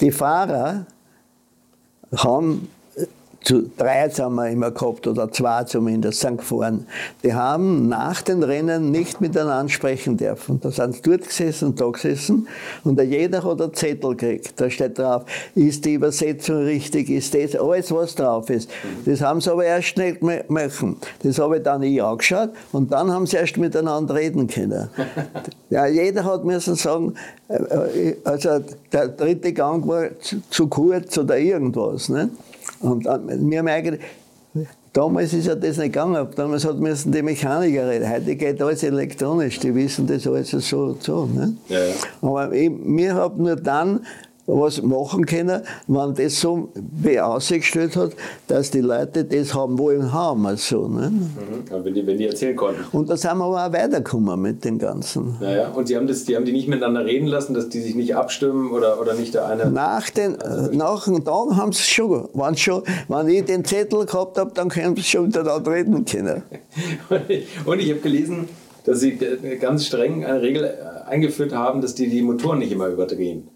Die 0.00 0.10
Fahrer 0.10 0.86
haben 2.16 2.68
zu 3.48 3.62
drei 3.78 4.10
haben 4.10 4.34
wir 4.34 4.50
immer 4.50 4.72
gehabt 4.72 5.06
oder 5.06 5.32
zwei 5.32 5.64
zumindest, 5.64 6.20
sind 6.20 6.36
gefahren. 6.36 6.86
Die 7.22 7.32
haben 7.32 7.88
nach 7.88 8.20
den 8.20 8.42
Rennen 8.42 8.90
nicht 8.90 9.22
miteinander 9.22 9.72
sprechen 9.72 10.18
dürfen. 10.18 10.60
Da 10.60 10.70
sind 10.70 10.96
sie 10.96 11.00
dort 11.00 11.26
gesessen, 11.26 11.74
da 11.74 11.88
gesessen 11.88 12.46
und 12.84 13.00
jeder 13.00 13.42
hat 13.42 13.62
einen 13.62 13.72
Zettel 13.72 14.14
gekriegt. 14.14 14.52
Da 14.60 14.68
steht 14.68 14.98
drauf, 14.98 15.24
ist 15.54 15.86
die 15.86 15.94
Übersetzung 15.94 16.58
richtig, 16.64 17.08
ist 17.08 17.32
das, 17.32 17.56
alles 17.56 17.90
was 17.90 18.14
drauf 18.14 18.50
ist. 18.50 18.68
Das 19.06 19.22
haben 19.22 19.40
sie 19.40 19.50
aber 19.50 19.64
erst 19.64 19.96
nicht 19.96 20.20
machen. 20.50 20.98
Das 21.22 21.38
habe 21.38 21.56
ich 21.56 21.62
dann 21.62 21.82
ich 21.82 22.02
angeschaut 22.02 22.50
und 22.72 22.92
dann 22.92 23.10
haben 23.10 23.26
sie 23.26 23.38
erst 23.38 23.56
miteinander 23.56 24.14
reden 24.14 24.46
können. 24.46 24.90
Ja, 25.70 25.86
jeder 25.86 26.24
hat 26.24 26.46
müssen 26.46 26.76
sagen, 26.76 27.12
äh, 27.48 27.56
äh, 27.56 28.16
also 28.24 28.60
der 28.90 29.08
dritte 29.08 29.52
Gang 29.52 29.86
war 29.86 30.08
zu, 30.48 30.66
kurz 30.66 31.18
oder 31.18 31.38
irgendwas. 31.38 32.08
Ne? 32.08 32.30
Und 32.80 33.04
wir 33.04 33.58
haben 33.58 33.68
eigentlich, 33.68 34.00
damals 34.92 35.32
ist 35.32 35.46
ja 35.46 35.54
das 35.54 35.76
nicht 35.76 35.92
gegangen, 35.92 36.26
damals 36.36 36.64
hat 36.64 36.78
müssen 36.78 37.12
die 37.12 37.22
Mechaniker 37.22 37.88
reden. 37.88 38.10
Heute 38.10 38.36
geht 38.36 38.62
alles 38.62 38.82
elektronisch, 38.82 39.58
die 39.60 39.74
wissen 39.74 40.06
das 40.06 40.26
alles 40.26 40.50
so. 40.50 40.96
so 41.00 41.26
ne? 41.26 41.54
ja, 41.68 41.78
ja. 41.78 41.94
Aber 42.22 42.52
ich, 42.52 42.70
wir 42.70 43.14
haben 43.14 43.42
nur 43.42 43.56
dann 43.56 44.00
was 44.48 44.80
machen 44.82 45.26
können, 45.26 45.62
wenn 45.86 46.14
das 46.14 46.40
so 46.40 46.70
ausgestellt 47.20 47.96
hat, 47.96 48.12
dass 48.46 48.70
die 48.70 48.80
Leute 48.80 49.24
das 49.24 49.54
haben 49.54 49.78
wollen 49.78 50.12
haben. 50.12 50.46
Also, 50.46 50.88
ne? 50.88 51.10
Mhm. 51.10 51.84
wenn, 51.84 51.94
die, 51.94 52.06
wenn 52.06 52.16
die 52.16 52.26
erzählen 52.26 52.56
konnten. 52.56 52.84
Und 52.96 53.10
da 53.10 53.16
sind 53.16 53.36
wir 53.36 53.44
aber 53.44 53.66
auch 53.66 53.72
weitergekommen 53.72 54.40
mit 54.40 54.64
dem 54.64 54.78
Ganzen. 54.78 55.36
Naja, 55.40 55.68
und 55.68 55.88
die 55.88 55.96
haben, 55.96 56.06
das, 56.06 56.24
die 56.24 56.34
haben 56.34 56.46
die 56.46 56.52
nicht 56.52 56.66
miteinander 56.66 57.04
reden 57.04 57.26
lassen, 57.26 57.52
dass 57.52 57.68
die 57.68 57.80
sich 57.80 57.94
nicht 57.94 58.16
abstimmen 58.16 58.70
oder, 58.70 59.00
oder 59.00 59.14
nicht 59.14 59.34
der 59.34 59.46
eine. 59.46 59.70
Nach 59.70 60.08
den 60.08 60.40
also, 60.40 60.72
nach 60.72 61.04
dem 61.04 61.24
Tag 61.24 61.54
haben 61.54 61.72
sie 61.72 61.82
schon, 61.82 62.28
wenn, 62.32 62.56
schon, 62.56 62.82
wenn 63.08 63.28
ich 63.28 63.44
den 63.44 63.64
Zettel 63.64 64.06
gehabt 64.06 64.38
habe, 64.38 64.52
dann 64.54 64.70
können 64.70 64.96
sie 64.96 65.02
schon 65.02 65.26
miteinander 65.26 65.70
reden 65.70 66.04
können. 66.06 66.42
und 67.66 67.80
ich 67.80 67.90
habe 67.90 68.00
gelesen, 68.00 68.48
dass 68.84 69.00
sie 69.00 69.18
ganz 69.60 69.86
streng 69.86 70.24
eine 70.24 70.40
Regel 70.40 70.72
eingeführt 71.06 71.52
haben, 71.52 71.82
dass 71.82 71.94
die 71.94 72.08
die 72.08 72.22
Motoren 72.22 72.60
nicht 72.60 72.72
immer 72.72 72.86
überdrehen. 72.86 73.48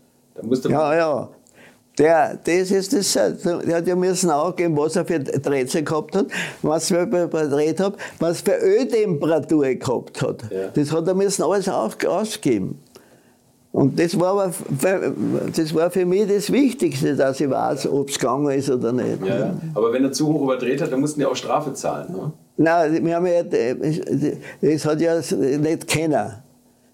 Ja, 0.68 0.94
ja. 0.94 1.28
Der, 1.98 2.38
das 2.42 2.70
ist 2.70 2.92
das, 2.94 3.12
der 3.12 3.76
hat 3.76 3.86
ja 3.86 3.94
müssen 3.94 4.30
angeben, 4.30 4.74
was 4.78 4.96
er 4.96 5.04
für 5.04 5.20
Drehzahl 5.20 5.82
gehabt 5.82 6.16
hat, 6.16 6.26
was 6.62 6.90
er 6.90 7.02
überdreht 7.02 7.80
hat, 7.80 7.96
was 8.18 8.40
für 8.40 8.56
Öltemperatur 8.56 9.74
gehabt 9.74 10.22
hat. 10.22 10.42
Ja. 10.50 10.68
Das 10.72 10.90
hat 10.90 11.06
er 11.06 11.14
müssen 11.14 11.42
alles 11.42 11.68
ausgeben. 11.68 12.80
Und 13.72 13.98
das 13.98 14.18
war, 14.18 14.32
aber 14.32 14.52
für, 14.52 15.14
das 15.54 15.74
war 15.74 15.90
für 15.90 16.04
mich 16.04 16.28
das 16.28 16.52
Wichtigste, 16.52 17.16
dass 17.16 17.40
ich 17.40 17.48
weiß, 17.48 17.88
ob 17.88 18.10
es 18.10 18.18
gegangen 18.18 18.50
ist 18.50 18.70
oder 18.70 18.92
nicht. 18.92 19.24
Ja, 19.24 19.38
ja. 19.38 19.54
Aber 19.74 19.92
wenn 19.92 20.04
er 20.04 20.12
zu 20.12 20.28
hoch 20.28 20.42
überdreht 20.42 20.80
hat, 20.82 20.92
dann 20.92 21.00
mussten 21.00 21.20
die 21.20 21.26
auch 21.26 21.36
Strafe 21.36 21.72
zahlen. 21.72 22.12
Ne? 22.12 22.32
Nein, 22.58 23.04
wir 23.04 23.16
haben 23.16 23.26
ja, 23.26 23.42
das 23.42 24.84
hat 24.84 25.00
ja 25.00 25.14
nicht 25.16 25.88
keiner. 25.88 26.42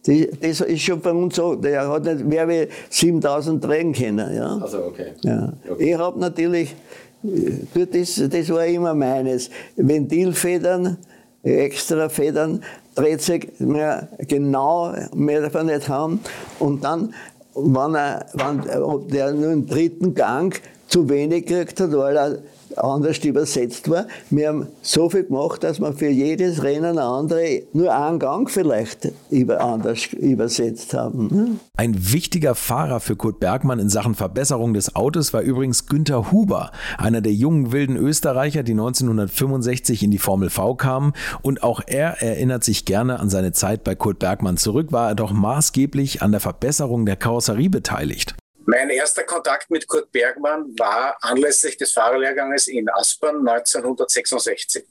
Das 0.06 0.60
ist 0.60 0.82
schon 0.82 1.00
bei 1.00 1.10
uns 1.10 1.36
so. 1.36 1.54
Der 1.54 1.88
hat 1.88 2.04
nicht 2.04 2.24
mehr 2.24 2.48
wie 2.48 2.68
7000 2.88 3.62
drehen 3.62 3.92
können. 3.92 4.34
Ja? 4.34 4.58
Also 4.60 4.84
okay. 4.84 5.12
Ja. 5.22 5.52
okay. 5.68 5.92
Ich 5.92 5.98
habe 5.98 6.18
natürlich, 6.18 6.74
das, 7.22 8.22
das 8.30 8.48
war 8.50 8.64
immer 8.64 8.94
meines, 8.94 9.50
Ventilfedern, 9.76 10.96
extra 11.42 12.08
Federn, 12.08 12.62
dreht 12.94 13.22
sich 13.22 13.48
mehr 13.58 14.08
genau, 14.26 14.94
mehr 15.14 15.42
davon 15.42 15.66
nicht 15.66 15.88
haben. 15.88 16.20
Und 16.58 16.84
dann, 16.84 17.14
wenn, 17.54 17.94
er, 17.94 18.26
wenn 18.34 18.82
ob 18.82 19.10
der 19.10 19.32
nur 19.32 19.52
im 19.52 19.66
dritten 19.66 20.14
Gang 20.14 20.60
zu 20.86 21.08
wenig 21.08 21.46
gekriegt 21.46 21.80
hat, 21.80 21.92
weil 21.92 22.16
er 22.16 22.38
anders 22.82 23.18
übersetzt 23.24 23.88
war. 23.90 24.06
Wir 24.30 24.48
haben 24.48 24.68
so 24.82 25.10
viel 25.10 25.24
gemacht, 25.24 25.64
dass 25.64 25.80
wir 25.80 25.92
für 25.92 26.08
jedes 26.08 26.62
Rennen 26.62 26.98
eine 26.98 27.02
andere, 27.02 27.62
nur 27.72 27.94
einen 27.94 28.18
Gang 28.18 28.50
vielleicht 28.50 29.12
anders 29.58 30.12
übersetzt 30.12 30.94
haben. 30.94 31.30
Hm? 31.30 31.60
Ein 31.76 32.12
wichtiger 32.12 32.54
Fahrer 32.54 33.00
für 33.00 33.16
Kurt 33.16 33.40
Bergmann 33.40 33.78
in 33.78 33.88
Sachen 33.88 34.14
Verbesserung 34.14 34.74
des 34.74 34.96
Autos 34.96 35.32
war 35.32 35.42
übrigens 35.42 35.86
Günther 35.86 36.32
Huber, 36.32 36.72
einer 36.96 37.20
der 37.20 37.32
jungen 37.32 37.72
wilden 37.72 37.96
Österreicher, 37.96 38.62
die 38.62 38.72
1965 38.72 40.02
in 40.02 40.10
die 40.10 40.18
Formel 40.18 40.50
V 40.50 40.74
kamen. 40.74 41.12
Und 41.42 41.62
auch 41.62 41.80
er 41.86 42.22
erinnert 42.22 42.64
sich 42.64 42.84
gerne 42.84 43.20
an 43.20 43.30
seine 43.30 43.52
Zeit 43.52 43.84
bei 43.84 43.94
Kurt 43.94 44.18
Bergmann 44.18 44.56
zurück, 44.56 44.92
war 44.92 45.08
er 45.08 45.14
doch 45.14 45.32
maßgeblich 45.32 46.22
an 46.22 46.32
der 46.32 46.40
Verbesserung 46.40 47.06
der 47.06 47.16
Karosserie 47.16 47.70
beteiligt. 47.70 48.34
Mein 48.70 48.90
erster 48.90 49.24
Kontakt 49.24 49.70
mit 49.70 49.88
Kurt 49.88 50.12
Bergmann 50.12 50.78
war 50.78 51.16
anlässlich 51.22 51.78
des 51.78 51.92
Fahrerlehrganges 51.92 52.66
in 52.66 52.86
Aspern 52.90 53.36
1966. 53.48 54.84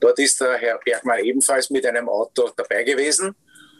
Dort 0.00 0.18
ist 0.18 0.40
der 0.40 0.56
Herr 0.56 0.80
Bergmann 0.84 1.20
ebenfalls 1.20 1.70
mit 1.70 1.86
einem 1.86 2.08
Auto 2.08 2.50
dabei 2.56 2.82
gewesen. 2.82 3.36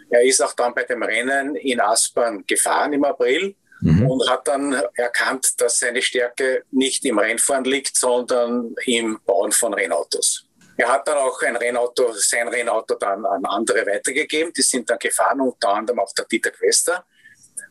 Er 0.09 0.23
ist 0.23 0.41
auch 0.41 0.53
dann 0.53 0.73
bei 0.73 0.85
dem 0.85 1.03
Rennen 1.03 1.57
in 1.57 1.81
Aspern 1.81 2.45
gefahren 2.47 2.93
im 2.93 3.03
April 3.03 3.57
mhm. 3.81 4.09
und 4.09 4.31
hat 4.31 4.47
dann 4.47 4.81
erkannt, 4.95 5.61
dass 5.61 5.81
seine 5.81 6.01
Stärke 6.01 6.63
nicht 6.71 7.05
im 7.05 7.19
Rennfahren 7.19 7.65
liegt, 7.65 7.97
sondern 7.97 8.77
im 8.87 9.19
Bauen 9.27 9.51
von 9.51 9.75
Rennautos. 9.75 10.47
Er 10.77 10.93
hat 10.93 11.09
dann 11.09 11.19
auch 11.19 11.43
ein 11.43 11.57
Rennauto, 11.57 12.13
sein 12.13 12.47
Rennauto 12.47 12.95
dann 12.95 13.27
an 13.27 13.45
andere 13.45 13.85
weitergegeben. 13.85 14.53
Die 14.53 14.63
sind 14.63 14.89
dann 14.89 15.01
gefahren, 15.01 15.41
unter 15.41 15.71
anderem 15.71 15.99
auch 15.99 16.13
der 16.13 16.27
Dieter 16.27 16.53
Quester. 16.53 17.05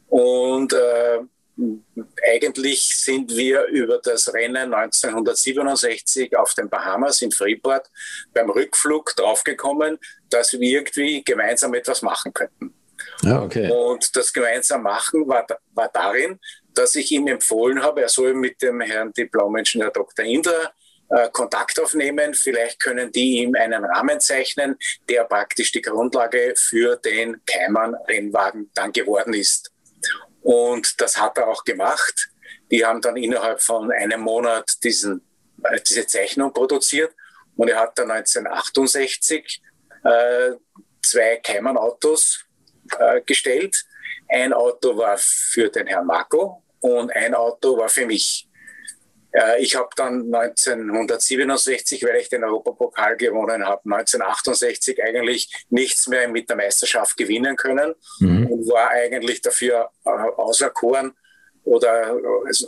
Und 0.09 0.73
äh, 0.73 1.19
eigentlich 2.27 2.97
sind 2.97 3.35
wir 3.35 3.65
über 3.65 3.99
das 4.03 4.33
Rennen 4.33 4.73
1967 4.73 6.37
auf 6.37 6.53
den 6.53 6.69
Bahamas 6.69 7.21
in 7.21 7.31
Freeport 7.31 7.89
beim 8.33 8.49
Rückflug 8.49 9.15
draufgekommen, 9.15 9.97
dass 10.29 10.53
wir 10.53 10.61
irgendwie 10.61 11.23
gemeinsam 11.23 11.73
etwas 11.73 12.01
machen 12.01 12.33
könnten. 12.33 12.73
Ja, 13.21 13.41
okay. 13.41 13.71
Und 13.71 14.15
das 14.15 14.31
gemeinsam 14.33 14.83
machen 14.83 15.27
war, 15.27 15.45
war 15.73 15.89
darin, 15.89 16.39
dass 16.73 16.95
ich 16.95 17.11
ihm 17.11 17.27
empfohlen 17.27 17.81
habe, 17.81 18.01
er 18.01 18.09
soll 18.09 18.33
mit 18.33 18.61
dem 18.61 18.81
Herrn 18.81 19.11
Diplomingenieur 19.13 19.91
Dr. 19.91 20.25
Indra 20.25 20.71
äh, 21.09 21.29
Kontakt 21.31 21.79
aufnehmen. 21.79 22.33
Vielleicht 22.33 22.79
können 22.79 23.11
die 23.11 23.39
ihm 23.39 23.55
einen 23.55 23.83
Rahmen 23.83 24.19
zeichnen, 24.19 24.77
der 25.09 25.23
praktisch 25.25 25.71
die 25.71 25.81
Grundlage 25.81 26.53
für 26.55 26.95
den 26.97 27.41
Keimann-Rennwagen 27.45 28.69
dann 28.73 28.91
geworden 28.91 29.33
ist. 29.33 29.71
Und 30.41 30.99
das 31.01 31.19
hat 31.19 31.37
er 31.37 31.47
auch 31.47 31.63
gemacht. 31.63 32.29
Die 32.71 32.85
haben 32.85 33.01
dann 33.01 33.17
innerhalb 33.17 33.61
von 33.61 33.91
einem 33.91 34.21
Monat 34.21 34.83
diesen, 34.83 35.21
äh, 35.63 35.79
diese 35.81 36.05
Zeichnung 36.07 36.53
produziert 36.53 37.13
und 37.55 37.69
er 37.69 37.79
hat 37.79 37.97
dann 37.97 38.11
1968 38.11 39.61
äh, 40.03 40.51
zwei 41.01 41.37
Keimann-Autos 41.37 42.45
äh, 42.97 43.21
gestellt. 43.21 43.85
Ein 44.29 44.53
Auto 44.53 44.95
war 44.95 45.17
für 45.17 45.69
den 45.69 45.87
Herrn 45.87 46.05
Marco 46.05 46.63
und 46.79 47.11
ein 47.15 47.33
Auto 47.33 47.77
war 47.77 47.89
für 47.89 48.05
mich. 48.05 48.48
Äh, 49.31 49.61
ich 49.61 49.75
habe 49.75 49.89
dann 49.95 50.33
1967, 50.33 52.03
weil 52.03 52.17
ich 52.17 52.29
den 52.29 52.43
Europapokal 52.43 53.17
gewonnen 53.17 53.65
habe, 53.65 53.81
1968 53.85 55.01
eigentlich 55.03 55.65
nichts 55.69 56.07
mehr 56.07 56.27
mit 56.27 56.49
der 56.49 56.57
Meisterschaft 56.57 57.17
gewinnen 57.17 57.55
können 57.55 57.93
mhm. 58.19 58.47
und 58.47 58.67
war 58.69 58.89
eigentlich 58.89 59.41
dafür 59.41 59.89
äh, 60.05 60.09
auserkoren 60.09 61.13
oder 61.63 62.17
also, 62.45 62.67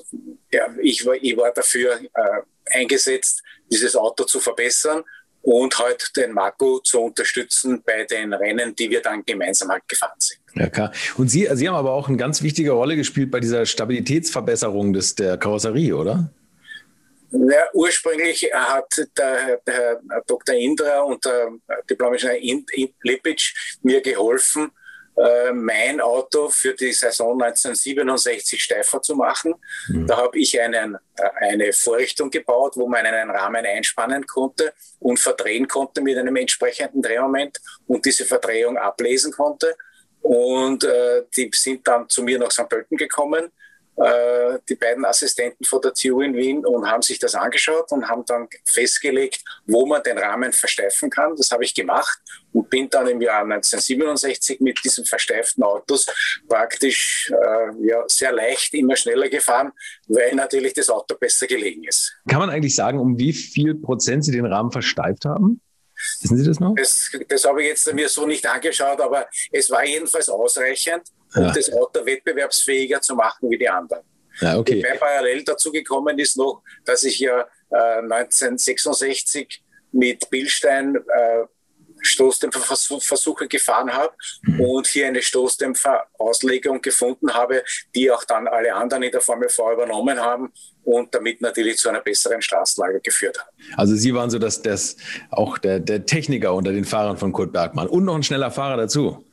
ja, 0.51 0.67
ich, 0.81 1.05
war, 1.05 1.15
ich 1.15 1.35
war 1.35 1.51
dafür 1.51 1.99
äh, 2.01 2.77
eingesetzt, 2.77 3.41
dieses 3.71 3.95
Auto 3.95 4.25
zu 4.25 4.39
verbessern 4.39 5.03
und 5.41 5.77
halt 5.79 6.15
den 6.15 6.33
Marco 6.33 6.79
zu 6.79 6.99
unterstützen 6.99 7.81
bei 7.83 8.03
den 8.03 8.33
Rennen, 8.33 8.75
die 8.75 8.89
wir 8.89 9.01
dann 9.01 9.23
gemeinsam 9.25 9.69
halt 9.69 9.87
gefahren 9.87 10.19
sind. 10.19 10.39
Ja, 10.53 10.69
klar. 10.69 10.91
Und 11.17 11.29
Sie, 11.29 11.47
Sie 11.53 11.67
haben 11.67 11.75
aber 11.75 11.93
auch 11.93 12.09
eine 12.09 12.17
ganz 12.17 12.43
wichtige 12.43 12.71
Rolle 12.71 12.95
gespielt 12.95 13.31
bei 13.31 13.39
dieser 13.39 13.65
Stabilitätsverbesserung 13.65 14.93
des, 14.93 15.15
der 15.15 15.37
Karosserie, 15.37 15.95
oder? 15.95 16.31
Ja, 17.31 17.69
ursprünglich 17.73 18.49
hat 18.53 19.07
der, 19.17 19.57
der 19.65 20.01
Dr. 20.27 20.55
Indra 20.55 21.01
und 21.01 21.23
der 21.23 21.51
Diplomische 21.89 22.37
Lipic 23.03 23.53
mir 23.83 24.01
geholfen, 24.01 24.71
äh, 25.15 25.51
mein 25.51 25.99
Auto 26.01 26.49
für 26.49 26.73
die 26.73 26.93
Saison 26.93 27.41
1967 27.41 28.61
steifer 28.61 29.01
zu 29.01 29.15
machen. 29.15 29.53
Mhm. 29.89 30.07
Da 30.07 30.17
habe 30.17 30.39
ich 30.39 30.59
einen, 30.59 30.95
äh, 30.95 31.29
eine 31.39 31.73
Vorrichtung 31.73 32.29
gebaut, 32.29 32.73
wo 32.75 32.87
man 32.87 33.05
einen 33.05 33.29
Rahmen 33.29 33.65
einspannen 33.65 34.25
konnte 34.25 34.73
und 34.99 35.19
verdrehen 35.19 35.67
konnte 35.67 36.01
mit 36.01 36.17
einem 36.17 36.35
entsprechenden 36.37 37.01
Drehmoment 37.01 37.59
und 37.87 38.05
diese 38.05 38.25
Verdrehung 38.25 38.77
ablesen 38.77 39.31
konnte. 39.31 39.75
Und 40.21 40.83
äh, 40.83 41.23
die 41.35 41.49
sind 41.53 41.87
dann 41.87 42.07
zu 42.07 42.23
mir 42.23 42.39
nach 42.39 42.51
St. 42.51 42.69
Pölten 42.69 42.97
gekommen 42.97 43.51
äh, 43.97 44.57
die 44.69 44.75
beiden 44.75 45.05
Assistenten 45.05 45.65
von 45.65 45.81
der 45.81 45.93
TU 45.93 46.21
in 46.21 46.33
Wien 46.33 46.65
und 46.65 46.89
haben 46.89 47.01
sich 47.01 47.19
das 47.19 47.35
angeschaut 47.35 47.91
und 47.91 48.07
haben 48.07 48.23
dann 48.25 48.47
festgelegt, 48.65 49.43
wo 49.65 49.85
man 49.85 50.01
den 50.01 50.17
Rahmen 50.17 50.53
versteifen 50.53 51.09
kann. 51.09 51.35
Das 51.35 51.51
habe 51.51 51.63
ich 51.63 51.75
gemacht 51.75 52.19
und 52.53 52.69
bin 52.69 52.89
dann 52.89 53.07
im 53.07 53.21
Jahr 53.21 53.43
1967 53.43 54.61
mit 54.61 54.83
diesen 54.83 55.05
versteiften 55.05 55.63
Autos 55.63 56.07
praktisch 56.47 57.31
äh, 57.31 57.87
ja, 57.87 58.03
sehr 58.07 58.31
leicht 58.31 58.73
immer 58.73 58.95
schneller 58.95 59.29
gefahren, 59.29 59.71
weil 60.07 60.35
natürlich 60.35 60.73
das 60.73 60.89
Auto 60.89 61.15
besser 61.15 61.47
gelegen 61.47 61.83
ist. 61.83 62.13
Kann 62.29 62.39
man 62.39 62.49
eigentlich 62.49 62.75
sagen, 62.75 62.99
um 62.99 63.19
wie 63.19 63.33
viel 63.33 63.75
Prozent 63.75 64.25
Sie 64.25 64.31
den 64.31 64.45
Rahmen 64.45 64.71
versteift 64.71 65.25
haben? 65.25 65.61
Wissen 66.21 66.37
Sie 66.37 66.45
das 66.45 66.59
noch? 66.59 66.75
Das, 66.75 67.11
das 67.27 67.45
habe 67.45 67.61
ich 67.61 67.67
jetzt 67.67 67.93
mir 67.93 68.09
so 68.09 68.25
nicht 68.25 68.45
angeschaut, 68.47 68.99
aber 68.99 69.27
es 69.51 69.69
war 69.69 69.85
jedenfalls 69.85 70.29
ausreichend 70.29 71.03
um 71.35 71.43
ja. 71.43 71.51
das 71.51 71.71
Auto 71.73 72.05
wettbewerbsfähiger 72.05 73.01
zu 73.01 73.15
machen 73.15 73.49
wie 73.49 73.57
die 73.57 73.69
anderen. 73.69 74.03
Ja, 74.39 74.57
okay. 74.57 74.77
Wobei 74.77 74.97
parallel 74.97 75.43
dazu 75.43 75.71
gekommen 75.71 76.17
ist 76.19 76.37
noch, 76.37 76.63
dass 76.85 77.03
ich 77.03 77.19
ja 77.19 77.41
äh, 77.69 77.99
1966 78.01 79.63
mit 79.91 80.29
Billstein 80.29 80.95
äh, 80.95 81.43
Stoßdämpferversuche 82.01 83.47
gefahren 83.47 83.93
habe 83.93 84.13
mhm. 84.43 84.61
und 84.61 84.87
hier 84.87 85.07
eine 85.07 85.21
Stoßdämpferauslegung 85.21 86.81
gefunden 86.81 87.33
habe, 87.33 87.63
die 87.95 88.09
auch 88.11 88.23
dann 88.23 88.47
alle 88.47 88.73
anderen 88.73 89.03
in 89.03 89.11
der 89.11 89.21
Formel 89.21 89.49
V 89.49 89.71
übernommen 89.71 90.19
haben 90.19 90.51
und 90.83 91.13
damit 91.13 91.41
natürlich 91.41 91.77
zu 91.77 91.89
einer 91.89 92.01
besseren 92.01 92.41
Straßenlage 92.41 93.01
geführt 93.01 93.39
haben. 93.39 93.49
Also 93.77 93.95
Sie 93.95 94.13
waren 94.13 94.29
so 94.29 94.39
dass 94.39 94.61
das 94.61 94.97
auch 95.29 95.57
der, 95.57 95.79
der 95.79 96.05
Techniker 96.05 96.53
unter 96.55 96.71
den 96.71 96.85
Fahrern 96.85 97.17
von 97.17 97.31
Kurt 97.31 97.53
Bergmann 97.53 97.87
und 97.87 98.05
noch 98.05 98.15
ein 98.15 98.23
schneller 98.23 98.51
Fahrer 98.51 98.77
dazu. 98.77 99.23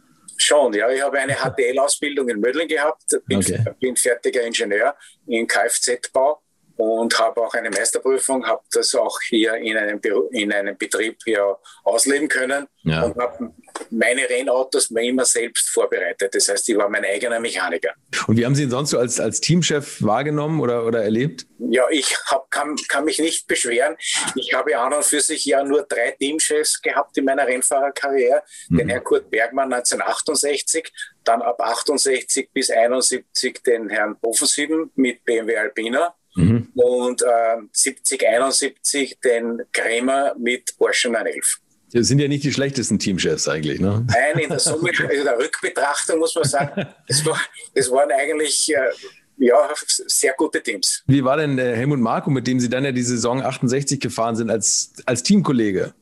Schon, 0.40 0.72
ja. 0.72 0.88
Ich 0.90 1.02
habe 1.02 1.18
eine 1.18 1.34
HTL-Ausbildung 1.34 2.28
in 2.28 2.40
Mödling 2.40 2.68
gehabt, 2.68 3.04
bin, 3.26 3.38
okay. 3.38 3.64
bin 3.80 3.96
fertiger 3.96 4.42
Ingenieur 4.42 4.96
in 5.26 5.46
Kfz-Bau 5.46 6.40
und 6.78 7.18
habe 7.18 7.40
auch 7.42 7.52
eine 7.54 7.70
Meisterprüfung, 7.70 8.46
habe 8.46 8.62
das 8.70 8.94
auch 8.94 9.18
hier 9.20 9.54
in 9.54 9.76
einem, 9.76 10.00
in 10.30 10.52
einem 10.52 10.76
Betrieb 10.76 11.18
hier 11.24 11.56
ausleben 11.82 12.28
können 12.28 12.68
ja. 12.84 13.02
und 13.02 13.16
habe 13.16 13.52
meine 13.90 14.28
Rennautos 14.30 14.88
mir 14.90 15.02
immer 15.02 15.24
selbst 15.24 15.70
vorbereitet. 15.70 16.32
Das 16.32 16.48
heißt, 16.48 16.68
ich 16.68 16.76
war 16.76 16.88
mein 16.88 17.04
eigener 17.04 17.40
Mechaniker. 17.40 17.94
Und 18.28 18.36
wie 18.36 18.46
haben 18.46 18.54
Sie 18.54 18.62
ihn 18.62 18.70
sonst 18.70 18.90
so 18.90 18.98
als, 18.98 19.18
als 19.18 19.40
Teamchef 19.40 20.00
wahrgenommen 20.02 20.60
oder, 20.60 20.86
oder 20.86 21.02
erlebt? 21.02 21.46
Ja, 21.58 21.82
ich 21.90 22.16
hab, 22.26 22.48
kann, 22.52 22.76
kann 22.88 23.04
mich 23.04 23.18
nicht 23.18 23.48
beschweren. 23.48 23.96
Ich 24.36 24.54
habe 24.54 24.78
an 24.78 24.94
und 24.94 25.04
für 25.04 25.20
sich 25.20 25.44
ja 25.46 25.64
nur 25.64 25.82
drei 25.82 26.12
Teamchefs 26.12 26.80
gehabt 26.80 27.18
in 27.18 27.24
meiner 27.24 27.48
Rennfahrerkarriere. 27.48 28.42
Mhm. 28.68 28.76
Den 28.78 28.88
Herrn 28.88 29.02
Kurt 29.02 29.28
Bergmann 29.30 29.72
1968, 29.72 30.92
dann 31.24 31.42
ab 31.42 31.60
68 31.60 32.50
bis 32.52 32.70
71 32.70 33.64
den 33.64 33.88
Herrn 33.88 34.16
Boffensieben 34.20 34.92
mit 34.94 35.24
BMW 35.24 35.56
Alpina 35.56 36.14
Mhm. 36.34 36.68
Und 36.74 37.22
äh, 37.22 37.26
70, 37.72 38.26
71 38.26 39.18
den 39.20 39.62
Krämer 39.72 40.34
mit 40.38 40.76
Porsche 40.76 41.08
911. 41.08 41.60
Das 41.92 42.06
sind 42.06 42.18
ja 42.18 42.28
nicht 42.28 42.44
die 42.44 42.52
schlechtesten 42.52 42.98
Teamchefs 42.98 43.48
eigentlich, 43.48 43.80
ne? 43.80 44.06
Nein, 44.06 44.42
in 44.42 44.50
der 44.50 44.58
Summe, 44.58 44.90
also 45.08 45.24
der 45.24 45.38
Rückbetrachtung 45.38 46.18
muss 46.18 46.34
man 46.34 46.44
sagen, 46.44 46.86
es, 47.06 47.24
war, 47.24 47.40
es 47.72 47.90
waren 47.90 48.10
eigentlich 48.12 48.72
äh, 48.74 48.90
ja, 49.38 49.56
sehr 49.86 50.34
gute 50.36 50.62
Teams. 50.62 51.02
Wie 51.06 51.24
war 51.24 51.36
denn 51.36 51.56
der 51.56 51.76
Helmut 51.76 52.00
Marko, 52.00 52.30
mit 52.30 52.46
dem 52.46 52.60
Sie 52.60 52.68
dann 52.68 52.84
ja 52.84 52.92
die 52.92 53.02
Saison 53.02 53.40
68 53.40 54.00
gefahren 54.00 54.36
sind, 54.36 54.50
als, 54.50 54.92
als 55.06 55.22
Teamkollege? 55.22 55.94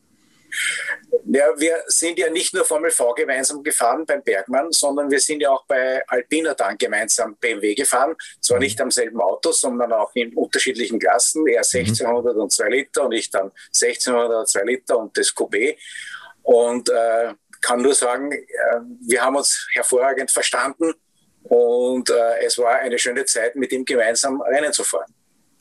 Ja, 1.29 1.45
wir 1.57 1.83
sind 1.89 2.19
ja 2.21 2.31
nicht 2.31 2.55
nur 2.55 2.65
Formel 2.65 2.91
V 2.91 3.13
gemeinsam 3.15 3.63
gefahren 3.63 4.07
beim 4.07 4.23
Bergmann, 4.23 4.71
sondern 4.71 5.11
wir 5.11 5.19
sind 5.19 5.41
ja 5.41 5.51
auch 5.51 5.65
bei 5.67 6.01
Alpina 6.07 6.55
dann 6.55 6.79
gemeinsam 6.79 7.35
BMW 7.37 7.75
gefahren. 7.75 8.15
Zwar 8.41 8.61
nicht 8.61 8.81
am 8.81 8.93
selben 8.93 9.21
Auto, 9.21 9.51
sondern 9.51 9.93
auch 9.93 10.11
in 10.15 10.33
unterschiedlichen 10.35 11.01
Klassen. 11.01 11.49
Er 11.49 11.65
1600 11.65 12.35
mhm. 12.35 12.43
und 12.43 12.53
2 12.53 12.69
Liter 12.69 13.05
und 13.05 13.13
ich 13.13 13.29
dann 13.31 13.51
1600 13.75 14.49
2 14.49 14.63
Liter 14.63 14.99
und 14.99 15.17
das 15.19 15.35
Coupé. 15.35 15.77
Und 16.43 16.89
äh, 16.91 17.35
kann 17.61 17.83
nur 17.83 17.95
sagen, 17.95 18.31
äh, 18.31 18.45
wir 19.09 19.21
haben 19.21 19.35
uns 19.35 19.67
hervorragend 19.73 20.31
verstanden 20.31 20.95
und 21.43 22.09
äh, 22.09 22.45
es 22.45 22.57
war 22.59 22.77
eine 22.77 22.99
schöne 22.99 23.25
Zeit, 23.25 23.57
mit 23.57 23.73
ihm 23.73 23.85
gemeinsam 23.85 24.41
Rennen 24.43 24.73
zu 24.73 24.85
fahren. 24.85 25.13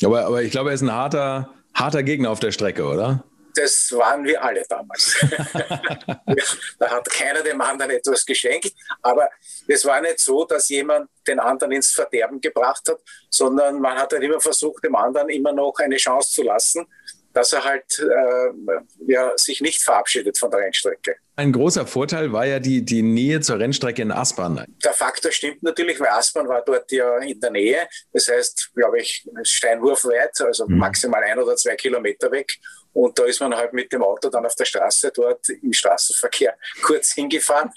Aber, 0.04 0.26
aber 0.26 0.44
ich 0.44 0.52
glaube, 0.52 0.70
er 0.70 0.76
ist 0.76 0.82
ein 0.82 0.94
harter, 0.94 1.50
harter 1.74 2.04
Gegner 2.04 2.30
auf 2.30 2.40
der 2.40 2.52
Strecke, 2.52 2.84
oder? 2.84 3.24
Das 3.56 3.91
waren 3.91 4.23
wir 4.23 4.44
alle 4.44 4.64
damals. 4.68 5.15
da 6.80 6.91
hat 6.91 7.10
keiner 7.10 7.41
dem 7.41 7.60
anderen 7.61 7.91
etwas 7.91 8.26
geschenkt, 8.26 8.73
aber 9.02 9.30
es 9.68 9.86
war 9.86 10.02
nicht 10.02 10.19
so, 10.19 10.45
dass 10.45 10.69
jemand 10.69 11.10
den 11.27 11.40
anderen 11.40 11.72
ins 11.72 11.91
Verderben 11.91 12.40
gebracht 12.40 12.88
hat, 12.90 12.99
sondern 13.30 13.80
man 13.80 13.98
hat 13.98 14.14
halt 14.14 14.23
immer 14.23 14.40
versucht, 14.40 14.84
dem 14.84 14.95
anderen 14.95 15.30
immer 15.30 15.53
noch 15.53 15.73
eine 15.80 15.98
Chance 15.98 16.32
zu 16.32 16.44
lassen 16.44 16.88
dass 17.36 17.52
er 17.52 17.65
halt 17.65 17.99
äh, 17.99 19.11
ja, 19.11 19.32
sich 19.36 19.60
nicht 19.60 19.84
verabschiedet 19.84 20.38
von 20.38 20.49
der 20.49 20.61
Rennstrecke. 20.61 21.18
Ein 21.36 21.52
großer 21.52 21.86
Vorteil 21.86 22.32
war 22.32 22.45
ja 22.45 22.60
die, 22.60 22.84
die 22.84 23.02
Nähe 23.02 23.41
zur 23.41 23.60
Rennstrecke 23.60 24.02
in 24.02 24.11
Aspern. 24.11 24.65
Der 24.84 24.94
Faktor 24.94 25.34
stimmt 25.34 25.61
natürlich, 25.61 25.99
weil 25.99 26.07
Aspern 26.07 26.48
war 26.48 26.64
dort 26.64 26.90
ja 26.94 27.18
in 27.18 27.40
der 27.41 27.52
Nähe. 27.52 27.88
Das 28.14 28.30
heißt, 28.30 28.72
glaube 28.73 29.02
ich, 29.02 29.27
steinwurfweit, 29.44 30.40
also 30.41 30.65
mhm. 30.65 30.77
maximal 30.77 31.22
ein 31.23 31.38
oder 31.38 31.57
zwei 31.57 31.76
Kilometer 31.76 32.32
weg. 32.32 32.53
Und 32.96 33.20
da 33.20 33.26
ist 33.26 33.42
man 33.42 33.54
halt 33.54 33.74
mit 33.74 33.92
dem 33.92 34.02
Auto 34.02 34.30
dann 34.30 34.46
auf 34.46 34.56
der 34.56 34.64
Straße 34.64 35.12
dort 35.14 35.50
im 35.50 35.74
Straßenverkehr 35.74 36.56
kurz 36.82 37.12
hingefahren. 37.12 37.70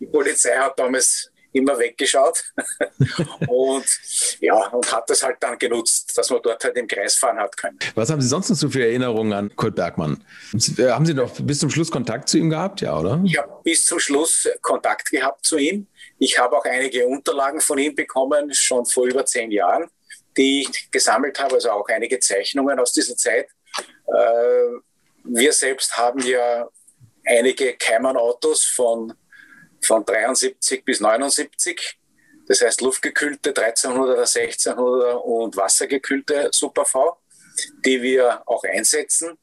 Die 0.00 0.06
Polizei 0.06 0.56
hat 0.56 0.76
damals 0.78 1.30
immer 1.52 1.78
weggeschaut 1.78 2.42
und 3.48 3.84
ja, 4.40 4.66
und 4.68 4.92
hat 4.92 5.08
das 5.08 5.22
halt 5.22 5.36
dann 5.40 5.56
genutzt, 5.56 6.12
dass 6.18 6.28
man 6.28 6.40
dort 6.42 6.62
halt 6.64 6.76
im 6.76 6.88
Kreis 6.88 7.14
fahren 7.14 7.38
hat 7.38 7.56
können. 7.56 7.78
Was 7.94 8.10
haben 8.10 8.20
Sie 8.20 8.26
sonst 8.26 8.50
noch 8.50 8.56
so 8.56 8.68
für 8.68 8.82
Erinnerungen 8.82 9.32
an 9.32 9.54
Kurt 9.54 9.76
Bergmann? 9.76 10.22
Haben 10.52 11.06
Sie 11.06 11.14
noch 11.14 11.32
bis 11.40 11.60
zum 11.60 11.70
Schluss 11.70 11.90
Kontakt 11.90 12.28
zu 12.28 12.38
ihm 12.38 12.50
gehabt, 12.50 12.80
ja, 12.80 12.98
oder? 12.98 13.22
Ich 13.24 13.38
habe 13.38 13.60
bis 13.62 13.86
zum 13.86 14.00
Schluss 14.00 14.48
Kontakt 14.60 15.08
gehabt 15.10 15.46
zu 15.46 15.56
ihm. 15.56 15.86
Ich 16.18 16.36
habe 16.36 16.56
auch 16.56 16.64
einige 16.64 17.06
Unterlagen 17.06 17.60
von 17.60 17.78
ihm 17.78 17.94
bekommen, 17.94 18.52
schon 18.52 18.84
vor 18.84 19.06
über 19.06 19.24
zehn 19.24 19.52
Jahren, 19.52 19.88
die 20.36 20.62
ich 20.62 20.90
gesammelt 20.90 21.38
habe, 21.38 21.54
also 21.54 21.70
auch 21.70 21.88
einige 21.88 22.18
Zeichnungen 22.18 22.78
aus 22.80 22.92
dieser 22.92 23.16
Zeit. 23.16 23.48
Äh, 24.08 24.80
wir 25.24 25.52
selbst 25.52 25.96
haben 25.96 26.20
ja 26.20 26.68
einige 27.24 27.76
Keimann-Autos 27.76 28.64
von 28.64 29.14
von 29.86 30.04
73 30.04 30.84
bis 30.84 31.00
79. 31.00 31.98
Das 32.48 32.60
heißt 32.60 32.80
luftgekühlte 32.80 33.52
1300er, 33.52 34.24
1600er 34.24 35.14
und 35.14 35.56
wassergekühlte 35.56 36.50
Super 36.52 36.84
V, 36.84 37.18
die 37.84 38.00
wir 38.02 38.42
auch 38.46 38.62
einsetzen. 38.64 39.38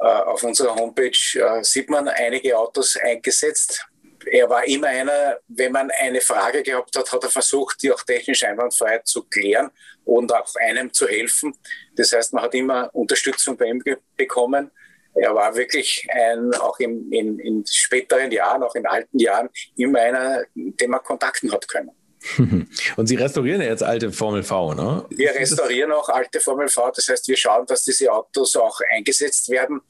Äh, 0.00 0.04
auf 0.04 0.42
unserer 0.42 0.74
Homepage 0.74 1.16
äh, 1.34 1.62
sieht 1.62 1.88
man 1.88 2.08
einige 2.08 2.58
Autos 2.58 2.96
eingesetzt. 2.96 3.86
Er 4.26 4.48
war 4.48 4.64
immer 4.64 4.88
einer, 4.88 5.38
wenn 5.48 5.72
man 5.72 5.90
eine 6.00 6.20
Frage 6.20 6.62
gehabt 6.62 6.96
hat, 6.96 7.12
hat 7.12 7.24
er 7.24 7.30
versucht, 7.30 7.82
die 7.82 7.92
auch 7.92 8.02
technisch 8.02 8.42
einwandfrei 8.42 8.98
zu 8.98 9.24
klären 9.24 9.70
und 10.04 10.32
auch 10.32 10.48
einem 10.60 10.92
zu 10.92 11.06
helfen. 11.06 11.54
Das 11.96 12.12
heißt, 12.12 12.32
man 12.32 12.44
hat 12.44 12.54
immer 12.54 12.94
Unterstützung 12.94 13.56
bei 13.56 13.66
ihm 13.66 13.82
bekommen. 14.16 14.70
Er 15.14 15.34
war 15.34 15.54
wirklich 15.54 16.06
ein, 16.10 16.52
auch 16.54 16.78
in, 16.80 17.10
in, 17.12 17.38
in 17.38 17.64
späteren 17.66 18.30
Jahren, 18.32 18.62
auch 18.62 18.74
in 18.74 18.86
alten 18.86 19.18
Jahren, 19.18 19.48
immer 19.76 20.00
einer, 20.00 20.44
den 20.54 20.90
man 20.90 21.02
kontakten 21.02 21.52
hat 21.52 21.68
können. 21.68 21.92
Und 22.96 23.06
Sie 23.06 23.16
restaurieren 23.16 23.60
ja 23.60 23.68
jetzt 23.68 23.82
alte 23.82 24.10
Formel 24.10 24.42
V, 24.42 24.74
ne? 24.74 25.04
Wir 25.10 25.34
restaurieren 25.34 25.92
auch 25.92 26.08
alte 26.08 26.40
Formel 26.40 26.68
V. 26.68 26.90
Das 26.90 27.08
heißt, 27.08 27.28
wir 27.28 27.36
schauen, 27.36 27.66
dass 27.66 27.84
diese 27.84 28.10
Autos 28.10 28.56
auch 28.56 28.80
eingesetzt 28.90 29.50
werden. 29.50 29.80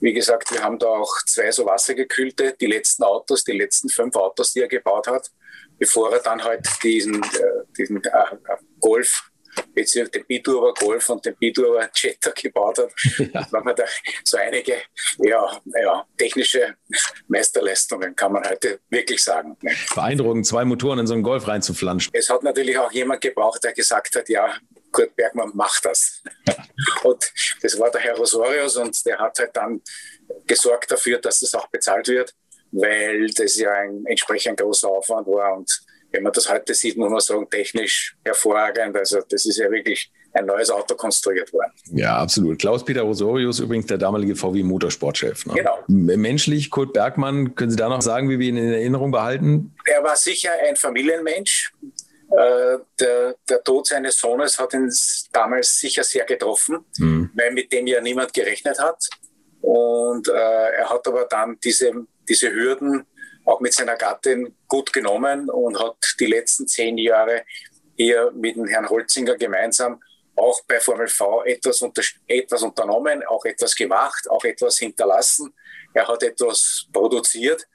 Wie 0.00 0.12
gesagt, 0.12 0.52
wir 0.52 0.62
haben 0.62 0.78
da 0.78 0.86
auch 0.86 1.12
zwei 1.26 1.50
so 1.50 1.66
wassergekühlte, 1.66 2.54
die 2.60 2.66
letzten 2.66 3.02
Autos, 3.02 3.44
die 3.44 3.58
letzten 3.58 3.88
fünf 3.88 4.14
Autos, 4.16 4.52
die 4.52 4.60
er 4.60 4.68
gebaut 4.68 5.08
hat, 5.08 5.30
bevor 5.78 6.12
er 6.12 6.20
dann 6.20 6.42
halt 6.42 6.66
diesen, 6.82 7.22
äh, 7.22 7.74
diesen 7.76 8.02
äh, 8.04 8.36
Golf 8.80 9.29
beziehungsweise 9.74 10.10
den 10.10 10.26
Biturber 10.26 10.74
Golf 10.74 11.08
und 11.10 11.24
den 11.24 11.36
Biturber 11.36 11.88
Jetta 11.94 12.30
gebaut 12.30 12.78
hat. 12.78 12.92
Ja. 13.32 13.46
Da 13.50 13.58
haben 13.58 13.76
da 13.76 13.84
so 14.24 14.38
einige 14.38 14.74
ja, 15.18 15.60
ja, 15.82 16.06
technische 16.16 16.74
Meisterleistungen, 17.28 18.16
kann 18.16 18.32
man 18.32 18.48
heute 18.48 18.80
wirklich 18.88 19.22
sagen. 19.22 19.56
Ne? 19.62 19.72
Beeindruckend, 19.94 20.46
zwei 20.46 20.64
Motoren 20.64 21.00
in 21.00 21.06
so 21.06 21.14
einen 21.14 21.22
Golf 21.22 21.46
reinzuflanschen. 21.46 22.10
Es 22.12 22.28
hat 22.30 22.42
natürlich 22.42 22.76
auch 22.78 22.90
jemand 22.90 23.20
gebraucht, 23.20 23.62
der 23.62 23.72
gesagt 23.72 24.16
hat, 24.16 24.28
ja, 24.28 24.54
Kurt 24.90 25.14
Bergmann 25.14 25.50
macht 25.54 25.84
das. 25.84 26.22
und 27.04 27.32
das 27.62 27.78
war 27.78 27.90
der 27.90 28.00
Herr 28.00 28.16
Rosorius 28.16 28.76
und 28.76 29.04
der 29.06 29.18
hat 29.18 29.38
halt 29.38 29.56
dann 29.56 29.80
gesorgt 30.46 30.90
dafür, 30.90 31.18
dass 31.18 31.40
das 31.40 31.54
auch 31.54 31.68
bezahlt 31.68 32.08
wird, 32.08 32.34
weil 32.72 33.28
das 33.30 33.56
ja 33.58 33.72
ein 33.72 34.04
entsprechend 34.06 34.60
großer 34.60 34.88
Aufwand 34.88 35.26
war 35.26 35.56
und 35.56 35.80
wenn 36.12 36.22
man 36.22 36.32
das 36.32 36.50
heute 36.50 36.74
sieht, 36.74 36.96
muss 36.96 37.10
man 37.10 37.20
sagen, 37.20 37.48
technisch 37.48 38.16
hervorragend. 38.24 38.96
Also 38.96 39.20
das 39.28 39.46
ist 39.46 39.58
ja 39.58 39.70
wirklich 39.70 40.10
ein 40.32 40.46
neues 40.46 40.70
Auto 40.70 40.94
konstruiert 40.94 41.52
worden. 41.52 41.72
Ja, 41.92 42.18
absolut. 42.18 42.58
Klaus-Peter 42.58 43.02
Rosorius, 43.02 43.60
übrigens 43.60 43.86
der 43.86 43.98
damalige 43.98 44.36
VW 44.36 44.62
Motorsportchef. 44.62 45.46
Ne? 45.46 45.54
Genau. 45.54 45.78
Menschlich, 45.88 46.70
Kurt 46.70 46.92
Bergmann, 46.92 47.54
können 47.54 47.70
Sie 47.70 47.76
da 47.76 47.88
noch 47.88 48.02
sagen, 48.02 48.28
wie 48.30 48.38
wir 48.38 48.48
ihn 48.48 48.56
in 48.56 48.72
Erinnerung 48.72 49.10
behalten? 49.10 49.74
Er 49.84 50.02
war 50.02 50.16
sicher 50.16 50.50
ein 50.68 50.76
Familienmensch. 50.76 51.72
Äh, 52.30 52.78
der, 53.00 53.34
der, 53.48 53.64
Tod 53.64 53.88
seines 53.88 54.20
Sohnes 54.20 54.56
hat 54.56 54.72
ihn 54.72 54.88
damals 55.32 55.80
sicher 55.80 56.04
sehr 56.04 56.24
getroffen, 56.24 56.78
mhm. 56.98 57.30
weil 57.34 57.50
mit 57.50 57.72
dem 57.72 57.88
ja 57.88 58.00
niemand 58.00 58.32
gerechnet 58.32 58.78
hat. 58.78 59.08
Und 59.60 60.28
äh, 60.28 60.32
er 60.32 60.88
hat 60.88 61.06
aber 61.08 61.26
dann 61.28 61.58
diese, 61.62 61.92
diese 62.28 62.52
Hürden 62.52 63.04
auch 63.44 63.60
mit 63.60 63.72
seiner 63.72 63.96
Gattin 63.96 64.56
gut 64.68 64.92
genommen 64.92 65.50
und 65.50 65.78
hat 65.78 65.96
die 66.18 66.26
letzten 66.26 66.68
zehn 66.68 66.98
Jahre 66.98 67.44
hier 67.96 68.30
mit 68.34 68.56
dem 68.56 68.66
Herrn 68.66 68.88
Holzinger 68.88 69.36
gemeinsam 69.36 70.00
auch 70.36 70.60
bei 70.66 70.80
Formel 70.80 71.08
V 71.08 71.44
etwas, 71.44 71.82
unter, 71.82 72.02
etwas 72.26 72.62
unternommen, 72.62 73.22
auch 73.24 73.44
etwas 73.44 73.74
gemacht, 73.74 74.28
auch 74.30 74.44
etwas 74.44 74.78
hinterlassen. 74.78 75.52
Er 75.92 76.08
hat 76.08 76.22
etwas 76.22 76.86
produziert 76.92 77.66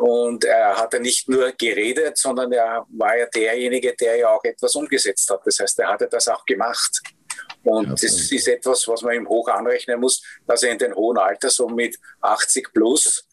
und 0.00 0.44
er 0.44 0.76
hat 0.76 0.92
ja 0.92 0.98
nicht 0.98 1.28
nur 1.28 1.52
geredet, 1.52 2.18
sondern 2.18 2.52
er 2.52 2.86
war 2.90 3.16
ja 3.16 3.26
derjenige, 3.26 3.94
der 3.94 4.16
ja 4.16 4.28
auch 4.30 4.44
etwas 4.44 4.74
umgesetzt 4.74 5.30
hat. 5.30 5.40
Das 5.44 5.58
heißt, 5.58 5.78
er 5.78 5.88
hatte 5.88 6.08
das 6.08 6.28
auch 6.28 6.44
gemacht. 6.44 7.00
Und 7.62 7.86
ja, 7.86 7.90
das 7.92 8.02
ist 8.02 8.48
etwas, 8.48 8.86
was 8.88 9.02
man 9.02 9.14
ihm 9.14 9.28
hoch 9.28 9.48
anrechnen 9.48 10.00
muss, 10.00 10.22
dass 10.46 10.62
er 10.62 10.72
in 10.72 10.78
den 10.78 10.94
hohen 10.94 11.18
Alter, 11.18 11.48
so 11.48 11.68
mit 11.68 11.98
80 12.20 12.72
plus, 12.72 13.26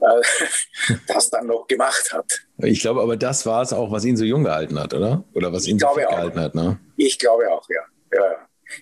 äh, 0.00 0.94
das 1.08 1.30
dann 1.30 1.46
noch 1.46 1.66
gemacht 1.66 2.12
hat. 2.12 2.26
Ich 2.58 2.80
glaube 2.80 3.00
aber, 3.00 3.16
das 3.16 3.46
war 3.46 3.62
es 3.62 3.72
auch, 3.72 3.90
was 3.90 4.04
ihn 4.04 4.16
so 4.16 4.24
jung 4.24 4.44
gehalten 4.44 4.78
hat, 4.78 4.94
oder? 4.94 5.24
Oder 5.34 5.52
was 5.52 5.64
ich 5.64 5.70
ihn 5.70 5.78
so 5.78 5.88
fit 5.94 6.08
gehalten 6.08 6.40
hat, 6.40 6.54
ne? 6.54 6.78
Ich 6.96 7.18
glaube 7.18 7.50
auch, 7.50 7.66
ja. 7.68 8.18
ja. 8.18 8.36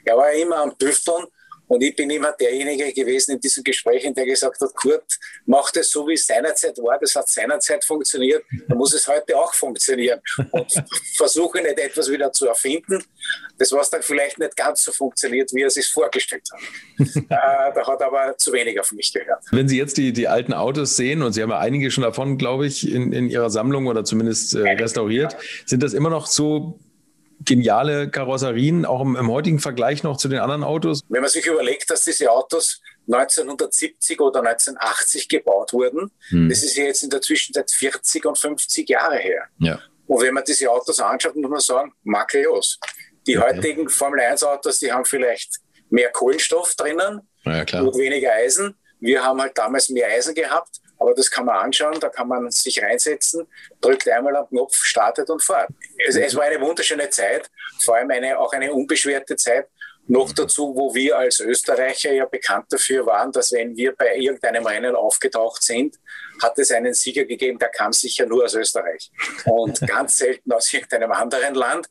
Er 0.05 0.17
war 0.17 0.33
immer 0.33 0.63
am 0.63 0.79
Tüfteln 0.79 1.25
und 1.73 1.83
ich 1.83 1.97
bin 1.97 2.11
immer 2.11 2.33
derjenige 2.33 2.93
gewesen 2.93 3.33
in 3.33 3.41
diesen 3.41 3.65
Gesprächen, 3.65 4.15
der 4.15 4.27
gesagt 4.27 4.61
hat, 4.61 4.75
Kurt, 4.75 5.19
mach 5.47 5.71
das 5.71 5.89
so, 5.89 6.07
wie 6.07 6.13
es 6.13 6.27
seinerzeit 6.27 6.77
war. 6.77 6.99
Das 6.99 7.17
hat 7.17 7.31
seinerzeit 7.31 7.83
funktioniert. 7.83 8.45
Dann 8.69 8.77
muss 8.77 8.93
es 8.93 9.09
heute 9.09 9.35
auch 9.39 9.55
funktionieren. 9.55 10.21
Und 10.51 10.71
versuche 11.17 11.63
nicht 11.63 11.79
etwas 11.79 12.11
wieder 12.11 12.31
zu 12.31 12.47
erfinden, 12.47 13.03
das 13.57 13.73
was 13.73 13.89
dann 13.89 14.03
vielleicht 14.03 14.39
nicht 14.39 14.55
ganz 14.55 14.85
so 14.85 14.93
funktioniert, 14.93 15.51
wie 15.55 15.63
er 15.63 15.69
es 15.69 15.75
sich 15.75 15.89
vorgestellt 15.89 16.47
hat. 16.53 16.61
äh, 17.17 17.25
da 17.31 17.87
hat 17.87 18.03
aber 18.03 18.37
zu 18.37 18.53
wenig 18.53 18.79
auf 18.79 18.93
mich 18.93 19.11
gehört. 19.11 19.43
Wenn 19.51 19.67
Sie 19.67 19.79
jetzt 19.79 19.97
die, 19.97 20.13
die 20.13 20.29
alten 20.29 20.53
Autos 20.53 20.97
sehen, 20.97 21.23
und 21.23 21.33
Sie 21.33 21.43
haben 21.43 21.49
ja 21.49 21.59
einige 21.59 21.91
schon 21.91 22.05
davon, 22.05 22.37
glaube 22.37 22.67
ich, 22.67 22.93
in, 22.93 23.15
in 23.15 23.31
Ihrer 23.31 23.49
Sammlung 23.49 23.87
oder 23.87 24.05
zumindest 24.05 24.55
äh, 24.55 24.73
restauriert, 24.73 25.39
sind 25.65 25.83
das 25.83 25.95
immer 25.95 26.11
noch 26.11 26.27
so 26.27 26.79
geniale 27.45 28.11
Karosserien, 28.11 28.85
auch 28.85 29.01
im, 29.01 29.17
im, 29.17 29.31
heutigen 29.31 29.59
Vergleich 29.59 30.03
noch 30.03 30.17
zu 30.17 30.29
den 30.29 30.41
anderen 30.41 30.65
Autos? 30.65 31.03
Wenn 31.09 31.21
man 31.21 31.31
sich 31.31 31.47
überlegt, 31.47 31.91
dass 31.91 32.05
diese 32.05 32.31
Autos 32.31 32.81
1970 33.07 34.21
oder 34.21 34.41
1980 34.41 35.29
gebaut 35.29 35.73
wurden, 35.73 36.11
hm. 36.29 36.49
das 36.49 36.63
ist 36.63 36.77
ja 36.77 36.85
jetzt 36.85 37.03
in 37.03 37.11
der 37.11 37.21
Zwischenzeit 37.21 37.71
40 37.71 38.25
und 38.27 38.39
50 38.39 38.89
Jahre 38.89 39.17
her. 39.17 39.45
Ja. 39.59 39.81
Und 40.07 40.23
wenn 40.23 40.35
man 40.35 40.45
diese 40.45 40.71
Autos 40.71 41.01
anschaut, 41.01 41.37
muss 41.37 41.51
man 41.51 41.61
sagen, 41.61 41.93
makellos. 42.03 42.79
Die 43.27 43.39
okay. 43.39 43.57
heutigen 43.57 43.89
Formel-1-Autos, 43.89 44.81
die 44.81 44.93
haben 44.93 45.05
vielleicht 45.05 45.61
mehr 45.91 46.11
Kohlenstoff 46.11 46.75
drinnen 46.75 47.21
ja, 47.45 47.61
und 47.81 47.97
weniger 47.97 48.33
Eisen. 48.33 48.75
Wir 49.01 49.23
haben 49.23 49.41
halt 49.41 49.57
damals 49.57 49.89
mehr 49.89 50.09
Eisen 50.09 50.35
gehabt. 50.35 50.82
Aber 51.03 51.15
das 51.15 51.29
kann 51.29 51.47
man 51.47 51.57
anschauen, 51.57 51.99
da 51.99 52.09
kann 52.09 52.29
man 52.29 52.49
sich 52.53 52.81
reinsetzen, 52.81 53.45
drückt 53.81 54.09
einmal 54.09 54.37
am 54.37 54.49
Knopf, 54.49 54.77
startet 54.77 55.29
und 55.31 55.43
fährt. 55.43 55.69
Es, 56.07 56.15
es 56.15 56.37
war 56.37 56.45
eine 56.45 56.61
wunderschöne 56.61 57.11
Zeit, 57.11 57.51
vor 57.81 57.97
allem 57.97 58.09
eine, 58.13 58.39
auch 58.39 58.53
eine 58.53 58.73
unbeschwerte 58.73 59.35
Zeit. 59.35 59.67
Noch 60.07 60.33
dazu, 60.33 60.73
wo 60.77 60.95
wir 60.95 61.19
als 61.19 61.41
Österreicher 61.41 62.13
ja 62.13 62.25
bekannt 62.25 62.67
dafür 62.71 63.05
waren, 63.05 63.33
dass 63.33 63.51
wenn 63.51 63.77
wir 63.77 63.97
bei 63.97 64.17
irgendeinem 64.17 64.65
Rennen 64.65 64.95
aufgetaucht 64.95 65.65
sind, 65.65 65.97
hat 66.41 66.57
es 66.61 66.71
einen 66.71 66.95
Sieger 66.95 67.25
gegeben, 67.25 67.59
der 67.59 67.71
kam 67.71 67.93
sicher 67.93 68.25
nur 68.25 68.45
aus 68.45 68.55
Österreich 68.55 69.11
und 69.47 69.81
ganz 69.87 70.19
selten 70.19 70.53
aus 70.53 70.73
irgendeinem 70.73 71.11
anderen 71.11 71.55
Land. 71.57 71.89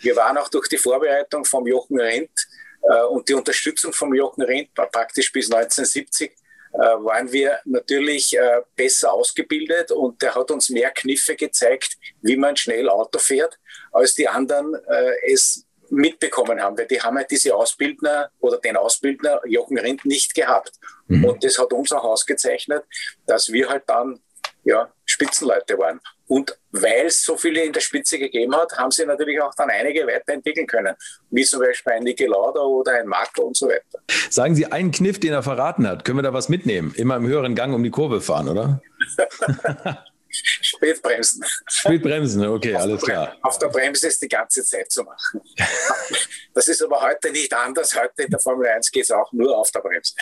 Wir 0.00 0.14
waren 0.14 0.38
auch 0.38 0.48
durch 0.48 0.68
die 0.68 0.78
Vorbereitung 0.78 1.44
vom 1.44 1.66
Jochen 1.66 1.98
Rindt 1.98 2.46
äh, 2.82 3.02
und 3.06 3.28
die 3.28 3.34
Unterstützung 3.34 3.92
vom 3.92 4.14
Jochen 4.14 4.42
Rindt 4.42 4.72
praktisch 4.74 5.32
bis 5.32 5.50
1970 5.50 6.30
äh, 6.30 6.45
waren 6.78 7.32
wir 7.32 7.58
natürlich 7.64 8.36
äh, 8.36 8.60
besser 8.74 9.12
ausgebildet 9.12 9.90
und 9.90 10.20
der 10.22 10.34
hat 10.34 10.50
uns 10.50 10.68
mehr 10.68 10.90
Kniffe 10.90 11.36
gezeigt, 11.36 11.96
wie 12.22 12.36
man 12.36 12.56
schnell 12.56 12.88
Auto 12.88 13.18
fährt, 13.18 13.58
als 13.92 14.14
die 14.14 14.28
anderen 14.28 14.74
äh, 14.74 15.32
es 15.32 15.66
mitbekommen 15.88 16.60
haben, 16.60 16.76
weil 16.76 16.86
die 16.86 17.00
haben 17.00 17.16
ja 17.16 17.24
diese 17.24 17.54
Ausbildner 17.54 18.30
oder 18.40 18.58
den 18.58 18.76
Ausbildner 18.76 19.40
Jochen 19.46 19.78
Rindt 19.78 20.04
nicht 20.04 20.34
gehabt. 20.34 20.72
Mhm. 21.06 21.24
Und 21.24 21.44
das 21.44 21.58
hat 21.58 21.72
uns 21.72 21.92
auch 21.92 22.04
ausgezeichnet, 22.04 22.84
dass 23.26 23.52
wir 23.52 23.68
halt 23.68 23.84
dann 23.86 24.20
ja, 24.64 24.92
Spitzenleute 25.04 25.78
waren. 25.78 26.00
Und 26.28 26.58
weil 26.72 27.06
es 27.06 27.22
so 27.22 27.36
viele 27.36 27.62
in 27.62 27.72
der 27.72 27.80
Spitze 27.80 28.18
gegeben 28.18 28.54
hat, 28.56 28.76
haben 28.76 28.90
sie 28.90 29.06
natürlich 29.06 29.40
auch 29.40 29.54
dann 29.54 29.70
einige 29.70 30.06
weiterentwickeln 30.06 30.66
können, 30.66 30.94
wie 31.30 31.44
zum 31.44 31.60
Beispiel 31.60 31.92
ein 31.94 32.02
Niki 32.02 32.26
Lauda 32.26 32.60
oder 32.60 32.98
ein 32.98 33.06
Marco 33.06 33.42
und 33.42 33.56
so 33.56 33.68
weiter. 33.68 34.00
Sagen 34.30 34.54
Sie 34.54 34.66
einen 34.66 34.90
Kniff, 34.90 35.20
den 35.20 35.32
er 35.32 35.42
verraten 35.42 35.86
hat. 35.86 36.04
Können 36.04 36.18
wir 36.18 36.22
da 36.22 36.32
was 36.32 36.48
mitnehmen? 36.48 36.92
Immer 36.96 37.16
im 37.16 37.26
höheren 37.26 37.54
Gang 37.54 37.74
um 37.74 37.82
die 37.82 37.90
Kurve 37.90 38.20
fahren, 38.20 38.48
oder? 38.48 38.82
Spätbremsen. 40.28 41.44
Spätbremsen, 41.66 42.46
okay, 42.46 42.74
auf 42.74 42.82
alles 42.82 43.02
klar. 43.02 43.36
Auf 43.42 43.58
der 43.58 43.68
Bremse 43.68 44.08
ist 44.08 44.20
die 44.20 44.28
ganze 44.28 44.64
Zeit 44.64 44.90
zu 44.90 45.02
machen. 45.02 45.40
Das 46.54 46.68
ist 46.68 46.82
aber 46.82 47.02
heute 47.02 47.30
nicht 47.32 47.52
anders. 47.52 47.94
Heute 47.94 48.22
in 48.22 48.30
der 48.30 48.40
Formel 48.40 48.66
1 48.66 48.90
geht 48.90 49.04
es 49.04 49.10
auch 49.10 49.30
nur 49.30 49.54
auf 49.58 49.70
der 49.72 49.80
Bremse. 49.80 50.14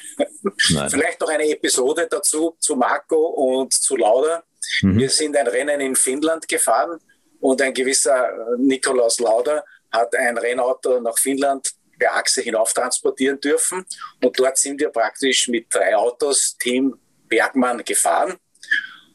Nein. 0.71 0.91
Vielleicht 0.91 1.21
noch 1.21 1.29
eine 1.29 1.49
Episode 1.49 2.09
dazu 2.11 2.57
zu 2.59 2.75
Marco 2.75 3.27
und 3.29 3.73
zu 3.73 3.97
Lauda. 3.97 4.43
Mhm. 4.83 4.99
Wir 4.99 5.11
sind 5.11 5.37
ein 5.37 5.47
Rennen 5.47 5.81
in 5.81 5.97
Finnland 5.97 6.49
gefahren 6.49 6.99
und 7.41 7.61
ein 7.61 7.75
gewisser 7.75 8.57
Nikolaus 8.59 9.21
Lauda 9.21 9.65
hat 9.93 10.15
ein 10.17 10.39
Rennauto 10.39 11.01
nach 11.01 11.19
Finnland 11.19 11.71
per 11.99 12.17
Achse 12.17 12.43
hinauf 12.43 12.73
transportieren 12.73 13.41
dürfen. 13.41 13.85
Und 14.23 14.39
dort 14.39 14.59
sind 14.59 14.81
wir 14.81 14.89
praktisch 14.89 15.49
mit 15.49 15.73
drei 15.73 15.97
Autos, 15.97 16.57
Team 16.59 16.97
Bergmann, 17.29 17.85
gefahren. 17.85 18.35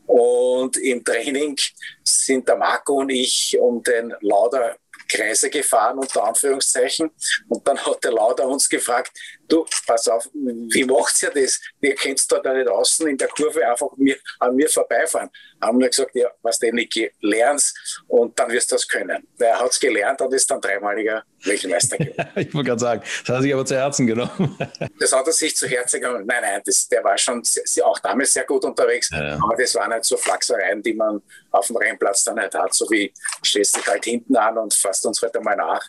Und 0.06 0.78
im 0.78 1.04
Training 1.04 1.56
sind 2.04 2.48
der 2.48 2.56
Marco 2.56 2.94
und 2.94 3.10
ich 3.10 3.58
um 3.60 3.84
den 3.84 4.14
Lauda 4.22 4.76
Kreise 5.08 5.50
gefahren, 5.50 6.00
unter 6.00 6.24
Anführungszeichen. 6.24 7.12
Und 7.48 7.68
dann 7.68 7.78
hat 7.78 8.04
der 8.04 8.14
Lauda 8.14 8.46
uns 8.46 8.70
gefragt, 8.70 9.12
du, 9.50 9.66
pass 9.86 10.08
auf, 10.08 10.30
wie 10.34 10.86
macht 10.86 11.22
ihr 11.24 11.32
das? 11.32 11.60
Ihr 11.82 11.96
könnt 11.96 12.26
da 12.32 12.54
nicht 12.54 12.68
außen 12.68 13.08
in 13.08 13.18
der 13.18 13.28
Kurve 13.28 13.68
einfach 13.68 13.90
mir, 13.98 14.16
an 14.40 14.56
mir 14.56 14.70
vorbeifahren. 14.70 15.30
Haben 15.62 15.80
wir 15.80 15.90
gesagt, 15.90 16.16
ja, 16.16 16.30
was 16.42 16.60
denn 16.60 16.76
nicht 16.76 16.98
lernst 17.22 18.04
und 18.08 18.38
dann 18.40 18.50
wirst 18.52 18.72
du 18.72 18.76
das 18.76 18.88
können. 18.88 19.28
Er 19.38 19.60
hat 19.60 19.72
es 19.72 19.80
gelernt 19.80 20.22
und 20.22 20.34
ist 20.34 20.50
dann 20.50 20.62
dreimaliger 20.62 21.24
Weltmeister 21.44 21.98
geworden. 21.98 22.30
ich 22.36 22.54
wollte 22.54 22.68
gerade 22.70 22.80
sagen, 22.80 23.04
das 23.26 23.36
hat 23.36 23.44
sich 23.44 23.54
aber 23.54 23.66
zu 23.66 23.76
Herzen 23.76 24.08
genommen. 24.08 24.58
das 25.00 25.12
hat 25.12 25.28
er 25.28 25.34
sich 25.34 25.56
zu 25.56 25.68
Herzen 25.68 26.00
genommen. 26.00 26.26
Nein, 26.26 26.42
nein, 26.42 26.62
das, 26.66 26.88
der 26.88 27.04
war 27.04 27.18
schon 27.18 27.44
sehr, 27.44 27.86
auch 27.86 28.00
damals 28.00 28.34
sehr 28.34 28.46
gut 28.46 28.64
unterwegs, 28.64 29.10
ja, 29.12 29.30
ja. 29.30 29.36
aber 29.36 29.56
das 29.58 29.76
waren 29.76 29.92
halt 29.92 30.06
so 30.06 30.18
Flachsereien, 30.18 30.82
die 30.82 30.94
man 30.94 31.22
auf 31.52 31.68
dem 31.68 31.78
Rennplatz 31.78 32.24
dann 32.24 32.40
halt 32.40 32.54
hat, 32.56 32.74
so 32.74 32.90
wie 32.90 33.12
stellst 33.46 33.76
dich 33.78 33.88
halt 33.88 34.06
hinten 34.06 34.36
an 34.36 34.58
und 34.58 34.74
fasst 34.74 35.06
uns 35.06 35.22
halt 35.22 35.36
einmal 35.36 35.56
nach. 35.56 35.84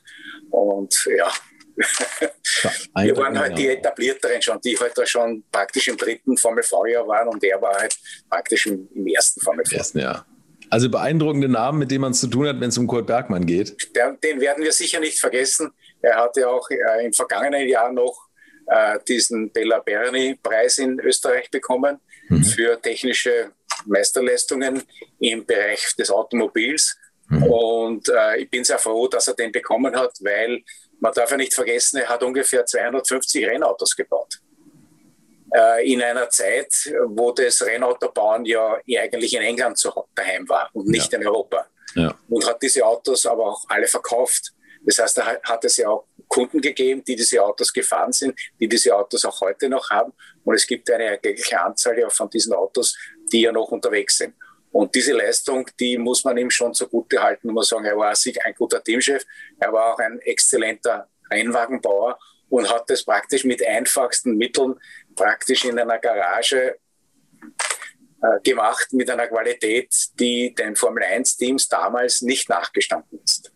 Und 0.51 1.09
ja, 1.16 1.31
wir 1.81 3.16
waren 3.16 3.39
halt 3.39 3.57
die 3.57 3.69
etablierteren 3.69 4.43
schon, 4.43 4.61
die 4.61 4.77
halt 4.78 4.97
da 4.97 5.07
schon 5.07 5.44
praktisch 5.51 5.89
im 5.89 5.97
dritten 5.97 6.36
Formel 6.36 6.62
V-Jahr 6.62 7.07
waren 7.07 7.28
und 7.28 7.43
er 7.43 7.61
war 7.61 7.77
halt 7.77 7.97
praktisch 8.28 8.66
im, 8.66 8.89
im 8.94 9.07
ersten 9.07 9.40
Formel 9.40 9.65
V. 9.65 9.77
Ersten 9.77 10.01
Jahr. 10.01 10.27
Also 10.69 10.89
beeindruckende 10.89 11.48
Namen, 11.48 11.81
mit 11.81 11.90
denen 11.90 12.02
man 12.02 12.12
es 12.12 12.20
zu 12.20 12.28
tun 12.28 12.47
hat, 12.47 12.61
wenn 12.61 12.69
es 12.69 12.78
um 12.78 12.86
Kurt 12.86 13.07
Bergmann 13.07 13.44
geht. 13.44 13.77
Den 14.23 14.40
werden 14.40 14.62
wir 14.62 14.73
sicher 14.73 15.01
nicht 15.01 15.19
vergessen. 15.19 15.73
Er 16.01 16.16
hatte 16.16 16.48
auch 16.48 16.70
äh, 16.70 17.05
im 17.05 17.12
vergangenen 17.12 17.69
Jahr 17.69 17.93
noch 17.93 18.28
äh, 18.66 18.98
diesen 19.07 19.51
Bella 19.51 19.81
Berni-Preis 19.81 20.78
in 20.78 21.01
Österreich 21.01 21.51
bekommen 21.51 21.98
mhm. 22.28 22.44
für 22.44 22.81
technische 22.81 23.51
Meisterleistungen 23.86 24.82
im 25.19 25.44
Bereich 25.44 25.94
des 25.98 26.11
Automobils. 26.11 26.97
Mhm. 27.28 27.43
Und 27.43 28.09
äh, 28.09 28.43
ich 28.43 28.51
bin 28.51 28.62
sehr 28.62 28.78
froh, 28.78 29.09
dass 29.09 29.27
er 29.28 29.35
den 29.35 29.51
bekommen 29.51 29.97
hat, 29.97 30.12
weil 30.20 30.62
man 31.01 31.13
darf 31.13 31.31
ja 31.31 31.37
nicht 31.37 31.55
vergessen, 31.55 31.99
er 31.99 32.09
hat 32.09 32.23
ungefähr 32.23 32.65
250 32.65 33.47
Rennautos 33.47 33.97
gebaut. 33.97 34.41
Äh, 35.53 35.93
in 35.93 36.03
einer 36.03 36.29
Zeit, 36.29 36.93
wo 37.07 37.33
das 37.33 37.63
Rennautobauen 37.63 38.45
ja 38.45 38.79
eigentlich 38.99 39.35
in 39.35 39.43
England 39.43 39.79
zu, 39.79 39.91
daheim 40.15 40.49
war 40.49 40.71
und 40.73 40.87
nicht 40.87 41.13
ja. 41.13 41.19
in 41.19 41.27
Europa. 41.27 41.67
Ja. 41.95 42.15
Und 42.29 42.47
hat 42.47 42.63
diese 42.63 42.85
Autos 42.87 43.27
aber 43.27 43.47
auch 43.47 43.65
alle 43.69 43.87
verkauft. 43.87 44.53
Das 44.83 44.99
heißt, 44.99 45.19
er 45.19 45.41
hat 45.43 45.65
es 45.65 45.77
ja 45.77 45.89
auch 45.89 46.07
Kunden 46.29 46.61
gegeben, 46.61 47.03
die 47.05 47.17
diese 47.17 47.43
Autos 47.43 47.73
gefahren 47.73 48.13
sind, 48.13 48.39
die 48.61 48.69
diese 48.69 48.95
Autos 48.95 49.25
auch 49.25 49.41
heute 49.41 49.69
noch 49.69 49.91
haben. 49.91 50.13
Und 50.45 50.55
es 50.55 50.67
gibt 50.67 50.89
eine 50.91 51.05
erkleckliche 51.05 51.61
Anzahl 51.61 51.99
ja 51.99 52.09
von 52.09 52.31
diesen 52.31 52.53
Autos, 52.53 52.97
die 53.33 53.43
ja 53.43 53.53
noch 53.53 53.69
unterwegs 53.73 54.19
sind. 54.19 54.35
Und 54.73 54.95
diese 54.95 55.13
Leistung, 55.13 55.69
die 55.81 55.99
muss 55.99 56.25
man 56.25 56.37
ihm 56.39 56.51
schon 56.51 56.75
zugute 56.75 57.23
halten. 57.23 57.49
Man 57.49 57.55
muss 57.55 57.69
sagen, 57.69 57.85
er 57.85 57.97
war 57.97 58.15
ein 58.15 58.55
guter 58.55 58.83
Teamchef, 58.83 59.25
er 59.59 59.73
war 59.73 59.95
auch 59.95 59.99
ein 59.99 60.21
exzellenter 60.21 61.09
Rennwagenbauer 61.31 62.19
und 62.49 62.71
hat 62.71 62.89
das 62.89 63.05
praktisch 63.05 63.45
mit 63.45 63.67
einfachsten 63.67 64.37
Mitteln 64.37 64.75
praktisch 65.17 65.65
in 65.65 65.79
einer 65.79 65.99
Garage 65.99 66.77
äh, 68.23 68.41
gemacht 68.45 68.93
mit 68.93 69.09
einer 69.11 69.29
Qualität, 69.29 69.95
die 70.19 70.55
den 70.55 70.77
Formel 70.77 71.03
1 71.03 71.37
Teams 71.37 71.69
damals 71.69 72.23
nicht 72.23 72.49
nachgestanden 72.49 73.21
ist. 73.25 73.53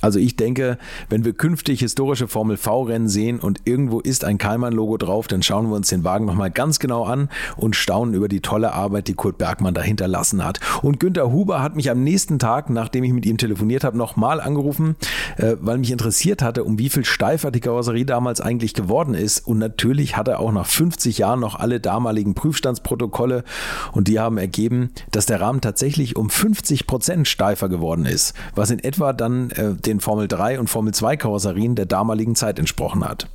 Also 0.00 0.18
ich 0.18 0.36
denke, 0.36 0.78
wenn 1.08 1.24
wir 1.24 1.32
künftig 1.32 1.80
historische 1.80 2.28
Formel 2.28 2.56
V-Rennen 2.56 3.08
sehen 3.08 3.40
und 3.40 3.62
irgendwo 3.64 4.00
ist 4.00 4.24
ein 4.24 4.38
Kallmann-Logo 4.38 4.96
drauf, 4.98 5.26
dann 5.26 5.42
schauen 5.42 5.68
wir 5.68 5.76
uns 5.76 5.88
den 5.88 6.04
Wagen 6.04 6.26
nochmal 6.26 6.50
ganz 6.50 6.78
genau 6.78 7.04
an 7.04 7.28
und 7.56 7.76
staunen 7.76 8.14
über 8.14 8.28
die 8.28 8.40
tolle 8.40 8.72
Arbeit, 8.72 9.08
die 9.08 9.14
Kurt 9.14 9.38
Bergmann 9.38 9.74
dahinter 9.74 10.08
lassen 10.08 10.44
hat. 10.44 10.60
Und 10.82 11.00
Günther 11.00 11.32
Huber 11.32 11.62
hat 11.62 11.76
mich 11.76 11.90
am 11.90 12.02
nächsten 12.02 12.38
Tag, 12.38 12.70
nachdem 12.70 13.04
ich 13.04 13.12
mit 13.12 13.26
ihm 13.26 13.38
telefoniert 13.38 13.84
habe, 13.84 13.96
nochmal 13.96 14.40
angerufen, 14.40 14.96
äh, 15.38 15.56
weil 15.60 15.78
mich 15.78 15.90
interessiert 15.90 16.42
hatte, 16.42 16.64
um 16.64 16.78
wie 16.78 16.88
viel 16.88 17.04
steifer 17.04 17.50
die 17.50 17.60
Karosserie 17.60 18.04
damals 18.04 18.40
eigentlich 18.40 18.74
geworden 18.74 19.14
ist. 19.14 19.46
Und 19.46 19.58
natürlich 19.58 20.16
hat 20.16 20.28
er 20.28 20.40
auch 20.40 20.52
nach 20.52 20.66
50 20.66 21.18
Jahren 21.18 21.40
noch 21.40 21.54
alle 21.54 21.80
damaligen 21.80 22.34
Prüfstandsprotokolle 22.34 23.44
und 23.92 24.08
die 24.08 24.18
haben 24.18 24.38
ergeben, 24.38 24.90
dass 25.10 25.26
der 25.26 25.40
Rahmen 25.40 25.60
tatsächlich 25.60 26.16
um 26.16 26.30
50 26.30 26.86
Prozent 26.86 27.28
steifer 27.28 27.68
geworden 27.68 28.06
ist, 28.06 28.34
was 28.54 28.70
in 28.70 28.78
etwa 28.78 29.12
dann 29.12 29.50
äh, 29.50 29.74
den 29.86 30.00
Formel 30.00 30.28
3 30.28 30.60
und 30.60 30.68
Formel 30.68 30.92
2 30.92 31.16
Karosserien 31.16 31.74
der 31.74 31.86
damaligen 31.86 32.34
Zeit 32.34 32.58
entsprochen 32.58 33.04
hat. 33.04 33.28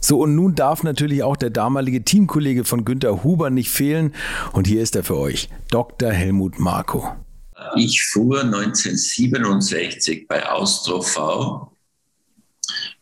So, 0.00 0.20
und 0.20 0.34
nun 0.34 0.54
darf 0.54 0.82
natürlich 0.82 1.22
auch 1.22 1.36
der 1.36 1.50
damalige 1.50 2.04
Teamkollege 2.04 2.64
von 2.64 2.84
Günter 2.84 3.24
Huber 3.24 3.50
nicht 3.50 3.70
fehlen. 3.70 4.14
Und 4.52 4.66
hier 4.66 4.82
ist 4.82 4.94
er 4.94 5.04
für 5.04 5.16
euch, 5.16 5.48
Dr. 5.70 6.10
Helmut 6.10 6.58
Marko. 6.58 7.16
Ich 7.74 8.04
fuhr 8.04 8.42
1967 8.42 10.28
bei 10.28 10.48
Austro 10.48 11.00
V. 11.00 11.72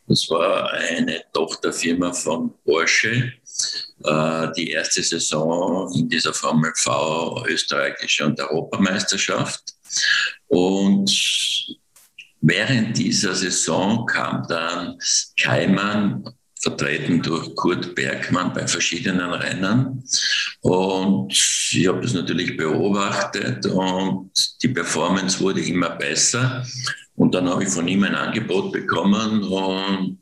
Das 0.06 0.28
war 0.30 0.70
eine 0.70 1.22
Tochterfirma 1.32 2.12
von 2.12 2.52
Porsche. 2.64 3.32
Äh, 4.04 4.52
die 4.56 4.70
erste 4.70 5.02
Saison 5.02 5.92
in 5.94 6.08
dieser 6.08 6.34
Formel 6.34 6.72
V, 6.76 7.44
österreichische 7.46 8.26
und 8.26 8.40
Europameisterschaft. 8.40 9.74
Und 10.48 11.10
Während 12.46 12.98
dieser 12.98 13.34
Saison 13.34 14.04
kam 14.04 14.46
dann 14.46 14.98
Keimann, 15.40 16.24
vertreten 16.60 17.22
durch 17.22 17.54
Kurt 17.54 17.94
Bergmann 17.94 18.52
bei 18.52 18.66
verschiedenen 18.66 19.32
Rennen. 19.32 20.04
Und 20.60 21.32
ich 21.32 21.88
habe 21.88 22.02
das 22.02 22.12
natürlich 22.12 22.54
beobachtet 22.58 23.64
und 23.64 24.30
die 24.62 24.68
Performance 24.68 25.40
wurde 25.40 25.62
immer 25.62 25.90
besser. 25.96 26.66
Und 27.16 27.34
dann 27.34 27.48
habe 27.48 27.62
ich 27.64 27.70
von 27.70 27.88
ihm 27.88 28.04
ein 28.04 28.14
Angebot 28.14 28.72
bekommen 28.72 29.42
und 29.42 30.18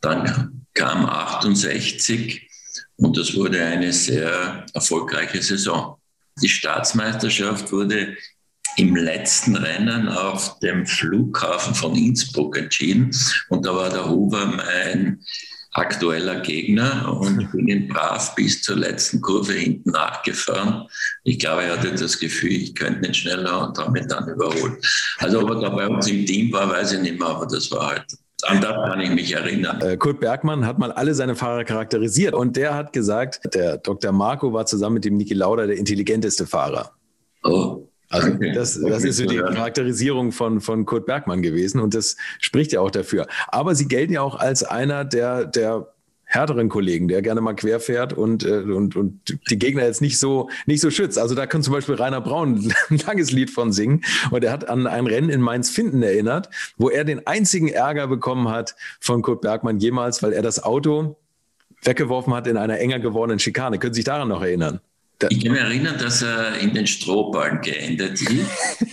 dann 0.00 0.64
kam 0.72 1.04
68 1.06 2.48
und 2.96 3.16
das 3.16 3.34
wurde 3.34 3.64
eine 3.64 3.92
sehr 3.92 4.66
erfolgreiche 4.72 5.42
Saison. 5.42 5.96
Die 6.40 6.48
Staatsmeisterschaft 6.48 7.72
wurde 7.72 8.16
im 8.76 8.94
letzten 8.94 9.56
Rennen 9.56 10.08
auf 10.08 10.58
dem 10.60 10.86
Flughafen 10.86 11.74
von 11.74 11.94
Innsbruck 11.94 12.56
entschieden. 12.56 13.10
Und 13.48 13.66
da 13.66 13.74
war 13.74 13.90
der 13.90 14.08
Huber 14.08 14.46
mein 14.46 15.20
aktueller 15.72 16.40
Gegner 16.40 17.18
und 17.20 17.40
ich 17.40 17.50
bin 17.50 17.68
ihn 17.68 17.88
brav 17.88 18.34
bis 18.34 18.62
zur 18.62 18.76
letzten 18.76 19.20
Kurve 19.20 19.52
hinten 19.52 19.90
nachgefahren. 19.90 20.86
Ich 21.24 21.38
glaube, 21.38 21.64
er 21.64 21.78
hatte 21.78 21.94
das 21.94 22.18
Gefühl, 22.18 22.52
ich 22.52 22.74
könnte 22.74 23.06
ihn 23.06 23.14
schneller 23.14 23.66
und 23.66 23.76
damit 23.76 24.10
dann 24.10 24.26
überholt. 24.28 24.84
Also 25.18 25.42
ob 25.42 25.50
er 25.50 25.60
da 25.60 25.68
bei 25.68 25.86
uns 25.86 26.08
im 26.08 26.24
Team 26.24 26.52
war, 26.52 26.70
weiß 26.70 26.92
ich 26.92 27.00
nicht 27.00 27.18
mehr, 27.18 27.28
aber 27.28 27.46
das 27.46 27.70
war 27.70 27.88
halt 27.88 28.06
an 28.44 28.60
das 28.60 28.72
kann 28.72 29.00
ich 29.00 29.10
mich 29.10 29.32
erinnern. 29.32 29.80
Äh, 29.80 29.96
Kurt 29.96 30.20
Bergmann 30.20 30.66
hat 30.66 30.78
mal 30.78 30.92
alle 30.92 31.14
seine 31.14 31.34
Fahrer 31.34 31.64
charakterisiert 31.64 32.34
und 32.34 32.56
der 32.56 32.74
hat 32.74 32.92
gesagt, 32.92 33.40
der 33.54 33.78
Dr. 33.78 34.12
Marco 34.12 34.52
war 34.52 34.66
zusammen 34.66 34.94
mit 34.94 35.04
dem 35.04 35.16
Niki 35.16 35.34
Lauda 35.34 35.66
der 35.66 35.76
intelligenteste 35.76 36.46
Fahrer. 36.46 36.92
Oh. 37.42 37.88
Also 38.08 38.32
okay. 38.32 38.52
das, 38.52 38.80
das 38.80 39.04
ist 39.04 39.16
so 39.16 39.26
die 39.26 39.38
Charakterisierung 39.38 40.32
von, 40.32 40.60
von 40.60 40.86
Kurt 40.86 41.06
Bergmann 41.06 41.42
gewesen 41.42 41.80
und 41.80 41.94
das 41.94 42.16
spricht 42.40 42.72
ja 42.72 42.80
auch 42.80 42.90
dafür. 42.90 43.26
Aber 43.48 43.74
sie 43.74 43.88
gelten 43.88 44.12
ja 44.12 44.22
auch 44.22 44.36
als 44.36 44.62
einer 44.62 45.04
der, 45.04 45.44
der 45.44 45.92
härteren 46.26 46.68
Kollegen, 46.68 47.08
der 47.08 47.22
gerne 47.22 47.40
mal 47.40 47.54
querfährt 47.54 48.12
und, 48.12 48.44
äh, 48.44 48.58
und, 48.58 48.96
und 48.96 49.20
die 49.48 49.58
Gegner 49.58 49.84
jetzt 49.84 50.02
nicht 50.02 50.18
so, 50.18 50.50
nicht 50.66 50.80
so 50.80 50.90
schützt. 50.90 51.18
Also 51.18 51.34
da 51.34 51.46
kann 51.46 51.62
zum 51.62 51.72
Beispiel 51.72 51.94
Rainer 51.94 52.20
Braun 52.20 52.72
ein 52.90 52.98
langes 53.06 53.30
Lied 53.30 53.50
von 53.50 53.72
singen 53.72 54.02
und 54.30 54.44
er 54.44 54.52
hat 54.52 54.68
an 54.68 54.86
ein 54.86 55.06
Rennen 55.06 55.30
in 55.30 55.40
Mainz-Finden 55.40 56.02
erinnert, 56.02 56.50
wo 56.76 56.90
er 56.90 57.04
den 57.04 57.26
einzigen 57.26 57.68
Ärger 57.68 58.08
bekommen 58.08 58.48
hat 58.48 58.74
von 59.00 59.22
Kurt 59.22 59.40
Bergmann 59.40 59.78
jemals, 59.78 60.22
weil 60.22 60.32
er 60.32 60.42
das 60.42 60.62
Auto 60.62 61.16
weggeworfen 61.82 62.34
hat 62.34 62.48
in 62.48 62.56
einer 62.56 62.78
enger 62.80 62.98
gewordenen 62.98 63.38
Schikane. 63.38 63.78
Können 63.78 63.94
Sie 63.94 63.98
sich 63.98 64.04
daran 64.04 64.28
noch 64.28 64.42
erinnern? 64.42 64.80
Ich 65.30 65.42
kann 65.42 65.52
mich 65.52 65.60
erinnern, 65.60 65.96
dass 65.98 66.22
er 66.22 66.58
in 66.58 66.74
den 66.74 66.86
Strohballen 66.86 67.60
geendet 67.62 68.20
ist, 68.20 68.50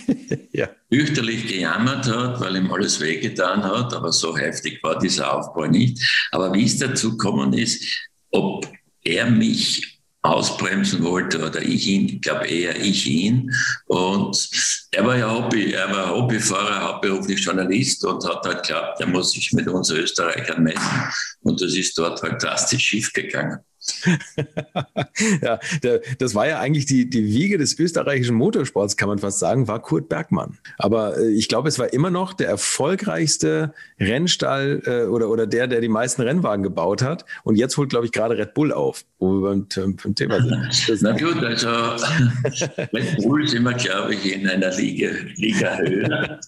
ja. 0.52 0.70
fürchterlich 0.90 1.46
gejammert 1.46 2.06
hat, 2.06 2.40
weil 2.40 2.56
ihm 2.56 2.72
alles 2.72 2.98
wehgetan 3.00 3.62
hat, 3.62 3.92
aber 3.92 4.10
so 4.10 4.36
heftig 4.36 4.82
war 4.82 4.98
dieser 4.98 5.36
Aufbau 5.36 5.66
nicht. 5.66 5.98
Aber 6.30 6.52
wie 6.54 6.64
es 6.64 6.78
dazu 6.78 7.12
gekommen 7.12 7.52
ist, 7.52 8.08
ob 8.30 8.66
er 9.02 9.30
mich 9.30 9.94
ausbremsen 10.24 11.04
wollte 11.04 11.44
oder 11.44 11.60
ich 11.60 11.86
ihn, 11.86 12.08
ich 12.08 12.22
glaube 12.22 12.46
eher 12.46 12.80
ich 12.80 13.06
ihn. 13.06 13.54
Und 13.86 14.48
er 14.90 15.06
war 15.06 15.18
ja 15.18 15.30
Hobby, 15.30 15.72
er 15.72 15.90
war 15.92 16.14
Hobbyfahrer, 16.14 16.82
hauptberuflich 16.82 17.44
Journalist 17.44 18.02
und 18.06 18.26
hat 18.26 18.44
halt 18.46 18.62
geglaubt, 18.62 19.00
er 19.00 19.06
muss 19.06 19.32
sich 19.32 19.52
mit 19.52 19.68
uns 19.68 19.90
Österreichern 19.90 20.62
messen. 20.62 21.02
Und 21.42 21.60
das 21.60 21.74
ist 21.74 21.98
dort 21.98 22.22
halt 22.22 22.42
drastisch 22.42 22.84
schief 22.84 23.12
gegangen. 23.12 23.58
ja, 25.42 25.58
der, 25.82 26.00
das 26.18 26.34
war 26.34 26.48
ja 26.48 26.58
eigentlich 26.58 26.86
die, 26.86 27.08
die 27.08 27.24
Wiege 27.24 27.58
des 27.58 27.78
österreichischen 27.78 28.34
Motorsports, 28.34 28.96
kann 28.96 29.08
man 29.08 29.18
fast 29.18 29.38
sagen, 29.38 29.68
war 29.68 29.80
Kurt 29.82 30.08
Bergmann. 30.08 30.58
Aber 30.78 31.18
äh, 31.18 31.30
ich 31.30 31.48
glaube, 31.48 31.68
es 31.68 31.78
war 31.78 31.92
immer 31.92 32.10
noch 32.10 32.32
der 32.32 32.48
erfolgreichste 32.48 33.74
Rennstall 34.00 34.82
äh, 34.86 35.04
oder, 35.04 35.28
oder 35.28 35.46
der, 35.46 35.66
der 35.66 35.80
die 35.80 35.88
meisten 35.88 36.22
Rennwagen 36.22 36.62
gebaut 36.62 37.02
hat. 37.02 37.24
Und 37.42 37.56
jetzt 37.56 37.76
holt, 37.76 37.90
glaube 37.90 38.06
ich, 38.06 38.12
gerade 38.12 38.36
Red 38.36 38.54
Bull 38.54 38.72
auf, 38.72 39.04
wo 39.18 39.32
wir 39.34 39.50
beim, 39.50 39.96
beim 39.96 40.14
Thema 40.14 40.40
sind. 40.40 41.02
Na 41.02 41.12
gut, 41.12 41.42
also 41.42 41.68
Red 42.92 43.22
Bull 43.22 43.46
sind 43.46 43.64
wir, 43.64 43.74
glaube 43.74 44.14
ich, 44.14 44.34
in 44.34 44.48
einer 44.48 44.74
Liga, 44.74 45.10
Liga 45.36 45.76
höher. 45.78 46.40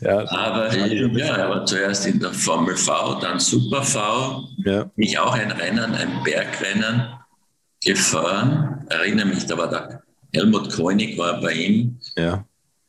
ja, 0.00 0.30
aber, 0.30 0.76
ja, 0.76 1.36
aber 1.36 1.64
zuerst 1.66 2.06
in 2.06 2.18
der 2.18 2.32
Formel 2.32 2.76
V, 2.76 3.20
dann 3.20 3.38
Super 3.38 3.82
V. 3.82 4.48
Ja. 4.64 4.90
Mich 4.96 5.18
auch 5.18 5.34
ein 5.34 5.50
Rennen, 5.52 5.94
ein 5.94 6.22
Bergrennen 6.24 6.79
gefahren. 7.84 8.86
Erinnere 8.88 9.26
mich, 9.26 9.46
da 9.46 9.56
war 9.56 9.68
der 9.68 10.02
Helmut 10.34 10.72
Koenig 10.72 11.18
war 11.18 11.40
bei 11.40 11.52
ihm. 11.52 11.98
Ja. 12.16 12.44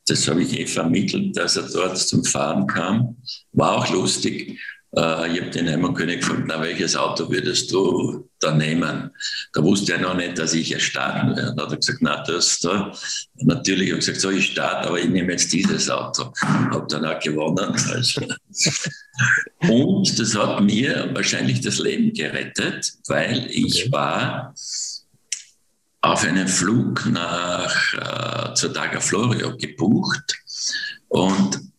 Das 0.08 0.28
habe 0.28 0.42
ich 0.44 0.60
eh 0.60 0.66
vermittelt, 0.66 1.38
dass 1.38 1.56
er 1.58 1.70
dort 1.72 1.98
zum 1.98 2.24
Fahren 2.24 2.68
kam. 2.68 3.18
War 3.54 3.78
auch 3.78 3.90
lustig. 3.92 4.60
Äh, 4.96 5.34
ich 5.34 5.42
habe 5.42 5.52
den 5.52 5.68
Helmut 5.68 5.96
König 5.96 6.20
gefragt, 6.22 6.44
na, 6.46 6.62
welches 6.62 6.96
Auto 6.96 7.30
würdest 7.30 7.72
du 7.72 8.30
da 8.40 8.54
nehmen? 8.54 9.12
Da 9.54 9.64
wusste 9.64 9.94
er 9.94 10.02
noch 10.02 10.16
nicht, 10.16 10.38
dass 10.38 10.54
ich 10.54 10.72
es 10.72 10.84
starten 10.84 11.36
werde. 11.36 11.54
Da 11.56 11.64
hat 11.64 11.72
er 11.72 11.78
gesagt, 11.78 12.00
na, 12.02 12.24
das 12.24 12.60
da. 12.60 12.92
Natürlich 13.36 13.90
habe 13.90 14.00
ich 14.00 14.06
gesagt, 14.06 14.22
so, 14.22 14.30
ich 14.30 14.52
starte, 14.52 14.90
aber 14.90 15.00
ich 15.00 15.10
nehme 15.10 15.32
jetzt 15.32 15.52
dieses 15.54 15.90
Auto. 15.90 16.34
Habe 16.42 16.88
dann 16.90 17.06
auch 17.06 17.20
gewonnen. 17.20 17.74
Also. 17.94 18.22
Und 19.70 20.20
das 20.20 20.36
hat 20.36 20.62
mir 20.62 21.10
wahrscheinlich 21.14 21.62
das 21.62 21.80
Leben 21.80 22.14
gerettet, 22.14 22.92
weil 23.08 23.48
ich 23.50 23.92
war 23.92 24.54
auf 26.02 26.24
einen 26.24 26.48
Flug 26.48 27.06
nach 27.06 27.94
äh, 27.94 28.54
zur 28.56 28.74
Daga 28.74 29.00
Florio 29.00 29.56
gebucht 29.56 30.36
und 31.10 31.71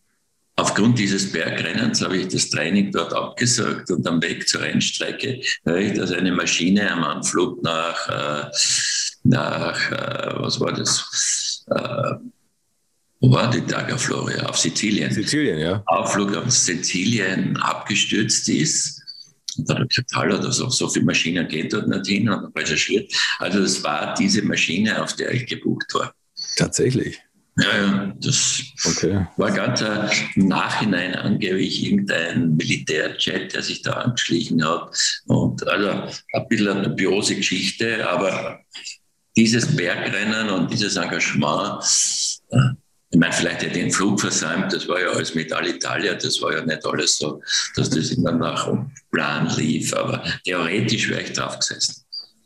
Aufgrund 0.73 0.97
dieses 0.97 1.31
Bergrennens 1.31 2.01
habe 2.01 2.17
ich 2.17 2.29
das 2.29 2.49
Training 2.49 2.91
dort 2.91 3.13
abgesagt 3.13 3.91
und 3.91 4.07
am 4.07 4.19
Weg 4.23 4.47
zur 4.47 4.61
Rennstrecke 4.61 5.39
höre 5.65 5.77
ich, 5.77 5.93
dass 5.93 6.11
eine 6.11 6.31
Maschine 6.31 6.89
am 6.89 7.03
Anflug 7.03 7.61
nach, 7.61 8.09
äh, 8.09 8.49
nach 9.23 9.91
äh, 9.91 10.33
was 10.41 10.59
war 10.59 10.73
das? 10.73 11.63
Äh, 11.69 12.15
wo 13.19 13.31
war 13.31 13.51
die 13.51 13.63
Daga 13.63 13.99
Floria? 13.99 14.47
Auf 14.47 14.57
Sizilien. 14.57 15.11
Sizilien, 15.11 15.59
ja. 15.59 15.83
Aufflug 15.85 16.35
auf 16.35 16.49
Sizilien 16.49 17.55
abgestürzt 17.57 18.49
ist. 18.49 18.99
Und 19.55 19.69
dann 19.69 19.77
habe 19.77 19.85
ich 19.87 19.95
gesagt, 19.95 20.15
hallo, 20.15 20.39
das 20.39 20.59
auch 20.59 20.71
so 20.71 20.89
viele 20.89 21.05
Maschinen 21.05 21.47
gehen 21.47 21.69
dort 21.69 21.87
nicht 21.87 22.07
hin 22.07 22.27
und 22.29 22.57
recherchiert. 22.57 23.13
Also 23.37 23.59
es 23.59 23.83
war 23.83 24.15
diese 24.15 24.41
Maschine, 24.41 25.03
auf 25.03 25.15
der 25.17 25.35
ich 25.35 25.45
gebucht 25.45 25.93
war. 25.93 26.15
Tatsächlich. 26.57 27.21
Ja, 27.57 27.77
ja, 27.77 28.13
das 28.19 28.63
okay. 28.83 29.27
war 29.37 29.51
ganz 29.51 29.81
äh, 29.81 30.09
im 30.35 30.47
Nachhinein 30.47 31.13
angeblich 31.13 31.83
irgendein 31.83 32.55
Militärjet, 32.55 33.53
der 33.53 33.61
sich 33.61 33.83
da 33.83 33.91
angeschlichen 33.91 34.67
hat. 34.67 34.97
Und 35.27 35.67
also 35.67 35.89
ein 36.33 36.47
bisschen 36.47 36.69
eine 36.69 36.89
dubiose 36.89 37.35
Geschichte, 37.35 38.09
aber 38.09 38.59
dieses 39.35 39.75
Bergrennen 39.75 40.49
und 40.49 40.71
dieses 40.71 40.95
Engagement, 40.95 41.83
äh, 42.49 42.57
ich 43.11 43.19
meine, 43.19 43.33
vielleicht 43.33 43.61
hätte 43.61 43.79
den 43.79 43.91
Flug 43.91 44.19
versäumt, 44.19 44.73
das 44.73 44.87
war 44.87 44.99
ja 44.99 45.09
alles 45.09 45.35
mit 45.35 45.53
Alitalia, 45.53 46.15
das 46.15 46.41
war 46.41 46.53
ja 46.53 46.65
nicht 46.65 46.83
alles 46.83 47.19
so, 47.19 47.39
dass 47.75 47.91
das 47.91 48.09
immer 48.09 48.31
nach 48.31 48.67
Plan 49.11 49.47
lief, 49.55 49.93
aber 49.93 50.23
theoretisch 50.43 51.07
wäre 51.09 51.21
ich 51.21 51.33
drauf 51.33 51.59
gesessen. 51.59 52.02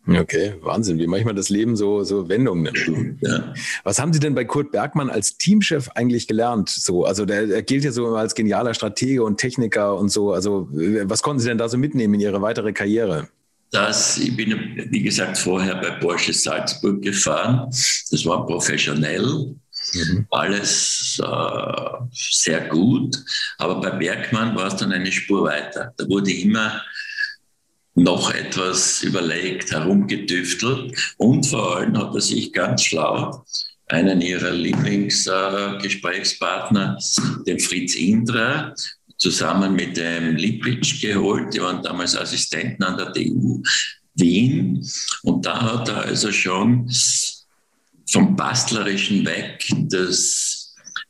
Okay, 0.08 0.56
Wahnsinn, 0.62 1.00
wie 1.00 1.08
manchmal 1.08 1.36
das 1.36 1.50
Leben 1.50 1.76
so, 1.76 2.04
so 2.04 2.30
Wendungen 2.30 2.74
nimmt. 2.74 3.22
Ja. 3.22 3.54
Was 3.84 4.00
haben 4.00 4.14
Sie 4.14 4.20
denn 4.20 4.36
bei 4.36 4.46
Kurt 4.46 4.72
Bergmann 4.72 5.10
als 5.10 5.38
Teamchef 5.38 5.90
eigentlich 5.96 6.28
gelernt? 6.28 6.70
So, 6.70 7.04
also 7.04 7.26
der, 7.26 7.48
der 7.48 7.64
gilt 7.64 7.84
ja 7.84 7.92
so 7.92 8.16
als 8.16 8.34
genialer 8.34 8.74
Stratege 8.74 9.24
und 9.24 9.38
Techniker 9.38 9.98
und 9.98 10.10
so. 10.10 10.32
Also 10.32 10.70
was 10.72 11.22
konnten 11.24 11.42
Sie 11.42 11.50
denn 11.50 11.58
da 11.58 11.68
so 11.68 11.78
mitnehmen 11.78 12.14
in 12.14 12.22
Ihre 12.22 12.42
weitere 12.42 12.72
Karriere? 12.72 13.28
Das, 13.72 14.18
ich 14.18 14.36
bin, 14.36 14.88
wie 14.90 15.04
gesagt, 15.04 15.38
vorher 15.38 15.76
bei 15.76 15.92
Porsche 15.92 16.32
Salzburg 16.32 17.02
gefahren. 17.02 17.68
Das 17.68 18.26
war 18.26 18.46
professionell. 18.46 19.56
Mhm. 19.94 20.26
Alles 20.32 21.22
äh, 21.24 22.06
sehr 22.12 22.68
gut. 22.70 23.18
Aber 23.58 23.82
bei 23.82 23.92
Bergmann 23.92 24.56
war 24.56 24.68
es 24.68 24.78
dann 24.78 24.94
eine 24.94 25.12
Spur 25.12 25.44
weiter. 25.44 25.94
Da 25.98 26.08
wurde 26.08 26.32
immer 26.32 26.82
noch 27.98 28.34
etwas 28.34 29.02
überlegt, 29.02 29.72
herumgetüftelt 29.72 31.16
und 31.18 31.48
vor 31.48 31.78
allem 31.78 31.98
hat 31.98 32.14
er 32.14 32.22
sich 32.22 32.54
ganz 32.54 32.84
schlau 32.84 33.44
einen 33.88 34.22
ihrer 34.22 34.52
Lieblingsgesprächspartner, 34.52 36.98
äh, 36.98 37.44
den 37.46 37.60
Fritz 37.60 37.96
Indra, 37.96 38.76
zusammen 39.18 39.74
mit 39.74 39.98
dem 39.98 40.36
Lipitsch 40.36 41.02
geholt. 41.02 41.52
Die 41.54 41.62
waren 41.62 41.82
damals 41.82 42.16
Assistenten 42.16 42.84
an 42.84 42.98
der 42.98 43.12
TU 43.14 43.64
Wien. 44.14 44.88
Und 45.24 45.44
da 45.46 45.62
hat 45.62 45.90
er 45.90 46.04
also 46.04 46.32
schon 46.32 46.90
vom 48.10 48.36
Bastlerischen 48.36 49.26
weg 49.26 49.68
das 49.90 50.47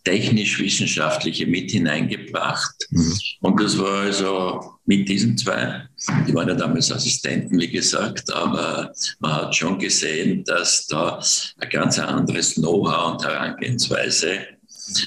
technisch-wissenschaftliche 0.07 1.45
mit 1.45 1.71
hineingebracht. 1.71 2.88
Mhm. 2.91 3.13
Und 3.41 3.59
das 3.59 3.77
war 3.77 4.03
also 4.03 4.79
mit 4.85 5.09
diesen 5.09 5.38
zwei, 5.38 5.85
die 6.25 6.34
waren 6.34 6.47
ja 6.47 6.55
damals 6.55 6.91
Assistenten, 6.93 7.59
wie 7.59 7.69
gesagt, 7.69 8.31
aber 8.34 8.93
man 9.19 9.31
hat 9.34 9.55
schon 9.55 9.77
gesehen, 9.77 10.45
dass 10.45 10.88
da 10.88 11.21
ein 11.59 11.69
ganz 11.69 11.99
anderes 11.99 12.55
Know-how 12.55 13.13
und 13.13 13.25
Herangehensweise 13.25 14.47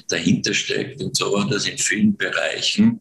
dahinter 0.08 0.52
steckt. 0.52 1.02
Und 1.02 1.16
so 1.16 1.32
war 1.32 1.48
das 1.48 1.66
in 1.66 1.78
vielen 1.78 2.14
Bereichen 2.14 3.00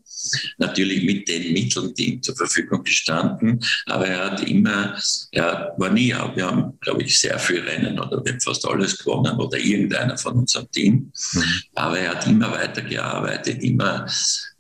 natürlich 0.57 1.03
mit 1.03 1.27
den 1.27 1.53
Mitteln, 1.53 1.93
die 1.93 2.13
ihm 2.13 2.23
zur 2.23 2.35
Verfügung 2.35 2.83
gestanden. 2.83 3.63
Aber 3.85 4.07
er 4.07 4.31
hat 4.31 4.47
immer, 4.47 4.97
er 5.31 5.73
war 5.77 5.89
nie, 5.89 6.09
wir 6.09 6.45
haben, 6.45 6.79
glaube 6.79 7.03
ich, 7.03 7.17
sehr 7.17 7.37
viele 7.39 7.65
Rennen 7.65 7.99
oder 7.99 8.23
wir 8.23 8.31
haben 8.31 8.41
fast 8.41 8.65
alles 8.65 8.97
gewonnen 8.97 9.37
oder 9.37 9.57
irgendeiner 9.57 10.17
von 10.17 10.39
unserem 10.39 10.69
Team. 10.71 11.11
Mhm. 11.33 11.43
Aber 11.75 11.99
er 11.99 12.11
hat 12.11 12.27
immer 12.27 12.51
weitergearbeitet, 12.51 13.63
immer. 13.63 14.05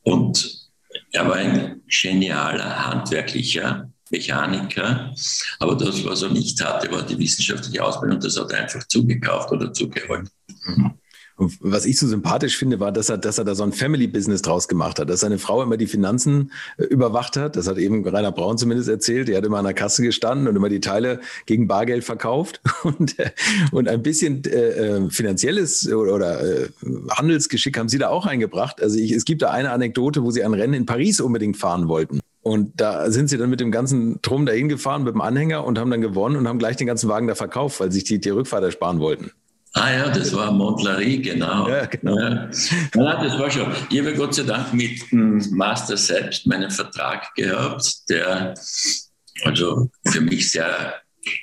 Und 0.03 0.69
er 1.11 1.27
war 1.27 1.35
ein 1.35 1.81
genialer, 1.87 2.87
handwerklicher 2.87 3.89
Mechaniker. 4.11 5.13
Aber 5.59 5.75
das, 5.75 6.03
was 6.03 6.21
er 6.21 6.29
nicht 6.29 6.63
hatte, 6.63 6.91
war 6.91 7.03
die 7.03 7.17
wissenschaftliche 7.17 7.83
Ausbildung. 7.83 8.19
Das 8.19 8.39
hat 8.39 8.51
er 8.51 8.63
einfach 8.63 8.83
zugekauft 8.87 9.51
oder 9.51 9.71
zugeholt. 9.73 10.29
Mhm. 10.65 10.93
Was 11.61 11.85
ich 11.85 11.97
so 11.97 12.05
sympathisch 12.05 12.57
finde, 12.57 12.79
war, 12.79 12.91
dass 12.91 13.09
er, 13.09 13.17
dass 13.17 13.37
er 13.37 13.45
da 13.45 13.55
so 13.55 13.63
ein 13.63 13.71
Family-Business 13.71 14.41
draus 14.41 14.67
gemacht 14.67 14.99
hat, 14.99 15.09
dass 15.09 15.21
seine 15.21 15.37
Frau 15.37 15.63
immer 15.63 15.77
die 15.77 15.87
Finanzen 15.87 16.51
äh, 16.77 16.83
überwacht 16.83 17.37
hat. 17.37 17.55
Das 17.55 17.67
hat 17.67 17.77
eben 17.77 18.05
Rainer 18.05 18.33
Braun 18.33 18.57
zumindest 18.57 18.89
erzählt. 18.89 19.29
Er 19.29 19.37
hat 19.37 19.45
immer 19.45 19.57
an 19.57 19.63
der 19.65 19.73
Kasse 19.73 20.01
gestanden 20.03 20.47
und 20.47 20.55
immer 20.57 20.67
die 20.67 20.81
Teile 20.81 21.21
gegen 21.45 21.67
Bargeld 21.67 22.03
verkauft. 22.03 22.61
Und, 22.83 23.19
äh, 23.19 23.31
und 23.71 23.87
ein 23.87 24.01
bisschen 24.01 24.43
äh, 24.45 24.97
äh 24.97 25.09
finanzielles 25.09 25.91
oder, 25.91 26.15
oder 26.15 26.41
Handelsgeschick 27.11 27.77
haben 27.77 27.89
sie 27.89 27.97
da 27.97 28.09
auch 28.09 28.25
eingebracht. 28.25 28.81
Also 28.81 28.97
ich, 28.97 29.11
es 29.11 29.25
gibt 29.25 29.41
da 29.41 29.51
eine 29.51 29.71
Anekdote, 29.71 30.23
wo 30.23 30.31
sie 30.31 30.43
ein 30.43 30.53
Rennen 30.53 30.73
in 30.73 30.85
Paris 30.85 31.19
unbedingt 31.19 31.57
fahren 31.57 31.87
wollten. 31.87 32.19
Und 32.41 32.79
da 32.79 33.11
sind 33.11 33.29
sie 33.29 33.37
dann 33.37 33.49
mit 33.49 33.59
dem 33.59 33.71
ganzen 33.71 34.21
Drum 34.21 34.45
dahin 34.45 34.69
gefahren, 34.69 35.03
mit 35.03 35.13
dem 35.13 35.21
Anhänger 35.21 35.65
und 35.65 35.77
haben 35.77 35.91
dann 35.91 36.01
gewonnen 36.01 36.35
und 36.37 36.47
haben 36.47 36.59
gleich 36.59 36.77
den 36.77 36.87
ganzen 36.87 37.09
Wagen 37.09 37.27
da 37.27 37.35
verkauft, 37.35 37.79
weil 37.79 37.91
sich 37.91 38.05
die, 38.05 38.19
die 38.19 38.29
Rückfahrt 38.29 38.63
ersparen 38.63 38.99
wollten. 38.99 39.31
Ah 39.79 39.93
ja, 39.93 40.09
das 40.09 40.33
war 40.35 40.51
Montlari, 40.51 41.19
genau. 41.19 41.69
Ja, 41.69 41.85
genau. 41.85 42.19
Ja. 42.19 42.49
Ja, 42.95 43.23
das 43.23 43.39
war 43.39 43.49
schon. 43.49 43.71
Ich 43.89 43.99
habe 43.99 44.13
Gott 44.13 44.35
sei 44.35 44.43
Dank 44.43 44.73
mit 44.73 45.11
dem 45.11 45.37
Master 45.51 45.95
selbst 45.95 46.45
meinen 46.47 46.69
Vertrag 46.69 47.33
gehabt, 47.35 48.09
der 48.09 48.53
also 49.43 49.89
für 50.05 50.21
mich 50.21 50.51
sehr 50.51 50.95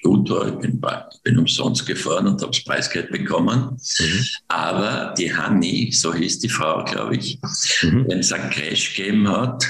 gut 0.02 0.28
war. 0.30 0.48
Ich 0.48 0.58
bin, 0.58 0.80
bin 1.22 1.38
umsonst 1.38 1.86
gefahren 1.86 2.26
und 2.26 2.42
habe 2.42 2.52
das 2.52 2.64
Preisgeld 2.64 3.10
bekommen. 3.10 3.78
Mhm. 3.98 4.26
Aber 4.48 5.14
die 5.16 5.34
Hanni, 5.34 5.90
so 5.92 6.12
hieß 6.12 6.40
die 6.40 6.48
Frau, 6.48 6.84
glaube 6.84 7.16
ich, 7.16 7.38
mhm. 7.82 8.06
wenn 8.08 8.18
es 8.18 8.32
einen 8.32 8.50
Crash 8.50 8.94
gegeben 8.94 9.28
hat, 9.28 9.64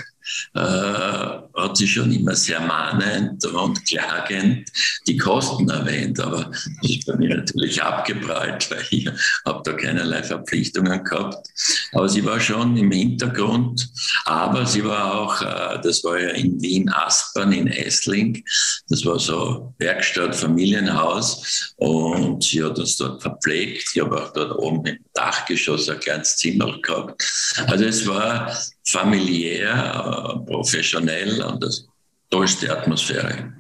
äh, 0.55 0.61
hat 0.61 1.77
sie 1.77 1.89
schon 1.89 2.13
immer 2.13 2.35
sehr 2.35 2.61
mahnend 2.61 3.45
und 3.47 3.85
klagend 3.87 4.71
die 5.07 5.17
Kosten 5.17 5.69
erwähnt. 5.69 6.21
Aber 6.21 6.51
das 6.83 6.91
ist 6.91 7.07
bei 7.07 7.17
mir 7.17 7.37
natürlich 7.37 7.83
abgeprallt, 7.83 8.71
weil 8.71 8.85
ich 8.91 9.09
habe 9.45 9.63
da 9.65 9.73
keinerlei 9.73 10.23
Verpflichtungen 10.23 11.05
gehabt. 11.05 11.49
Aber 11.93 12.09
sie 12.09 12.25
war 12.25 12.41
schon 12.41 12.77
im 12.77 12.91
Hintergrund. 12.91 13.89
Aber 14.25 14.67
sie 14.67 14.85
war 14.85 15.15
auch, 15.15 15.41
äh, 15.43 15.81
das 15.83 16.03
war 16.05 16.19
ja 16.19 16.31
in 16.31 16.61
Wien 16.61 16.89
Aspern 16.89 17.53
in 17.53 17.69
Essling. 17.69 18.43
Das 18.89 19.05
war 19.05 19.19
so 19.19 19.75
Werkstatt, 19.79 20.35
Familienhaus. 20.35 21.75
Und 21.77 22.45
sie 22.45 22.63
hat 22.63 22.79
uns 22.79 22.97
dort 22.97 23.23
verpflegt. 23.23 23.91
Ich 23.95 24.01
habe 24.01 24.23
auch 24.23 24.33
dort 24.33 24.59
oben 24.59 24.85
im 24.87 24.99
Dachgeschoss 25.15 25.89
ein 25.89 26.01
kleines 26.01 26.37
Zimmer 26.37 26.81
gehabt. 26.81 27.23
Also 27.67 27.85
es 27.85 28.07
war 28.07 28.57
familiär, 28.87 30.43
professionell 30.47 31.43
und 31.43 31.63
das 31.63 31.87
tollste 32.31 32.77
Atmosphäre. 32.77 33.53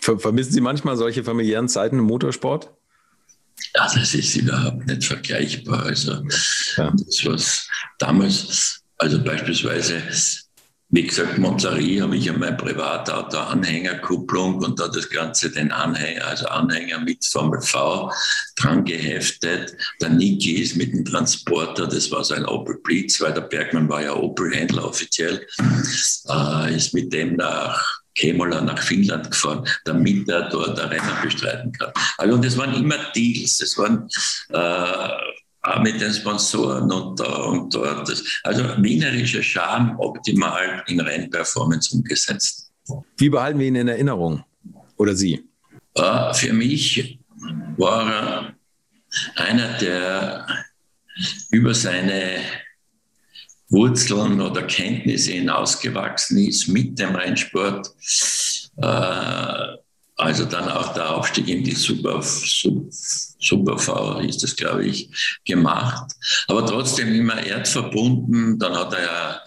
Vermissen 0.00 0.52
Sie 0.52 0.60
manchmal 0.60 0.96
solche 0.96 1.24
familiären 1.24 1.68
Zeiten 1.68 1.98
im 1.98 2.04
Motorsport? 2.04 2.72
Ja, 3.74 3.90
das 3.92 4.14
ist 4.14 4.36
überhaupt 4.36 4.86
nicht 4.86 5.04
vergleichbar. 5.04 5.86
Also, 5.86 6.12
ja. 6.76 6.92
das 6.92 7.24
was 7.24 7.68
damals, 7.98 8.82
also 8.98 9.22
beispielsweise 9.22 10.00
wie 10.90 11.06
gesagt, 11.06 11.36
Montlari 11.36 11.98
habe 11.98 12.16
ich 12.16 12.30
an 12.30 12.38
mein 12.38 12.56
Privatauto 12.56 13.36
Anhängerkupplung 13.36 14.56
und 14.64 14.80
da 14.80 14.88
das 14.88 15.10
Ganze 15.10 15.50
den 15.50 15.70
Anhänger, 15.70 16.26
also 16.26 16.46
Anhänger 16.46 17.00
mit 17.00 17.22
Formel 17.26 17.60
V 17.60 18.10
dran 18.56 18.84
geheftet. 18.84 19.76
Der 20.00 20.08
Niki 20.08 20.62
ist 20.62 20.76
mit 20.76 20.92
dem 20.94 21.04
Transporter, 21.04 21.86
das 21.86 22.10
war 22.10 22.24
so 22.24 22.34
ein 22.34 22.46
Opel 22.46 22.78
Blitz, 22.82 23.20
weil 23.20 23.34
der 23.34 23.42
Bergmann 23.42 23.88
war 23.90 24.02
ja 24.02 24.14
Opel-Händler 24.14 24.86
offiziell, 24.86 25.46
äh, 26.28 26.74
ist 26.74 26.94
mit 26.94 27.12
dem 27.12 27.36
nach 27.36 28.00
Kemola 28.14 28.62
nach 28.62 28.82
Finnland 28.82 29.30
gefahren, 29.30 29.68
damit 29.84 30.28
er 30.28 30.48
dort 30.48 30.80
ein 30.80 30.88
Rennen 30.88 31.22
bestreiten 31.22 31.70
kann. 31.72 31.92
Also 32.16 32.34
und 32.34 32.44
das 32.44 32.56
waren 32.56 32.74
immer 32.74 32.96
Deals, 33.14 33.58
das 33.58 33.76
waren 33.76 34.08
äh, 34.48 35.08
mit 35.82 36.00
den 36.00 36.12
Sponsoren 36.12 36.90
und 36.90 37.20
da 37.20 37.44
und 37.44 37.74
dort. 37.74 38.10
Also 38.42 38.64
wienerischer 38.78 39.42
Charme 39.42 39.96
optimal 39.98 40.82
in 40.86 41.00
Rennperformance 41.00 41.94
umgesetzt. 41.94 42.70
Wie 43.16 43.28
behalten 43.28 43.58
wir 43.58 43.66
ihn 43.66 43.76
in 43.76 43.88
Erinnerung? 43.88 44.44
Oder 44.96 45.14
Sie? 45.14 45.44
für 46.32 46.52
mich 46.52 47.18
war 47.76 48.12
er 48.12 48.54
einer, 49.36 49.78
der 49.78 50.46
über 51.50 51.74
seine 51.74 52.40
Wurzeln 53.68 54.40
oder 54.40 54.62
Kenntnisse 54.62 55.32
hinausgewachsen 55.32 56.38
ist 56.38 56.68
mit 56.68 56.98
dem 56.98 57.14
Rennsport. 57.14 57.88
Äh, 58.76 59.76
also 60.18 60.44
dann 60.44 60.68
auch 60.68 60.92
der 60.94 61.14
Aufstieg 61.14 61.48
in 61.48 61.62
die 61.62 61.74
Super, 61.74 62.20
Super 62.22 63.78
V 63.78 64.18
ist 64.18 64.42
das, 64.42 64.56
glaube 64.56 64.84
ich, 64.84 65.08
gemacht. 65.44 66.10
Aber 66.48 66.66
trotzdem 66.66 67.14
immer 67.14 67.40
erdverbunden. 67.40 68.58
Dann 68.58 68.76
hat 68.76 68.92
er 68.94 69.02
ja 69.02 69.42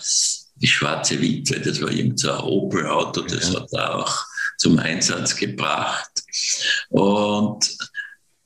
die 0.56 0.68
schwarze 0.68 1.20
Witwe, 1.22 1.60
das 1.60 1.82
war 1.82 1.92
irgendein 1.92 2.40
Opel-Auto, 2.40 3.22
das 3.22 3.52
ja. 3.52 3.60
hat 3.60 3.74
er 3.74 3.96
auch 3.96 4.26
zum 4.58 4.80
Einsatz 4.80 5.36
gebracht. 5.36 6.12
Und 6.90 7.78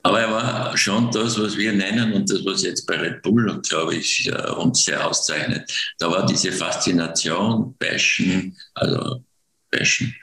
aber 0.02 0.22
er 0.22 0.32
war 0.32 0.78
schon 0.78 1.12
das, 1.12 1.40
was 1.40 1.58
wir 1.58 1.74
nennen 1.74 2.14
und 2.14 2.30
das, 2.30 2.46
was 2.46 2.62
jetzt 2.62 2.86
bei 2.86 2.96
Red 2.96 3.22
Bull, 3.24 3.60
glaube 3.68 3.96
ich, 3.96 4.32
uns 4.58 4.86
sehr 4.86 5.06
auszeichnet. 5.06 5.72
Da 5.98 6.10
war 6.10 6.26
diese 6.26 6.52
Faszination, 6.52 7.76
Passion, 7.80 8.56
also 8.76 9.24
Passion. 9.76 10.14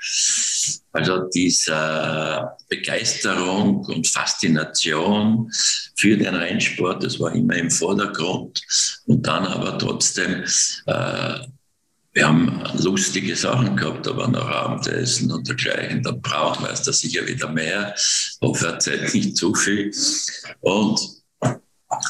Also 0.92 1.28
diese 1.34 2.50
Begeisterung 2.68 3.84
und 3.86 4.06
Faszination 4.06 5.50
für 5.96 6.16
den 6.16 6.34
Rennsport, 6.34 7.02
das 7.02 7.18
war 7.18 7.34
immer 7.34 7.56
im 7.56 7.70
Vordergrund. 7.70 8.60
Und 9.06 9.26
dann 9.26 9.46
aber 9.46 9.78
trotzdem, 9.78 10.44
äh, 10.86 11.38
wir 12.14 12.26
haben 12.28 12.62
lustige 12.74 13.34
Sachen 13.34 13.74
gehabt, 13.76 14.06
aber 14.06 14.28
nach 14.28 14.46
Abendessen 14.46 15.32
und 15.32 15.48
dergleichen, 15.48 16.02
da 16.02 16.12
brauchen 16.12 16.64
wir 16.64 16.72
es 16.72 16.82
da 16.82 16.92
sicher 16.92 17.26
wieder 17.26 17.48
mehr. 17.48 17.94
Hoffe, 18.42 18.66
erzählt 18.66 19.14
nicht 19.14 19.36
zu 19.36 19.54
viel. 19.54 19.90
Und 20.60 21.00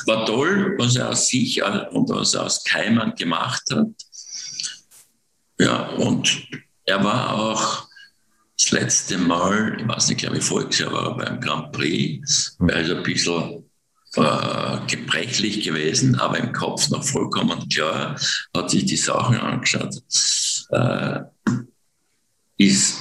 war 0.06 0.26
toll, 0.26 0.74
was 0.78 0.96
er 0.96 1.10
aus 1.10 1.28
sich 1.28 1.62
und 1.62 2.08
was 2.10 2.34
er 2.34 2.44
aus 2.44 2.64
Keimann 2.64 3.14
gemacht 3.14 3.62
hat. 3.70 3.86
Ja, 5.58 5.88
und 5.90 6.48
er 6.92 7.02
war 7.02 7.34
auch 7.34 7.88
das 8.58 8.70
letzte 8.70 9.16
Mal, 9.16 9.76
ich 9.80 9.88
weiß 9.88 10.08
nicht, 10.08 10.20
glaube 10.20 10.38
ich, 10.38 10.44
voriges 10.44 10.78
Jahr 10.78 10.92
war 10.92 11.06
er 11.06 11.16
beim 11.16 11.40
Grand 11.40 11.72
Prix, 11.72 12.54
weil 12.58 12.90
er 12.90 12.98
ein 12.98 13.02
bisschen 13.02 13.64
äh, 14.16 14.78
gebrechlich 14.86 15.64
gewesen, 15.64 16.16
aber 16.16 16.38
im 16.38 16.52
Kopf 16.52 16.90
noch 16.90 17.02
vollkommen 17.02 17.66
klar, 17.70 18.20
hat 18.54 18.70
sich 18.70 18.84
die 18.84 18.96
Sachen 18.96 19.36
angeschaut, 19.36 19.94
äh, 20.70 21.20
ist 22.58 22.98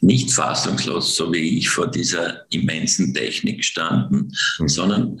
nicht 0.00 0.32
fassungslos, 0.32 1.14
so 1.14 1.32
wie 1.32 1.58
ich 1.58 1.68
vor 1.68 1.86
dieser 1.86 2.50
immensen 2.50 3.14
Technik 3.14 3.64
standen, 3.64 4.32
mhm. 4.58 4.68
sondern 4.68 5.20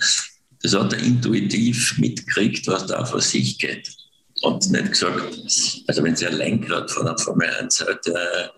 das 0.62 0.74
hat 0.74 0.92
er 0.92 0.98
intuitiv 0.98 1.96
mitgekriegt, 1.98 2.66
was 2.66 2.86
da 2.86 3.04
vor 3.04 3.20
sich 3.20 3.56
geht 3.58 3.99
und 4.42 4.70
nicht 4.70 4.92
gesagt, 4.92 5.38
also 5.86 6.02
wenn 6.02 6.16
Sie 6.16 6.26
ein 6.26 6.36
Lenkrad 6.36 6.90
von 6.90 7.04
der 7.04 7.18
Formel 7.18 7.48
1 7.60 7.76
Seite 7.76 8.50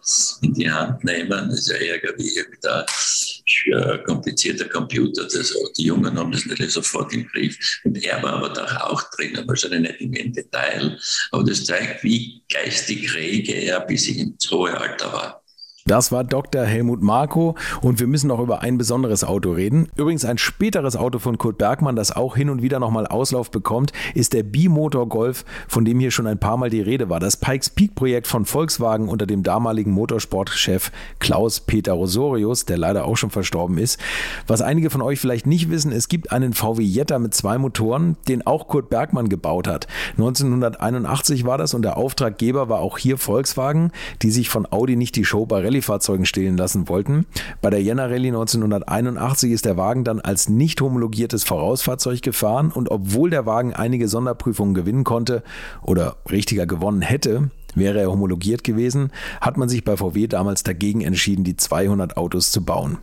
in 0.42 0.54
die 0.54 0.70
Hand 0.70 1.02
nehmen, 1.02 1.50
ist 1.50 1.68
ja 1.68 1.76
eher 1.76 2.00
wie 2.16 2.36
irgendein 2.36 4.04
komplizierter 4.04 4.68
Computer. 4.68 5.24
Das, 5.24 5.52
die 5.76 5.84
Jungen 5.84 6.16
haben 6.16 6.30
das 6.30 6.46
nicht 6.46 6.70
sofort 6.70 7.12
im 7.12 7.26
Griff. 7.26 7.80
Und 7.84 8.02
er 8.04 8.22
war 8.22 8.34
aber 8.34 8.50
da 8.50 8.64
auch 8.84 9.02
drin, 9.10 9.42
wahrscheinlich 9.46 10.00
nicht 10.00 10.20
im 10.24 10.32
Detail. 10.32 10.98
Aber 11.32 11.44
das 11.44 11.64
zeigt, 11.64 12.04
wie 12.04 12.42
geistig 12.48 13.14
rege 13.14 13.52
er 13.52 13.80
bis 13.80 14.06
ins 14.06 14.50
hohe 14.50 14.76
Alter 14.78 15.12
war. 15.12 15.41
Das 15.84 16.12
war 16.12 16.22
Dr. 16.22 16.62
Helmut 16.62 17.02
Marko 17.02 17.56
und 17.80 17.98
wir 17.98 18.06
müssen 18.06 18.28
noch 18.28 18.38
über 18.38 18.62
ein 18.62 18.78
besonderes 18.78 19.24
Auto 19.24 19.50
reden. 19.50 19.88
Übrigens 19.96 20.24
ein 20.24 20.38
späteres 20.38 20.94
Auto 20.94 21.18
von 21.18 21.38
Kurt 21.38 21.58
Bergmann, 21.58 21.96
das 21.96 22.14
auch 22.14 22.36
hin 22.36 22.50
und 22.50 22.62
wieder 22.62 22.78
nochmal 22.78 23.08
Auslauf 23.08 23.50
bekommt, 23.50 23.92
ist 24.14 24.32
der 24.32 24.44
Bimotor 24.44 25.08
Golf, 25.08 25.44
von 25.66 25.84
dem 25.84 25.98
hier 25.98 26.12
schon 26.12 26.28
ein 26.28 26.38
paar 26.38 26.56
Mal 26.56 26.70
die 26.70 26.80
Rede 26.80 27.10
war. 27.10 27.18
Das 27.18 27.36
Pikes 27.36 27.70
Peak 27.70 27.96
Projekt 27.96 28.28
von 28.28 28.44
Volkswagen 28.44 29.08
unter 29.08 29.26
dem 29.26 29.42
damaligen 29.42 29.90
Motorsportchef 29.90 30.92
Klaus 31.18 31.58
Peter 31.58 31.94
Rosorius, 31.94 32.64
der 32.64 32.78
leider 32.78 33.04
auch 33.04 33.16
schon 33.16 33.30
verstorben 33.30 33.76
ist. 33.76 33.98
Was 34.46 34.62
einige 34.62 34.88
von 34.88 35.02
euch 35.02 35.18
vielleicht 35.18 35.48
nicht 35.48 35.68
wissen, 35.68 35.90
es 35.90 36.06
gibt 36.06 36.30
einen 36.30 36.52
VW 36.52 36.80
Jetta 36.80 37.18
mit 37.18 37.34
zwei 37.34 37.58
Motoren, 37.58 38.16
den 38.28 38.46
auch 38.46 38.68
Kurt 38.68 38.88
Bergmann 38.88 39.28
gebaut 39.28 39.66
hat. 39.66 39.88
1981 40.12 41.44
war 41.44 41.58
das 41.58 41.74
und 41.74 41.82
der 41.82 41.96
Auftraggeber 41.96 42.68
war 42.68 42.78
auch 42.78 42.98
hier 42.98 43.18
Volkswagen, 43.18 43.90
die 44.22 44.30
sich 44.30 44.48
von 44.48 44.70
Audi 44.70 44.94
nicht 44.94 45.16
die 45.16 45.24
Show 45.24 45.44
bei 45.44 45.71
Rallye-Fahrzeugen 45.72 46.26
stehlen 46.26 46.56
lassen 46.56 46.88
wollten. 46.88 47.26
Bei 47.60 47.70
der 47.70 47.82
Jena 47.82 48.06
Rallye 48.06 48.28
1981 48.28 49.52
ist 49.52 49.64
der 49.64 49.76
Wagen 49.76 50.04
dann 50.04 50.20
als 50.20 50.48
nicht 50.48 50.80
homologiertes 50.80 51.44
Vorausfahrzeug 51.44 52.22
gefahren 52.22 52.70
und 52.70 52.90
obwohl 52.90 53.30
der 53.30 53.46
Wagen 53.46 53.72
einige 53.72 54.08
Sonderprüfungen 54.08 54.74
gewinnen 54.74 55.04
konnte 55.04 55.42
oder 55.82 56.16
richtiger 56.30 56.66
gewonnen 56.66 57.02
hätte, 57.02 57.50
Wäre 57.74 58.00
er 58.00 58.10
homologiert 58.10 58.64
gewesen, 58.64 59.10
hat 59.40 59.56
man 59.56 59.70
sich 59.70 59.82
bei 59.82 59.96
VW 59.96 60.26
damals 60.26 60.62
dagegen 60.62 61.00
entschieden, 61.00 61.42
die 61.42 61.56
200 61.56 62.18
Autos 62.18 62.50
zu 62.50 62.62
bauen. 62.62 62.98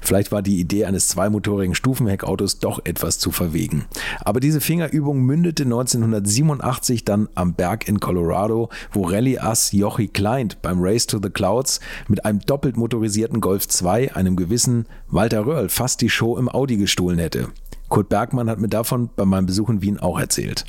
Vielleicht 0.00 0.32
war 0.32 0.42
die 0.42 0.58
Idee 0.58 0.84
eines 0.84 1.08
zweimotorigen 1.08 1.74
Stufenheckautos 1.74 2.58
doch 2.58 2.80
etwas 2.84 3.18
zu 3.18 3.30
verwegen. 3.30 3.86
Aber 4.24 4.40
diese 4.40 4.60
Fingerübung 4.60 5.22
mündete 5.22 5.64
1987 5.64 7.04
dann 7.04 7.28
am 7.34 7.54
Berg 7.54 7.88
in 7.88 8.00
Colorado, 8.00 8.68
wo 8.92 9.04
Rallye-Ass 9.04 9.72
Jochi 9.72 10.08
Kleint 10.08 10.60
beim 10.62 10.78
Race 10.80 11.06
to 11.06 11.18
the 11.22 11.30
Clouds 11.30 11.80
mit 12.08 12.24
einem 12.24 12.40
doppelt 12.40 12.76
motorisierten 12.76 13.40
Golf 13.40 13.68
2 13.68 14.14
einem 14.14 14.36
gewissen 14.36 14.86
Walter 15.08 15.46
Röhrl 15.46 15.68
fast 15.68 16.00
die 16.00 16.10
Show 16.10 16.36
im 16.36 16.48
Audi 16.48 16.76
gestohlen 16.76 17.18
hätte. 17.18 17.48
Kurt 17.88 18.08
Bergmann 18.08 18.48
hat 18.48 18.58
mir 18.58 18.68
davon 18.68 19.10
bei 19.14 19.24
meinem 19.24 19.46
Besuch 19.46 19.68
in 19.68 19.82
Wien 19.82 19.98
auch 19.98 20.18
erzählt. 20.18 20.64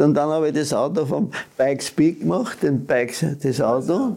Und 0.00 0.14
dann 0.14 0.28
habe 0.28 0.48
ich 0.48 0.54
das 0.54 0.72
Auto 0.72 1.04
vom 1.04 1.30
Bike 1.56 1.82
Speak 1.82 2.20
gemacht, 2.20 2.62
den 2.62 2.84
Bikes, 2.84 3.24
das 3.42 3.60
Auto. 3.60 4.16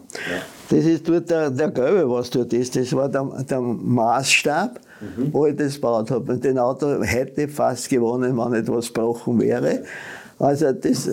Das 0.69 0.85
ist 0.85 1.07
dort 1.07 1.29
der, 1.29 1.49
der 1.49 1.69
Gelbe, 1.69 2.09
was 2.09 2.29
dort 2.29 2.53
ist. 2.53 2.75
Das 2.75 2.93
war 2.93 3.09
der, 3.09 3.23
der 3.49 3.59
Maßstab, 3.59 4.79
mhm. 5.01 5.33
wo 5.33 5.47
ich 5.47 5.55
das 5.55 5.75
gebaut 5.75 6.11
habe. 6.11 6.31
Und 6.31 6.43
den 6.43 6.57
Auto 6.57 7.01
hätte 7.01 7.47
fast 7.47 7.89
gewonnen, 7.89 8.37
wenn 8.37 8.53
etwas 8.53 8.93
gebrochen 8.93 9.39
wäre. 9.39 9.83
Also 10.39 10.71
das 10.71 11.09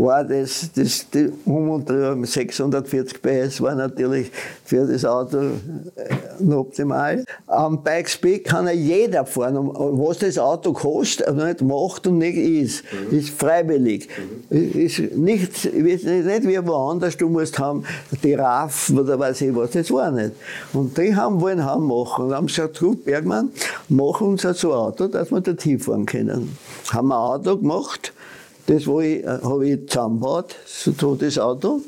war 0.00 0.24
das, 0.24 0.70
das 0.74 1.10
die 1.10 1.30
um 1.44 1.70
und 1.70 1.88
drüber 1.88 2.16
640 2.24 3.20
PS 3.20 3.60
war 3.60 3.74
natürlich 3.74 4.30
für 4.64 4.86
das 4.86 5.04
Auto 5.04 5.38
äh, 5.38 6.52
optimal. 6.52 7.24
Am 7.46 7.82
Bikespeak 7.82 8.44
kann 8.44 8.66
ja 8.66 8.72
jeder 8.72 9.26
fahren. 9.26 9.56
Was 9.58 10.18
das 10.18 10.38
Auto 10.38 10.72
kostet, 10.72 11.34
nicht 11.36 11.60
macht 11.60 12.06
und 12.06 12.18
nicht 12.18 12.36
ist, 12.36 12.84
mhm. 13.10 13.18
ist 13.18 13.30
freiwillig. 13.30 14.08
Mhm. 14.48 14.80
Ist 14.80 14.98
nicht, 15.16 15.72
nicht 15.74 16.48
wie 16.48 16.66
woanders, 16.66 17.16
du 17.16 17.28
musst 17.28 17.58
haben 17.58 17.84
die 18.22 18.34
RAF 18.34 18.90
oder 18.90 19.18
weiß 19.18 19.42
ich 19.42 19.54
was, 19.54 19.72
das 19.72 19.90
war 19.90 20.10
nicht. 20.10 20.32
Und 20.72 20.96
die 20.96 21.14
haben 21.14 21.40
wollen 21.40 21.62
haben 21.64 21.86
machen 21.86 22.26
und 22.26 22.34
haben 22.34 22.46
gesagt, 22.46 22.78
gut 22.78 23.04
Bergmann, 23.04 23.50
mach 23.88 24.20
uns 24.22 24.42
so 24.42 24.72
ein 24.72 24.78
Auto, 24.78 25.08
dass 25.08 25.30
wir 25.30 25.40
dort 25.42 25.60
hinfahren 25.60 26.06
können. 26.06 26.56
Haben 26.90 27.08
wir 27.08 27.16
ein 27.16 27.32
Auto 27.34 27.58
gemacht, 27.58 28.14
das 28.70 28.86
äh, 28.86 29.24
habe 29.26 29.68
ich 29.68 29.88
zusammengebaut, 29.88 30.54
so 30.64 31.16
das 31.16 31.38
Auto. 31.38 31.80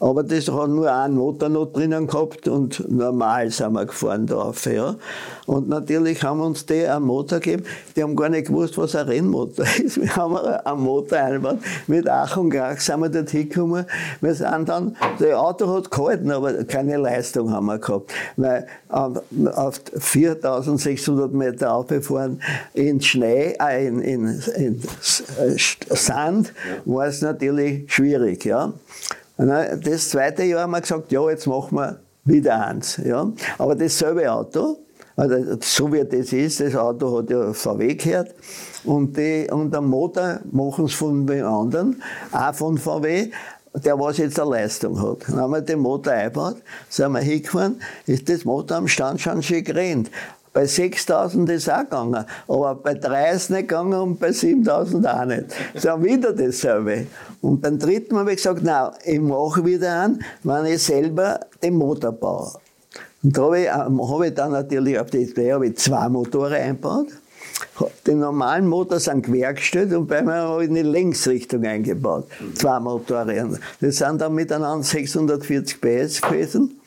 Aber 0.00 0.22
das 0.22 0.48
hat 0.48 0.68
nur 0.68 0.92
einen 0.92 1.14
Motor 1.14 1.48
noch 1.48 1.66
drinnen 1.66 2.06
gehabt 2.06 2.48
und 2.48 2.84
normal 2.90 3.50
sind 3.50 3.72
wir 3.72 3.86
gefahren 3.86 4.26
drauf. 4.26 4.66
Ja. 4.66 4.96
Und 5.46 5.68
natürlich 5.68 6.22
haben 6.22 6.40
uns 6.40 6.66
die 6.66 6.86
einen 6.86 7.04
Motor 7.04 7.40
gegeben, 7.40 7.64
die 7.96 8.02
haben 8.02 8.16
gar 8.16 8.28
nicht 8.28 8.48
gewusst, 8.48 8.76
was 8.78 8.94
ein 8.96 9.06
Rennmotor 9.06 9.66
ist. 9.82 10.00
Wir 10.00 10.14
haben 10.16 10.36
einen 10.36 10.80
Motor 10.80 11.18
eingebaut, 11.18 11.58
mit 11.86 12.08
Ach 12.08 12.36
und 12.36 12.50
Krach 12.50 12.78
sind 12.80 13.00
wir 13.00 13.08
dort 13.08 13.30
hingekommen. 13.30 13.86
Wir 14.20 14.34
sind 14.34 14.68
dann, 14.68 14.96
das 15.18 15.32
Auto 15.34 15.72
hat 15.74 15.90
gehalten, 15.90 16.30
aber 16.30 16.64
keine 16.64 16.96
Leistung 16.96 17.50
haben 17.52 17.66
wir 17.66 17.78
gehabt. 17.78 18.12
Weil 18.36 18.66
auf, 18.88 19.22
auf 19.54 19.80
4600 19.98 21.32
Meter 21.32 21.74
aufgefahren 21.74 22.40
in 22.72 23.00
Schnee, 23.00 23.56
äh, 23.60 23.86
in, 23.86 24.00
in, 24.00 24.42
in 24.56 24.82
Sand, 25.90 26.52
war 26.84 27.06
es 27.06 27.22
natürlich 27.22 27.92
schwierig. 27.92 28.44
Ja. 28.44 28.72
Das 29.36 30.10
zweite 30.10 30.44
Jahr 30.44 30.62
haben 30.62 30.70
wir 30.70 30.80
gesagt, 30.80 31.10
ja, 31.10 31.28
jetzt 31.28 31.46
machen 31.46 31.76
wir 31.76 32.00
wieder 32.24 32.66
eins. 32.66 33.00
Ja. 33.04 33.30
Aber 33.58 33.74
dasselbe 33.74 34.30
Auto, 34.30 34.78
also 35.16 35.56
so 35.60 35.92
wie 35.92 36.04
das 36.04 36.32
ist, 36.32 36.60
das 36.60 36.74
Auto 36.74 37.18
hat 37.18 37.30
ja 37.30 37.52
VW 37.52 37.94
gehört. 37.94 38.34
Und, 38.84 39.16
die, 39.16 39.48
und 39.50 39.72
der 39.72 39.80
Motor 39.80 40.40
machen 40.50 40.84
es 40.84 40.94
von 40.94 41.26
den 41.26 41.44
anderen, 41.44 42.02
auch 42.32 42.54
von 42.54 42.78
VW, 42.78 43.30
der 43.74 43.98
was 43.98 44.18
jetzt 44.18 44.38
eine 44.38 44.50
Leistung 44.50 45.00
hat. 45.02 45.28
Dann 45.28 45.40
haben 45.40 45.50
wir 45.52 45.60
den 45.60 45.80
Motor 45.80 46.12
eingebaut, 46.12 46.56
sind 46.88 47.12
wir 47.12 47.20
hingefahren, 47.20 47.80
ist 48.06 48.28
das 48.28 48.44
Motor 48.44 48.76
am 48.78 48.88
Stand 48.88 49.20
schon 49.20 49.42
schön 49.42 49.64
gerannt. 49.64 50.10
Bei 50.54 50.66
6000 50.66 51.50
ist 51.50 51.62
es 51.64 51.68
auch 51.68 51.80
gegangen, 51.80 52.24
aber 52.46 52.76
bei 52.76 52.94
3 52.94 53.32
ist 53.32 53.42
es 53.42 53.50
nicht 53.50 53.68
gegangen 53.68 54.00
und 54.00 54.20
bei 54.20 54.30
7000 54.30 55.04
auch 55.04 55.24
nicht. 55.24 55.46
Haben 55.84 56.04
wieder 56.04 56.32
dasselbe. 56.32 57.08
Und 57.40 57.60
beim 57.60 57.76
dritten 57.76 58.16
habe 58.16 58.30
ich 58.30 58.36
gesagt, 58.36 58.62
nein, 58.62 58.92
ich 59.04 59.20
mache 59.20 59.64
wieder 59.64 60.02
einen, 60.02 60.24
wenn 60.44 60.66
ich 60.66 60.84
selber 60.84 61.40
den 61.60 61.74
Motor 61.74 62.12
baue. 62.12 62.52
Und 63.24 63.36
da 63.36 63.42
habe 63.42 63.60
ich, 63.62 63.66
ähm, 63.66 64.08
hab 64.08 64.22
ich 64.22 64.34
dann 64.34 64.52
natürlich 64.52 64.96
auf 65.00 65.10
die 65.10 65.22
Idee 65.22 65.54
habe 65.54 65.66
ich 65.66 65.76
zwei 65.76 66.08
Motoren 66.08 66.54
eingebaut. 66.54 67.08
Den 68.06 68.20
normalen 68.20 68.68
Motor 68.68 69.00
sind 69.00 69.26
quergestellt 69.26 69.92
und 69.92 70.06
bei 70.06 70.22
mir 70.22 70.34
habe 70.34 70.62
ich 70.62 70.70
eine 70.70 70.82
Längsrichtung 70.82 71.64
eingebaut. 71.64 72.28
Zwei 72.54 72.78
Motoren. 72.78 73.58
Das 73.80 73.96
sind 73.96 74.20
dann 74.20 74.32
miteinander 74.32 74.84
640 74.84 75.80
PS 75.80 76.22
gewesen. 76.22 76.80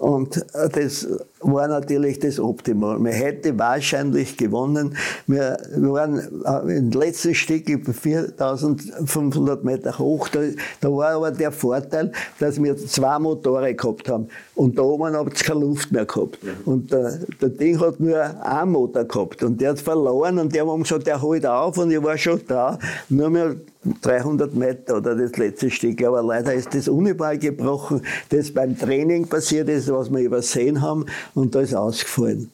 Und 0.00 0.38
äh, 0.54 0.70
das 0.70 1.06
war 1.40 1.68
natürlich 1.68 2.18
das 2.18 2.40
Optimal. 2.40 2.98
Man 2.98 3.12
hätte 3.12 3.58
wahrscheinlich 3.58 4.38
gewonnen. 4.38 4.96
Wir 5.26 5.58
waren 5.76 6.42
äh, 6.42 6.78
im 6.78 6.90
letzten 6.90 7.34
Stück 7.34 7.68
über 7.68 7.92
4500 7.92 9.62
Meter 9.62 9.98
hoch. 9.98 10.28
Da, 10.28 10.40
da, 10.80 10.90
war 10.90 11.10
aber 11.10 11.30
der 11.30 11.52
Vorteil, 11.52 12.12
dass 12.38 12.62
wir 12.62 12.78
zwei 12.78 13.18
Motoren 13.18 13.76
gehabt 13.76 14.08
haben. 14.08 14.28
Und 14.54 14.78
da 14.78 14.82
oben 14.82 15.14
hat 15.14 15.34
es 15.34 15.44
keine 15.44 15.60
Luft 15.60 15.92
mehr 15.92 16.06
gehabt. 16.06 16.38
Und 16.64 16.90
der, 16.90 17.18
der 17.38 17.50
Ding 17.50 17.78
hat 17.78 18.00
nur 18.00 18.22
einen 18.42 18.72
Motor 18.72 19.04
gehabt. 19.04 19.42
Und 19.42 19.60
der 19.60 19.70
hat 19.70 19.80
verloren 19.80 20.38
und 20.38 20.54
der 20.54 20.66
haben 20.66 20.82
gesagt, 20.82 21.06
der 21.06 21.20
holt 21.20 21.44
auf 21.44 21.76
und 21.76 21.90
ich 21.90 22.02
war 22.02 22.16
schon 22.16 22.40
da. 22.48 22.78
Nur 23.10 23.28
mehr 23.28 23.54
300 24.02 24.54
Meter 24.54 24.98
oder 24.98 25.14
das 25.14 25.36
letzte 25.36 25.70
Stück. 25.70 26.02
Aber 26.04 26.22
leider 26.22 26.52
ist 26.52 26.74
das 26.74 26.88
Uniball 26.88 27.38
gebrochen, 27.38 28.02
das 28.28 28.52
beim 28.52 28.78
Training 28.78 29.26
passiert 29.26 29.68
ist, 29.68 29.89
was 29.92 30.10
wir 30.10 30.20
übersehen 30.20 30.80
haben, 30.80 31.06
und 31.34 31.54
da 31.54 31.60
ist 31.60 31.74
ausgefallen. 31.74 32.50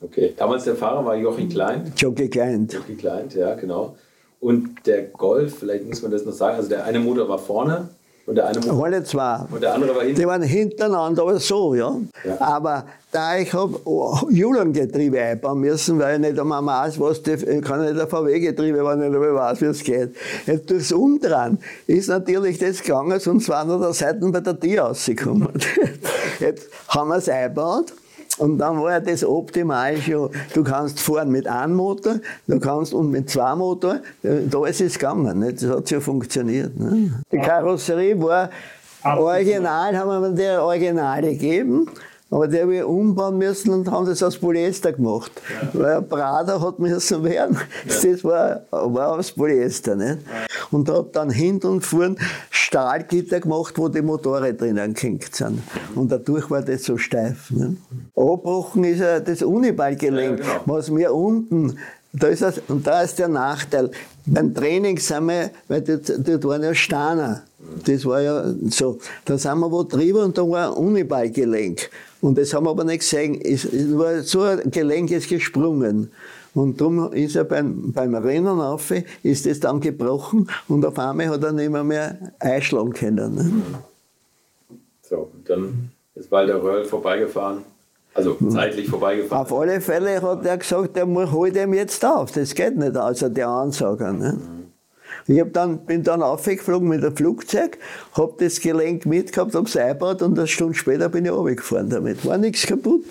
Okay, 0.00 0.34
damals 0.36 0.64
der 0.64 0.74
Fahrer 0.74 1.04
war 1.04 1.16
Joachim 1.16 1.48
Klein. 1.48 1.92
Jockey 1.96 2.28
Klein. 2.28 2.68
Joachim 2.70 2.98
Klein, 2.98 3.28
ja, 3.34 3.54
genau. 3.54 3.96
Und 4.40 4.86
der 4.86 5.02
Golf, 5.04 5.60
vielleicht 5.60 5.86
muss 5.86 6.02
man 6.02 6.10
das 6.10 6.24
noch 6.24 6.32
sagen, 6.32 6.56
also 6.56 6.68
der 6.68 6.84
eine 6.84 6.98
Motor 6.98 7.28
war 7.28 7.38
vorne 7.38 7.88
und 8.26 8.36
der 8.36 8.46
eine 8.46 8.60
Motor. 8.60 8.84
Alle 8.84 9.04
zwei. 9.04 9.40
Und 9.50 9.62
der 9.62 9.74
andere 9.74 9.94
war 9.94 10.02
hinten. 10.02 10.20
Die 10.20 10.26
waren 10.26 10.42
hintereinander, 10.42 11.22
aber 11.22 11.38
so, 11.40 11.74
ja. 11.74 11.96
ja. 12.24 12.40
Aber 12.40 12.84
da 13.10 13.36
ich 13.36 13.52
habe 13.52 13.80
Julengetriebe 14.30 15.20
einbauen 15.20 15.60
müssen, 15.60 15.98
weil 15.98 16.14
ich 16.14 16.30
nicht 16.30 16.38
einmal 16.38 16.64
weiß, 16.64 17.00
was 17.00 17.22
die, 17.22 17.32
ich 17.32 17.62
kann 17.62 17.84
nicht 17.84 18.00
ein 18.00 18.08
VW-Getriebe, 18.08 18.84
wenn 18.84 19.02
ich 19.02 19.08
nicht 19.08 19.14
einmal 19.16 19.34
weiß, 19.34 19.60
wie 19.60 19.66
es 19.66 19.82
geht. 19.82 20.14
Jetzt 20.46 20.70
durchs 20.70 20.92
Umdrehen 20.92 21.58
ist 21.86 22.08
natürlich 22.08 22.58
das 22.58 22.82
gegangen, 22.82 23.18
sonst 23.18 23.48
waren 23.48 23.68
da 23.68 23.78
der 23.78 23.92
Seiten 23.92 24.30
bei 24.30 24.40
der 24.40 24.58
Tür 24.58 24.82
rausgekommen. 24.82 25.48
Jetzt 26.40 26.68
haben 26.88 27.08
wir 27.08 27.16
es 27.16 27.28
eingebaut 27.28 27.92
und 28.38 28.58
dann 28.58 28.80
war 28.82 29.00
das 29.00 29.24
optimal 29.24 29.96
schon. 29.98 30.30
Du 30.54 30.64
kannst 30.64 31.00
fahren 31.00 31.30
mit 31.30 31.46
einem 31.46 31.74
Motor, 31.74 32.16
du 32.46 32.58
kannst 32.58 32.94
und 32.94 33.10
mit 33.10 33.28
zwei 33.28 33.54
Motor. 33.54 34.00
Da 34.22 34.66
ist 34.66 34.80
es 34.80 34.98
gegangen. 34.98 35.38
Nicht? 35.38 35.62
Das 35.62 35.70
hat 35.70 35.90
ja 35.90 36.00
funktioniert. 36.00 36.78
Ne? 36.78 37.22
Die 37.30 37.38
Karosserie 37.38 38.20
war 38.20 38.50
original, 39.04 39.96
haben 39.96 40.08
wir 40.08 40.30
mir 40.30 40.34
die 40.34 40.58
Originale 40.58 41.32
gegeben. 41.32 41.88
Aber 42.32 42.48
die 42.48 42.58
habe 42.58 42.76
ich 42.76 42.82
umbauen 42.82 43.36
müssen 43.36 43.74
und 43.74 43.90
haben 43.90 44.06
das 44.06 44.22
aus 44.22 44.38
Polyester 44.38 44.94
gemacht. 44.94 45.30
Ja. 45.74 45.80
Weil 45.80 45.96
ein 45.98 46.08
Prader 46.08 46.62
hat 46.62 46.78
müssen 46.78 47.22
werden. 47.24 47.58
Ja. 47.86 47.94
Das 48.02 48.24
war, 48.24 48.62
war 48.70 49.18
aus 49.18 49.32
Polyester. 49.32 49.94
Nicht? 49.96 50.20
Und 50.70 50.88
habe 50.88 51.10
dann 51.12 51.28
hinten 51.28 51.66
und 51.66 51.84
vorn 51.84 52.16
Stahlgitter 52.48 53.40
gemacht, 53.40 53.74
wo 53.76 53.88
die 53.88 54.00
Motoren 54.00 54.56
drinnen 54.56 54.94
gehängt 54.94 55.34
sind. 55.34 55.60
Und 55.94 56.10
dadurch 56.10 56.50
war 56.50 56.62
das 56.62 56.84
so 56.84 56.96
steif. 56.96 57.50
Nicht? 57.50 57.76
Abbrochen 58.16 58.84
ist 58.84 59.00
ja 59.00 59.20
das 59.20 59.42
Uniballgelenk, 59.42 60.38
ja, 60.38 60.44
genau. 60.44 60.62
was 60.64 60.94
wir 60.94 61.14
unten 61.14 61.76
da 62.14 62.26
ist 62.28 62.42
das, 62.42 62.60
und 62.68 62.86
da 62.86 63.02
ist 63.02 63.18
der 63.18 63.28
Nachteil. 63.28 63.90
Beim 64.26 64.54
Training 64.54 64.98
sind 64.98 65.26
wir, 65.26 65.50
weil 65.68 65.80
dort, 65.80 66.12
dort 66.18 66.44
waren 66.44 66.62
ja 66.62 66.74
Steine. 66.74 67.42
Das 67.84 68.04
war 68.04 68.20
ja 68.20 68.54
so. 68.68 68.98
Da 69.24 69.38
sind 69.38 69.58
wir 69.58 69.70
wo 69.70 69.82
drüber 69.82 70.24
und 70.24 70.36
da 70.36 70.42
war 70.48 70.68
ein 70.68 70.76
Uniballgelenk. 70.76 71.90
Und 72.20 72.38
das 72.38 72.54
haben 72.54 72.66
wir 72.66 72.70
aber 72.70 72.84
nicht 72.84 73.00
gesehen. 73.00 73.40
Es, 73.40 73.66
war 73.96 74.22
so 74.22 74.42
ein 74.42 74.70
Gelenk 74.70 75.10
ist 75.10 75.28
gesprungen. 75.28 76.10
Und 76.54 76.80
darum 76.80 77.12
ist 77.12 77.34
er 77.34 77.44
beim, 77.44 77.92
beim 77.92 78.14
Rennen 78.14 78.60
auf, 78.60 78.92
ist 79.22 79.46
das 79.46 79.60
dann 79.60 79.80
gebrochen 79.80 80.48
und 80.68 80.84
auf 80.84 80.98
einmal 80.98 81.28
hat 81.30 81.42
er 81.42 81.52
nicht 81.52 81.70
mehr, 81.70 81.82
mehr 81.82 82.18
einschlagen 82.38 82.92
können. 82.92 83.34
Ne? 83.34 83.52
So, 85.00 85.30
dann 85.46 85.90
ist 86.14 86.28
bald 86.28 86.50
der 86.50 86.62
Röhrl 86.62 86.84
vorbeigefahren. 86.84 87.62
Also 88.14 88.36
zeitlich 88.50 88.88
vorbeigefahren. 88.88 89.46
Auf 89.46 89.52
alle 89.58 89.80
Fälle 89.80 90.20
hat 90.20 90.44
er 90.44 90.58
gesagt, 90.58 90.96
er 90.98 91.32
holt 91.32 91.56
ihm 91.56 91.72
jetzt 91.72 92.04
auf. 92.04 92.32
Das 92.32 92.54
geht 92.54 92.76
nicht, 92.76 92.96
also 92.96 93.30
der 93.30 93.48
Ansager. 93.48 94.12
Ne? 94.12 94.36
Ich 95.26 95.40
hab 95.40 95.52
dann, 95.52 95.86
bin 95.86 96.02
dann 96.02 96.22
aufgeflogen 96.22 96.88
mit 96.88 97.02
dem 97.02 97.16
Flugzeug, 97.16 97.78
habe 98.12 98.34
das 98.38 98.60
Gelenk 98.60 99.06
mitgehabt, 99.06 99.54
habe 99.54 99.66
es 99.66 99.76
eingebaut 99.76 100.22
und 100.22 100.38
eine 100.38 100.46
Stunde 100.46 100.74
später 100.74 101.08
bin 101.08 101.24
ich 101.24 101.30
runtergefahren 101.30 101.90
damit. 101.90 102.24
War 102.26 102.38
nichts 102.38 102.66
kaputt. 102.66 103.04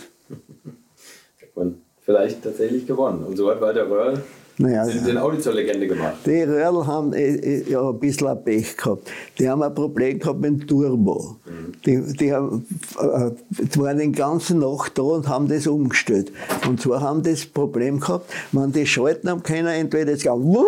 Und 1.55 1.81
vielleicht 2.01 2.43
tatsächlich 2.43 2.85
gewonnen. 2.85 3.23
Und 3.23 3.37
so 3.37 3.49
hat 3.49 3.61
Walter 3.61 3.89
Röhrl 3.89 4.21
naja, 4.61 4.85
den, 4.85 5.03
den 5.03 5.17
Audi 5.17 5.39
zur 5.39 5.53
Legende 5.53 5.87
gemacht. 5.87 6.17
Die 6.25 6.43
Röhrl 6.43 6.85
haben 6.85 7.13
äh, 7.13 7.35
äh, 7.35 7.69
ja, 7.71 7.89
ein 7.89 7.99
bisschen 7.99 8.27
ein 8.27 8.43
Pech 8.43 8.77
gehabt. 8.77 9.09
Die 9.39 9.49
haben 9.49 9.63
ein 9.63 9.73
Problem 9.73 10.19
gehabt 10.19 10.39
mit 10.39 10.51
dem 10.51 10.67
Turbo. 10.67 11.37
Mhm. 11.45 11.71
Die, 11.85 12.17
die, 12.17 12.33
haben, 12.33 12.65
äh, 12.99 13.31
die 13.49 13.79
waren 13.79 13.97
den 13.97 14.13
ganzen 14.13 14.59
Nacht 14.59 14.97
da 14.97 15.01
und 15.01 15.27
haben 15.27 15.47
das 15.47 15.67
umgestellt. 15.67 16.31
Und 16.67 16.79
zwar 16.79 17.01
haben 17.01 17.23
das 17.23 17.45
Problem 17.45 17.99
gehabt, 17.99 18.31
wenn 18.51 18.71
die 18.71 18.85
schalten 18.85 19.29
haben 19.29 19.43
können, 19.43 19.67
entweder 19.67 20.13
es 20.13 20.21
gegangen, 20.21 20.65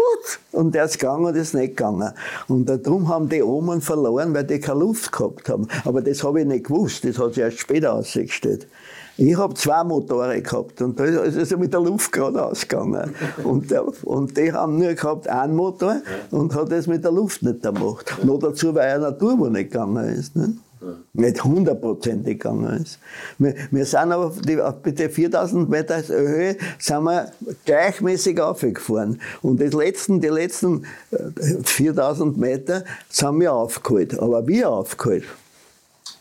und 0.51 0.75
der 0.75 0.85
ist 0.85 0.99
gegangen 0.99 1.25
und 1.25 1.35
ist 1.35 1.53
nicht 1.53 1.77
gegangen. 1.77 2.11
Und 2.47 2.67
darum 2.67 3.07
haben 3.07 3.29
die 3.29 3.43
Omen 3.43 3.81
verloren, 3.81 4.33
weil 4.33 4.43
die 4.43 4.59
keine 4.59 4.79
Luft 4.79 5.11
gehabt 5.11 5.49
haben. 5.49 5.67
Aber 5.85 6.01
das 6.01 6.23
habe 6.23 6.41
ich 6.41 6.47
nicht 6.47 6.65
gewusst, 6.65 7.05
das 7.05 7.19
hat 7.19 7.35
sich 7.35 7.43
erst 7.43 7.59
später 7.59 7.93
ausgestellt. 7.93 8.67
Ich 9.17 9.37
habe 9.37 9.53
zwei 9.53 9.83
Motoren 9.83 10.41
gehabt 10.41 10.81
und 10.81 10.99
da 10.99 11.05
ist 11.05 11.35
es 11.35 11.55
mit 11.55 11.71
der 11.71 11.81
Luft 11.81 12.11
gerade 12.11 12.43
ausgegangen. 12.43 13.13
Und, 13.43 13.69
der, 13.69 13.83
und 14.05 14.37
die 14.37 14.51
haben 14.51 14.77
nur 14.79 14.93
gehabt 14.93 15.27
einen 15.27 15.55
Motor 15.55 16.01
und 16.31 16.55
hat 16.55 16.71
das 16.71 16.87
mit 16.87 17.03
der 17.03 17.11
Luft 17.11 17.43
nicht 17.43 17.61
gemacht. 17.61 18.15
Noch 18.23 18.39
dazu, 18.39 18.73
weil 18.73 19.03
eine 19.03 19.17
Turbo 19.17 19.49
nicht 19.49 19.71
gegangen 19.71 20.05
ist. 20.07 20.35
Ne? 20.35 20.55
Nicht 21.13 21.43
hundertprozentig 21.43 22.39
gegangen 22.39 22.81
ist. 22.81 22.99
Wir, 23.37 23.55
wir 23.71 23.85
sind 23.85 24.11
aber 24.11 24.33
die, 24.47 24.59
auf 24.59 24.75
die 24.85 25.09
4000 25.09 25.69
Meter 25.69 26.01
Höhe 26.07 26.57
sind 26.79 27.03
wir 27.03 27.31
gleichmäßig 27.65 28.41
aufgefahren. 28.41 29.21
Und 29.41 29.61
die 29.61 29.67
letzten, 29.67 30.21
die 30.21 30.27
letzten 30.27 30.85
4000 31.63 32.35
äh, 32.35 32.39
Meter 32.39 32.83
sind 33.09 33.39
wir 33.39 33.53
aufgeholt. 33.53 34.17
Aber 34.19 34.47
wir 34.47 34.69
aufgeholt. 34.69 35.25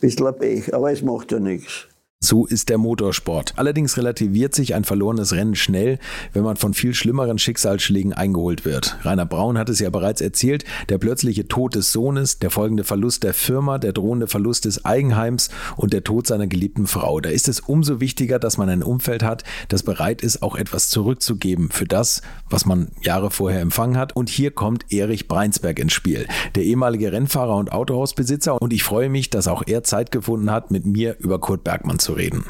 Bisschen 0.01 0.27
ein 0.27 0.37
Pech, 0.37 0.75
aber 0.75 0.93
es 0.93 1.03
macht 1.03 1.33
ja 1.33 1.39
nichts. 1.39 1.87
So 2.25 2.47
ist 2.47 2.69
der 2.69 2.79
Motorsport. 2.79 3.55
Allerdings 3.57 3.97
relativiert 3.97 4.55
sich 4.55 4.77
ein 4.77 4.85
verlorenes 4.85 5.33
Rennen 5.33 5.57
schnell, 5.57 5.99
wenn 6.33 6.45
man 6.45 6.57
von 6.57 6.73
viel 6.73 6.95
schlimmeren 6.95 7.37
Schicksalsschlägen 7.37 8.13
eingeholt 8.13 8.65
wird. 8.65 8.97
Rainer 9.03 9.27
Braun 9.27 9.59
hat 9.59 9.69
es 9.69 9.81
ja 9.81 9.91
bereits 9.91 10.21
erzählt, 10.21 10.65
der 10.89 10.99
plötzliche 10.99 11.49
Tod 11.49 11.75
des 11.75 11.91
Sohnes, 11.91 12.39
der 12.39 12.51
folgende 12.51 12.85
Verlust 12.85 13.25
der 13.25 13.35
Firma, 13.35 13.79
der 13.79 13.93
drohende 13.93 14.29
Verlust 14.29 14.67
des 14.67 14.85
Eigenheims 14.85 15.51
und 15.77 15.93
der 15.93 16.05
Tod 16.05 16.29
seiner 16.29 16.47
geliebten 16.47 16.87
Frau. 16.87 17.21
Da 17.21 17.29
ist 17.29 17.49
es 17.49 17.59
umso 17.59 17.99
wichtiger, 17.99 18.39
dass 18.39 18.57
man 18.57 18.69
ein 18.69 18.85
Umfeld 18.85 19.25
hat, 19.25 19.43
das 19.69 19.83
bereit 19.83 20.23
ist, 20.23 20.45
auch 20.45 20.55
etwas 20.55 20.91
zurückzugeben 20.91 21.71
für 21.73 21.87
das, 21.87 22.23
was 22.49 22.67
man 22.67 22.93
Jahre 23.03 23.33
vorher 23.33 23.61
empfangen 23.61 23.99
hat. 23.99 24.15
Und 24.15 24.29
hier 24.29 24.53
kommt 24.53 24.93
Erich 24.93 25.27
Breinsberg 25.27 25.81
ins 25.81 25.93
Spiel, 25.93 26.29
der 26.55 26.63
ehemalige 26.63 27.11
Rennfahrer 27.11 27.57
und 27.57 27.73
Autohausbesitzer. 27.73 28.63
Und 28.63 28.73
ich 28.73 28.85
freue 28.85 29.09
mich, 29.09 29.29
dass 29.29 29.49
auch 29.49 29.65
er 29.67 29.83
Zeit 29.83 30.13
gefunden 30.13 30.53
hat, 30.53 30.71
mit 30.71 30.87
mir 30.87 31.17
über 31.19 31.41
Kurt 31.41 31.65
Bergmann 31.65 31.99
zu 31.99 32.12
reden. 32.17 32.45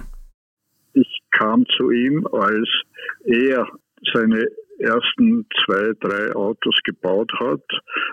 Ich 0.94 1.20
kam 1.30 1.64
zu 1.76 1.90
ihm, 1.90 2.26
als 2.26 2.68
er 3.24 3.66
seine 4.12 4.46
ersten 4.82 5.46
zwei, 5.64 5.92
drei 6.00 6.34
Autos 6.34 6.76
gebaut 6.84 7.32
hat. 7.38 7.64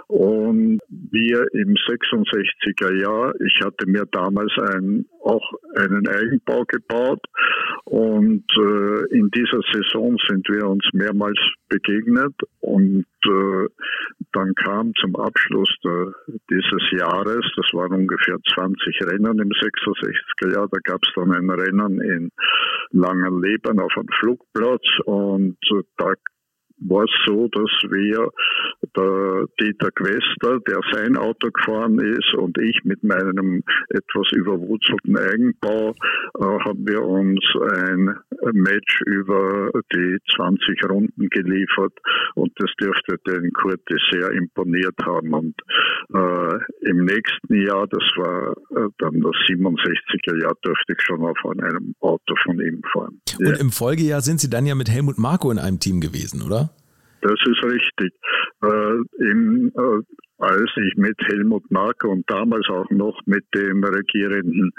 Und 0.07 0.79
wir 0.89 1.45
im 1.53 1.73
66er 1.75 3.01
Jahr, 3.01 3.33
ich 3.41 3.59
hatte 3.63 3.87
mir 3.87 4.05
damals 4.11 4.51
ein, 4.73 5.05
auch 5.21 5.51
einen 5.75 6.07
Eigenbau 6.07 6.63
gebaut. 6.65 7.21
Und 7.85 8.45
äh, 8.57 9.17
in 9.17 9.29
dieser 9.31 9.61
Saison 9.73 10.17
sind 10.27 10.47
wir 10.49 10.67
uns 10.67 10.87
mehrmals 10.93 11.39
begegnet. 11.69 12.35
Und 12.59 13.05
äh, 13.25 13.67
dann 14.33 14.53
kam 14.55 14.93
zum 14.95 15.15
Abschluss 15.15 15.69
der, 15.83 16.13
dieses 16.49 16.91
Jahres, 16.91 17.45
das 17.55 17.65
waren 17.73 17.93
ungefähr 17.93 18.37
20 18.53 19.01
Rennen 19.03 19.39
im 19.39 19.49
66er 19.49 20.53
Jahr, 20.53 20.67
da 20.71 20.77
gab 20.83 20.99
es 21.03 21.11
dann 21.15 21.31
ein 21.31 21.49
Rennen 21.49 22.01
in 22.01 22.31
Langenleben 22.91 23.79
auf 23.79 23.91
einem 23.95 24.07
Flugplatz. 24.19 24.85
Und 25.05 25.57
äh, 25.71 25.83
da 25.97 26.13
war 26.81 27.03
es 27.03 27.11
so, 27.25 27.47
dass 27.51 27.71
wir, 27.91 28.29
der 28.95 29.45
Dieter 29.59 29.91
Quester, 29.91 30.59
der 30.67 30.79
sein 30.91 31.17
Auto 31.17 31.49
gefahren 31.51 31.99
ist 31.99 32.33
und 32.35 32.57
ich 32.57 32.79
mit 32.83 33.03
meinem 33.03 33.63
etwas 33.89 34.31
überwurzelten 34.31 35.17
Eigenbau, 35.17 35.93
äh, 36.39 36.43
haben 36.43 36.87
wir 36.87 37.03
uns 37.03 37.43
ein 37.75 38.15
Match 38.53 39.01
über 39.05 39.71
die 39.93 40.17
20 40.35 40.89
Runden 40.89 41.29
geliefert 41.29 41.93
und 42.35 42.51
das 42.57 42.71
dürfte 42.79 43.17
den 43.27 43.51
Kurti 43.53 43.95
sehr 44.11 44.31
imponiert 44.31 44.95
haben. 45.03 45.33
Und 45.33 45.55
äh, 46.13 46.89
im 46.89 47.05
nächsten 47.05 47.65
Jahr, 47.65 47.87
das 47.87 48.03
war 48.15 48.51
äh, 48.51 48.89
dann 48.99 49.21
das 49.21 49.35
67er 49.47 50.41
Jahr, 50.41 50.55
dürfte 50.65 50.93
ich 50.93 51.01
schon 51.01 51.21
auf 51.21 51.37
einem 51.45 51.95
Auto 51.99 52.35
von 52.43 52.59
ihm 52.59 52.81
fahren. 52.91 53.21
Und 53.37 53.47
ja. 53.47 53.59
im 53.59 53.71
Folgejahr 53.71 54.21
sind 54.21 54.39
Sie 54.39 54.49
dann 54.49 54.65
ja 54.65 54.75
mit 54.75 54.89
Helmut 54.89 55.17
Marko 55.17 55.51
in 55.51 55.59
einem 55.59 55.79
Team 55.79 56.01
gewesen, 56.01 56.41
oder? 56.41 56.68
Das 57.21 57.39
ist 57.45 57.63
richtig. 57.63 58.13
Äh, 58.63 59.29
im, 59.29 59.71
äh, 59.75 60.01
als 60.37 60.71
ich 60.77 60.95
mit 60.95 61.17
Helmut 61.27 61.69
Marko 61.69 62.09
und 62.09 62.29
damals 62.29 62.67
auch 62.69 62.89
noch 62.89 63.19
mit 63.25 63.43
dem 63.53 63.83
regierenden 63.83 64.71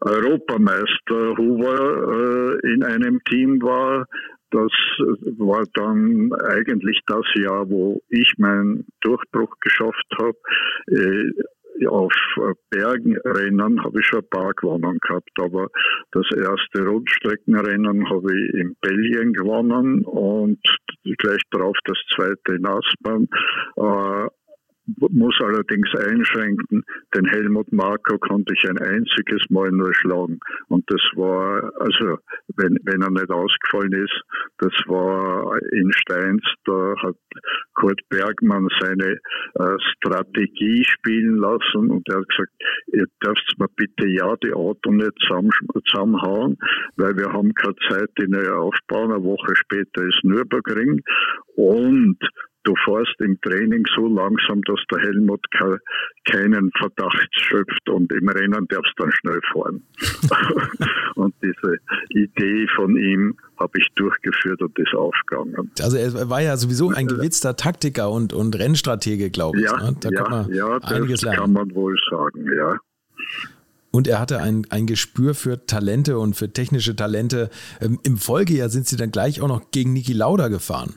Europameister 0.00 1.36
Huber 1.36 2.58
äh, 2.62 2.72
in 2.72 2.82
einem 2.82 3.20
Team 3.24 3.60
war, 3.62 4.06
das 4.50 4.70
war 5.38 5.64
dann 5.74 6.32
eigentlich 6.32 7.00
das 7.06 7.24
Jahr, 7.34 7.68
wo 7.68 8.00
ich 8.08 8.34
meinen 8.38 8.86
Durchbruch 9.00 9.52
geschafft 9.60 10.06
habe. 10.16 10.38
Äh, 11.80 11.86
auf 11.86 12.12
Bergenrennen 12.70 13.82
habe 13.84 14.00
ich 14.00 14.06
schon 14.06 14.20
ein 14.20 14.28
paar 14.28 14.52
gewonnen 14.52 14.98
gehabt, 15.00 15.30
aber 15.40 15.68
das 16.12 16.26
erste 16.36 16.86
Rundstreckenrennen 16.86 18.08
habe 18.10 18.32
ich 18.34 18.54
in 18.54 18.76
Belgien 18.80 19.32
gewonnen 19.32 20.04
und 20.04 20.60
gleich 21.18 21.42
darauf 21.50 21.76
das 21.84 21.98
zweite 22.14 22.54
in 22.54 22.66
Aspern. 22.66 23.28
Muss 24.86 25.34
allerdings 25.40 25.88
einschränken, 25.94 26.84
den 27.14 27.26
Helmut 27.26 27.72
Marko 27.72 28.18
konnte 28.18 28.52
ich 28.52 28.68
ein 28.68 28.78
einziges 28.78 29.42
Mal 29.48 29.70
nur 29.70 29.94
schlagen. 29.94 30.38
Und 30.68 30.84
das 30.88 31.00
war, 31.14 31.72
also 31.80 32.18
wenn, 32.56 32.78
wenn 32.84 33.00
er 33.00 33.10
nicht 33.10 33.30
ausgefallen 33.30 33.92
ist, 33.92 34.22
das 34.58 34.72
war 34.86 35.56
in 35.72 35.90
Steins, 35.92 36.42
da 36.66 36.94
hat 37.02 37.16
Kurt 37.74 38.00
Bergmann 38.10 38.68
seine 38.80 39.18
äh, 39.54 39.76
Strategie 39.96 40.84
spielen 40.84 41.38
lassen 41.38 41.90
und 41.90 42.08
er 42.10 42.18
hat 42.18 42.28
gesagt, 42.28 42.52
ihr 42.88 43.06
dürft 43.24 43.54
mir 43.58 43.68
bitte 43.76 44.06
ja 44.08 44.36
die 44.36 44.52
Auto 44.52 44.92
nicht 44.92 45.12
zusammen, 45.26 45.50
zusammenhauen, 45.86 46.58
weil 46.96 47.16
wir 47.16 47.32
haben 47.32 47.54
keine 47.54 47.76
Zeit, 47.88 48.10
die 48.18 48.28
neu 48.28 48.50
aufbauen. 48.50 49.12
Eine 49.12 49.24
Woche 49.24 49.54
später 49.56 50.02
ist 50.02 50.24
Nürburgring 50.24 51.00
und 51.56 52.18
du 52.64 52.74
fährst 52.84 53.14
im 53.20 53.40
Training 53.42 53.84
so 53.94 54.08
langsam, 54.08 54.62
dass 54.62 54.80
der 54.90 55.00
Helmut 55.00 55.40
keinen 56.24 56.70
Verdacht 56.78 57.28
schöpft 57.32 57.88
und 57.88 58.10
im 58.12 58.28
Rennen 58.28 58.66
darfst 58.68 58.92
du 58.96 59.02
dann 59.04 59.12
schnell 59.12 59.40
fahren. 59.52 59.82
und 61.14 61.34
diese 61.42 61.76
Idee 62.08 62.66
von 62.74 62.96
ihm 62.96 63.36
habe 63.58 63.78
ich 63.78 63.86
durchgeführt 63.94 64.60
und 64.62 64.78
ist 64.78 64.94
aufgegangen. 64.94 65.70
Also 65.80 65.96
er 65.96 66.28
war 66.28 66.42
ja 66.42 66.56
sowieso 66.56 66.90
ein 66.90 67.06
gewitzter 67.06 67.56
Taktiker 67.56 68.10
und, 68.10 68.32
und 68.32 68.58
Rennstratege, 68.58 69.30
glaube 69.30 69.58
ich. 69.58 69.64
Ja, 69.64 69.76
ne? 69.76 69.96
da 70.00 70.08
ja, 70.10 70.22
kann 70.22 70.30
man 70.30 70.54
ja, 70.54 70.78
einiges 70.78 71.22
lernen. 71.22 71.38
kann 71.38 71.52
man 71.52 71.74
wohl 71.74 71.96
sagen, 72.10 72.46
ja. 72.56 72.76
Und 73.90 74.08
er 74.08 74.18
hatte 74.18 74.40
ein, 74.40 74.66
ein 74.70 74.86
Gespür 74.86 75.34
für 75.34 75.66
Talente 75.66 76.18
und 76.18 76.34
für 76.34 76.52
technische 76.52 76.96
Talente. 76.96 77.48
Ähm, 77.80 78.00
Im 78.02 78.16
Folgejahr 78.16 78.68
sind 78.68 78.88
sie 78.88 78.96
dann 78.96 79.12
gleich 79.12 79.40
auch 79.40 79.46
noch 79.46 79.70
gegen 79.70 79.92
Niki 79.92 80.12
Lauda 80.12 80.48
gefahren 80.48 80.94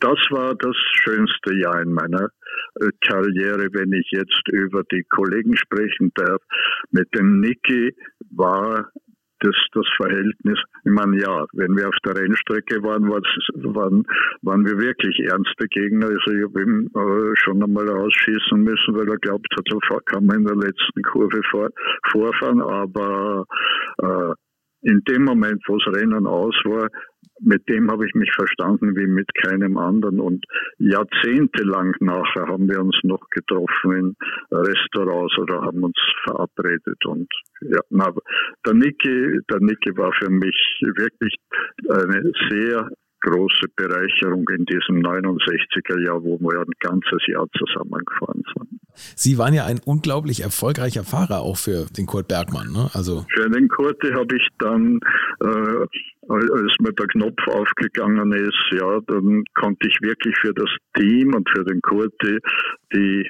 das 0.00 0.18
war 0.30 0.54
das 0.54 0.76
schönste 1.02 1.54
Jahr 1.54 1.82
in 1.82 1.92
meiner 1.92 2.28
äh, 2.80 2.90
Karriere, 3.06 3.68
wenn 3.72 3.92
ich 3.92 4.08
jetzt 4.10 4.48
über 4.50 4.82
die 4.90 5.04
Kollegen 5.04 5.56
sprechen 5.56 6.10
darf. 6.14 6.42
Mit 6.90 7.14
dem 7.14 7.40
Niki 7.40 7.94
war 8.30 8.90
das, 9.40 9.54
das 9.72 9.86
Verhältnis, 9.96 10.58
ich 10.84 10.92
meine, 10.92 11.18
ja, 11.20 11.46
wenn 11.54 11.76
wir 11.76 11.88
auf 11.88 11.96
der 12.04 12.16
Rennstrecke 12.16 12.82
waren, 12.82 13.08
waren, 13.08 14.04
waren 14.42 14.66
wir 14.66 14.78
wirklich 14.78 15.18
ernste 15.20 15.66
Gegner. 15.68 16.08
Also 16.08 16.30
ich 16.32 16.44
habe 16.44 16.62
ihn 16.62 16.90
äh, 16.94 17.36
schon 17.36 17.62
einmal 17.62 17.88
ausschießen 17.88 18.60
müssen, 18.62 18.94
weil 18.94 19.08
er 19.08 19.16
glaubt 19.18 19.48
hat, 19.56 19.64
so 19.70 19.78
kann 20.06 20.26
man 20.26 20.40
in 20.40 20.44
der 20.44 20.56
letzten 20.56 21.02
Kurve 21.02 21.40
vor, 21.50 21.70
vorfahren. 22.10 22.60
Aber 22.60 23.46
äh, 24.02 24.34
in 24.82 25.02
dem 25.08 25.24
Moment, 25.24 25.62
wo 25.66 25.78
das 25.78 25.94
Rennen 25.94 26.26
aus 26.26 26.54
war, 26.64 26.88
mit 27.40 27.66
dem 27.68 27.90
habe 27.90 28.06
ich 28.06 28.14
mich 28.14 28.30
verstanden 28.34 28.94
wie 28.96 29.06
mit 29.06 29.28
keinem 29.34 29.78
anderen. 29.78 30.20
Und 30.20 30.44
jahrzehntelang 30.78 31.94
nachher 32.00 32.46
haben 32.46 32.68
wir 32.68 32.80
uns 32.80 32.96
noch 33.02 33.20
getroffen 33.30 33.92
in 33.92 34.16
Restaurants 34.50 35.36
oder 35.38 35.62
haben 35.62 35.82
uns 35.82 35.98
verabredet. 36.24 37.04
Und 37.06 37.28
ja, 37.62 37.80
na, 37.88 38.12
der 38.66 38.74
Niki, 38.74 39.40
der 39.50 39.60
Niki 39.60 39.96
war 39.96 40.12
für 40.20 40.30
mich 40.30 40.80
wirklich 40.96 41.34
eine 41.88 42.30
sehr 42.50 42.90
große 43.20 43.66
Bereicherung 43.76 44.48
in 44.48 44.64
diesem 44.64 45.02
69er 45.02 46.04
Jahr, 46.04 46.22
wo 46.22 46.38
wir 46.40 46.60
ein 46.60 46.72
ganzes 46.80 47.26
Jahr 47.26 47.46
zusammengefahren 47.58 48.42
sind. 48.54 48.80
Sie 48.94 49.38
waren 49.38 49.54
ja 49.54 49.66
ein 49.66 49.80
unglaublich 49.84 50.42
erfolgreicher 50.42 51.04
Fahrer 51.04 51.40
auch 51.40 51.56
für 51.56 51.86
den 51.96 52.06
Kurt 52.06 52.28
Bergmann. 52.28 52.72
Ne? 52.72 52.90
Also 52.92 53.24
für 53.34 53.48
den 53.48 53.68
Kurt 53.68 54.02
habe 54.02 54.36
ich 54.36 54.48
dann 54.58 55.00
äh, 55.40 55.86
als 56.30 56.74
mir 56.80 56.92
der 56.92 57.06
Knopf 57.08 57.46
aufgegangen 57.48 58.32
ist, 58.32 58.64
ja, 58.72 59.00
dann 59.06 59.42
konnte 59.54 59.88
ich 59.88 60.00
wirklich 60.00 60.36
für 60.40 60.54
das 60.54 60.70
Team 60.96 61.34
und 61.34 61.48
für 61.50 61.64
den 61.64 61.80
Kurti 61.82 62.38
die, 62.92 63.28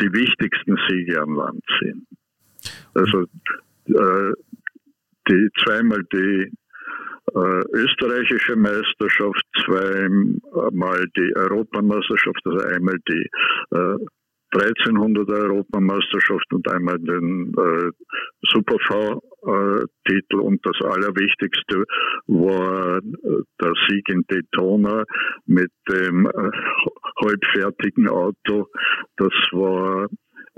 die 0.00 0.12
wichtigsten 0.12 0.78
Siege 0.88 1.20
an 1.20 1.34
Land 1.34 1.62
ziehen. 1.78 2.06
Also 2.94 3.22
äh, 3.86 4.32
die, 5.28 5.48
zweimal 5.62 6.02
die 6.12 6.50
österreichische 7.72 8.56
Meisterschaft, 8.56 9.42
zweimal 9.64 11.04
die 11.16 11.32
Europameisterschaft, 11.36 12.40
also 12.44 12.58
einmal 12.66 12.96
die 13.08 13.26
äh, 13.72 14.06
1300 14.52 15.28
Europameisterschaft 15.28 16.52
und 16.52 16.70
einmal 16.70 16.98
den 16.98 17.52
äh, 17.54 17.90
Super 18.50 18.76
V-Titel 18.86 20.36
und 20.40 20.64
das 20.64 20.80
Allerwichtigste 20.82 21.84
war 22.26 22.98
äh, 22.98 23.00
der 23.60 23.72
Sieg 23.88 24.08
in 24.08 24.24
Daytona 24.28 25.04
mit 25.46 25.70
dem 25.90 26.26
äh, 26.26 26.50
halbfertigen 27.20 28.08
Auto. 28.08 28.68
Das 29.16 29.32
war 29.52 30.08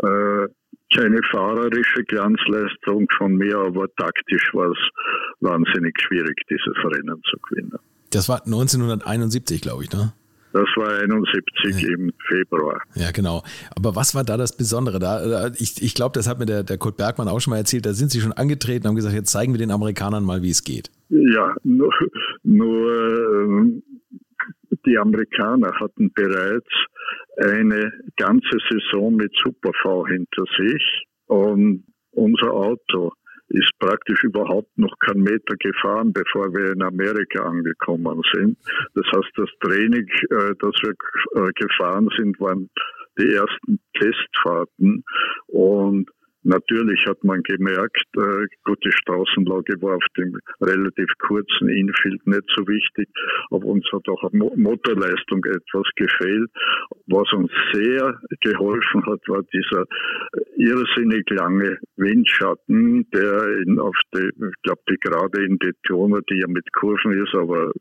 äh, 0.02 0.48
keine 0.94 1.20
fahrerische 1.30 2.02
Glanzleistung 2.04 3.06
von 3.16 3.34
mir, 3.34 3.56
aber 3.58 3.86
taktisch 3.96 4.52
war 4.52 4.70
es 4.70 4.78
wahnsinnig 5.40 5.94
schwierig, 6.00 6.36
dieses 6.50 6.76
Rennen 6.84 7.20
zu 7.30 7.36
gewinnen. 7.48 7.78
Das 8.10 8.28
war 8.28 8.44
1971, 8.44 9.60
glaube 9.60 9.84
ich, 9.84 9.92
ne? 9.92 10.12
Das 10.52 10.66
war 10.74 10.98
71 10.98 11.80
ja. 11.80 11.88
im 11.94 12.12
Februar. 12.26 12.82
Ja, 12.96 13.12
genau. 13.12 13.44
Aber 13.76 13.94
was 13.94 14.16
war 14.16 14.24
da 14.24 14.36
das 14.36 14.56
Besondere? 14.56 14.98
Da, 14.98 15.52
ich 15.56 15.80
ich 15.80 15.94
glaube, 15.94 16.12
das 16.14 16.28
hat 16.28 16.40
mir 16.40 16.46
der, 16.46 16.64
der 16.64 16.76
Kurt 16.76 16.96
Bergmann 16.96 17.28
auch 17.28 17.38
schon 17.38 17.52
mal 17.52 17.58
erzählt. 17.58 17.86
Da 17.86 17.92
sind 17.92 18.10
Sie 18.10 18.20
schon 18.20 18.32
angetreten 18.32 18.84
und 18.84 18.88
haben 18.88 18.96
gesagt, 18.96 19.14
jetzt 19.14 19.30
zeigen 19.30 19.52
wir 19.52 19.58
den 19.58 19.70
Amerikanern 19.70 20.24
mal, 20.24 20.42
wie 20.42 20.50
es 20.50 20.64
geht. 20.64 20.90
Ja, 21.08 21.54
nur, 21.62 21.92
nur 22.42 23.44
ähm, 23.44 23.82
die 24.86 24.98
Amerikaner 24.98 25.72
hatten 25.78 26.12
bereits 26.12 26.68
eine 27.40 27.92
ganze 28.16 28.58
Saison 28.70 29.16
mit 29.16 29.32
Super 29.42 29.72
V 29.82 30.06
hinter 30.06 30.44
sich 30.58 31.04
und 31.26 31.84
unser 32.12 32.52
Auto 32.52 33.12
ist 33.48 33.72
praktisch 33.80 34.22
überhaupt 34.22 34.76
noch 34.76 34.94
kein 35.00 35.22
Meter 35.22 35.56
gefahren, 35.58 36.12
bevor 36.12 36.52
wir 36.54 36.72
in 36.72 36.82
Amerika 36.82 37.42
angekommen 37.42 38.22
sind. 38.32 38.56
Das 38.94 39.04
heißt, 39.06 39.32
das 39.36 39.50
Training, 39.60 40.06
äh, 40.30 40.54
das 40.60 40.72
wir 40.82 40.94
äh, 41.34 41.52
gefahren 41.54 42.08
sind, 42.16 42.38
waren 42.40 42.70
die 43.18 43.32
ersten 43.32 43.80
Testfahrten 43.98 45.02
und 45.48 46.08
Natürlich 46.42 47.04
hat 47.06 47.22
man 47.22 47.42
gemerkt, 47.42 48.06
äh, 48.16 48.46
gut, 48.64 48.78
die 48.84 48.92
Straßenlage 48.92 49.80
war 49.82 49.96
auf 49.96 50.06
dem 50.16 50.38
relativ 50.62 51.08
kurzen 51.18 51.68
Infield 51.68 52.26
nicht 52.26 52.44
so 52.56 52.66
wichtig, 52.66 53.08
aber 53.50 53.66
uns 53.66 53.86
hat 53.92 54.08
auch 54.08 54.32
Mo 54.32 54.50
Motorleistung 54.56 55.44
etwas 55.44 55.86
gefehlt. 55.96 56.50
Was 57.06 57.30
uns 57.32 57.50
sehr 57.72 58.18
geholfen 58.40 59.04
hat, 59.06 59.20
war 59.28 59.42
dieser 59.52 59.84
irrsinnig 60.56 61.28
lange 61.30 61.78
Windschatten, 61.96 63.06
der 63.12 63.58
in, 63.58 63.78
auf 63.78 63.96
die, 64.14 64.28
ich 64.28 64.62
glaube, 64.62 64.82
die 64.88 64.96
gerade 65.00 65.44
in 65.44 65.58
Daytona, 65.58 66.20
die 66.30 66.40
ja 66.40 66.48
mit 66.48 66.72
Kurven 66.72 67.22
ist, 67.22 67.34
aber 67.34 67.72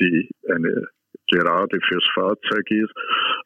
die 0.00 0.30
eine 0.48 0.88
gerade 1.30 1.78
fürs 1.88 2.06
Fahrzeug 2.14 2.70
ist, 2.70 2.92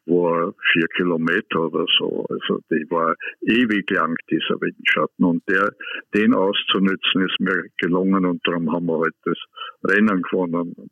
war 0.06 0.52
vier 0.72 0.86
Kilometer 0.96 1.60
oder 1.66 1.86
so. 1.98 2.26
Also 2.28 2.60
die 2.70 2.86
war 2.90 3.14
ewig 3.42 3.90
lang, 3.90 4.16
dieser 4.30 4.60
Windschatten. 4.60 5.24
Und 5.24 5.42
der, 5.48 5.70
den 6.14 6.34
auszunützen, 6.34 7.26
ist 7.26 7.40
mir 7.40 7.64
gelungen 7.78 8.24
und 8.24 8.40
darum 8.46 8.72
haben 8.72 8.86
wir 8.86 8.98
heute 8.98 9.16
das 9.24 9.38
Rennen 9.84 10.22
gewonnen. 10.22 10.90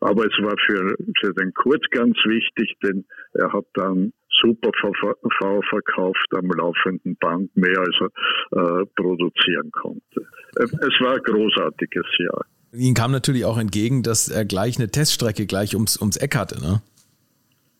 Aber 0.00 0.26
es 0.26 0.38
war 0.42 0.54
für, 0.66 0.94
für 1.20 1.32
den 1.34 1.52
Kurt 1.54 1.90
ganz 1.90 2.16
wichtig, 2.24 2.74
denn 2.82 3.04
er 3.32 3.52
hat 3.52 3.64
dann 3.74 4.12
super 4.40 4.70
V 4.80 5.62
verkauft 5.62 6.26
am 6.36 6.48
laufenden 6.50 7.16
Band, 7.16 7.56
mehr 7.56 7.80
als 7.80 7.96
er 8.00 8.82
äh, 8.82 8.86
produzieren 8.94 9.70
konnte. 9.72 10.26
Es 10.56 11.00
war 11.00 11.14
ein 11.14 11.22
großartiges 11.22 12.06
Jahr. 12.18 12.44
Ihnen 12.76 12.94
kam 12.94 13.12
natürlich 13.12 13.44
auch 13.44 13.58
entgegen, 13.58 14.02
dass 14.02 14.28
er 14.28 14.44
gleich 14.44 14.78
eine 14.78 14.90
Teststrecke 14.90 15.46
gleich 15.46 15.74
ums, 15.74 16.00
ums 16.00 16.16
Eck 16.16 16.36
hatte, 16.36 16.60
ne? 16.60 16.82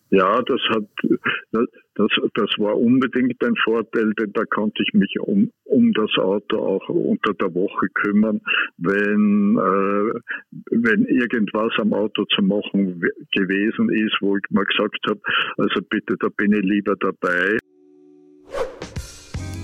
Ja, 0.09 0.41
das 0.41 0.61
hat, 0.69 0.85
das, 1.51 2.07
das 2.33 2.49
war 2.57 2.77
unbedingt 2.77 3.43
ein 3.43 3.55
Vorteil, 3.63 4.13
denn 4.13 4.31
da 4.33 4.45
konnte 4.45 4.81
ich 4.81 4.93
mich 4.93 5.19
um, 5.19 5.51
um 5.65 5.91
das 5.91 6.11
Auto 6.17 6.59
auch 6.59 6.87
unter 6.87 7.33
der 7.33 7.53
Woche 7.53 7.87
kümmern, 7.93 8.39
wenn, 8.77 9.57
äh, 9.57 10.19
wenn 10.71 11.05
irgendwas 11.05 11.73
am 11.77 11.93
Auto 11.93 12.23
zu 12.33 12.41
machen 12.41 13.01
gewesen 13.33 13.89
ist, 13.89 14.15
wo 14.21 14.37
ich 14.37 14.43
mal 14.49 14.63
gesagt 14.63 14.99
habe, 15.09 15.19
also 15.57 15.81
bitte, 15.89 16.15
da 16.19 16.29
bin 16.37 16.53
ich 16.53 16.63
lieber 16.63 16.95
dabei. 16.97 17.57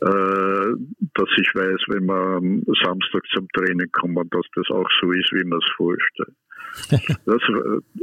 dass 0.00 1.28
ich 1.36 1.54
weiß, 1.54 1.80
wenn 1.88 2.10
am 2.10 2.62
Samstag 2.84 3.22
zum 3.34 3.48
Training 3.54 3.90
kommen, 3.92 4.28
dass 4.30 4.46
das 4.54 4.66
auch 4.70 4.88
so 5.00 5.12
ist, 5.12 5.32
wie 5.32 5.44
man 5.44 5.58
es 5.58 5.70
vorstellt. 5.76 6.34
Das 7.24 7.40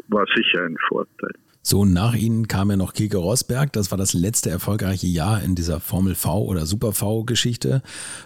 war 0.10 0.26
sicher 0.36 0.64
ein 0.64 0.76
Vorteil. 0.88 1.32
So, 1.68 1.84
nach 1.84 2.14
ihnen 2.14 2.48
kam 2.48 2.70
ja 2.70 2.78
noch 2.78 2.94
Keke 2.94 3.18
Rosberg. 3.18 3.74
Das 3.74 3.90
war 3.90 3.98
das 3.98 4.14
letzte 4.14 4.52
erfolgreiche 4.52 5.08
Jahr 5.08 5.42
in 5.42 5.56
dieser 5.56 5.80
Formel 5.80 6.14
V 6.14 6.46
oder 6.46 6.68
Super 6.68 6.92
V-Geschichte. 6.92 7.82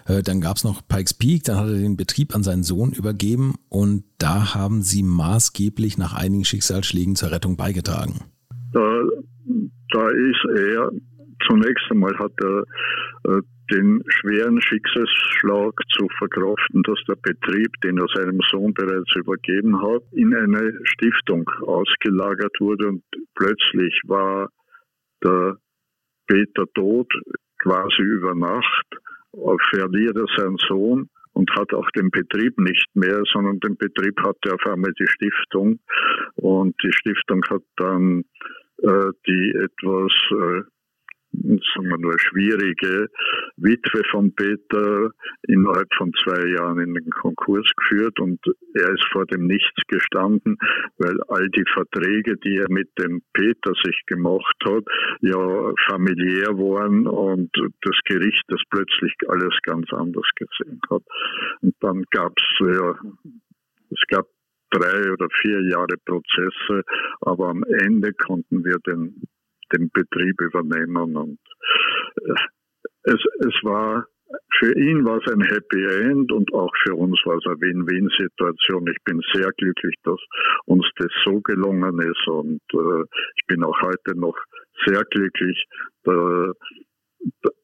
Äh, 0.06 0.22
dann 0.22 0.42
gab 0.42 0.58
es 0.58 0.64
noch 0.64 0.86
Pikes 0.86 1.14
Peak, 1.14 1.44
dann 1.44 1.56
hat 1.56 1.68
er 1.68 1.74
den 1.74 1.96
Betrieb 1.96 2.34
an 2.34 2.42
seinen 2.42 2.64
Sohn 2.64 2.92
übergeben 2.92 3.54
und 3.70 4.04
da 4.18 4.54
haben 4.54 4.82
sie 4.82 5.02
maßgeblich 5.02 5.96
nach 5.96 6.12
einigen 6.12 6.44
Schicksalsschlägen 6.44 7.16
zur 7.16 7.30
Rettung 7.30 7.56
beigetragen. 7.56 8.20
Da, 8.74 9.02
da 9.92 10.08
ist 10.10 10.58
er 10.58 10.90
zunächst 11.48 11.84
einmal 11.90 12.14
hat 12.18 12.32
er 12.42 12.64
äh, 13.24 13.42
den 13.70 14.02
schweren 14.08 14.60
Schicksalsschlag 14.60 15.74
zu 15.96 16.08
verkraften, 16.18 16.82
dass 16.82 16.98
der 17.08 17.16
Betrieb, 17.16 17.72
den 17.82 17.98
er 17.98 18.06
seinem 18.14 18.40
Sohn 18.50 18.74
bereits 18.74 19.14
übergeben 19.16 19.80
hat, 19.80 20.02
in 20.12 20.34
eine 20.34 20.78
Stiftung 20.84 21.48
ausgelagert 21.62 22.54
wurde. 22.60 22.88
Und 22.88 23.02
plötzlich 23.34 24.00
war 24.04 24.50
der 25.22 25.56
Peter 26.26 26.64
tot, 26.74 27.12
quasi 27.58 28.02
über 28.02 28.34
Nacht, 28.34 28.86
verliert 29.70 30.16
er 30.16 30.26
seinen 30.36 30.58
Sohn 30.68 31.08
und 31.32 31.50
hat 31.52 31.72
auch 31.72 31.88
den 31.90 32.10
Betrieb 32.10 32.58
nicht 32.58 32.86
mehr, 32.94 33.22
sondern 33.32 33.60
den 33.60 33.76
Betrieb 33.76 34.18
hatte 34.20 34.54
auf 34.54 34.66
einmal 34.66 34.92
die 34.98 35.06
Stiftung. 35.06 35.78
Und 36.36 36.74
die 36.82 36.92
Stiftung 36.92 37.42
hat 37.48 37.62
dann 37.76 38.24
äh, 38.82 39.10
die 39.26 39.54
etwas 39.56 40.12
äh, 40.30 40.62
sagen 41.32 41.88
wir 41.88 41.98
nur, 41.98 42.18
schwierige 42.18 43.08
Witwe 43.56 44.02
von 44.10 44.34
Peter 44.34 45.10
innerhalb 45.46 45.88
von 45.96 46.12
zwei 46.24 46.46
Jahren 46.48 46.78
in 46.78 46.94
den 46.94 47.10
Konkurs 47.10 47.66
geführt 47.76 48.18
und 48.20 48.40
er 48.74 48.90
ist 48.90 49.04
vor 49.12 49.26
dem 49.26 49.46
Nichts 49.46 49.82
gestanden, 49.88 50.58
weil 50.98 51.20
all 51.28 51.48
die 51.50 51.64
Verträge, 51.72 52.36
die 52.38 52.56
er 52.56 52.70
mit 52.70 52.88
dem 52.98 53.22
Peter 53.32 53.72
sich 53.84 54.00
gemacht 54.06 54.56
hat, 54.64 54.84
ja 55.20 55.72
familiär 55.88 56.56
waren 56.58 57.06
und 57.06 57.50
das 57.82 57.96
Gericht 58.04 58.44
das 58.48 58.60
plötzlich 58.70 59.14
alles 59.28 59.56
ganz 59.62 59.92
anders 59.92 60.28
gesehen 60.36 60.80
hat. 60.90 61.02
Und 61.60 61.74
dann 61.80 62.04
gab 62.10 62.32
es 62.36 62.66
ja, 62.76 62.94
es 63.90 64.02
gab 64.08 64.26
drei 64.70 65.12
oder 65.12 65.28
vier 65.40 65.60
Jahre 65.68 65.96
Prozesse, 66.04 66.84
aber 67.20 67.48
am 67.48 67.64
Ende 67.64 68.12
konnten 68.12 68.64
wir 68.64 68.76
den 68.86 69.22
den 69.72 69.90
Betrieb 69.92 70.40
übernehmen. 70.40 71.16
Und 71.16 71.38
es, 73.04 73.20
es 73.40 73.54
war 73.62 74.06
für 74.58 74.72
ihn 74.76 75.04
war 75.04 75.18
es 75.18 75.32
ein 75.32 75.40
Happy 75.40 75.84
End 75.84 76.30
und 76.30 76.52
auch 76.52 76.70
für 76.84 76.94
uns 76.94 77.18
war 77.24 77.36
es 77.36 77.46
eine 77.46 77.60
Win-Win-Situation. 77.60 78.86
Ich 78.86 79.02
bin 79.04 79.20
sehr 79.32 79.50
glücklich, 79.56 79.94
dass 80.04 80.20
uns 80.66 80.86
das 80.98 81.10
so 81.24 81.40
gelungen 81.40 81.98
ist 82.00 82.28
und 82.28 82.60
äh, 82.72 83.02
ich 83.36 83.46
bin 83.48 83.64
auch 83.64 83.80
heute 83.82 84.16
noch 84.16 84.36
sehr 84.86 85.02
glücklich, 85.10 85.64
da, 86.04 86.52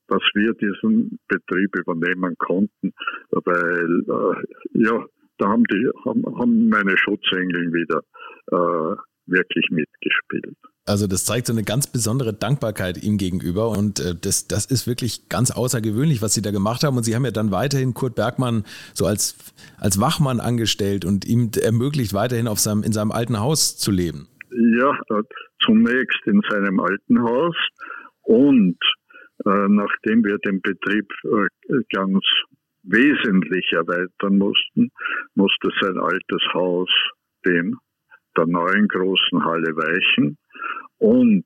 dass 0.09 0.23
wir 0.35 0.55
diesen 0.55 1.19
Betrieb 1.29 1.71
übernehmen 1.79 2.35
konnten, 2.39 2.93
weil 3.31 4.03
äh, 4.09 4.83
ja, 4.83 5.05
da 5.39 5.49
haben 5.49 5.65
die 5.65 5.91
haben, 6.05 6.25
haben 6.39 6.69
meine 6.69 6.97
Schutzengel 6.97 7.73
wieder 7.73 8.03
äh, 8.51 8.97
wirklich 9.27 9.71
mitgespielt. 9.71 10.57
Also 10.89 11.09
das 11.09 11.25
zeigt 11.25 11.49
so 11.49 11.53
eine 11.53 11.65
ganz 11.65 11.89
besondere 11.89 12.33
Dankbarkeit 12.33 13.03
ihm 13.03 13.19
gegenüber 13.19 13.71
und 13.71 13.99
äh, 13.99 14.15
das, 14.15 14.47
das 14.47 14.67
ist 14.67 14.87
wirklich 14.87 15.29
ganz 15.29 15.51
außergewöhnlich, 15.51 16.23
was 16.23 16.33
Sie 16.35 16.43
da 16.43 16.53
gemacht 16.53 16.85
haben. 16.85 16.97
Und 16.97 17.03
Sie 17.03 17.17
haben 17.17 17.25
ja 17.25 17.33
dann 17.33 17.51
weiterhin 17.51 17.93
Kurt 17.93 18.15
Bergmann 18.15 18.65
so 18.95 19.05
als, 19.05 19.37
als 19.79 20.01
Wachmann 20.01 20.39
angestellt 20.39 21.05
und 21.05 21.25
ihm 21.25 21.51
ermöglicht, 21.61 22.15
weiterhin 22.15 22.47
auf 22.47 22.61
seinem, 22.61 22.85
in 22.85 22.93
seinem 22.93 23.11
alten 23.11 23.41
Haus 23.41 23.77
zu 23.77 23.91
leben. 23.91 24.29
Ja, 24.53 24.97
äh, 25.11 25.23
zunächst 25.65 26.21
in 26.27 26.41
seinem 26.49 26.79
alten 26.79 27.21
Haus 27.21 27.57
und 28.23 28.79
äh, 29.45 29.69
nachdem 29.69 30.25
wir 30.25 30.39
den 30.39 30.61
Betrieb 30.61 31.11
äh, 31.25 31.83
ganz 31.93 32.25
wesentlich 32.85 33.73
erweitern 33.73 34.39
mussten, 34.39 34.93
musste 35.35 35.69
sein 35.81 35.99
altes 35.99 36.43
Haus 36.55 36.89
dem 37.45 37.77
der 38.37 38.47
neuen 38.47 38.87
großen 38.89 39.45
Halle 39.45 39.75
weichen 39.77 40.37
und 40.99 41.45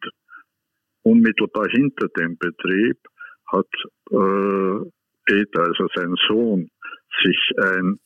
unmittelbar 1.03 1.69
hinter 1.71 2.09
dem 2.09 2.37
Betrieb 2.39 2.99
hat 3.47 3.67
äh, 4.11 4.91
Peter, 5.27 5.63
also 5.63 5.87
sein 5.95 6.15
Sohn, 6.29 6.71
sich 7.23 7.53
ein 7.59 7.99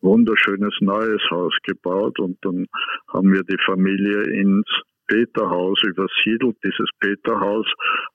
wunderschönes 0.00 0.74
neues 0.80 1.22
Haus 1.30 1.56
gebaut 1.64 2.18
und 2.18 2.36
dann 2.42 2.66
haben 3.12 3.32
wir 3.32 3.42
die 3.44 3.58
Familie 3.64 4.22
ins 4.24 4.66
Peterhaus 5.06 5.82
übersiedelt. 5.84 6.56
Dieses 6.64 6.88
Peterhaus 7.00 7.66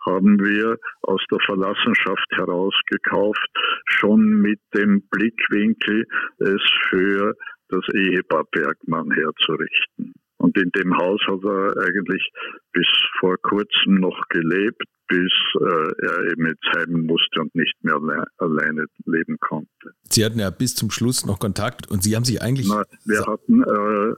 haben 0.05 0.39
wir 0.39 0.77
aus 1.01 1.21
der 1.31 1.39
Verlassenschaft 1.45 2.27
heraus 2.31 2.73
gekauft, 2.89 3.47
schon 3.85 4.41
mit 4.41 4.59
dem 4.73 5.03
Blickwinkel, 5.09 6.05
es 6.39 6.61
für 6.89 7.35
das 7.69 7.83
Ehepaar 7.93 8.45
Bergmann 8.51 9.11
herzurichten. 9.11 10.13
Und 10.37 10.57
in 10.57 10.69
dem 10.71 10.95
Haus 10.97 11.19
hat 11.27 11.43
er 11.43 11.83
eigentlich 11.83 12.31
bis 12.71 12.87
vor 13.19 13.37
kurzem 13.41 13.95
noch 13.95 14.27
gelebt, 14.29 14.83
bis 15.07 15.31
äh, 15.59 16.05
er 16.05 16.31
eben 16.31 16.47
jetzt 16.47 16.65
heim 16.75 17.05
musste 17.05 17.41
und 17.41 17.55
nicht 17.55 17.75
mehr 17.81 17.95
alle 17.95 18.25
alleine 18.37 18.85
leben 19.05 19.37
konnte. 19.39 19.69
Sie 20.09 20.23
hatten 20.23 20.39
ja 20.39 20.49
bis 20.49 20.75
zum 20.75 20.91
Schluss 20.91 21.25
noch 21.25 21.39
Kontakt 21.39 21.89
und 21.89 22.03
Sie 22.03 22.15
haben 22.15 22.25
sich 22.25 22.41
eigentlich. 22.41 22.67
Na, 22.69 22.83
wir 23.05 23.25
hatten 23.25 23.63
äh, 23.63 24.15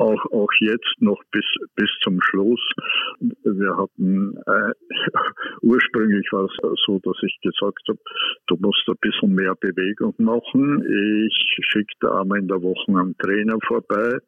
auch, 0.00 0.24
auch 0.32 0.48
jetzt 0.60 0.94
noch 0.98 1.20
bis, 1.30 1.44
bis 1.76 1.90
zum 2.02 2.20
Schluss. 2.22 2.60
Wir 3.20 3.76
hatten, 3.76 4.34
äh, 4.46 4.72
ursprünglich 5.62 6.26
war 6.32 6.44
es 6.46 6.56
so, 6.86 6.98
dass 7.02 7.16
ich 7.22 7.38
gesagt 7.42 7.86
habe, 7.88 7.98
du 8.46 8.56
musst 8.60 8.88
ein 8.88 8.96
bisschen 9.00 9.34
mehr 9.34 9.54
Bewegung 9.60 10.14
machen. 10.18 10.82
Ich 11.26 11.66
schickte 11.68 12.12
einmal 12.12 12.38
in 12.38 12.48
der 12.48 12.62
Woche 12.62 12.88
einen 12.88 13.16
Trainer 13.18 13.58
vorbei. 13.66 14.18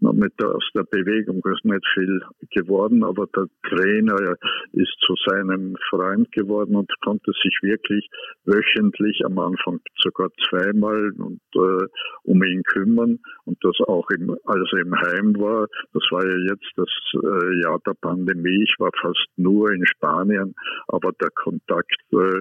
Mit 0.00 0.32
der, 0.38 0.54
aus 0.54 0.68
der 0.74 0.84
Bewegung 0.84 1.42
ist 1.52 1.64
nicht 1.64 1.86
viel 1.94 2.20
geworden, 2.50 3.02
aber 3.02 3.26
der 3.34 3.46
Trainer 3.68 4.36
ist 4.72 4.94
zu 5.06 5.14
seinem 5.26 5.76
Freund 5.88 6.30
geworden 6.32 6.76
und 6.76 6.90
konnte 7.02 7.32
sich 7.42 7.58
wirklich 7.62 8.08
wöchentlich 8.44 9.24
am 9.24 9.38
Anfang 9.38 9.80
sogar 10.02 10.30
zweimal 10.48 11.12
und, 11.18 11.40
äh, 11.54 11.86
um 12.24 12.42
ihn 12.42 12.62
kümmern 12.64 13.18
und 13.46 13.58
das 13.62 13.76
auch 13.86 14.08
im, 14.10 14.36
also 14.44 14.76
im 14.76 14.94
Heim 14.94 15.13
war. 15.38 15.66
Das 15.92 16.02
war 16.10 16.24
ja 16.24 16.36
jetzt 16.50 16.70
das 16.76 16.88
äh, 17.14 17.60
Jahr 17.62 17.78
der 17.86 17.94
Pandemie. 18.00 18.64
Ich 18.64 18.74
war 18.78 18.90
fast 19.00 19.28
nur 19.36 19.70
in 19.72 19.84
Spanien, 19.86 20.54
aber 20.88 21.12
der 21.20 21.30
Kontakt 21.30 22.00
äh, 22.12 22.40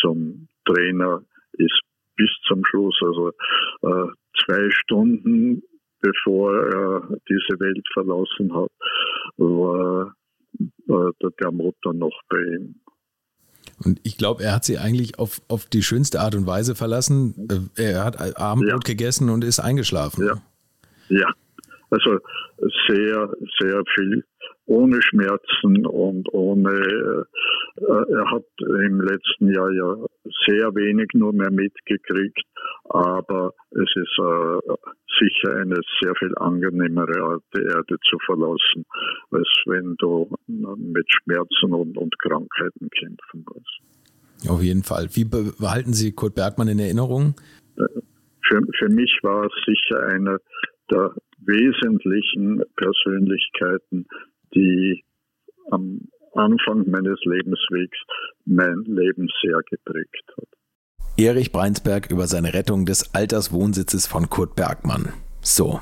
zum 0.00 0.48
Trainer 0.64 1.22
ist 1.52 1.80
bis 2.16 2.30
zum 2.46 2.64
Schluss, 2.64 2.98
also 3.02 3.30
äh, 3.82 4.08
zwei 4.44 4.70
Stunden 4.70 5.62
bevor 6.00 6.54
er 6.54 7.08
diese 7.28 7.58
Welt 7.60 7.86
verlassen 7.92 8.54
hat, 8.54 8.70
war 9.36 10.14
äh, 10.88 11.30
der 11.40 11.52
Motor 11.52 11.94
noch 11.94 12.20
bei 12.28 12.38
ihm. 12.38 12.74
Und 13.84 14.00
ich 14.02 14.16
glaube, 14.16 14.42
er 14.42 14.54
hat 14.54 14.64
sie 14.64 14.78
eigentlich 14.78 15.18
auf, 15.18 15.40
auf 15.48 15.66
die 15.66 15.82
schönste 15.82 16.20
Art 16.20 16.34
und 16.34 16.46
Weise 16.46 16.74
verlassen. 16.74 17.70
Äh, 17.76 17.82
er 17.92 18.04
hat 18.04 18.38
Abendbrot 18.38 18.88
ja. 18.88 18.92
gegessen 18.92 19.30
und 19.30 19.44
ist 19.44 19.60
eingeschlafen. 19.60 20.26
Ja. 20.26 20.42
Ja. 21.08 21.32
Also 21.90 22.18
sehr, 22.88 23.32
sehr 23.58 23.82
viel 23.94 24.24
ohne 24.66 25.00
Schmerzen 25.00 25.86
und 25.86 26.28
ohne, 26.34 26.70
äh, 26.70 28.12
er 28.12 28.30
hat 28.30 28.44
im 28.58 29.00
letzten 29.00 29.52
Jahr 29.54 29.72
ja 29.72 29.96
sehr 30.46 30.74
wenig 30.74 31.08
nur 31.14 31.32
mehr 31.32 31.50
mitgekriegt, 31.50 32.42
aber 32.90 33.54
es 33.70 33.88
ist 33.94 34.18
äh, 34.18 34.74
sicher 35.18 35.56
eine 35.56 35.80
sehr 36.02 36.14
viel 36.16 36.34
angenehmere 36.36 37.22
Art, 37.22 37.42
die 37.56 37.62
Erde 37.62 37.96
zu 38.08 38.18
verlassen, 38.26 38.84
als 39.30 39.48
wenn 39.64 39.96
du 39.98 40.30
mit 40.46 41.06
Schmerzen 41.10 41.72
und, 41.72 41.96
und 41.96 42.18
Krankheiten 42.18 42.90
kämpfen 42.90 43.46
musst. 43.54 44.50
Auf 44.50 44.62
jeden 44.62 44.82
Fall. 44.82 45.08
Wie 45.12 45.24
behalten 45.24 45.94
Sie 45.94 46.12
Kurt 46.12 46.34
Bergmann 46.34 46.68
in 46.68 46.78
Erinnerung? 46.78 47.34
Für, 47.76 48.60
für 48.78 48.88
mich 48.88 49.18
war 49.22 49.46
es 49.46 49.52
sicher 49.66 50.02
einer 50.06 50.38
der 50.90 51.12
wesentlichen 51.44 52.62
Persönlichkeiten, 52.76 54.06
die 54.54 55.04
am 55.70 56.08
Anfang 56.34 56.88
meines 56.88 57.18
Lebenswegs 57.24 57.98
mein 58.44 58.84
Leben 58.86 59.28
sehr 59.42 59.60
geprägt 59.68 60.24
hat. 60.36 60.48
Erich 61.16 61.50
Breinsberg 61.50 62.10
über 62.10 62.26
seine 62.26 62.54
Rettung 62.54 62.86
des 62.86 63.14
Alterswohnsitzes 63.14 64.06
von 64.06 64.30
Kurt 64.30 64.54
Bergmann. 64.54 65.12
So. 65.40 65.80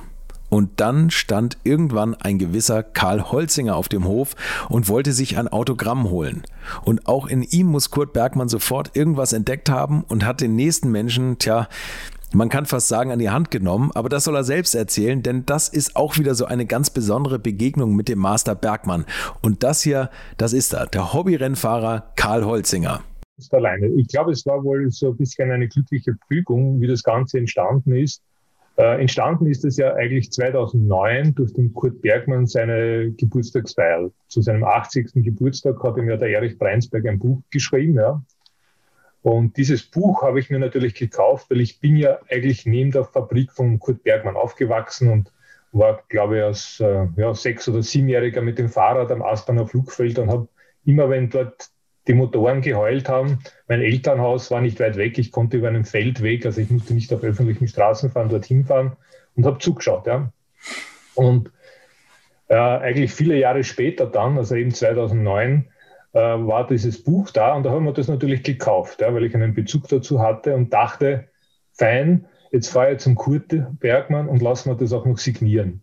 Und 0.48 0.80
dann 0.80 1.10
stand 1.10 1.58
irgendwann 1.64 2.14
ein 2.14 2.38
gewisser 2.38 2.82
Karl 2.84 3.30
Holzinger 3.32 3.74
auf 3.74 3.88
dem 3.88 4.06
Hof 4.06 4.36
und 4.68 4.88
wollte 4.88 5.12
sich 5.12 5.36
ein 5.36 5.48
Autogramm 5.48 6.08
holen. 6.08 6.44
Und 6.84 7.06
auch 7.08 7.26
in 7.26 7.42
ihm 7.42 7.66
muss 7.66 7.90
Kurt 7.90 8.12
Bergmann 8.12 8.48
sofort 8.48 8.96
irgendwas 8.96 9.32
entdeckt 9.32 9.68
haben 9.68 10.04
und 10.04 10.24
hat 10.24 10.40
den 10.40 10.54
nächsten 10.54 10.92
Menschen, 10.92 11.38
tja, 11.38 11.68
man 12.32 12.48
kann 12.48 12.66
fast 12.66 12.88
sagen, 12.88 13.12
an 13.12 13.18
die 13.18 13.30
Hand 13.30 13.50
genommen, 13.50 13.90
aber 13.94 14.08
das 14.08 14.24
soll 14.24 14.36
er 14.36 14.44
selbst 14.44 14.74
erzählen, 14.74 15.22
denn 15.22 15.46
das 15.46 15.68
ist 15.68 15.96
auch 15.96 16.18
wieder 16.18 16.34
so 16.34 16.44
eine 16.44 16.66
ganz 16.66 16.90
besondere 16.90 17.38
Begegnung 17.38 17.94
mit 17.94 18.08
dem 18.08 18.18
Master 18.18 18.54
Bergmann. 18.54 19.04
Und 19.42 19.62
das 19.62 19.82
hier, 19.82 20.10
das 20.36 20.52
ist 20.52 20.74
er, 20.74 20.86
der 20.86 21.12
Hobbyrennfahrer 21.12 22.12
Karl 22.16 22.44
Holzinger. 22.44 23.02
Ist 23.38 23.54
alleine. 23.54 23.88
Ich 23.88 24.08
glaube, 24.08 24.32
es 24.32 24.46
war 24.46 24.64
wohl 24.64 24.90
so 24.90 25.10
ein 25.10 25.16
bisschen 25.16 25.50
eine 25.50 25.68
glückliche 25.68 26.16
Fügung, 26.26 26.80
wie 26.80 26.86
das 26.86 27.02
Ganze 27.02 27.38
entstanden 27.38 27.94
ist. 27.94 28.22
Äh, 28.76 29.00
entstanden 29.00 29.46
ist 29.46 29.64
es 29.64 29.76
ja 29.76 29.94
eigentlich 29.94 30.30
2009 30.32 31.34
durch 31.34 31.52
den 31.54 31.72
Kurt 31.72 32.00
Bergmann 32.02 32.46
seine 32.46 33.10
Geburtstagsfeier. 33.12 34.10
Zu 34.28 34.42
seinem 34.42 34.64
80. 34.64 35.12
Geburtstag 35.14 35.82
hat 35.82 35.96
ihm 35.96 36.08
ja 36.08 36.16
der 36.16 36.28
Erich 36.28 36.58
Breinsberg 36.58 37.06
ein 37.06 37.18
Buch 37.18 37.40
geschrieben, 37.50 37.94
ja, 37.94 38.22
und 39.26 39.56
dieses 39.56 39.82
Buch 39.82 40.22
habe 40.22 40.38
ich 40.38 40.50
mir 40.50 40.60
natürlich 40.60 40.94
gekauft, 40.94 41.50
weil 41.50 41.60
ich 41.60 41.80
bin 41.80 41.96
ja 41.96 42.20
eigentlich 42.30 42.64
neben 42.64 42.92
der 42.92 43.02
Fabrik 43.02 43.50
von 43.50 43.80
Kurt 43.80 44.04
Bergmann 44.04 44.36
aufgewachsen 44.36 45.10
und 45.10 45.32
war, 45.72 46.04
glaube 46.08 46.36
ich, 46.36 46.44
als 46.44 46.78
äh, 46.78 47.08
ja, 47.16 47.34
sechs- 47.34 47.68
oder 47.68 47.82
siebenjähriger 47.82 48.40
mit 48.40 48.56
dem 48.56 48.68
Fahrrad 48.68 49.10
am 49.10 49.22
Aspernauer 49.22 49.66
Flugfeld 49.66 50.20
und 50.20 50.30
habe 50.30 50.46
immer, 50.84 51.10
wenn 51.10 51.28
dort 51.28 51.70
die 52.06 52.14
Motoren 52.14 52.60
geheult 52.60 53.08
haben, 53.08 53.40
mein 53.66 53.82
Elternhaus 53.82 54.52
war 54.52 54.60
nicht 54.60 54.78
weit 54.78 54.96
weg, 54.96 55.18
ich 55.18 55.32
konnte 55.32 55.56
über 55.56 55.66
einen 55.66 55.84
Feldweg, 55.84 56.46
also 56.46 56.60
ich 56.60 56.70
musste 56.70 56.94
nicht 56.94 57.12
auf 57.12 57.24
öffentlichen 57.24 57.66
Straßen 57.66 58.12
fahren, 58.12 58.28
dorthin 58.28 58.64
fahren 58.64 58.96
und 59.34 59.44
habe 59.44 59.58
zugeschaut. 59.58 60.06
Ja. 60.06 60.30
Und 61.16 61.50
äh, 62.46 62.54
eigentlich 62.54 63.12
viele 63.12 63.36
Jahre 63.36 63.64
später 63.64 64.06
dann, 64.06 64.38
also 64.38 64.54
eben 64.54 64.70
2009, 64.70 65.64
äh, 65.64 65.75
war 66.16 66.66
dieses 66.66 67.02
Buch 67.02 67.30
da 67.30 67.54
und 67.54 67.64
da 67.64 67.70
haben 67.70 67.84
wir 67.84 67.92
das 67.92 68.08
natürlich 68.08 68.42
gekauft, 68.42 69.00
ja, 69.02 69.12
weil 69.12 69.24
ich 69.24 69.34
einen 69.34 69.54
Bezug 69.54 69.88
dazu 69.88 70.20
hatte 70.20 70.54
und 70.54 70.72
dachte, 70.72 71.28
fein, 71.72 72.26
jetzt 72.50 72.68
fahre 72.68 72.92
ich 72.92 72.98
zum 73.00 73.16
Kurt 73.16 73.54
Bergmann 73.80 74.28
und 74.28 74.40
lassen 74.40 74.70
wir 74.70 74.76
das 74.76 74.92
auch 74.92 75.04
noch 75.04 75.18
signieren. 75.18 75.82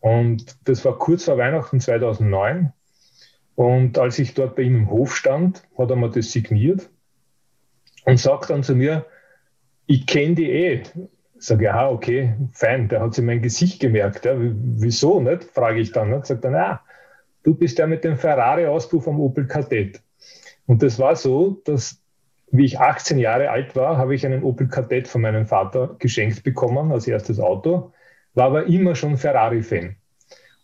Und 0.00 0.56
das 0.64 0.84
war 0.84 0.98
kurz 0.98 1.24
vor 1.24 1.38
Weihnachten 1.38 1.78
2009. 1.78 2.72
Und 3.54 3.98
als 3.98 4.18
ich 4.18 4.34
dort 4.34 4.56
bei 4.56 4.62
ihm 4.62 4.76
im 4.76 4.90
Hof 4.90 5.14
stand, 5.14 5.62
hat 5.76 5.90
er 5.90 5.96
mir 5.96 6.08
das 6.08 6.32
signiert 6.32 6.88
und 8.06 8.18
sagt 8.18 8.50
dann 8.50 8.62
zu 8.62 8.74
mir, 8.74 9.06
ich 9.86 10.06
kenne 10.06 10.34
die 10.34 10.50
eh. 10.50 10.82
Sag 11.38 11.60
ja, 11.60 11.88
okay, 11.88 12.34
fein, 12.52 12.88
der 12.88 13.00
hat 13.00 13.14
sich 13.14 13.24
mein 13.24 13.42
Gesicht 13.42 13.80
gemerkt. 13.80 14.24
Ja. 14.24 14.34
Wieso 14.36 15.20
nicht? 15.20 15.44
Frage 15.44 15.80
ich 15.80 15.92
dann. 15.92 16.10
Nicht? 16.10 16.26
Sagt 16.26 16.44
dann, 16.44 16.54
ja, 16.54 16.80
du 17.42 17.54
bist 17.54 17.78
der 17.78 17.86
mit 17.86 18.04
dem 18.04 18.16
Ferrari-Auspuff 18.16 19.08
am 19.08 19.20
Opel 19.20 19.46
Kadett. 19.46 20.00
Und 20.66 20.82
das 20.82 20.98
war 20.98 21.16
so, 21.16 21.60
dass 21.64 22.00
wie 22.52 22.64
ich 22.64 22.80
18 22.80 23.18
Jahre 23.18 23.50
alt 23.50 23.76
war, 23.76 23.96
habe 23.96 24.14
ich 24.14 24.26
einen 24.26 24.42
Opel 24.42 24.68
Kadett 24.68 25.06
von 25.06 25.20
meinem 25.20 25.46
Vater 25.46 25.94
geschenkt 25.98 26.42
bekommen 26.42 26.90
als 26.90 27.06
erstes 27.06 27.38
Auto, 27.38 27.92
war 28.34 28.46
aber 28.46 28.66
immer 28.66 28.94
schon 28.94 29.16
Ferrari-Fan 29.16 29.96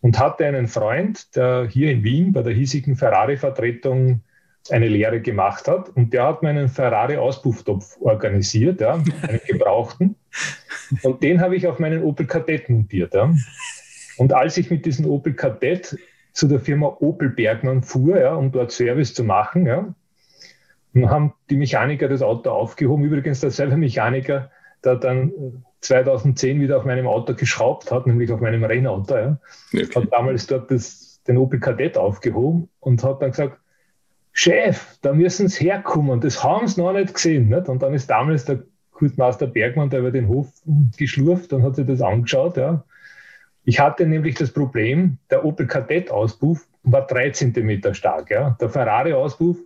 und 0.00 0.18
hatte 0.18 0.46
einen 0.46 0.66
Freund, 0.66 1.34
der 1.36 1.68
hier 1.68 1.90
in 1.90 2.02
Wien 2.02 2.32
bei 2.32 2.42
der 2.42 2.52
hiesigen 2.52 2.96
Ferrari-Vertretung 2.96 4.22
eine 4.70 4.88
Lehre 4.88 5.20
gemacht 5.20 5.68
hat 5.68 5.90
und 5.90 6.12
der 6.12 6.24
hat 6.24 6.42
meinen 6.42 6.68
Ferrari-Auspufftopf 6.68 7.96
organisiert, 8.00 8.80
ja, 8.80 8.94
einen 8.94 9.40
gebrauchten. 9.46 10.16
Und 11.02 11.22
den 11.22 11.40
habe 11.40 11.56
ich 11.56 11.66
auf 11.66 11.78
meinen 11.78 12.02
Opel 12.02 12.26
Kadett 12.26 12.68
montiert. 12.68 13.14
Ja. 13.14 13.32
Und 14.18 14.32
als 14.32 14.56
ich 14.56 14.70
mit 14.70 14.86
diesem 14.86 15.06
Opel 15.06 15.34
Kadett 15.34 15.96
zu 16.36 16.46
der 16.48 16.60
Firma 16.60 16.98
Opel 17.00 17.30
Bergmann 17.30 17.82
fuhr, 17.82 18.20
ja, 18.20 18.34
um 18.34 18.52
dort 18.52 18.70
Service 18.70 19.14
zu 19.14 19.24
machen, 19.24 19.64
ja, 19.64 19.94
und 20.92 21.10
haben 21.10 21.32
die 21.48 21.56
Mechaniker 21.56 22.08
das 22.08 22.20
Auto 22.20 22.50
aufgehoben. 22.50 23.04
Übrigens 23.04 23.40
derselbe 23.40 23.78
Mechaniker, 23.78 24.50
der 24.84 24.96
dann 24.96 25.32
2010 25.80 26.60
wieder 26.60 26.76
auf 26.76 26.84
meinem 26.84 27.06
Auto 27.06 27.34
geschraubt 27.34 27.90
hat, 27.90 28.06
nämlich 28.06 28.30
auf 28.32 28.40
meinem 28.40 28.64
Rennauto. 28.64 29.16
Ja. 29.16 29.38
Okay. 29.72 29.86
Hat 29.94 30.12
damals 30.12 30.46
dort 30.46 30.70
das, 30.70 31.22
den 31.26 31.38
Opel 31.38 31.58
Kadett 31.58 31.96
aufgehoben 31.96 32.68
und 32.80 33.02
hat 33.02 33.22
dann 33.22 33.30
gesagt, 33.30 33.58
Chef, 34.32 34.98
da 35.00 35.14
müssen 35.14 35.48
sie 35.48 35.64
herkommen, 35.64 36.20
das 36.20 36.44
haben 36.44 36.66
sie 36.66 36.80
noch 36.82 36.92
nicht 36.92 37.14
gesehen. 37.14 37.48
Nicht? 37.48 37.70
Und 37.70 37.82
dann 37.82 37.94
ist 37.94 38.10
damals 38.10 38.44
der 38.44 38.62
Kurtmeister 38.92 39.46
Bergmann, 39.46 39.88
der 39.88 40.00
über 40.00 40.10
den 40.10 40.28
Hof 40.28 40.48
geschlurft 40.98 41.54
und 41.54 41.62
hat 41.62 41.76
sich 41.76 41.86
das 41.86 42.02
angeschaut. 42.02 42.58
Ja. 42.58 42.84
Ich 43.66 43.80
hatte 43.80 44.06
nämlich 44.06 44.36
das 44.36 44.52
Problem, 44.52 45.18
der 45.28 45.44
Opel 45.44 45.66
Kadett-Auspuff 45.66 46.66
war 46.84 47.04
drei 47.04 47.30
Zentimeter 47.30 47.94
stark. 47.94 48.30
Ja. 48.30 48.56
Der 48.60 48.70
Ferrari-Auspuff 48.70 49.58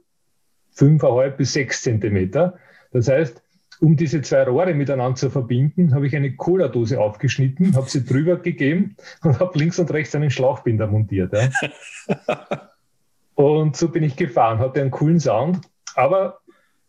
5,5 0.74 1.30
bis 1.32 1.52
6 1.52 1.82
Zentimeter. 1.82 2.56
Das 2.92 3.08
heißt, 3.08 3.42
um 3.80 3.96
diese 3.96 4.22
zwei 4.22 4.44
Rohre 4.44 4.72
miteinander 4.72 5.16
zu 5.16 5.28
verbinden, 5.28 5.94
habe 5.94 6.06
ich 6.06 6.16
eine 6.16 6.34
Cola-Dose 6.34 6.98
aufgeschnitten, 6.98 7.76
habe 7.76 7.90
sie 7.90 8.02
drüber 8.02 8.36
gegeben 8.36 8.96
und 9.22 9.38
habe 9.38 9.58
links 9.58 9.78
und 9.78 9.90
rechts 9.92 10.14
einen 10.14 10.30
Schlauchbinder 10.30 10.86
montiert. 10.86 11.34
Ja. 11.34 12.70
und 13.34 13.76
so 13.76 13.88
bin 13.88 14.02
ich 14.02 14.16
gefahren, 14.16 14.60
hatte 14.60 14.80
einen 14.80 14.90
coolen 14.90 15.20
Sound. 15.20 15.60
Aber 15.94 16.40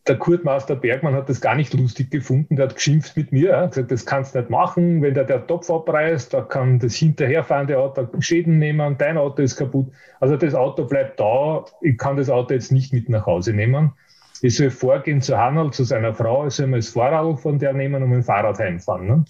der 0.07 0.17
Kurt 0.17 0.43
Master 0.43 0.75
Bergmann 0.75 1.13
hat 1.13 1.29
das 1.29 1.41
gar 1.41 1.55
nicht 1.55 1.73
lustig 1.73 2.09
gefunden. 2.09 2.55
Der 2.55 2.65
hat 2.65 2.75
geschimpft 2.75 3.15
mit 3.15 3.31
mir, 3.31 3.49
ja, 3.49 3.65
gesagt, 3.67 3.91
das 3.91 4.05
kannst 4.05 4.33
du 4.33 4.39
nicht 4.39 4.49
machen. 4.49 5.01
Wenn 5.01 5.13
der 5.13 5.25
der 5.25 5.45
Topf 5.45 5.69
abreißt, 5.69 6.33
da 6.33 6.41
kann 6.41 6.79
das 6.79 6.95
hinterherfahrende 6.95 7.77
Auto 7.77 8.07
Schäden 8.19 8.57
nehmen, 8.57 8.97
dein 8.97 9.17
Auto 9.17 9.43
ist 9.43 9.57
kaputt. 9.57 9.91
Also 10.19 10.37
das 10.37 10.55
Auto 10.55 10.85
bleibt 10.85 11.19
da. 11.19 11.65
Ich 11.81 11.97
kann 11.97 12.17
das 12.17 12.29
Auto 12.29 12.53
jetzt 12.53 12.71
nicht 12.71 12.93
mit 12.93 13.09
nach 13.09 13.27
Hause 13.27 13.53
nehmen. 13.53 13.93
Ich 14.41 14.55
soll 14.55 14.71
vorgehen 14.71 15.21
zu 15.21 15.37
Hannel, 15.37 15.71
zu 15.71 15.83
seiner 15.83 16.15
Frau, 16.15 16.47
ich 16.47 16.55
soll 16.55 16.65
mir 16.65 16.77
das 16.77 16.89
Fahrrad 16.89 17.39
von 17.39 17.59
der 17.59 17.73
nehmen 17.73 18.01
und 18.01 18.09
mit 18.09 18.17
dem 18.17 18.23
Fahrrad 18.23 18.57
heimfahren. 18.57 19.05
Ne? 19.05 19.25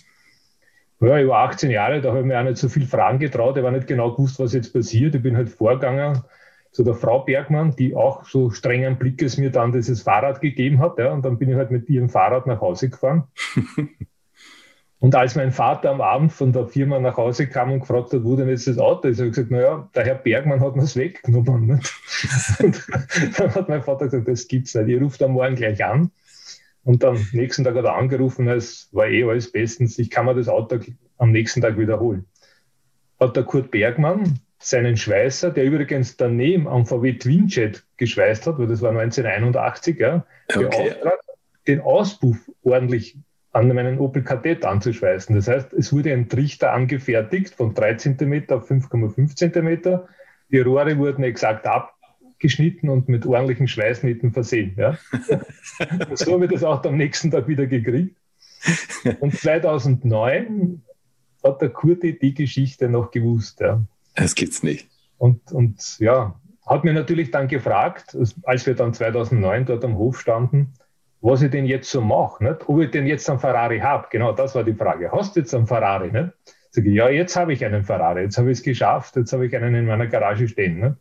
Ja, 1.02 1.18
ich 1.18 1.28
war 1.28 1.50
18 1.50 1.70
Jahre, 1.70 2.00
da 2.00 2.10
habe 2.10 2.20
ich 2.20 2.26
mir 2.26 2.40
auch 2.40 2.44
nicht 2.44 2.58
so 2.58 2.70
viel 2.70 2.86
Fragen 2.86 3.20
getraut. 3.20 3.58
Ich 3.58 3.64
war 3.64 3.72
nicht 3.72 3.88
genau 3.88 4.12
gewusst, 4.12 4.40
was 4.40 4.54
jetzt 4.54 4.72
passiert. 4.72 5.16
Ich 5.16 5.22
bin 5.22 5.36
halt 5.36 5.50
vorgegangen 5.50 6.22
zu 6.72 6.84
der 6.84 6.94
Frau 6.96 7.20
Bergmann, 7.20 7.76
die 7.76 7.96
auch 7.96 8.24
so 8.26 8.50
strengen 8.50 8.98
Blickes 8.98 9.38
mir 9.38 9.52
dann 9.52 9.72
dieses 9.72 10.04
Fahrrad 10.04 10.42
gegeben 10.42 10.80
hat. 10.80 10.98
Ja, 10.98 11.12
und 11.12 11.24
dann 11.24 11.38
bin 11.38 11.50
ich 11.50 11.56
halt 11.56 11.72
mit 11.72 11.90
ihrem 11.90 12.10
Fahrrad 12.10 12.48
nach 12.48 12.62
Hause 12.62 12.90
gefahren. 12.90 13.26
Und 15.00 15.16
als 15.16 15.34
mein 15.34 15.52
Vater 15.52 15.90
am 15.90 16.00
Abend 16.00 16.32
von 16.32 16.54
der 16.54 16.68
Firma 16.68 17.00
nach 17.00 17.18
Hause 17.18 17.48
kam 17.48 17.72
und 17.72 17.80
gefragt 17.80 18.14
hat, 18.14 18.24
wo 18.24 18.36
denn 18.36 18.50
jetzt 18.50 18.68
das 18.68 18.78
Auto 18.78 19.08
ist, 19.08 19.18
habe 19.18 19.30
ich 19.30 19.34
gesagt, 19.34 19.50
naja, 19.50 19.90
der 19.96 20.06
Herr 20.06 20.14
Bergmann 20.14 20.62
hat 20.62 20.76
mir 20.76 20.84
es 20.84 20.96
weggenommen. 20.96 21.82
Und 22.60 22.88
dann 23.40 23.56
hat 23.56 23.68
mein 23.68 23.82
Vater 23.82 24.06
gesagt, 24.06 24.28
das 24.28 24.48
gibt's 24.48 24.76
nicht. 24.76 24.90
Ihr 24.90 25.02
ruft 25.02 25.24
am 25.24 25.32
Morgen 25.32 25.56
gleich 25.56 25.84
an. 25.84 26.12
Und 26.84 27.04
am 27.04 27.18
nächsten 27.32 27.64
Tag 27.64 27.76
hat 27.76 27.86
er 27.86 27.96
angerufen, 27.96 28.48
es 28.48 28.90
war 28.92 29.08
eh 29.08 29.24
alles 29.24 29.52
bestens, 29.52 29.98
ich 29.98 30.12
kann 30.12 30.28
mir 30.28 30.36
das 30.36 30.48
Auto 30.48 30.78
am 31.18 31.32
nächsten 31.32 31.62
Tag 31.62 31.80
wiederholen. 31.80 32.26
Hat 33.20 33.36
der 33.36 33.44
Kurt 33.44 33.72
Bergmann 33.72 34.40
seinen 34.62 34.96
Schweißer, 34.98 35.52
der 35.52 35.66
übrigens 35.66 36.18
daneben 36.18 36.68
am 36.68 36.86
VW 36.86 37.14
Twinjet 37.14 37.84
geschweißt 37.98 38.48
hat, 38.48 38.60
weil 38.60 38.68
das 38.68 38.82
war 38.82 38.92
1981, 38.92 40.00
ja, 40.00 40.26
okay. 40.50 40.68
beauftragt, 40.70 41.24
den 41.68 41.82
Auspuff 41.82 42.38
ordentlich 42.64 43.18
an 43.54 43.68
meinen 43.68 44.00
Opel 44.00 44.24
Kadett 44.24 44.66
anzuschweißen. 44.66 45.36
Das 45.36 45.48
heißt, 45.48 45.74
es 45.74 45.92
wurde 45.92 46.14
ein 46.14 46.30
Trichter 46.30 46.72
angefertigt 46.72 47.56
von 47.56 47.74
3 47.74 47.96
cm 47.96 48.50
auf 48.50 48.70
5,5 48.70 49.36
cm. 49.36 50.02
Die 50.52 50.60
Rohre 50.60 50.98
wurden 50.98 51.24
exakt 51.24 51.68
abgeschnitten 51.68 52.90
und 52.90 53.10
mit 53.10 53.26
ordentlichen 53.26 53.68
Schweißnähten 53.68 54.32
versehen. 54.32 54.76
Ja. 54.78 54.98
so 56.14 56.34
habe 56.34 56.46
ich 56.46 56.52
das 56.52 56.64
auch 56.64 56.84
am 56.86 56.98
nächsten 56.98 57.32
Tag 57.32 57.48
wieder 57.48 57.68
gekriegt. 57.68 58.16
Und 59.20 59.38
2009 59.38 60.82
hat 61.44 61.62
der 61.62 61.70
Kurti 61.70 62.18
die 62.18 62.34
Geschichte 62.34 62.88
noch 62.88 63.12
gewusst. 63.12 63.60
Ja. 63.60 63.82
Das 64.16 64.36
gibt's 64.36 64.64
nicht. 64.64 64.90
Und, 65.18 65.52
und 65.52 66.00
ja, 66.00 66.40
hat 66.66 66.84
mir 66.84 66.94
natürlich 66.94 67.32
dann 67.32 67.48
gefragt, 67.48 68.18
als 68.44 68.66
wir 68.66 68.76
dann 68.76 68.94
2009 68.94 69.66
dort 69.66 69.84
am 69.86 69.98
Hof 69.98 70.20
standen, 70.20 70.74
was 71.22 71.42
ich 71.42 71.52
denn 71.52 71.66
jetzt 71.66 71.90
so 71.90 72.02
mache, 72.02 72.44
nicht? 72.44 72.68
ob 72.68 72.80
ich 72.82 72.92
denn 72.92 73.06
jetzt 73.06 73.30
einen 73.30 73.40
Ferrari 73.40 73.80
habe. 73.80 74.08
Genau, 74.10 74.32
das 74.32 74.56
war 74.56 74.64
die 74.64 74.74
Frage. 74.74 75.12
Hast 75.12 75.36
du 75.36 75.42
jetzt 75.42 75.54
einen 75.54 75.68
Ferrari? 75.68 76.12
Nicht? 76.12 76.34
Sag 76.72 76.86
ich, 76.86 76.94
ja, 76.94 77.10
jetzt 77.10 77.36
habe 77.36 77.54
ich 77.54 77.64
einen 77.64 77.84
Ferrari, 77.84 78.24
jetzt 78.24 78.38
habe 78.38 78.52
ich 78.52 78.60
es 78.60 78.64
geschafft, 78.64 79.16
jetzt 79.18 79.34
habe 79.34 79.46
ich 79.46 79.56
einen 79.56 79.76
in 79.76 79.86
meiner 79.86 80.08
Garage 80.08 80.48
stehen. 80.48 80.80
Nicht? 80.80 80.96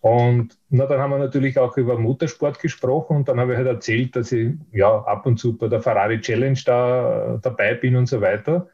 Und 0.00 0.56
na, 0.68 0.86
dann 0.86 1.00
haben 1.00 1.10
wir 1.10 1.18
natürlich 1.18 1.58
auch 1.58 1.76
über 1.76 1.98
Motorsport 1.98 2.60
gesprochen 2.60 3.18
und 3.18 3.28
dann 3.28 3.40
habe 3.40 3.52
ich 3.52 3.58
halt 3.58 3.68
erzählt, 3.68 4.16
dass 4.16 4.32
ich 4.32 4.54
ja 4.72 5.02
ab 5.04 5.26
und 5.26 5.38
zu 5.38 5.56
bei 5.56 5.68
der 5.68 5.80
Ferrari 5.80 6.20
Challenge 6.20 6.58
da 6.64 7.38
dabei 7.42 7.74
bin 7.74 7.96
und 7.96 8.06
so 8.06 8.20
weiter. 8.20 8.68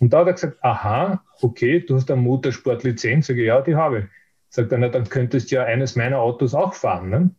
Und 0.00 0.12
da 0.12 0.20
hat 0.20 0.26
er 0.26 0.32
gesagt, 0.32 0.58
aha, 0.62 1.24
okay, 1.40 1.80
du 1.80 1.94
hast 1.94 2.10
eine 2.10 2.20
Motorsportlizenz. 2.20 3.26
Sag 3.26 3.36
ich, 3.36 3.46
ja, 3.46 3.60
die 3.60 3.76
habe 3.76 3.98
ich. 4.00 4.04
Sagt 4.48 4.72
er, 4.72 4.78
na, 4.78 4.88
dann 4.88 5.08
könntest 5.08 5.50
du 5.50 5.56
ja 5.56 5.64
eines 5.64 5.96
meiner 5.96 6.18
Autos 6.18 6.54
auch 6.54 6.74
fahren. 6.74 7.10
Ne? 7.10 7.30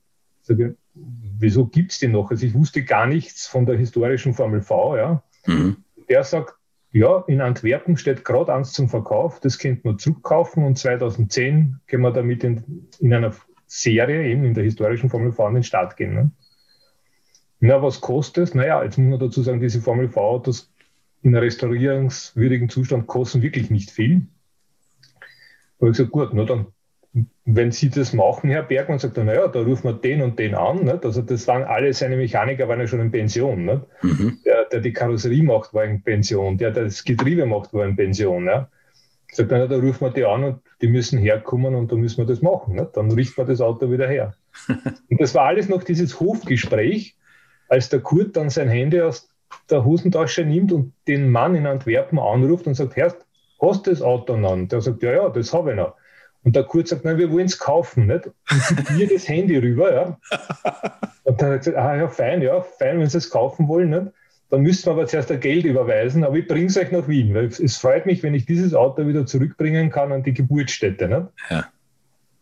Sag 0.42 0.60
ich, 0.60 0.72
wieso 0.94 1.66
gibt 1.68 1.92
es 1.92 2.00
die 2.00 2.08
noch? 2.08 2.32
Also 2.32 2.46
ich 2.46 2.54
wusste 2.54 2.84
gar 2.84 3.06
nichts 3.06 3.48
von 3.48 3.66
der 3.66 3.78
historischen 3.78 4.34
Formel 4.34 4.62
V. 4.62 4.98
Ja. 4.98 5.24
Mhm. 5.46 5.78
Der 6.10 6.24
sagt, 6.24 6.56
ja, 6.92 7.24
in 7.28 7.42
Antwerpen 7.42 7.98
steht 7.98 8.24
gerade 8.24 8.54
eins 8.54 8.72
zum 8.72 8.88
Verkauf, 8.88 9.42
das 9.42 9.60
könnte 9.60 9.82
man 9.86 10.00
zurückkaufen 10.00 10.64
und 10.64 10.78
2010 10.78 11.82
können 11.88 12.04
wir 12.04 12.12
damit 12.12 12.46
in, 12.46 12.88
in 13.00 13.14
einer 13.14 13.34
Serie, 13.68 14.26
eben 14.26 14.46
in 14.46 14.54
der 14.54 14.64
historischen 14.64 15.10
Formel 15.10 15.34
V, 15.34 15.46
an 15.46 15.56
den 15.56 15.64
Start 15.64 15.98
gehen. 15.98 16.14
Ne? 16.14 16.32
Na, 17.60 17.82
was 17.82 18.00
kostet 18.00 18.46
es? 18.46 18.56
Naja, 18.56 18.82
jetzt 18.84 18.98
muss 18.98 19.10
man 19.10 19.20
dazu 19.20 19.42
sagen, 19.42 19.60
diese 19.60 19.82
Formel 19.82 20.08
V-Autos 20.08 20.72
in 21.26 21.36
restaurierungswürdigen 21.36 22.70
Zustand 22.70 23.08
kosten 23.08 23.42
wirklich 23.42 23.72
nicht 23.72 23.92
viel. 23.92 24.22
Da 25.80 25.82
habe 25.82 25.92
ich 25.92 25.98
gesagt, 25.98 26.12
gut, 26.12 26.30
na 26.34 26.46
dann 26.46 26.68
wenn 27.46 27.72
Sie 27.72 27.90
das 27.90 28.12
machen, 28.12 28.50
Herr 28.50 28.64
Bergmann, 28.64 29.00
sagt 29.00 29.18
er, 29.18 29.24
naja, 29.24 29.48
da 29.48 29.62
rufen 29.62 29.86
wir 29.86 29.94
den 29.94 30.22
und 30.22 30.38
den 30.38 30.56
an. 30.56 30.84
Nicht? 30.84 31.06
Also 31.06 31.22
das 31.22 31.48
waren 31.48 31.64
alle 31.64 31.94
seine 31.94 32.18
Mechaniker, 32.18 32.68
waren 32.68 32.80
ja 32.80 32.88
schon 32.88 33.00
in 33.00 33.12
Pension. 33.12 33.84
Mhm. 34.02 34.40
Der, 34.46 34.66
der 34.66 34.82
die 34.82 34.92
Karosserie 34.92 35.44
macht, 35.44 35.74
war 35.74 35.86
in 35.86 36.02
Pension. 36.02 36.58
Der, 36.58 36.72
der 36.72 36.86
das 36.86 37.04
Getriebe 37.04 37.46
macht, 37.46 37.74
war 37.74 37.86
in 37.86 37.96
Pension. 37.96 38.48
Ja? 38.48 38.70
Sagt 39.32 39.52
er, 39.52 39.68
da 39.68 39.78
rufen 39.78 40.02
wir 40.02 40.12
die 40.12 40.26
an 40.26 40.44
und 40.44 40.62
die 40.82 40.88
müssen 40.88 41.20
herkommen 41.20 41.76
und 41.76 41.92
dann 41.92 42.00
müssen 42.00 42.18
wir 42.18 42.26
das 42.26 42.42
machen. 42.42 42.76
Nicht? 42.76 42.98
Dann 42.98 43.12
richten 43.12 43.38
wir 43.38 43.46
das 43.46 43.62
Auto 43.62 43.90
wieder 43.90 44.10
her. 44.10 44.34
und 45.10 45.22
das 45.22 45.34
war 45.36 45.46
alles 45.46 45.70
noch 45.70 45.84
dieses 45.84 46.20
Hofgespräch, 46.20 47.16
als 47.70 47.90
der 47.90 48.02
Kurt 48.02 48.36
dann 48.36 48.50
sein 48.50 48.68
Handy 48.68 49.00
aus 49.00 49.30
der 49.70 49.86
Hosentasche 49.86 50.46
nimmt 50.46 50.72
und 50.72 50.94
den 51.08 51.30
Mann 51.30 51.56
in 51.56 51.68
Antwerpen 51.68 52.20
anruft 52.20 52.68
und 52.68 52.76
sagt, 52.76 52.96
Herr, 52.96 53.16
hast 53.62 53.88
du 53.88 53.92
das 53.92 54.02
Auto 54.02 54.38
noch? 54.38 54.54
Und 54.54 54.72
der 54.72 54.82
sagt, 54.82 55.04
ja, 55.04 55.12
ja, 55.12 55.30
das 55.30 55.54
habe 55.54 55.72
ich 55.72 55.78
noch. 55.78 55.96
Und 56.44 56.56
der 56.56 56.64
Kurt 56.64 56.88
sagt, 56.88 57.04
nein, 57.06 57.18
wir 57.18 57.32
wollen 57.32 57.48
es 57.48 57.58
kaufen, 57.58 58.06
nicht? 58.06 58.28
Und 58.28 58.68
gibt 58.68 58.92
mir 58.92 59.08
das 59.08 59.28
Handy 59.28 59.58
rüber, 59.58 59.94
ja. 59.94 60.20
Und 61.24 61.42
dann 61.42 61.50
hat 61.50 61.56
er 61.56 61.58
gesagt, 61.58 61.78
ah 61.78 61.98
ja, 61.98 62.08
fein, 62.08 62.42
ja, 62.44 62.62
fein, 62.62 63.00
wenn 63.00 63.10
Sie 63.10 63.18
es 63.18 63.32
kaufen 63.32 63.68
wollen, 63.68 63.90
nicht? 63.90 64.12
Dann 64.52 64.62
müssten 64.62 64.86
wir 64.86 64.92
aber 64.92 65.08
zuerst 65.08 65.32
ein 65.32 65.40
Geld 65.40 65.66
überweisen, 65.66 66.24
aber 66.24 66.36
ich 66.36 66.48
bringe 66.48 66.68
es 66.68 66.78
euch 66.78 66.92
nach 66.92 67.08
Wien, 67.08 67.34
weil 67.34 67.46
es 67.46 67.78
freut 67.78 68.06
mich, 68.06 68.22
wenn 68.22 68.36
ich 68.36 68.46
dieses 68.46 68.76
Auto 68.76 69.08
wieder 69.08 69.26
zurückbringen 69.26 69.90
kann 69.90 70.12
an 70.12 70.22
die 70.22 70.36
Geburtsstätte, 70.36 71.08
nicht? 71.08 71.28
Ja. 71.50 71.66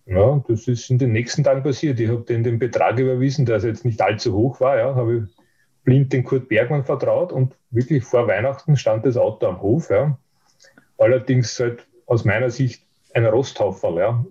Ja, 0.05 0.43
das 0.49 0.67
ist 0.67 0.89
in 0.89 0.97
den 0.97 1.13
nächsten 1.13 1.45
Tagen 1.45 1.63
passiert. 1.63 1.97
Ich 1.99 2.09
habe 2.09 2.23
den 2.23 2.43
den 2.43 2.59
Betrag 2.59 2.99
überwiesen, 2.99 3.45
der 3.45 3.59
jetzt 3.59 3.85
nicht 3.85 4.01
allzu 4.01 4.33
hoch 4.33 4.59
war. 4.59 4.77
Ja, 4.77 4.95
habe 4.95 5.15
ich 5.15 5.42
blind 5.83 6.13
den 6.13 6.23
Kurt 6.23 6.47
Bergmann 6.47 6.85
vertraut 6.85 7.31
und 7.31 7.55
wirklich 7.69 8.03
vor 8.03 8.27
Weihnachten 8.27 8.77
stand 8.77 9.05
das 9.05 9.17
Auto 9.17 9.47
am 9.47 9.61
Hof. 9.61 9.89
Ja. 9.89 10.17
Allerdings 10.97 11.59
halt 11.59 11.85
aus 12.05 12.25
meiner 12.25 12.49
Sicht 12.49 12.83
ein 13.13 13.25
Rosthauferl. 13.25 13.97
Ja. 13.97 14.25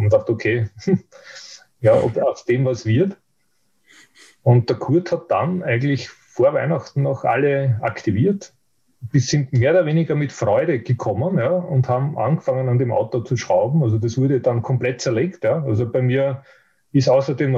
Und 0.00 0.12
dachte, 0.12 0.32
okay, 0.32 0.68
ja, 1.80 1.94
ob 1.94 2.16
aus 2.18 2.44
dem 2.44 2.64
was 2.64 2.86
wird. 2.86 3.16
Und 4.42 4.68
der 4.70 4.76
Kurt 4.76 5.12
hat 5.12 5.30
dann 5.30 5.62
eigentlich 5.62 6.08
vor 6.08 6.54
Weihnachten 6.54 7.02
noch 7.02 7.24
alle 7.24 7.78
aktiviert. 7.82 8.52
Wir 9.10 9.20
sind 9.20 9.52
mehr 9.52 9.72
oder 9.72 9.86
weniger 9.86 10.14
mit 10.14 10.32
Freude 10.32 10.80
gekommen 10.80 11.38
ja, 11.38 11.50
und 11.50 11.88
haben 11.88 12.18
angefangen, 12.18 12.68
an 12.68 12.78
dem 12.78 12.92
Auto 12.92 13.20
zu 13.20 13.36
schrauben. 13.36 13.82
Also 13.82 13.98
das 13.98 14.16
wurde 14.18 14.40
dann 14.40 14.62
komplett 14.62 15.00
zerlegt. 15.00 15.44
Ja. 15.44 15.62
Also 15.62 15.90
bei 15.90 16.02
mir 16.02 16.42
ist 16.92 17.08
außer 17.08 17.34
dem 17.34 17.54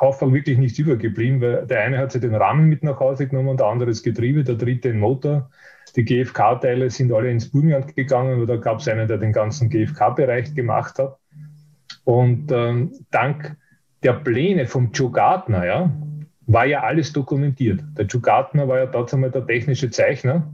Rosthaufen 0.00 0.32
wirklich 0.32 0.58
nichts 0.58 0.78
übergeblieben, 0.78 1.40
weil 1.40 1.66
der 1.66 1.80
eine 1.80 1.98
hat 1.98 2.12
sich 2.12 2.20
den 2.20 2.34
Rahmen 2.34 2.68
mit 2.68 2.82
nach 2.82 3.00
Hause 3.00 3.26
genommen, 3.26 3.56
der 3.56 3.66
andere 3.66 3.90
das 3.90 4.02
Getriebe, 4.02 4.44
der 4.44 4.54
dritte 4.54 4.88
den 4.88 5.00
Motor. 5.00 5.50
Die 5.96 6.04
GFK-Teile 6.04 6.90
sind 6.90 7.12
alle 7.12 7.30
ins 7.30 7.50
Burgenland 7.50 7.96
gegangen, 7.96 8.46
da 8.46 8.56
gab 8.56 8.78
es 8.78 8.88
einen, 8.88 9.08
der 9.08 9.18
den 9.18 9.32
ganzen 9.32 9.70
GFK-Bereich 9.70 10.54
gemacht 10.54 10.98
hat. 10.98 11.18
Und 12.04 12.52
ähm, 12.52 12.92
dank 13.10 13.56
der 14.02 14.12
Pläne 14.14 14.66
vom 14.66 14.92
Joe 14.92 15.10
Gardner, 15.10 15.66
ja, 15.66 15.92
war 16.46 16.66
ja 16.66 16.82
alles 16.82 17.12
dokumentiert. 17.12 17.82
Der 17.96 18.06
Joe 18.06 18.22
Gardner 18.22 18.68
war 18.68 18.78
ja 18.78 18.86
damals 18.86 19.12
einmal 19.12 19.30
der 19.30 19.46
technische 19.46 19.90
Zeichner 19.90 20.50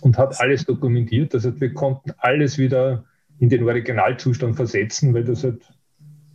und 0.00 0.16
hat 0.16 0.40
alles 0.40 0.64
dokumentiert. 0.64 1.34
Das 1.34 1.44
heißt, 1.44 1.60
wir 1.60 1.74
konnten 1.74 2.12
alles 2.18 2.58
wieder 2.58 3.04
in 3.38 3.48
den 3.48 3.64
Originalzustand 3.64 4.56
versetzen, 4.56 5.12
weil 5.12 5.24
das 5.24 5.44
halt 5.44 5.70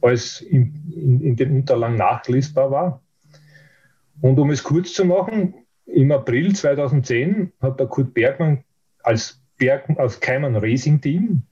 alles 0.02 0.42
in, 0.42 0.92
in, 0.96 1.22
in 1.22 1.36
den 1.36 1.56
Unterlagen 1.56 1.96
nachlesbar 1.96 2.72
war. 2.72 3.02
Und 4.22 4.40
um 4.40 4.52
es 4.52 4.64
kurz 4.64 4.94
zu 4.94 5.06
machen, 5.06 5.54
im 5.86 6.12
April 6.12 6.56
2010 6.56 7.52
hat 7.62 7.80
der 7.80 7.88
Kurt 7.88 8.14
Bergmann 8.14 8.64
als, 9.04 9.42
Berg, 9.58 9.90
als 9.98 10.20
Keimann 10.20 10.56
Racing 10.56 11.02
Team 11.02 11.44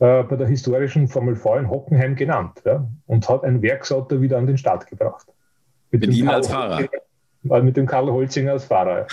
äh, 0.00 0.22
bei 0.22 0.36
der 0.36 0.48
historischen 0.48 1.08
Formel 1.08 1.36
V 1.36 1.56
in 1.56 1.68
Hockenheim 1.68 2.16
genannt 2.16 2.62
ja, 2.64 2.86
und 3.06 3.28
hat 3.28 3.44
ein 3.44 3.62
Werksauto 3.62 4.20
wieder 4.20 4.38
an 4.38 4.46
den 4.46 4.58
Start 4.58 4.86
gebracht. 4.86 5.26
Mit, 5.90 6.02
mit 6.02 6.14
Ihnen 6.14 6.28
als 6.28 6.48
Fahrer? 6.48 6.88
Äh, 7.48 7.62
mit 7.62 7.76
dem 7.76 7.86
Karl 7.86 8.10
Holzinger 8.10 8.52
als 8.52 8.64
Fahrer. 8.64 9.06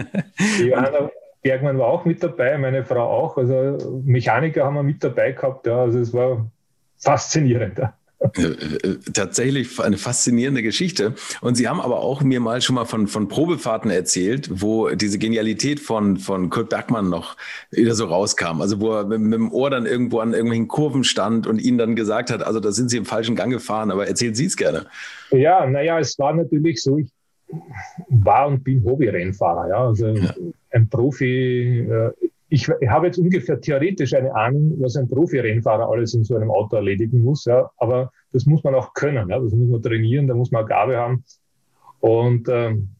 Johanna 0.60 1.10
Bergmann 1.42 1.78
war 1.78 1.88
auch 1.88 2.04
mit 2.04 2.22
dabei, 2.22 2.56
meine 2.58 2.84
Frau 2.84 3.08
auch. 3.08 3.36
Also 3.36 4.02
Mechaniker 4.04 4.64
haben 4.64 4.74
wir 4.74 4.82
mit 4.82 5.02
dabei 5.02 5.32
gehabt. 5.32 5.66
Ja, 5.66 5.82
also 5.82 5.98
es 5.98 6.12
war 6.12 6.50
faszinierend. 6.96 7.80
Tatsächlich 9.12 9.78
eine 9.80 9.96
faszinierende 9.96 10.62
Geschichte. 10.62 11.14
Und 11.40 11.54
Sie 11.54 11.68
haben 11.68 11.80
aber 11.80 12.00
auch 12.00 12.22
mir 12.22 12.40
mal 12.40 12.60
schon 12.60 12.74
mal 12.74 12.84
von, 12.84 13.06
von 13.06 13.28
Probefahrten 13.28 13.90
erzählt, 13.90 14.50
wo 14.52 14.88
diese 14.90 15.18
Genialität 15.18 15.78
von, 15.78 16.16
von 16.16 16.50
Kurt 16.50 16.68
Bergmann 16.68 17.08
noch 17.08 17.36
wieder 17.70 17.94
so 17.94 18.06
rauskam. 18.06 18.60
Also 18.60 18.80
wo 18.80 18.92
er 18.92 19.04
mit, 19.04 19.20
mit 19.20 19.34
dem 19.34 19.52
Ohr 19.52 19.70
dann 19.70 19.86
irgendwo 19.86 20.18
an 20.18 20.32
irgendwelchen 20.32 20.68
Kurven 20.68 21.04
stand 21.04 21.46
und 21.46 21.60
Ihnen 21.60 21.78
dann 21.78 21.94
gesagt 21.94 22.30
hat, 22.30 22.42
also 22.42 22.58
da 22.58 22.72
sind 22.72 22.90
Sie 22.90 22.96
im 22.96 23.04
falschen 23.04 23.36
Gang 23.36 23.52
gefahren, 23.52 23.90
aber 23.90 24.08
erzählen 24.08 24.34
Sie 24.34 24.46
es 24.46 24.56
gerne. 24.56 24.86
Ja, 25.30 25.64
naja, 25.66 25.98
es 26.00 26.18
war 26.18 26.34
natürlich 26.34 26.82
so, 26.82 26.98
ich 26.98 27.10
war 28.08 28.48
und 28.48 28.64
bin 28.64 28.84
Hobby-Rennfahrer. 28.84 29.68
Ja. 29.68 29.86
Also 29.86 30.08
ja. 30.08 30.34
ein 30.70 30.88
Profi, 30.88 31.86
äh, 31.88 32.10
ich, 32.50 32.68
habe 32.68 33.06
jetzt 33.06 33.18
ungefähr 33.18 33.60
theoretisch 33.60 34.14
eine 34.14 34.34
Ahnung, 34.34 34.76
was 34.78 34.96
ein 34.96 35.08
Profi-Rennfahrer 35.08 35.88
alles 35.90 36.14
in 36.14 36.24
so 36.24 36.34
einem 36.36 36.50
Auto 36.50 36.76
erledigen 36.76 37.22
muss, 37.22 37.44
ja, 37.44 37.70
aber 37.76 38.10
das 38.32 38.46
muss 38.46 38.64
man 38.64 38.74
auch 38.74 38.94
können, 38.94 39.28
ja, 39.28 39.38
das 39.38 39.52
muss 39.52 39.68
man 39.68 39.82
trainieren, 39.82 40.26
da 40.26 40.34
muss 40.34 40.50
man 40.50 40.60
eine 40.60 40.68
Gabe 40.68 40.96
haben. 40.96 41.24
Und 42.00 42.48
ähm, 42.48 42.90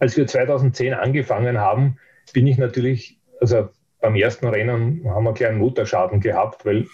als 0.00 0.16
wir 0.16 0.26
2010 0.26 0.94
angefangen 0.94 1.58
haben, 1.58 1.96
bin 2.32 2.46
ich 2.46 2.58
natürlich, 2.58 3.18
also 3.40 3.68
beim 4.00 4.14
ersten 4.16 4.46
Rennen 4.46 5.02
haben 5.06 5.24
wir 5.24 5.28
einen 5.28 5.34
kleinen 5.34 5.58
Motorschaden 5.58 6.20
gehabt, 6.20 6.66
weil 6.66 6.86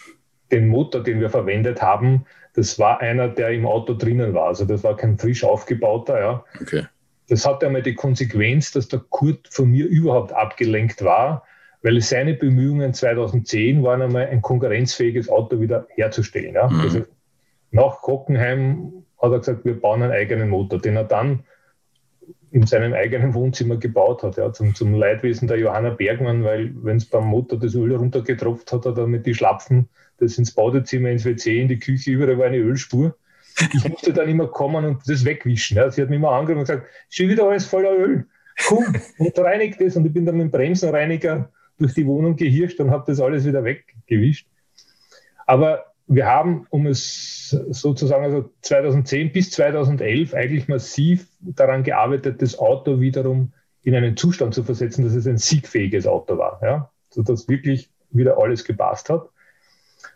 den 0.53 0.69
Motor, 0.69 1.03
den 1.03 1.21
wir 1.21 1.31
verwendet 1.31 1.83
haben, 1.83 2.25
das 2.55 2.79
war 2.79 3.01
einer, 3.01 3.29
der 3.29 3.51
im 3.51 3.67
Auto 3.67 3.95
drinnen 3.95 4.33
war. 4.33 4.47
Also 4.47 4.65
das 4.65 4.85
war 4.85 4.97
kein 4.97 5.19
frisch 5.19 5.43
aufgebauter. 5.43 6.21
Ja. 6.21 6.45
Okay. 6.61 6.87
Das 7.29 7.47
hatte 7.47 7.67
einmal 7.67 7.83
die 7.83 7.95
Konsequenz, 7.95 8.71
dass 8.71 8.87
der 8.89 9.01
Kurt 9.01 9.49
von 9.51 9.71
mir 9.71 9.87
überhaupt 9.87 10.33
abgelenkt 10.33 11.03
war, 11.03 11.43
weil 11.85 12.01
seine 12.01 12.33
Bemühungen 12.33 12.95
2010 12.95 13.83
waren 13.83 14.01
einmal 14.01 14.27
ein 14.29 14.41
konkurrenzfähiges 14.41 15.29
Auto 15.29 15.61
wieder 15.61 15.87
herzustellen. 15.91 16.55
Ja. 16.55 16.69
Mhm. 16.69 16.81
Also 16.81 17.03
nach 17.71 18.03
Hockenheim 18.03 19.05
hat 19.21 19.33
er 19.33 19.39
gesagt, 19.39 19.65
wir 19.67 19.79
bauen 19.79 20.03
einen 20.03 20.13
eigenen 20.13 20.49
Motor, 20.49 20.81
den 20.81 20.97
er 20.97 21.05
dann 21.05 21.45
in 22.51 22.67
seinem 22.67 22.95
eigenen 22.95 23.35
Wohnzimmer 23.35 23.77
gebaut 23.77 24.23
hat, 24.23 24.39
ja, 24.39 24.51
zum, 24.53 24.75
zum 24.75 24.95
Leidwesen 24.95 25.47
der 25.47 25.59
Johanna 25.59 25.91
Bergmann, 25.91 26.43
weil 26.43 26.73
wenn 26.83 26.97
es 26.97 27.05
beim 27.05 27.27
Motor 27.27 27.59
das 27.59 27.75
Öl 27.75 27.95
runtergetropft 27.95 28.73
hat, 28.73 28.87
hat 28.87 28.97
er 28.97 29.07
mit 29.07 29.27
die 29.27 29.35
Schlapfen 29.35 29.89
das 30.19 30.39
ins 30.39 30.53
Badezimmer, 30.53 31.11
ins 31.11 31.27
WC, 31.27 31.61
in 31.61 31.69
die 31.69 31.79
Küche, 31.79 32.13
überall 32.13 32.39
war 32.39 32.47
eine 32.47 32.59
Ölspur. 32.59 33.15
Ich 33.75 33.87
musste 33.89 34.13
dann 34.13 34.29
immer 34.29 34.47
kommen 34.47 34.85
und 34.87 35.03
das 35.07 35.25
wegwischen. 35.25 35.77
Ja. 35.77 35.91
Sie 35.91 36.01
hat 36.01 36.09
mich 36.09 36.19
immer 36.19 36.31
angerufen 36.31 36.61
und 36.61 36.67
gesagt, 36.67 36.87
schon 37.11 37.29
wieder 37.29 37.47
alles 37.47 37.67
voller 37.67 37.93
Öl. 37.93 38.27
Komm 38.69 38.85
und 39.19 39.39
reinigt 39.39 39.81
das. 39.81 39.97
Und 39.97 40.07
ich 40.07 40.13
bin 40.13 40.25
dann 40.25 40.37
mit 40.37 40.45
dem 40.45 40.51
Bremsenreiniger 40.51 41.51
durch 41.79 41.95
die 41.95 42.07
Wohnung 42.07 42.37
gehirscht 42.37 42.81
und 42.81 42.91
habe 42.91 43.05
das 43.07 43.21
alles 43.21 43.45
wieder 43.45 43.65
weggewischt. 43.65 44.49
Aber 45.47 45.85
wir 46.07 46.27
haben, 46.27 46.67
um 46.71 46.87
es 46.87 47.51
sozusagen 47.51 48.25
also 48.25 48.51
2010 48.63 49.33
bis 49.33 49.51
2011 49.53 50.35
eigentlich 50.35 50.69
massiv 50.69 51.27
daran 51.41 51.83
gearbeitet, 51.83 52.43
das 52.43 52.59
Auto 52.59 53.01
wiederum 53.01 53.53
in 53.83 53.95
einen 53.95 54.17
Zustand 54.17 54.55
zu 54.55 54.63
versetzen, 54.63 55.05
dass 55.05 55.15
es 55.15 55.27
ein 55.27 55.39
siegfähiges 55.39 56.07
Auto 56.07 56.39
war, 56.39 56.61
ja, 56.63 56.91
sodass 57.11 57.49
wirklich 57.49 57.91
wieder 58.11 58.39
alles 58.39 58.65
gepasst 58.65 59.11
hat. 59.11 59.29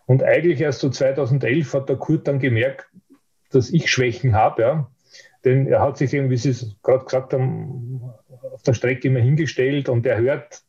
Und 0.07 0.23
eigentlich 0.23 0.61
erst 0.61 0.81
so 0.81 0.91
2011 0.91 1.75
hat 1.75 1.89
der 1.89 1.97
Kurt 1.97 2.29
dann 2.29 2.39
gemerkt, 2.39 2.87
dass 3.51 3.71
ich 3.71 3.91
Schwächen 3.91 4.35
habe, 4.35 4.63
ja, 4.63 4.91
denn 5.45 5.67
er 5.67 5.81
hat 5.81 5.97
sich 5.99 6.13
eben, 6.13 6.31
wie 6.31 6.37
Sie 6.37 6.51
es 6.51 6.77
gerade 6.83 7.05
gesagt 7.05 7.33
haben, 7.33 8.03
auf 8.53 8.63
der 8.63 8.75
Strecke 8.75 9.09
immer 9.09 9.21
hingestellt 9.21 9.89
und 9.89 10.05
er 10.05 10.19
hört 10.19 10.63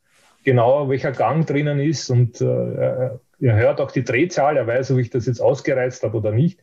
genau, 0.44 0.90
welcher 0.90 1.11
Gang 1.11 1.45
drinnen 1.45 1.80
ist 1.80 2.10
und 2.10 2.41
äh, 2.41 3.10
er 3.41 3.56
hört 3.56 3.80
auch 3.80 3.91
die 3.91 4.03
Drehzahl, 4.03 4.57
er 4.57 4.68
weiß, 4.68 4.91
ob 4.91 4.98
ich 4.98 5.10
das 5.10 5.26
jetzt 5.26 5.41
ausgereizt 5.41 6.03
habe 6.03 6.18
oder 6.18 6.32
nicht. 6.32 6.61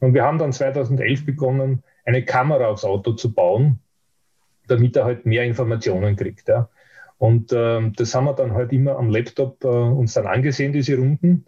Und 0.00 0.14
wir 0.14 0.24
haben 0.24 0.38
dann 0.38 0.52
2011 0.52 1.26
begonnen, 1.26 1.82
eine 2.04 2.24
Kamera 2.24 2.66
aufs 2.66 2.84
Auto 2.84 3.12
zu 3.12 3.32
bauen, 3.32 3.80
damit 4.66 4.96
er 4.96 5.04
halt 5.04 5.26
mehr 5.26 5.44
Informationen 5.44 6.16
kriegt. 6.16 6.48
Ja. 6.48 6.68
Und 7.18 7.52
äh, 7.52 7.90
das 7.96 8.14
haben 8.14 8.24
wir 8.24 8.34
dann 8.34 8.54
halt 8.54 8.72
immer 8.72 8.96
am 8.96 9.10
Laptop 9.10 9.62
äh, 9.64 9.68
uns 9.68 10.14
dann 10.14 10.26
angesehen, 10.26 10.72
diese 10.72 10.96
Runden. 10.96 11.46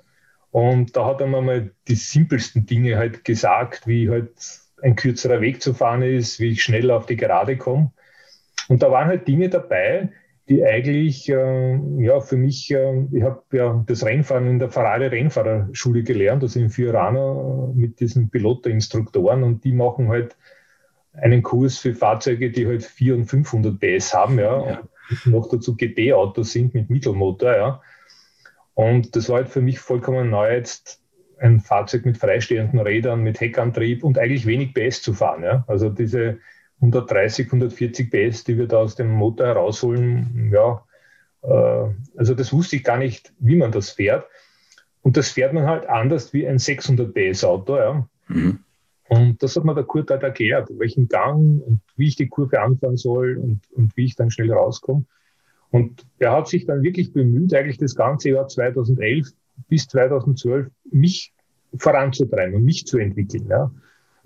Und 0.50 0.96
da 0.96 1.06
hat 1.06 1.20
er 1.20 1.26
mir 1.26 1.42
mal 1.42 1.70
die 1.88 1.96
simpelsten 1.96 2.66
Dinge 2.66 2.96
halt 2.96 3.24
gesagt, 3.24 3.86
wie 3.86 4.08
halt 4.08 4.32
ein 4.82 4.96
kürzerer 4.96 5.40
Weg 5.40 5.62
zu 5.62 5.74
fahren 5.74 6.02
ist, 6.02 6.38
wie 6.40 6.52
ich 6.52 6.62
schnell 6.62 6.90
auf 6.90 7.06
die 7.06 7.16
Gerade 7.16 7.56
komme. 7.56 7.92
Und 8.68 8.82
da 8.82 8.90
waren 8.90 9.08
halt 9.08 9.28
Dinge 9.28 9.48
dabei, 9.48 10.10
die 10.48 10.64
eigentlich 10.64 11.28
äh, 11.28 11.78
ja 11.98 12.20
für 12.20 12.36
mich, 12.36 12.70
äh, 12.70 13.04
ich 13.10 13.22
habe 13.22 13.42
ja 13.52 13.84
das 13.86 14.04
Rennfahren 14.04 14.46
in 14.46 14.58
der 14.58 14.70
Ferrari 14.70 15.06
Rennfahrerschule 15.06 16.02
gelernt, 16.02 16.42
also 16.42 16.60
in 16.60 16.70
Fiorano 16.70 17.72
äh, 17.74 17.78
mit 17.78 18.00
diesen 18.00 18.30
Piloteninstruktoren 18.30 19.42
und 19.42 19.64
die 19.64 19.72
machen 19.72 20.08
halt 20.08 20.36
einen 21.14 21.42
Kurs 21.42 21.78
für 21.78 21.94
Fahrzeuge, 21.94 22.50
die 22.50 22.66
halt 22.66 22.84
400 22.84 23.20
und 23.20 23.26
500 23.26 23.80
PS 23.80 24.14
haben, 24.14 24.38
ja, 24.38 24.70
ja. 24.70 24.80
und 25.24 25.32
noch 25.32 25.48
dazu 25.48 25.76
GT-Autos 25.76 26.52
sind 26.52 26.74
mit 26.74 26.90
Mittelmotor, 26.90 27.56
ja. 27.56 27.82
Und 28.74 29.16
das 29.16 29.30
war 29.30 29.36
halt 29.36 29.48
für 29.48 29.62
mich 29.62 29.78
vollkommen 29.78 30.28
neu, 30.28 30.52
jetzt 30.52 31.00
ein 31.38 31.60
Fahrzeug 31.60 32.04
mit 32.04 32.18
freistehenden 32.18 32.78
Rädern, 32.78 33.22
mit 33.22 33.40
Heckantrieb 33.40 34.04
und 34.04 34.18
eigentlich 34.18 34.46
wenig 34.46 34.74
PS 34.74 35.02
zu 35.02 35.14
fahren, 35.14 35.42
ja. 35.42 35.64
Also 35.66 35.88
diese 35.88 36.38
130, 36.80 37.46
140 37.46 38.10
PS, 38.10 38.44
die 38.44 38.58
wir 38.58 38.66
da 38.66 38.78
aus 38.78 38.96
dem 38.96 39.10
Motor 39.10 39.46
herausholen, 39.46 40.50
ja, 40.52 40.84
äh, 41.42 41.90
also 42.16 42.34
das 42.34 42.52
wusste 42.52 42.76
ich 42.76 42.84
gar 42.84 42.98
nicht, 42.98 43.32
wie 43.38 43.56
man 43.56 43.72
das 43.72 43.90
fährt. 43.90 44.26
Und 45.02 45.16
das 45.16 45.30
fährt 45.30 45.52
man 45.52 45.66
halt 45.66 45.88
anders 45.88 46.32
wie 46.32 46.46
ein 46.46 46.58
600 46.58 47.14
PS 47.14 47.44
Auto, 47.44 47.76
ja. 47.76 48.08
Mhm. 48.28 48.58
Und 49.08 49.40
das 49.42 49.54
hat 49.54 49.64
mir 49.64 49.74
der 49.74 49.84
Kurt 49.84 50.10
halt 50.10 50.24
erklärt, 50.24 50.68
welchen 50.78 51.08
Gang 51.08 51.62
und 51.62 51.80
wie 51.96 52.08
ich 52.08 52.16
die 52.16 52.28
Kurve 52.28 52.60
anfahren 52.60 52.96
soll 52.96 53.36
und, 53.36 53.60
und 53.72 53.96
wie 53.96 54.04
ich 54.04 54.16
dann 54.16 54.32
schnell 54.32 54.52
rauskomme. 54.52 55.04
Und 55.70 56.04
er 56.18 56.32
hat 56.32 56.48
sich 56.48 56.66
dann 56.66 56.82
wirklich 56.82 57.12
bemüht, 57.12 57.54
eigentlich 57.54 57.78
das 57.78 57.94
ganze 57.94 58.30
Jahr 58.30 58.48
2011 58.48 59.28
bis 59.68 59.86
2012 59.86 60.68
mich 60.90 61.32
voranzutreiben 61.76 62.56
und 62.56 62.64
mich 62.64 62.86
zu 62.86 62.98
entwickeln. 62.98 63.46
Ja. 63.48 63.70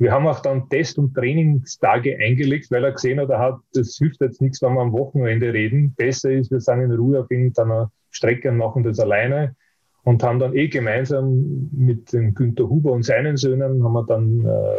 Wir 0.00 0.12
haben 0.12 0.26
auch 0.26 0.40
dann 0.40 0.70
Test- 0.70 0.98
und 0.98 1.12
Trainingstage 1.12 2.16
eingelegt, 2.16 2.70
weil 2.70 2.84
er 2.84 2.92
gesehen 2.92 3.20
hat, 3.20 3.28
er 3.28 3.38
hat, 3.38 3.58
das 3.74 3.96
hilft 3.98 4.22
jetzt 4.22 4.40
nichts, 4.40 4.62
wenn 4.62 4.72
wir 4.72 4.80
am 4.80 4.92
Wochenende 4.92 5.52
reden. 5.52 5.94
Besser 5.94 6.30
ist, 6.30 6.50
wir 6.50 6.60
sind 6.60 6.80
in 6.80 6.92
Ruhe 6.92 7.20
auf 7.20 7.30
irgendeiner 7.30 7.92
Strecke 8.08 8.48
und 8.48 8.56
machen 8.56 8.82
das 8.82 8.98
alleine. 8.98 9.54
und 10.02 10.22
haben 10.22 10.38
dann 10.38 10.56
eh 10.56 10.68
gemeinsam 10.68 11.68
mit 11.72 12.14
dem 12.14 12.32
Günter 12.32 12.66
Huber 12.66 12.92
und 12.92 13.02
seinen 13.02 13.36
Söhnen 13.36 13.84
haben 13.84 13.92
wir 13.92 14.06
dann 14.06 14.46
äh, 14.46 14.78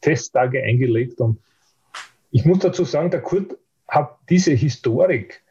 Testtage 0.00 0.62
eingelegt 0.62 1.20
und 1.20 1.40
ich 2.30 2.44
muss 2.44 2.60
dazu 2.60 2.84
sagen, 2.84 3.10
der 3.10 3.22
Kurt 3.22 3.58
hat 3.88 4.18
diese 4.28 4.52
Historik 4.52 5.42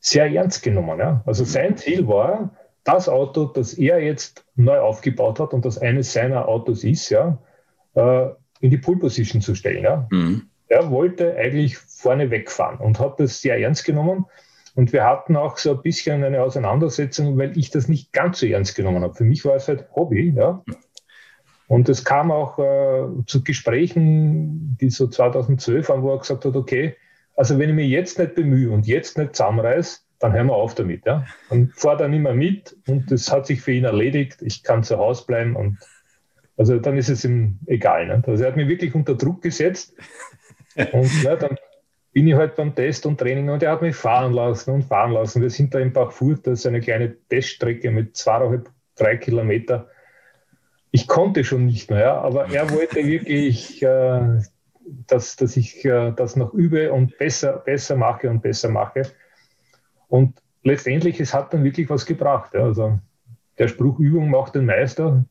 sehr 0.00 0.32
ernst 0.32 0.62
genommen. 0.62 0.98
Ja? 0.98 1.22
Also 1.26 1.44
sein 1.44 1.76
Ziel 1.76 2.08
war, 2.08 2.56
das 2.84 3.10
Auto, 3.10 3.44
das 3.44 3.74
er 3.74 4.02
jetzt 4.02 4.46
neu 4.56 4.78
aufgebaut 4.78 5.38
hat 5.38 5.52
und 5.52 5.66
das 5.66 5.76
eines 5.76 6.14
seiner 6.14 6.48
Autos 6.48 6.82
ist, 6.82 7.10
ja, 7.10 7.38
äh, 7.94 8.30
in 8.64 8.70
die 8.70 8.78
Pole 8.78 8.98
Position 8.98 9.42
zu 9.42 9.54
stellen. 9.54 9.84
Ja. 9.84 10.08
Mhm. 10.10 10.48
Er 10.68 10.90
wollte 10.90 11.36
eigentlich 11.36 11.76
vorne 11.76 12.30
wegfahren 12.30 12.78
und 12.78 12.98
hat 12.98 13.20
das 13.20 13.42
sehr 13.42 13.60
ernst 13.60 13.84
genommen. 13.84 14.24
Und 14.74 14.94
wir 14.94 15.04
hatten 15.04 15.36
auch 15.36 15.58
so 15.58 15.72
ein 15.72 15.82
bisschen 15.82 16.24
eine 16.24 16.42
Auseinandersetzung, 16.42 17.36
weil 17.36 17.56
ich 17.58 17.70
das 17.70 17.88
nicht 17.88 18.14
ganz 18.14 18.40
so 18.40 18.46
ernst 18.46 18.74
genommen 18.74 19.02
habe. 19.02 19.14
Für 19.14 19.24
mich 19.24 19.44
war 19.44 19.54
es 19.54 19.68
halt 19.68 19.86
Hobby, 19.94 20.32
ja. 20.34 20.64
Und 21.68 21.90
es 21.90 22.06
kam 22.06 22.30
auch 22.30 22.58
äh, 22.58 23.06
zu 23.26 23.44
Gesprächen, 23.44 24.78
die 24.80 24.88
so 24.88 25.08
2012 25.08 25.90
waren, 25.90 26.02
wo 26.02 26.12
er 26.12 26.18
gesagt 26.18 26.46
hat, 26.46 26.56
okay, 26.56 26.96
also 27.36 27.58
wenn 27.58 27.68
ich 27.68 27.74
mich 27.74 27.90
jetzt 27.90 28.18
nicht 28.18 28.34
bemühe 28.34 28.70
und 28.70 28.86
jetzt 28.86 29.18
nicht 29.18 29.36
zusammenreiße, 29.36 30.00
dann 30.20 30.32
hören 30.32 30.46
wir 30.46 30.54
auf 30.54 30.74
damit. 30.74 31.04
Ja? 31.04 31.26
Und 31.50 31.74
fahr 31.74 31.98
dann 31.98 32.14
immer 32.14 32.32
mit 32.32 32.76
und 32.88 33.10
das 33.10 33.30
hat 33.30 33.46
sich 33.46 33.60
für 33.60 33.72
ihn 33.72 33.84
erledigt. 33.84 34.40
Ich 34.40 34.62
kann 34.62 34.82
zu 34.82 34.96
Hause 34.96 35.26
bleiben 35.26 35.54
und 35.54 35.78
also 36.56 36.78
dann 36.78 36.96
ist 36.96 37.08
es 37.08 37.24
ihm 37.24 37.58
egal. 37.66 38.06
Ne? 38.06 38.22
Also 38.26 38.44
er 38.44 38.50
hat 38.50 38.56
mich 38.56 38.68
wirklich 38.68 38.94
unter 38.94 39.14
Druck 39.14 39.42
gesetzt 39.42 39.94
und 40.92 41.22
ja, 41.22 41.36
dann 41.36 41.56
bin 42.12 42.28
ich 42.28 42.34
halt 42.34 42.54
beim 42.54 42.74
Test 42.74 43.06
und 43.06 43.18
Training 43.18 43.50
und 43.50 43.62
er 43.62 43.72
hat 43.72 43.82
mich 43.82 43.96
fahren 43.96 44.32
lassen 44.32 44.70
und 44.70 44.84
fahren 44.84 45.12
lassen. 45.12 45.42
Wir 45.42 45.50
sind 45.50 45.74
da 45.74 45.80
in 45.80 45.92
Bachfurt, 45.92 46.46
das 46.46 46.60
ist 46.60 46.66
eine 46.66 46.80
kleine 46.80 47.16
Teststrecke 47.28 47.90
mit 47.90 48.16
zweieinhalb, 48.16 48.70
drei 48.94 49.16
Kilometer. 49.16 49.88
Ich 50.92 51.08
konnte 51.08 51.42
schon 51.42 51.66
nicht 51.66 51.90
mehr, 51.90 52.00
ja, 52.00 52.20
aber 52.20 52.48
er 52.52 52.70
wollte 52.70 53.04
wirklich, 53.04 53.82
äh, 53.82 54.38
dass, 55.08 55.34
dass 55.34 55.56
ich 55.56 55.84
äh, 55.84 56.12
das 56.12 56.36
noch 56.36 56.54
übe 56.54 56.92
und 56.92 57.18
besser, 57.18 57.54
besser 57.58 57.96
mache 57.96 58.30
und 58.30 58.42
besser 58.42 58.68
mache. 58.68 59.02
Und 60.06 60.40
letztendlich, 60.62 61.18
es 61.18 61.34
hat 61.34 61.52
dann 61.52 61.64
wirklich 61.64 61.90
was 61.90 62.06
gebracht. 62.06 62.54
Ja. 62.54 62.62
Also 62.62 63.00
der 63.58 63.66
Spruch 63.66 63.98
Übung 63.98 64.30
macht 64.30 64.54
den 64.54 64.66
Meister, 64.66 65.24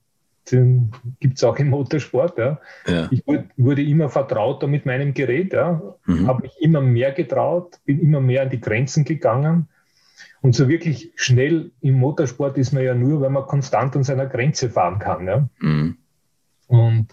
den 0.51 0.91
gibt 1.19 1.37
es 1.37 1.43
auch 1.43 1.57
im 1.57 1.69
Motorsport. 1.69 2.37
Ja. 2.37 2.59
ja. 2.87 3.07
Ich 3.11 3.23
wurde, 3.25 3.81
immer 3.83 4.09
vertrauter 4.09 4.67
mit 4.67 4.85
meinem 4.85 5.13
Gerät, 5.13 5.53
ja. 5.53 5.81
Mhm. 6.05 6.27
habe 6.27 6.43
mich 6.43 6.53
immer 6.59 6.81
mehr 6.81 7.11
getraut, 7.11 7.79
bin 7.85 7.99
immer 7.99 8.21
mehr 8.21 8.43
an 8.43 8.49
die 8.49 8.59
Grenzen 8.59 9.05
gegangen. 9.05 9.67
Und 10.41 10.55
so 10.55 10.67
wirklich 10.67 11.11
schnell 11.15 11.71
im 11.79 11.95
Motorsport 11.95 12.57
ist 12.57 12.73
man 12.73 12.83
ja 12.83 12.93
nur, 12.93 13.21
wenn 13.21 13.31
man 13.31 13.45
konstant 13.45 13.95
an 13.95 14.03
seiner 14.03 14.25
Grenze 14.25 14.69
fahren 14.69 14.99
kann. 14.99 15.27
Ja. 15.27 15.49
Mhm. 15.59 15.97
Und 16.67 17.07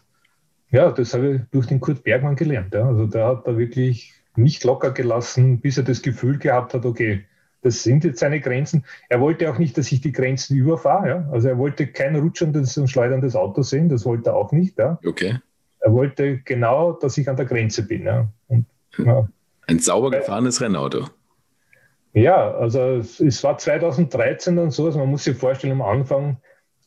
ja, 0.70 0.90
das 0.90 1.14
habe 1.14 1.34
ich 1.34 1.40
durch 1.50 1.66
den 1.66 1.80
Kurt 1.80 2.02
Bergmann 2.02 2.36
gelernt. 2.36 2.74
Ja. 2.74 2.86
Also 2.86 3.06
der 3.06 3.26
hat 3.26 3.46
da 3.46 3.56
wirklich 3.56 4.14
nicht 4.36 4.64
locker 4.64 4.90
gelassen, 4.90 5.60
bis 5.60 5.76
er 5.76 5.84
das 5.84 6.02
Gefühl 6.02 6.38
gehabt 6.38 6.74
hat, 6.74 6.84
okay, 6.84 7.24
das 7.62 7.82
sind 7.82 8.04
jetzt 8.04 8.20
seine 8.20 8.40
Grenzen. 8.40 8.84
Er 9.08 9.20
wollte 9.20 9.50
auch 9.50 9.58
nicht, 9.58 9.76
dass 9.76 9.90
ich 9.92 10.00
die 10.00 10.12
Grenzen 10.12 10.56
überfahre. 10.56 11.08
Ja? 11.08 11.28
Also 11.30 11.48
er 11.48 11.58
wollte 11.58 11.86
kein 11.86 12.16
rutschendes 12.16 12.76
und 12.78 12.88
schleuderndes 12.88 13.36
Auto 13.36 13.62
sehen, 13.62 13.88
das 13.88 14.04
wollte 14.04 14.30
er 14.30 14.36
auch 14.36 14.52
nicht. 14.52 14.78
Ja? 14.78 14.98
Okay. 15.06 15.38
Er 15.80 15.92
wollte 15.92 16.38
genau, 16.38 16.92
dass 16.92 17.16
ich 17.18 17.28
an 17.28 17.36
der 17.36 17.46
Grenze 17.46 17.86
bin. 17.86 18.04
Ja? 18.04 18.28
Und, 18.48 18.66
ja. 18.98 19.28
Ein 19.66 19.78
sauber 19.78 20.10
gefahrenes 20.10 20.60
Rennauto. 20.60 21.06
Ja, 22.12 22.50
also 22.54 22.80
es 22.96 23.44
war 23.44 23.56
2013 23.56 24.58
und 24.58 24.72
so, 24.72 24.86
also 24.86 24.98
man 24.98 25.08
muss 25.10 25.22
sich 25.22 25.36
vorstellen, 25.36 25.74
am 25.74 25.82
Anfang, 25.82 26.38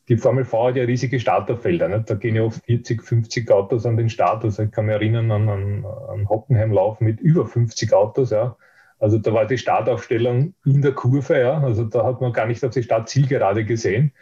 die 0.09 0.17
Formel 0.17 0.43
V 0.43 0.67
hat 0.67 0.75
ja 0.75 0.83
riesige 0.83 1.19
Starterfelder. 1.19 1.87
Nicht? 1.87 2.09
Da 2.09 2.15
gehen 2.15 2.35
ja 2.35 2.43
oft 2.43 2.63
40, 2.65 3.01
50 3.01 3.49
Autos 3.51 3.85
an 3.85 3.95
den 3.95 4.09
Start. 4.09 4.43
Also 4.43 4.63
ich 4.63 4.71
kann 4.71 4.85
mich 4.85 4.95
erinnern 4.95 5.31
an, 5.31 5.47
an, 5.47 5.85
an 6.09 6.27
Hockenheimlauf 6.27 6.99
mit 6.99 7.21
über 7.21 7.45
50 7.45 7.93
Autos. 7.93 8.31
Ja. 8.31 8.57
Also 8.99 9.17
da 9.17 9.33
war 9.33 9.45
die 9.45 9.57
Startaufstellung 9.57 10.53
in 10.65 10.81
der 10.81 10.93
Kurve, 10.93 11.39
ja. 11.39 11.59
Also 11.59 11.83
da 11.83 12.05
hat 12.05 12.21
man 12.21 12.33
gar 12.33 12.47
nicht 12.47 12.63
auf 12.63 12.73
die 12.73 12.83
Startzielgerade 12.83 13.65
gesehen. 13.65 14.13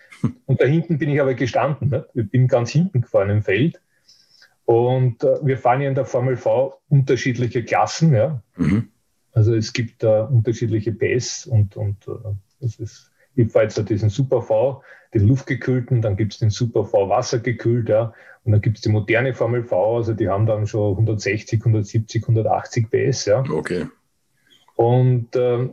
Und 0.46 0.62
da 0.62 0.66
hinten 0.66 0.98
bin 0.98 1.10
ich 1.10 1.22
aber 1.22 1.34
gestanden. 1.34 1.90
Ne? 1.90 2.06
Ich 2.14 2.30
bin 2.30 2.48
ganz 2.48 2.72
hinten 2.72 3.02
gefahren 3.02 3.30
im 3.30 3.44
Feld. 3.44 3.80
Und 4.66 5.24
äh, 5.24 5.38
wir 5.44 5.58
fahren 5.58 5.82
ja 5.82 5.90
in 5.90 5.96
der 5.96 6.06
Formel 6.06 6.38
V 6.38 6.80
unterschiedliche 6.90 7.64
Klassen, 7.64 8.14
ja. 8.14 8.42
Mhm. 8.56 8.90
Also 9.34 9.56
es 9.56 9.74
gibt 9.74 10.04
da 10.04 10.22
äh, 10.22 10.28
unterschiedliche 10.28 10.92
PS 10.94 11.46
und, 11.46 11.78
und 11.78 12.08
äh, 12.08 12.12
das 12.60 12.80
ist, 12.80 13.12
ich 13.36 13.52
fahre 13.52 13.66
jetzt 13.66 13.78
da 13.78 13.82
diesen 13.82 14.10
Super 14.10 14.42
V, 14.42 14.84
den 15.14 15.28
luftgekühlten, 15.28 16.02
dann 16.02 16.16
gibt 16.16 16.34
es 16.34 16.40
den 16.40 16.50
Super 16.50 16.86
V 16.86 17.10
wassergekühlt, 17.10 17.90
ja. 17.90 18.14
Und 18.44 18.54
dann 18.54 18.62
gibt 18.62 18.78
es 18.78 18.82
die 18.82 18.90
moderne 18.90 19.34
Formel 19.34 19.64
V, 19.64 19.98
also 19.98 20.14
die 20.14 20.30
haben 20.30 20.46
dann 20.46 20.68
schon 20.68 20.92
160, 20.92 21.60
170, 21.60 22.24
180 22.24 22.90
PS, 22.90 23.26
ja. 23.26 23.44
Okay. 23.50 23.88
Und 24.82 25.36
äh, 25.36 25.70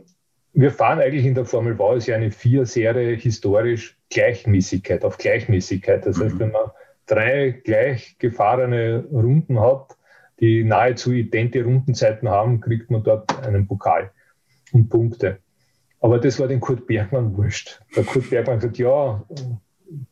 wir 0.53 0.71
fahren 0.71 0.99
eigentlich 0.99 1.25
in 1.25 1.33
der 1.33 1.45
Formel 1.45 1.77
V, 1.77 1.95
ist 1.95 2.05
ja 2.05 2.15
eine 2.15 2.29
Vier-Serie 2.29 3.15
historisch 3.15 3.97
Gleichmäßigkeit, 4.11 5.03
auf 5.03 5.17
Gleichmäßigkeit. 5.17 6.05
Das 6.05 6.17
mhm. 6.17 6.23
heißt, 6.23 6.39
wenn 6.39 6.51
man 6.51 6.69
drei 7.07 7.49
gleich 7.63 8.17
gefahrene 8.19 9.05
Runden 9.11 9.59
hat, 9.59 9.97
die 10.39 10.63
nahezu 10.63 11.11
idente 11.11 11.63
Rundenzeiten 11.63 12.29
haben, 12.29 12.61
kriegt 12.61 12.91
man 12.91 13.01
dort 13.01 13.43
einen 13.47 13.67
Pokal 13.67 14.11
und 14.73 14.89
Punkte. 14.89 15.39
Aber 16.01 16.19
das 16.19 16.39
war 16.39 16.47
den 16.47 16.59
Kurt 16.59 16.85
Bergmann 16.85 17.35
wurscht. 17.35 17.81
Der 17.95 18.03
Kurt 18.03 18.29
Bergmann 18.29 18.59
gesagt, 18.59 18.77
ja, 18.77 19.25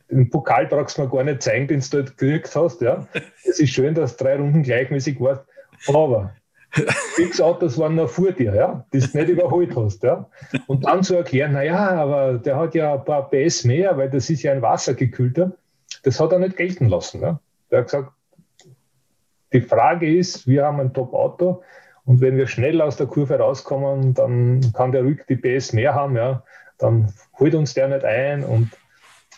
den 0.10 0.30
Pokal 0.32 0.66
brauchst 0.66 0.98
du 0.98 1.04
mir 1.04 1.10
gar 1.10 1.24
nicht 1.24 1.44
zeigen, 1.44 1.68
den 1.68 1.82
du 1.82 1.88
dort 1.92 2.18
gekriegt 2.18 2.56
hast. 2.56 2.82
Ja. 2.82 3.08
Es 3.46 3.60
ist 3.60 3.70
schön, 3.70 3.94
dass 3.94 4.18
drei 4.18 4.38
Runden 4.38 4.64
gleichmäßig 4.64 5.20
warst, 5.20 5.46
aber 5.88 6.34
Sechs 7.16 7.42
Autos 7.42 7.78
waren 7.78 7.96
noch 7.96 8.10
vor 8.10 8.32
dir, 8.32 8.54
ja, 8.54 8.86
das 8.92 9.12
du 9.12 9.18
nicht 9.18 9.30
überholt 9.30 9.76
hast. 9.76 10.04
Ja. 10.04 10.30
Und 10.68 10.86
dann 10.86 11.04
zu 11.04 11.16
erklären, 11.16 11.54
naja, 11.54 11.92
aber 11.92 12.34
der 12.34 12.58
hat 12.58 12.76
ja 12.76 12.94
ein 12.94 13.06
paar 13.06 13.30
PS 13.30 13.64
mehr, 13.64 13.98
weil 13.98 14.10
das 14.10 14.30
ist 14.30 14.44
ja 14.44 14.52
ein 14.52 14.62
wassergekühlter, 14.62 15.54
das 16.04 16.20
hat 16.20 16.32
er 16.32 16.40
nicht 16.40 16.58
gelten 16.58 16.88
lassen. 16.90 17.22
Ja. 17.22 17.40
Der 17.72 17.80
hat 17.80 17.86
gesagt, 17.86 18.12
die 19.54 19.62
Frage 19.62 20.14
ist, 20.14 20.48
wir 20.48 20.66
haben 20.66 20.80
ein 20.80 20.94
Top-Auto 20.94 21.64
und 22.06 22.22
wenn 22.22 22.38
wir 22.38 22.48
schnell 22.48 22.82
aus 22.82 22.98
der 22.98 23.08
Kurve 23.08 23.40
rauskommen, 23.40 24.14
dann 24.14 24.62
kann 24.74 24.92
der 24.92 25.04
ruhig 25.04 25.22
die 25.28 25.38
PS 25.38 25.74
mehr 25.74 25.96
haben, 25.96 26.16
ja, 26.16 26.44
dann 26.78 27.12
holt 27.40 27.56
uns 27.56 27.74
der 27.74 27.88
nicht 27.88 28.04
ein 28.04 28.44
und 28.44 28.70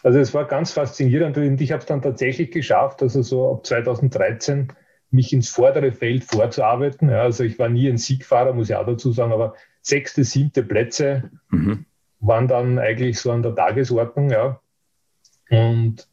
also 0.01 0.19
es 0.19 0.33
war 0.33 0.45
ganz 0.45 0.71
faszinierend 0.71 1.37
und 1.37 1.61
ich 1.61 1.71
habe 1.71 1.81
es 1.81 1.85
dann 1.85 2.01
tatsächlich 2.01 2.51
geschafft, 2.51 3.01
also 3.01 3.21
so 3.21 3.51
ab 3.51 3.65
2013 3.65 4.71
mich 5.11 5.33
ins 5.33 5.49
vordere 5.49 5.91
Feld 5.91 6.23
vorzuarbeiten. 6.23 7.09
Ja, 7.09 7.21
also 7.23 7.43
ich 7.43 7.57
war 7.59 7.69
nie 7.69 7.89
ein 7.89 7.97
Siegfahrer, 7.97 8.53
muss 8.53 8.69
ich 8.69 8.75
auch 8.75 8.85
dazu 8.85 9.11
sagen, 9.11 9.31
aber 9.31 9.55
sechste, 9.81 10.23
siebte 10.23 10.63
Plätze 10.63 11.31
mhm. 11.49 11.85
waren 12.19 12.47
dann 12.47 12.79
eigentlich 12.79 13.19
so 13.19 13.31
an 13.31 13.41
der 13.41 13.55
Tagesordnung. 13.55 14.29
Ja. 14.29 14.61
Und 15.49 16.07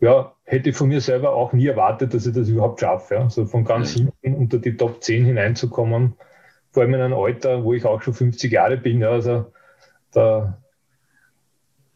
ja, 0.00 0.34
hätte 0.44 0.72
von 0.72 0.88
mir 0.88 1.00
selber 1.00 1.32
auch 1.34 1.52
nie 1.52 1.66
erwartet, 1.66 2.14
dass 2.14 2.26
ich 2.26 2.34
das 2.34 2.48
überhaupt 2.48 2.80
schaffe. 2.80 3.14
Ja. 3.14 3.30
So 3.30 3.46
von 3.46 3.64
ganz 3.64 3.96
mhm. 3.96 4.12
hinten 4.20 4.40
unter 4.40 4.58
die 4.58 4.76
Top 4.76 5.02
10 5.02 5.24
hineinzukommen, 5.24 6.14
vor 6.72 6.82
allem 6.82 6.94
in 6.94 7.00
einem 7.00 7.18
Alter, 7.18 7.62
wo 7.64 7.74
ich 7.74 7.84
auch 7.84 8.02
schon 8.02 8.14
50 8.14 8.50
Jahre 8.50 8.76
bin. 8.76 9.00
Ja, 9.00 9.10
also 9.10 9.52
da 10.12 10.58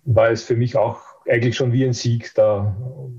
war 0.05 0.31
es 0.31 0.44
für 0.44 0.56
mich 0.56 0.76
auch 0.76 1.13
eigentlich 1.28 1.56
schon 1.56 1.72
wie 1.72 1.84
ein 1.84 1.92
Sieg, 1.92 2.32
da, 2.34 2.76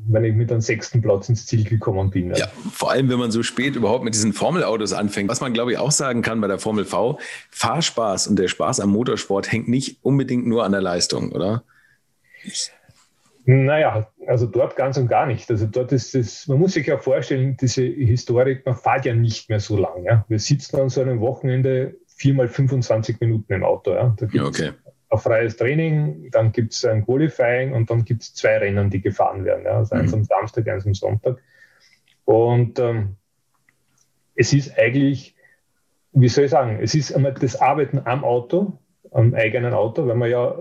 wenn 0.08 0.24
ich 0.24 0.34
mit 0.34 0.52
einem 0.52 0.62
sechsten 0.62 1.02
Platz 1.02 1.30
ins 1.30 1.46
Ziel 1.46 1.64
gekommen 1.64 2.10
bin. 2.10 2.30
Ja. 2.30 2.38
ja, 2.38 2.48
vor 2.72 2.92
allem, 2.92 3.10
wenn 3.10 3.20
man 3.20 3.32
so 3.32 3.44
spät 3.44 3.76
überhaupt 3.76 4.04
mit 4.04 4.14
diesen 4.14 4.34
Formelautos 4.34 4.94
anfängt. 4.94 5.30
Was 5.30 5.42
man, 5.42 5.54
glaube 5.54 5.72
ich, 5.72 5.78
auch 5.78 5.92
sagen 5.92 6.22
kann 6.22 6.42
bei 6.42 6.48
der 6.48 6.60
Formel 6.60 6.86
V, 6.86 7.20
Fahrspaß 7.52 8.28
und 8.28 8.38
der 8.38 8.48
Spaß 8.48 8.80
am 8.80 8.92
Motorsport 8.92 9.52
hängt 9.52 9.68
nicht 9.68 9.98
unbedingt 10.04 10.46
nur 10.46 10.64
an 10.64 10.72
der 10.72 10.82
Leistung, 10.82 11.32
oder? 11.32 11.64
Naja, 13.46 14.08
also 14.28 14.46
dort 14.46 14.76
ganz 14.76 14.98
und 14.98 15.08
gar 15.08 15.26
nicht. 15.26 15.50
Also 15.50 15.66
dort 15.66 15.92
ist 15.92 16.16
es, 16.16 16.48
man 16.48 16.60
muss 16.60 16.74
sich 16.74 16.88
ja 16.88 16.98
vorstellen, 16.98 17.58
diese 17.60 17.84
Historik, 17.84 18.66
man 18.66 18.76
fährt 18.76 19.06
ja 19.06 19.14
nicht 19.14 19.50
mehr 19.50 19.60
so 19.60 19.78
lange. 19.78 20.06
Ja. 20.06 20.26
Wir 20.28 20.40
sitzen 20.40 20.80
an 20.80 20.90
so 20.90 21.02
einem 21.02 21.20
Wochenende 21.20 21.96
viermal 22.08 22.48
25 22.48 23.20
Minuten 23.20 23.52
im 23.54 23.64
Auto. 23.64 23.94
Ja. 23.94 24.16
Da 24.18 24.28
ja, 24.32 24.44
okay 24.44 24.72
ein 25.16 25.22
freies 25.22 25.58
Training, 25.58 26.30
dann 26.32 26.52
gibt 26.52 26.74
es 26.74 26.86
ein 26.86 27.06
Qualifying 27.06 27.74
und 27.74 27.90
dann 27.90 28.06
gibt 28.06 28.22
es 28.24 28.34
zwei 28.34 28.58
Rennen, 28.58 28.90
die 28.90 29.02
gefahren 29.02 29.46
werden. 29.46 29.66
Ja. 29.66 29.78
Also 29.78 29.96
eins 29.96 30.12
mhm. 30.12 30.20
am 30.20 30.24
Samstag, 30.24 30.68
eins 30.68 30.86
am 30.86 30.94
Sonntag. 30.94 31.38
Und 32.26 32.80
ähm, 32.80 33.16
es 34.36 34.54
ist 34.54 34.78
eigentlich, 34.78 35.36
wie 36.12 36.28
soll 36.28 36.46
ich 36.46 36.52
sagen, 36.52 36.80
es 36.82 36.96
ist 36.96 37.14
einmal 37.14 37.34
das 37.34 37.62
Arbeiten 37.62 38.02
am 38.06 38.24
Auto, 38.24 38.80
am 39.12 39.34
eigenen 39.34 39.74
Auto, 39.74 40.08
weil 40.08 40.16
man 40.16 40.30
ja, 40.30 40.56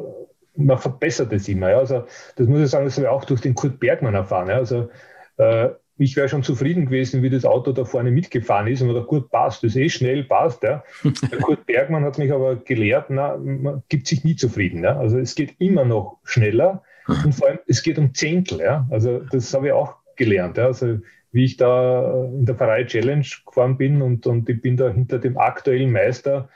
man 0.57 0.79
verbessert 0.79 1.33
es 1.33 1.49
immer. 1.49 1.71
Ja. 1.71 1.79
Also 1.79 2.07
das 2.37 2.47
muss 2.47 2.61
ich 2.61 2.71
sagen, 2.71 2.85
das 2.85 2.97
habe 2.97 3.07
ich 3.07 3.11
auch 3.11 3.25
durch 3.25 3.41
den 3.41 3.55
Kurt 3.55 3.81
Bergmann 3.81 4.15
erfahren. 4.15 4.49
Ja. 4.49 4.57
Also 4.57 4.91
äh, 5.37 5.71
ich 5.97 6.17
wäre 6.17 6.29
schon 6.29 6.43
zufrieden 6.43 6.87
gewesen, 6.87 7.23
wie 7.23 7.31
das 7.31 7.45
Auto 7.45 7.73
da 7.73 7.85
vorne 7.85 8.11
mitgefahren 8.11 8.67
ist 8.67 8.83
und 8.83 8.89
mir 8.89 9.01
gut 9.03 9.31
passt, 9.31 9.63
das 9.63 9.71
ist 9.71 9.77
eh 9.77 9.89
schnell, 9.89 10.25
passt. 10.25 10.63
Ja. 10.63 10.83
Der 11.31 11.39
Kurt 11.39 11.67
Bergmann 11.67 12.05
hat 12.05 12.19
mich 12.19 12.33
aber 12.33 12.57
gelehrt, 12.57 13.07
na, 13.11 13.37
man 13.37 13.83
gibt 13.89 14.09
sich 14.09 14.25
nie 14.25 14.37
zufrieden. 14.37 14.83
Ja. 14.83 14.99
Also 14.99 15.19
es 15.19 15.35
geht 15.35 15.55
immer 15.61 15.85
noch 15.85 16.19
schneller, 16.25 16.83
Und 17.07 17.35
vor 17.35 17.49
allem, 17.49 17.59
es 17.67 17.83
geht 17.83 17.99
um 17.99 18.15
Zehntel. 18.15 18.61
Ja? 18.61 18.87
Also 18.91 19.21
das 19.21 19.53
habe 19.55 19.69
ich 19.69 19.73
auch 19.73 19.97
gelernt. 20.17 20.57
Ja? 20.57 20.67
Also 20.67 20.99
wie 21.33 21.45
ich 21.45 21.57
da 21.57 22.25
in 22.27 22.47
der 22.47 22.55
Pfarrei 22.55 22.85
Challenge 22.85 23.27
gefahren 23.47 23.77
bin 23.77 24.03
und, 24.03 24.27
und 24.27 24.49
ich 24.49 24.61
bin 24.61 24.77
da 24.77 24.89
hinter 24.89 25.19
dem 25.19 25.37
aktuellen 25.37 25.91
Meister 25.91 26.49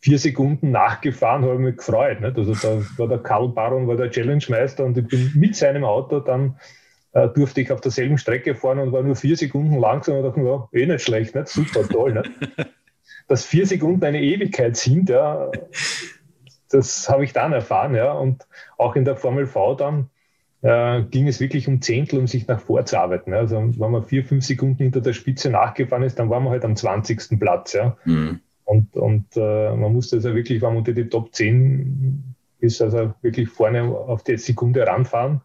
vier 0.00 0.18
Sekunden 0.18 0.70
nachgefahren, 0.70 1.44
habe 1.44 1.54
ich 1.54 1.60
mich 1.60 1.76
gefreut. 1.76 2.20
Nicht? 2.20 2.36
Also 2.36 2.54
da 2.54 2.82
war 2.98 3.08
der 3.08 3.18
Karl 3.18 3.50
Baron, 3.50 3.86
war 3.86 3.96
der 3.96 4.10
Challenge-Meister 4.10 4.84
und 4.84 4.98
ich 4.98 5.06
bin 5.06 5.32
mit 5.36 5.54
seinem 5.54 5.84
Auto 5.84 6.18
dann 6.20 6.56
äh, 7.12 7.28
durfte 7.28 7.60
ich 7.60 7.70
auf 7.70 7.80
derselben 7.80 8.18
Strecke 8.18 8.54
fahren 8.54 8.78
und 8.78 8.92
war 8.92 9.02
nur 9.02 9.16
vier 9.16 9.36
Sekunden 9.36 9.78
langsam 9.78 10.16
und 10.16 10.22
dachte, 10.24 10.40
ja, 10.40 10.68
eh 10.72 10.86
nicht 10.86 11.04
schlecht, 11.04 11.34
nicht? 11.34 11.48
super 11.48 11.86
toll. 11.88 12.14
Nicht? 12.14 12.30
Dass 13.28 13.44
vier 13.44 13.66
Sekunden 13.66 14.04
eine 14.04 14.20
Ewigkeit 14.20 14.76
sind, 14.76 15.08
ja, 15.08 15.50
das 16.72 17.08
habe 17.08 17.24
ich 17.24 17.32
dann 17.32 17.52
erfahren. 17.52 17.94
Ja. 17.94 18.12
Und 18.12 18.46
auch 18.78 18.96
in 18.96 19.04
der 19.04 19.16
Formel 19.16 19.46
V 19.46 19.74
dann 19.74 20.10
äh, 20.62 21.02
ging 21.02 21.28
es 21.28 21.40
wirklich 21.40 21.68
um 21.68 21.82
Zehntel, 21.82 22.18
um 22.18 22.26
sich 22.26 22.46
nach 22.46 22.60
vorzuarbeiten. 22.60 23.32
Ja. 23.32 23.40
Also 23.40 23.56
wenn 23.56 23.90
man 23.90 24.04
vier, 24.04 24.24
fünf 24.24 24.44
Sekunden 24.44 24.82
hinter 24.82 25.00
der 25.00 25.12
Spitze 25.12 25.50
nachgefahren 25.50 26.04
ist, 26.04 26.18
dann 26.18 26.30
waren 26.30 26.44
wir 26.44 26.50
halt 26.50 26.64
am 26.64 26.76
20. 26.76 27.38
Platz. 27.38 27.74
Ja. 27.74 27.96
Mhm. 28.04 28.40
Und, 28.64 28.96
und 28.96 29.36
äh, 29.36 29.74
man 29.76 29.92
musste 29.92 30.16
also 30.16 30.34
wirklich, 30.34 30.62
wenn 30.62 30.70
man 30.70 30.78
unter 30.78 30.92
die 30.92 31.08
Top 31.08 31.34
10 31.34 32.34
ist, 32.60 32.80
also 32.80 33.12
wirklich 33.22 33.48
vorne 33.48 33.82
auf 33.82 34.22
die 34.22 34.38
Sekunde 34.38 34.86
ranfahren. 34.86 35.42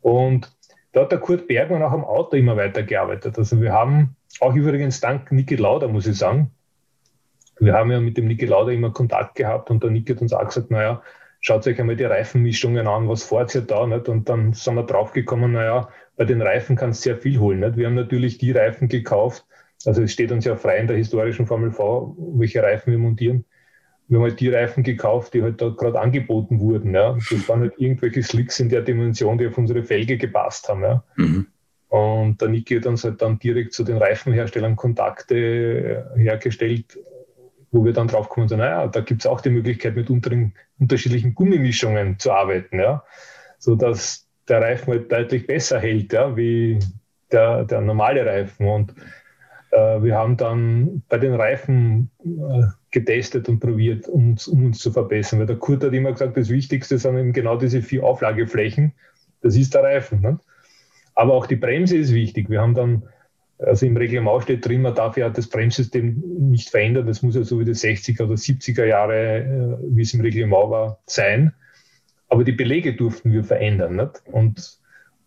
Und 0.00 0.50
da 0.92 1.02
hat 1.02 1.12
der 1.12 1.20
Kurt 1.20 1.46
Bergmann 1.46 1.82
auch 1.82 1.92
am 1.92 2.04
Auto 2.04 2.36
immer 2.36 2.56
weitergearbeitet. 2.56 3.38
Also 3.38 3.60
wir 3.60 3.72
haben 3.72 4.16
auch 4.40 4.54
übrigens 4.54 5.00
dank 5.00 5.30
Niki 5.32 5.56
Lauda, 5.56 5.88
muss 5.88 6.06
ich 6.06 6.18
sagen, 6.18 6.50
wir 7.60 7.74
haben 7.74 7.90
ja 7.90 8.00
mit 8.00 8.16
dem 8.16 8.26
Niki 8.26 8.46
Lauda 8.46 8.72
immer 8.72 8.90
Kontakt 8.92 9.34
gehabt 9.34 9.70
und 9.70 9.82
der 9.82 9.90
Niki 9.90 10.12
hat 10.14 10.22
uns 10.22 10.32
auch 10.32 10.46
gesagt, 10.46 10.70
naja, 10.70 11.02
schaut 11.40 11.66
euch 11.66 11.78
einmal 11.78 11.96
die 11.96 12.04
Reifenmischungen 12.04 12.86
an, 12.86 13.08
was 13.08 13.22
fahrt 13.22 13.54
ihr 13.54 13.62
da? 13.62 13.86
Nicht? 13.86 14.08
Und 14.08 14.28
dann 14.28 14.52
sind 14.52 14.74
wir 14.74 14.84
draufgekommen, 14.84 15.52
naja, 15.52 15.88
bei 16.16 16.24
den 16.24 16.42
Reifen 16.42 16.76
kannst 16.76 17.04
du 17.04 17.10
sehr 17.10 17.18
viel 17.18 17.38
holen. 17.38 17.60
Nicht? 17.60 17.76
Wir 17.76 17.86
haben 17.86 17.94
natürlich 17.94 18.38
die 18.38 18.52
Reifen 18.52 18.88
gekauft, 18.88 19.46
also 19.86 20.02
es 20.02 20.12
steht 20.12 20.32
uns 20.32 20.44
ja 20.44 20.56
frei 20.56 20.78
in 20.78 20.86
der 20.86 20.96
historischen 20.96 21.46
Formel 21.46 21.70
V, 21.70 22.16
welche 22.34 22.62
Reifen 22.62 22.90
wir 22.90 22.98
montieren. 22.98 23.44
Wir 24.10 24.18
haben 24.18 24.24
halt 24.24 24.40
die 24.40 24.48
Reifen 24.48 24.82
gekauft, 24.82 25.34
die 25.34 25.42
halt 25.42 25.62
da 25.62 25.68
gerade 25.68 26.00
angeboten 26.00 26.58
wurden. 26.58 26.94
Ja. 26.94 27.16
Das 27.30 27.48
waren 27.48 27.60
halt 27.60 27.74
irgendwelche 27.78 28.24
Slicks 28.24 28.58
in 28.58 28.68
der 28.68 28.82
Dimension, 28.82 29.38
die 29.38 29.46
auf 29.46 29.56
unsere 29.56 29.84
Felge 29.84 30.18
gepasst 30.18 30.68
haben. 30.68 30.82
Ja. 30.82 31.04
Mhm. 31.14 31.46
Und 31.88 32.40
der 32.40 32.48
Niki 32.48 32.76
hat 32.76 32.86
uns 32.86 33.04
halt 33.04 33.22
dann 33.22 33.38
direkt 33.38 33.72
zu 33.72 33.84
den 33.84 33.98
Reifenherstellern 33.98 34.74
Kontakte 34.74 36.12
hergestellt, 36.16 36.98
wo 37.70 37.84
wir 37.84 37.92
dann 37.92 38.08
drauf 38.08 38.28
kommen, 38.28 38.48
so, 38.48 38.56
naja, 38.56 38.88
da 38.88 39.00
gibt 39.00 39.22
es 39.22 39.26
auch 39.26 39.40
die 39.40 39.50
Möglichkeit, 39.50 39.94
mit 39.94 40.10
unteren, 40.10 40.54
unterschiedlichen 40.80 41.34
Gummimischungen 41.34 42.18
zu 42.18 42.32
arbeiten, 42.32 42.80
ja, 42.80 43.04
sodass 43.58 44.26
der 44.48 44.60
Reifen 44.60 44.92
halt 44.92 45.12
deutlich 45.12 45.46
besser 45.46 45.78
hält, 45.78 46.12
ja, 46.12 46.36
wie 46.36 46.80
der, 47.30 47.64
der 47.64 47.80
normale 47.80 48.26
Reifen. 48.26 48.66
Und 48.66 48.90
äh, 48.90 48.94
wir 49.76 50.16
haben 50.16 50.36
dann 50.36 51.02
bei 51.08 51.18
den 51.18 51.34
Reifen 51.34 52.10
äh, 52.24 52.62
getestet 52.90 53.48
und 53.48 53.60
probiert, 53.60 54.08
um 54.08 54.30
uns, 54.30 54.48
um 54.48 54.64
uns 54.66 54.78
zu 54.78 54.90
verbessern. 54.90 55.38
Weil 55.38 55.46
der 55.46 55.56
Kurt 55.56 55.84
hat 55.84 55.92
immer 55.92 56.12
gesagt, 56.12 56.36
das 56.36 56.48
Wichtigste 56.48 56.98
sind 56.98 57.16
eben 57.18 57.32
genau 57.32 57.56
diese 57.56 57.82
vier 57.82 58.04
Auflageflächen. 58.04 58.92
Das 59.42 59.56
ist 59.56 59.74
der 59.74 59.84
Reifen. 59.84 60.20
Ne? 60.20 60.38
Aber 61.14 61.34
auch 61.34 61.46
die 61.46 61.56
Bremse 61.56 61.96
ist 61.96 62.12
wichtig. 62.12 62.50
Wir 62.50 62.60
haben 62.60 62.74
dann 62.74 63.04
also 63.58 63.86
im 63.86 63.96
Reglement 63.96 64.42
steht 64.42 64.66
drin, 64.66 64.82
man 64.82 64.94
darf 64.94 65.16
ja 65.16 65.28
das 65.28 65.48
Bremssystem 65.48 66.22
nicht 66.50 66.70
verändern. 66.70 67.06
Das 67.06 67.22
muss 67.22 67.34
ja 67.34 67.42
so 67.42 67.60
wie 67.60 67.64
die 67.64 67.72
60er 67.72 68.24
oder 68.24 68.34
70er 68.34 68.86
Jahre, 68.86 69.38
äh, 69.38 69.76
wie 69.94 70.02
es 70.02 70.14
im 70.14 70.22
Reglement 70.22 70.70
war, 70.70 70.98
sein. 71.06 71.52
Aber 72.28 72.44
die 72.44 72.52
Belege 72.52 72.94
durften 72.94 73.32
wir 73.32 73.44
verändern. 73.44 73.96
Nicht? 73.96 74.22
Und 74.26 74.79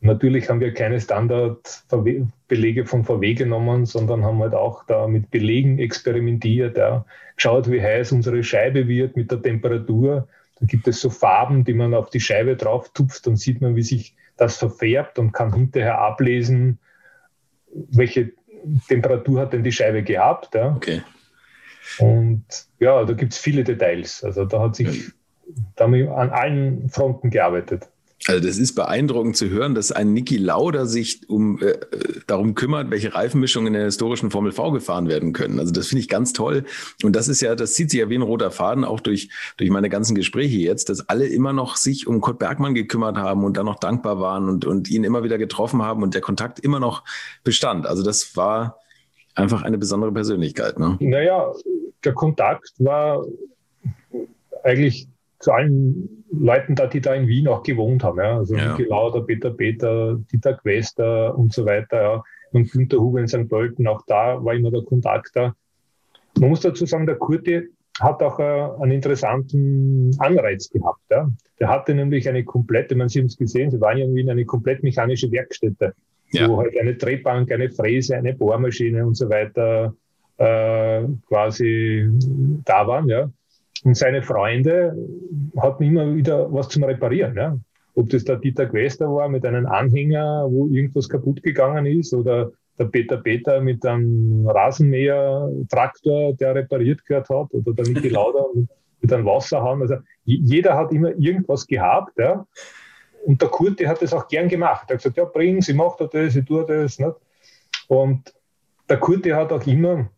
natürlich 0.04 0.50
haben 0.50 0.60
wir 0.60 0.74
keine 0.74 1.00
Standardbelege 1.00 2.86
von 2.86 3.04
VW 3.04 3.34
genommen, 3.34 3.86
sondern 3.86 4.24
haben 4.24 4.40
halt 4.40 4.54
auch 4.54 4.86
da 4.86 5.08
mit 5.08 5.32
Belegen 5.32 5.80
experimentiert, 5.80 6.78
ja, 6.78 7.06
geschaut, 7.36 7.72
wie 7.72 7.82
heiß 7.82 8.12
unsere 8.12 8.44
Scheibe 8.44 8.88
wird 8.88 9.16
mit 9.16 9.32
der 9.32 9.42
Temperatur. 9.42 10.28
Da 10.60 10.66
gibt 10.66 10.88
es 10.88 11.02
so 11.02 11.10
Farben, 11.10 11.64
die 11.64 11.74
man 11.74 11.94
auf 11.94 12.10
die 12.10 12.20
Scheibe 12.20 12.56
drauf 12.56 12.90
tupft, 12.94 13.26
dann 13.28 13.36
sieht 13.36 13.62
man, 13.62 13.76
wie 13.76 13.82
sich 13.82 14.16
das 14.38 14.58
verfärbt 14.58 15.20
und 15.20 15.32
kann 15.32 15.54
hinterher 15.54 16.00
ablesen, 16.00 16.80
welche 17.72 18.32
Temperatur 18.88 19.42
hat 19.42 19.54
denn 19.54 19.64
die 19.64 19.72
Scheibe 19.72 20.04
gehabt. 20.04 20.56
Ja? 20.56 20.76
Okay. 20.76 21.02
Und 22.00 22.46
ja, 22.80 23.04
da 23.04 23.14
gibt 23.14 23.34
es 23.34 23.40
viele 23.40 23.64
Details. 23.64 24.24
Also 24.24 24.46
da 24.46 24.62
hat 24.62 24.76
sich 24.76 25.12
da 25.76 25.86
an 25.86 26.30
allen 26.30 26.90
Fronten 26.90 27.30
gearbeitet. 27.30 27.90
Also 28.28 28.46
das 28.46 28.58
ist 28.58 28.74
beeindruckend 28.76 29.36
zu 29.36 29.50
hören, 29.50 29.76
dass 29.76 29.92
ein 29.92 30.14
Niki 30.14 30.38
Lauda 30.38 30.86
sich 30.86 31.30
um, 31.30 31.62
äh, 31.62 31.74
darum 32.26 32.56
kümmert, 32.56 32.90
welche 32.90 33.14
Reifenmischungen 33.14 33.68
in 33.68 33.74
der 33.74 33.86
historischen 33.86 34.32
Formel 34.32 34.54
V 34.54 34.72
gefahren 34.72 35.10
werden 35.10 35.34
können. 35.34 35.60
Also 35.60 35.74
das 35.74 35.88
finde 35.88 36.02
ich 36.02 36.08
ganz 36.08 36.32
toll. 36.32 36.64
Und 37.04 37.16
das 37.16 37.28
ist 37.28 37.42
ja, 37.42 37.56
das 37.56 37.74
zieht 37.74 37.92
sich 37.92 38.00
ja 38.00 38.10
wie 38.10 38.16
ein 38.16 38.22
roter 38.22 38.50
Faden 38.50 38.86
auch 38.86 39.02
durch, 39.02 39.30
durch 39.58 39.70
meine 39.70 39.90
ganzen 39.90 40.16
Gespräche 40.16 40.58
jetzt, 40.58 40.90
dass 40.90 41.10
alle 41.10 41.28
immer 41.28 41.52
noch 41.52 41.76
sich 41.76 42.08
um 42.08 42.22
Kurt 42.22 42.40
Bergmann 42.40 42.74
gekümmert 42.74 43.18
haben 43.18 43.44
und 43.44 43.58
dann 43.58 43.66
noch 43.66 43.80
dankbar 43.80 44.20
waren 44.22 44.48
und, 44.48 44.66
und 44.66 44.90
ihn 44.90 45.04
immer 45.04 45.24
wieder 45.24 45.38
getroffen 45.38 45.82
haben 45.82 46.02
und 46.02 46.14
der 46.14 46.22
Kontakt 46.22 46.60
immer 46.60 46.80
noch 46.80 47.04
bestand. 47.44 47.86
Also 47.86 48.04
das 48.04 48.38
war 48.38 48.80
einfach 49.36 49.64
eine 49.64 49.78
besondere 49.78 50.14
Persönlichkeit. 50.14 50.80
Ne? 50.80 50.98
Naja, 51.02 51.52
der 52.04 52.14
Kontakt 52.14 52.74
war 52.78 53.26
eigentlich 54.64 55.08
zu 55.44 55.52
allen 55.52 56.24
Leuten 56.32 56.74
da, 56.74 56.88
die 56.88 57.02
da 57.02 57.14
in 57.14 57.28
Wien 57.28 57.50
auch 57.50 57.64
gewohnt 57.64 58.04
haben. 58.04 58.18
Ja. 58.18 58.38
Also 58.38 58.56
ja. 58.56 58.72
Niki 58.72 58.84
Lauder, 58.84 59.22
Peter 59.22 59.52
Peter, 59.52 60.18
Dieter 60.32 60.54
Quester 60.54 61.38
und 61.38 61.54
so 61.54 61.66
weiter. 61.66 62.02
Ja. 62.02 62.24
Und 62.54 62.72
Günter 62.72 62.98
Huber 62.98 63.20
in 63.20 63.28
St. 63.28 63.50
Pölten, 63.50 63.88
auch 63.88 64.04
da 64.08 64.44
war 64.44 64.54
immer 64.54 64.72
der 64.72 64.84
Kontakt 64.84 65.32
da. 65.36 65.54
Man 66.40 66.50
muss 66.50 66.62
dazu 66.62 66.86
sagen, 66.86 67.06
der 67.06 67.16
Kurti 67.16 67.68
hat 68.00 68.24
auch 68.24 68.40
äh, 68.40 68.44
einen 68.82 68.92
interessanten 68.92 70.16
Anreiz 70.20 70.70
gehabt. 70.70 71.02
Ja. 71.12 71.30
Der 71.60 71.68
hatte 71.68 71.94
nämlich 71.94 72.30
eine 72.30 72.44
komplette, 72.44 72.96
man 72.96 73.10
Sie 73.10 73.20
haben 73.20 73.26
es 73.26 73.38
gesehen, 73.38 73.70
Sie 73.70 73.82
waren 73.82 73.98
ja 73.98 74.06
in 74.06 74.16
Wien 74.16 74.30
eine 74.30 74.46
komplett 74.46 74.82
mechanische 74.82 75.32
Werkstätte, 75.32 75.94
ja. 76.32 76.48
wo 76.48 76.58
halt 76.58 76.78
eine 76.80 76.96
Drehbank, 76.96 77.52
eine 77.52 77.70
Fräse, 77.70 78.16
eine 78.16 78.34
Bohrmaschine 78.34 79.06
und 79.06 79.16
so 79.16 79.30
weiter 79.30 79.94
äh, 80.38 81.04
quasi 81.28 82.08
da 82.66 82.88
waren. 82.88 83.10
Ja. 83.10 83.30
Und 83.84 83.98
seine 83.98 84.22
Freunde 84.22 84.96
hatten 85.58 85.84
immer 85.84 86.16
wieder 86.16 86.52
was 86.52 86.70
zum 86.70 86.84
Reparieren. 86.84 87.36
Ja. 87.36 87.58
Ob 87.96 88.10
das 88.10 88.24
der 88.24 88.38
Dieter 88.38 88.66
Quester 88.66 89.14
war 89.14 89.28
mit 89.30 89.46
einem 89.46 89.66
Anhänger, 89.66 90.48
wo 90.50 90.68
irgendwas 90.68 91.10
kaputt 91.10 91.44
gegangen 91.44 91.86
ist, 91.86 92.14
oder 92.14 92.52
der 92.80 92.86
Peter 92.86 93.18
Peter 93.18 93.62
mit 93.62 93.86
einem 93.86 94.48
Rasenmäher-Traktor, 94.48 96.34
der 96.36 96.56
repariert 96.56 97.06
gehört 97.06 97.30
hat, 97.30 97.54
oder 97.54 97.74
der 97.74 97.86
Niki 97.86 98.10
Lauder 98.10 98.46
mit 99.02 99.14
einem 99.14 99.26
Wasserhahn. 99.26 99.82
Also 99.82 99.98
jeder 100.24 100.76
hat 100.76 100.92
immer 100.92 101.10
irgendwas 101.18 101.68
gehabt. 101.68 102.18
Ja. 102.18 102.48
Und 103.26 103.42
der 103.42 103.50
Kurt, 103.50 103.80
der 103.80 103.90
hat 103.90 104.02
das 104.02 104.14
auch 104.14 104.28
gern 104.28 104.48
gemacht. 104.48 104.86
Er 104.88 104.96
hat 104.96 105.04
gesagt, 105.04 105.18
ja, 105.18 105.26
bring, 105.26 105.62
sie 105.62 105.74
macht 105.74 106.00
das, 106.14 106.36
ich 106.36 106.46
tue 106.46 106.66
das. 106.66 106.98
Nicht? 107.00 107.16
Und 107.90 108.34
der 108.90 108.98
Kurt, 108.98 109.26
der 109.26 109.36
hat 109.36 109.52
auch 109.52 109.68
immer 109.68 110.10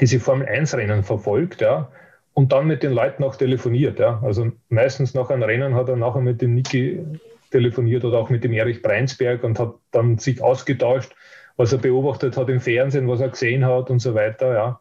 diese 0.00 0.18
Formel-1-Rennen 0.18 1.02
verfolgt. 1.02 1.60
Ja 1.60 1.90
und 2.36 2.52
dann 2.52 2.66
mit 2.66 2.82
den 2.82 2.92
Leuten 2.92 3.24
auch 3.24 3.34
telefoniert. 3.34 3.98
Ja. 3.98 4.20
Also 4.22 4.52
meistens 4.68 5.14
nach 5.14 5.30
einem 5.30 5.42
Rennen 5.42 5.74
hat 5.74 5.88
er 5.88 5.96
nachher 5.96 6.20
mit 6.20 6.42
dem 6.42 6.54
Niki 6.54 7.02
telefoniert 7.50 8.04
oder 8.04 8.18
auch 8.18 8.28
mit 8.28 8.44
dem 8.44 8.52
Erich 8.52 8.82
Breinsberg 8.82 9.42
und 9.42 9.58
hat 9.58 9.74
dann 9.90 10.18
sich 10.18 10.42
ausgetauscht, 10.42 11.16
was 11.56 11.72
er 11.72 11.78
beobachtet 11.78 12.36
hat 12.36 12.50
im 12.50 12.60
Fernsehen, 12.60 13.08
was 13.08 13.22
er 13.22 13.30
gesehen 13.30 13.64
hat 13.64 13.88
und 13.88 14.00
so 14.00 14.14
weiter. 14.14 14.52
Ja. 14.52 14.80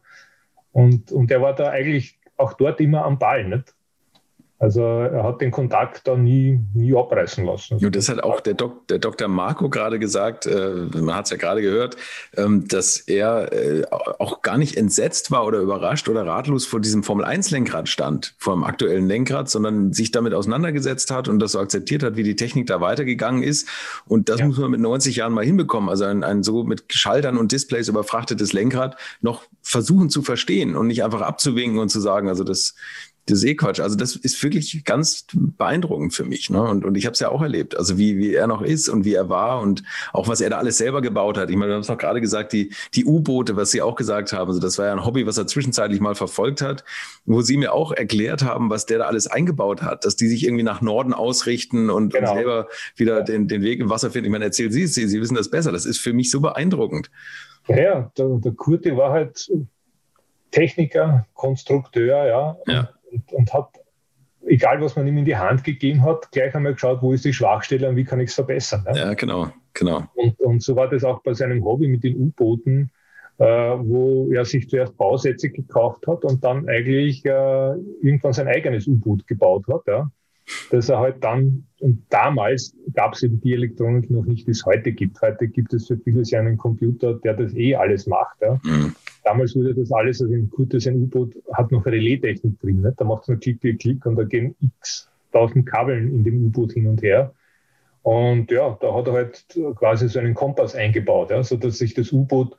Und, 0.73 1.13
und 1.13 1.31
er 1.31 1.41
war 1.41 1.55
da 1.55 1.69
eigentlich 1.69 2.19
auch 2.35 2.53
dort 2.53 2.81
immer 2.81 3.05
am 3.05 3.19
Ball. 3.19 3.45
Nicht? 3.45 3.73
Also 4.57 4.81
er 4.81 5.23
hat 5.23 5.41
den 5.41 5.51
Kontakt 5.51 6.07
da 6.07 6.15
nie, 6.15 6.61
nie 6.73 6.95
abreißen 6.95 7.45
lassen. 7.45 7.83
Und 7.83 7.93
das 7.93 8.07
hat 8.07 8.23
auch 8.23 8.39
der, 8.39 8.53
Dok 8.53 8.87
der 8.87 8.99
Dr. 8.99 9.27
Marco 9.27 9.69
gerade 9.69 9.99
gesagt, 9.99 10.45
äh, 10.45 10.87
man 10.93 11.13
hat 11.13 11.25
es 11.25 11.31
ja 11.31 11.37
gerade 11.37 11.61
gehört, 11.61 11.97
ähm, 12.37 12.65
dass 12.69 12.97
er 12.97 13.51
äh, 13.51 13.83
auch 13.91 14.43
gar 14.43 14.57
nicht 14.57 14.77
entsetzt 14.77 15.29
war 15.29 15.45
oder 15.45 15.59
überrascht 15.59 16.07
oder 16.07 16.25
ratlos 16.25 16.65
vor 16.65 16.79
diesem 16.79 17.03
Formel-1-Lenkrad 17.03 17.89
stand, 17.89 18.33
vor 18.37 18.53
dem 18.53 18.63
aktuellen 18.63 19.07
Lenkrad, 19.07 19.49
sondern 19.49 19.91
sich 19.91 20.11
damit 20.11 20.33
auseinandergesetzt 20.33 21.11
hat 21.11 21.27
und 21.27 21.39
das 21.39 21.51
so 21.51 21.59
akzeptiert 21.59 22.01
hat, 22.01 22.15
wie 22.15 22.23
die 22.23 22.37
Technik 22.37 22.67
da 22.67 22.79
weitergegangen 22.79 23.43
ist. 23.43 23.67
Und 24.07 24.29
das 24.29 24.39
ja. 24.39 24.47
muss 24.47 24.57
man 24.57 24.71
mit 24.71 24.79
90 24.79 25.17
Jahren 25.17 25.33
mal 25.33 25.43
hinbekommen. 25.43 25.89
Also 25.89 26.05
ein, 26.05 26.23
ein 26.23 26.43
so 26.43 26.63
mit 26.63 26.85
Schaltern 26.93 27.37
und 27.37 27.51
Displays 27.51 27.89
überfrachtetes 27.89 28.53
Lenkrad 28.53 28.95
noch 29.19 29.43
versuchen 29.61 30.09
zu 30.09 30.21
verstehen 30.21 30.77
und 30.77 30.87
nicht 30.87 31.03
einfach 31.03 31.21
abzuwinken 31.21 31.79
und 31.79 31.89
zu 31.89 31.99
sagen, 31.99 32.29
also 32.29 32.45
das 32.45 32.75
eh 33.29 33.55
Quatsch. 33.55 33.79
Also 33.79 33.95
das 33.95 34.15
ist 34.15 34.41
wirklich 34.43 34.83
ganz 34.85 35.25
beeindruckend 35.33 36.13
für 36.13 36.25
mich. 36.25 36.49
Ne? 36.49 36.61
Und, 36.61 36.85
und 36.85 36.95
ich 36.95 37.05
habe 37.05 37.13
es 37.13 37.19
ja 37.19 37.29
auch 37.29 37.41
erlebt. 37.41 37.77
Also 37.77 37.97
wie, 37.97 38.17
wie 38.17 38.33
er 38.33 38.47
noch 38.47 38.61
ist 38.61 38.89
und 38.89 39.05
wie 39.05 39.13
er 39.13 39.29
war 39.29 39.61
und 39.61 39.83
auch 40.13 40.27
was 40.27 40.41
er 40.41 40.49
da 40.49 40.57
alles 40.57 40.77
selber 40.77 41.01
gebaut 41.01 41.37
hat. 41.37 41.49
Ich 41.49 41.55
meine, 41.55 41.71
wir 41.71 41.75
haben 41.75 41.81
es 41.81 41.87
noch 41.87 41.97
gerade 41.97 42.21
gesagt, 42.21 42.53
die, 42.53 42.71
die 42.93 43.05
U-Boote, 43.05 43.55
was 43.55 43.71
Sie 43.71 43.81
auch 43.81 43.95
gesagt 43.95 44.33
haben. 44.33 44.47
Also 44.47 44.59
das 44.59 44.77
war 44.77 44.85
ja 44.85 44.91
ein 44.91 45.05
Hobby, 45.05 45.25
was 45.25 45.37
er 45.37 45.47
zwischenzeitlich 45.47 45.99
mal 45.99 46.15
verfolgt 46.15 46.61
hat, 46.61 46.83
wo 47.25 47.41
Sie 47.41 47.57
mir 47.57 47.73
auch 47.73 47.91
erklärt 47.91 48.43
haben, 48.43 48.69
was 48.69 48.85
der 48.85 48.99
da 48.99 49.05
alles 49.05 49.27
eingebaut 49.27 49.81
hat, 49.81 50.05
dass 50.05 50.15
die 50.15 50.27
sich 50.27 50.45
irgendwie 50.45 50.63
nach 50.63 50.81
Norden 50.81 51.13
ausrichten 51.13 51.89
und, 51.89 52.13
genau. 52.13 52.31
und 52.31 52.37
selber 52.37 52.67
wieder 52.95 53.23
den, 53.23 53.47
den 53.47 53.61
Weg 53.61 53.79
im 53.79 53.89
Wasser 53.89 54.11
finden. 54.11 54.25
Ich 54.25 54.31
meine, 54.31 54.45
erzählen 54.45 54.71
Sie 54.71 54.83
es, 54.83 54.93
Sie, 54.93 55.07
Sie 55.07 55.21
wissen 55.21 55.35
das 55.35 55.49
besser. 55.49 55.71
Das 55.71 55.85
ist 55.85 55.99
für 55.99 56.13
mich 56.13 56.29
so 56.29 56.41
beeindruckend. 56.41 57.09
Ja, 57.67 58.11
der, 58.17 58.27
der 58.43 58.51
Kurti 58.51 58.95
war 58.95 59.11
halt 59.11 59.49
Techniker, 60.51 61.25
Konstrukteur, 61.33 62.25
ja, 62.25 62.57
ja. 62.67 62.89
Und, 63.15 63.33
und, 63.33 63.53
hat, 63.53 63.69
egal 64.45 64.81
was 64.81 64.95
man 64.95 65.07
ihm 65.07 65.17
in 65.17 65.25
die 65.25 65.37
Hand 65.37 65.63
gegeben 65.63 66.03
hat, 66.03 66.31
gleich 66.31 66.53
einmal 66.53 66.73
geschaut, 66.73 67.01
wo 67.01 67.13
ist 67.13 67.25
die 67.25 67.33
Schwachstelle 67.33 67.89
und 67.89 67.95
wie 67.95 68.03
kann 68.03 68.19
ich 68.19 68.29
es 68.29 68.35
verbessern. 68.35 68.83
Ja, 68.87 68.95
ja 68.95 69.13
genau, 69.13 69.49
genau. 69.73 70.03
Und, 70.15 70.39
und, 70.39 70.63
so 70.63 70.75
war 70.75 70.89
das 70.89 71.03
auch 71.03 71.21
bei 71.23 71.33
seinem 71.33 71.63
Hobby 71.63 71.87
mit 71.87 72.03
den 72.03 72.17
U-Booten, 72.17 72.91
äh, 73.37 73.45
wo 73.45 74.29
er 74.31 74.45
sich 74.45 74.69
zuerst 74.69 74.97
Bausätze 74.97 75.49
gekauft 75.49 76.07
hat 76.07 76.23
und 76.25 76.43
dann 76.43 76.67
eigentlich 76.69 77.25
äh, 77.25 77.73
irgendwann 78.01 78.33
sein 78.33 78.47
eigenes 78.47 78.87
U-Boot 78.87 79.27
gebaut 79.27 79.65
hat, 79.67 79.81
ja. 79.87 80.09
Dass 80.69 80.89
er 80.89 80.99
halt 80.99 81.23
dann, 81.23 81.65
und 81.79 82.05
damals 82.09 82.75
gab 82.93 83.15
es 83.15 83.23
eben 83.23 83.41
die 83.41 83.53
Elektronik 83.53 84.11
noch 84.11 84.25
nicht, 84.25 84.45
die 84.45 84.51
es 84.51 84.63
heute 84.63 84.91
gibt. 84.91 85.19
Heute 85.19 85.47
gibt 85.47 85.73
es 85.73 85.87
für 85.87 85.97
vieles 85.97 86.29
ja 86.29 86.39
einen 86.39 86.57
Computer, 86.57 87.15
der 87.15 87.33
das 87.33 87.55
eh 87.55 87.73
alles 87.73 88.05
macht. 88.05 88.37
Ja. 88.41 88.59
Mhm. 88.63 88.95
Damals 89.25 89.55
wurde 89.55 89.73
das 89.73 89.91
alles, 89.91 90.21
also 90.21 90.33
ein 90.33 90.51
gutes 90.51 90.85
ein 90.85 91.01
U-Boot 91.01 91.35
hat 91.53 91.71
noch 91.71 91.85
Relaistechnik 91.85 92.59
drin. 92.61 92.81
Ne? 92.81 92.93
Da 92.95 93.05
macht 93.05 93.23
es 93.23 93.27
nur 93.27 93.39
Klick, 93.39 93.59
Klick, 93.59 93.79
Klick 93.79 94.05
und 94.05 94.15
da 94.15 94.23
gehen 94.23 94.55
x 94.61 95.09
tausend 95.31 95.65
Kabeln 95.65 96.13
in 96.13 96.23
dem 96.23 96.45
U-Boot 96.45 96.73
hin 96.73 96.85
und 96.85 97.01
her. 97.01 97.33
Und 98.03 98.51
ja, 98.51 98.77
da 98.79 98.93
hat 98.93 99.07
er 99.07 99.13
halt 99.13 99.45
quasi 99.77 100.09
so 100.09 100.19
einen 100.19 100.35
Kompass 100.35 100.75
eingebaut, 100.75 101.31
ja, 101.31 101.41
sodass 101.41 101.79
sich 101.79 101.95
das 101.95 102.11
U-Boot 102.11 102.55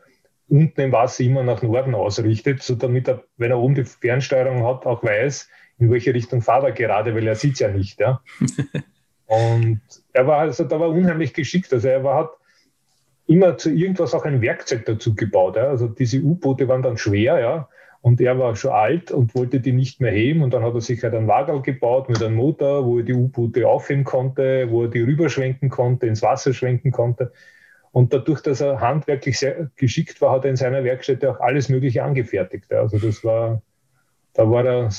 unten 0.48 0.80
im 0.80 0.90
Wasser 0.90 1.22
immer 1.22 1.44
nach 1.44 1.62
Norden 1.62 1.94
ausrichtet, 1.94 2.64
so 2.64 2.74
damit 2.74 3.06
er, 3.06 3.22
wenn 3.36 3.52
er 3.52 3.60
oben 3.60 3.76
die 3.76 3.84
Fernsteuerung 3.84 4.64
hat, 4.64 4.86
auch 4.86 5.04
weiß, 5.04 5.48
in 5.78 5.90
welche 5.92 6.14
Richtung 6.14 6.42
fahrt 6.42 6.64
er 6.64 6.72
gerade, 6.72 7.14
weil 7.14 7.28
er 7.28 7.36
sieht 7.36 7.60
ja 7.60 7.68
nicht. 7.68 8.00
Ja. 8.00 8.22
und 9.26 9.80
er 10.12 10.26
war 10.26 10.38
also, 10.38 10.64
da 10.64 10.80
war 10.80 10.88
unheimlich 10.88 11.32
geschickt. 11.32 11.72
Also 11.72 11.86
er 11.86 12.02
war, 12.02 12.24
hat 12.24 12.30
immer 13.26 13.56
zu 13.58 13.70
irgendwas 13.70 14.14
auch 14.14 14.24
ein 14.24 14.40
Werkzeug 14.40 14.84
dazu 14.86 15.14
gebaut. 15.14 15.56
Ja. 15.56 15.68
Also 15.68 15.88
diese 15.88 16.20
U-Boote 16.20 16.68
waren 16.68 16.82
dann 16.82 16.96
schwer, 16.96 17.38
ja. 17.40 17.68
Und 18.02 18.20
er 18.20 18.38
war 18.38 18.54
schon 18.54 18.70
alt 18.70 19.10
und 19.10 19.34
wollte 19.34 19.58
die 19.58 19.72
nicht 19.72 20.00
mehr 20.00 20.12
heben. 20.12 20.42
Und 20.42 20.54
dann 20.54 20.62
hat 20.62 20.74
er 20.74 20.80
sich 20.80 21.02
halt 21.02 21.14
einen 21.14 21.26
Wagel 21.26 21.60
gebaut 21.62 22.08
mit 22.08 22.22
einem 22.22 22.36
Motor, 22.36 22.86
wo 22.86 22.98
er 22.98 23.04
die 23.04 23.14
U-Boote 23.14 23.66
aufheben 23.66 24.04
konnte, 24.04 24.70
wo 24.70 24.84
er 24.84 24.88
die 24.88 25.02
rüberschwenken 25.02 25.70
konnte, 25.70 26.06
ins 26.06 26.22
Wasser 26.22 26.52
schwenken 26.52 26.92
konnte. 26.92 27.32
Und 27.90 28.12
dadurch, 28.12 28.42
dass 28.42 28.60
er 28.60 28.80
handwerklich 28.80 29.38
sehr 29.38 29.70
geschickt 29.74 30.20
war, 30.20 30.30
hat 30.32 30.44
er 30.44 30.50
in 30.50 30.56
seiner 30.56 30.84
Werkstätte 30.84 31.30
auch 31.30 31.40
alles 31.40 31.68
Mögliche 31.68 32.04
angefertigt. 32.04 32.72
Also 32.72 32.98
das 32.98 33.24
war, 33.24 33.62
da 34.34 34.48
war 34.48 34.64
er 34.64 34.90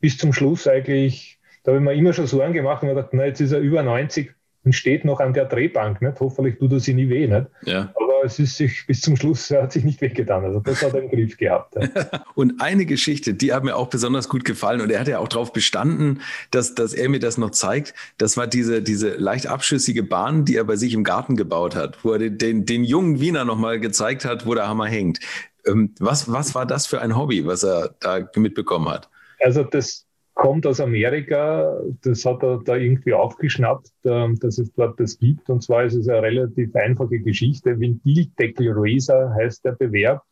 bis 0.00 0.18
zum 0.18 0.32
Schluss 0.32 0.66
eigentlich, 0.66 1.38
da 1.62 1.72
habe 1.72 1.80
ich 1.80 1.84
mir 1.84 1.94
immer 1.94 2.14
schon 2.14 2.26
Sorgen 2.26 2.54
gemacht 2.54 2.82
und 2.82 2.88
mir 2.88 2.94
gedacht, 2.94 3.12
na, 3.12 3.26
jetzt 3.26 3.40
ist 3.40 3.52
er 3.52 3.60
über 3.60 3.82
90 3.82 4.32
und 4.66 4.72
steht 4.72 5.04
noch 5.04 5.20
an 5.20 5.32
der 5.32 5.44
Drehbank. 5.44 6.02
Nicht? 6.02 6.18
Hoffentlich 6.18 6.58
tut 6.58 6.72
er 6.72 6.80
sie 6.80 6.92
nie 6.92 7.08
weh. 7.08 7.26
Nicht? 7.28 7.46
Ja. 7.62 7.92
Aber 7.94 8.24
es 8.24 8.38
ist 8.40 8.56
sich 8.56 8.84
bis 8.86 9.00
zum 9.00 9.16
Schluss, 9.16 9.48
hat 9.52 9.72
sich 9.72 9.84
nicht 9.84 10.00
wehgetan. 10.00 10.44
Also 10.44 10.58
das 10.58 10.82
hat 10.82 10.92
er 10.92 11.02
im 11.02 11.08
Griff 11.08 11.36
gehabt. 11.36 11.76
Ja. 11.76 12.24
und 12.34 12.60
eine 12.60 12.84
Geschichte, 12.84 13.32
die 13.32 13.52
hat 13.52 13.62
mir 13.62 13.76
auch 13.76 13.86
besonders 13.86 14.28
gut 14.28 14.44
gefallen 14.44 14.80
und 14.80 14.90
er 14.90 15.00
hat 15.00 15.08
ja 15.08 15.20
auch 15.20 15.28
darauf 15.28 15.52
bestanden, 15.52 16.20
dass, 16.50 16.74
dass 16.74 16.92
er 16.92 17.08
mir 17.08 17.20
das 17.20 17.38
noch 17.38 17.50
zeigt. 17.50 17.94
Das 18.18 18.36
war 18.36 18.48
diese, 18.48 18.82
diese 18.82 19.14
leicht 19.14 19.46
abschüssige 19.46 20.02
Bahn, 20.02 20.44
die 20.44 20.56
er 20.56 20.64
bei 20.64 20.74
sich 20.74 20.92
im 20.94 21.04
Garten 21.04 21.36
gebaut 21.36 21.76
hat, 21.76 22.04
wo 22.04 22.12
er 22.12 22.18
den, 22.18 22.36
den, 22.36 22.66
den 22.66 22.82
jungen 22.82 23.20
Wiener 23.20 23.44
nochmal 23.44 23.78
gezeigt 23.78 24.24
hat, 24.24 24.46
wo 24.46 24.54
der 24.54 24.66
Hammer 24.66 24.86
hängt. 24.86 25.20
Ähm, 25.64 25.94
was, 26.00 26.30
was 26.30 26.56
war 26.56 26.66
das 26.66 26.88
für 26.88 27.00
ein 27.00 27.16
Hobby, 27.16 27.46
was 27.46 27.62
er 27.62 27.94
da 28.00 28.28
mitbekommen 28.34 28.88
hat? 28.88 29.08
Also 29.38 29.62
das, 29.62 30.05
kommt 30.36 30.66
aus 30.66 30.80
Amerika, 30.80 31.80
das 32.02 32.26
hat 32.26 32.42
er 32.42 32.60
da 32.62 32.76
irgendwie 32.76 33.14
aufgeschnappt, 33.14 33.90
ähm, 34.04 34.38
dass 34.38 34.58
es 34.58 34.70
dort 34.74 35.00
das 35.00 35.18
gibt. 35.18 35.48
Und 35.48 35.62
zwar 35.62 35.84
ist 35.84 35.94
es 35.94 36.08
eine 36.08 36.22
relativ 36.22 36.76
einfache 36.76 37.18
Geschichte. 37.20 37.80
Ventildeckel 37.80 38.70
Racer 38.76 39.34
heißt 39.34 39.64
der 39.64 39.72
Bewerb. 39.72 40.22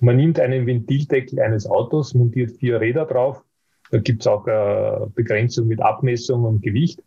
Man 0.00 0.16
nimmt 0.16 0.38
einen 0.38 0.66
Ventildeckel 0.66 1.40
eines 1.40 1.66
Autos, 1.66 2.14
montiert 2.14 2.52
vier 2.52 2.80
Räder 2.80 3.04
drauf. 3.06 3.42
Da 3.90 3.98
gibt 3.98 4.20
es 4.20 4.28
auch 4.28 4.46
eine 4.46 5.10
Begrenzung 5.16 5.66
mit 5.66 5.82
Abmessung 5.82 6.44
und 6.44 6.62
Gewicht 6.62 7.02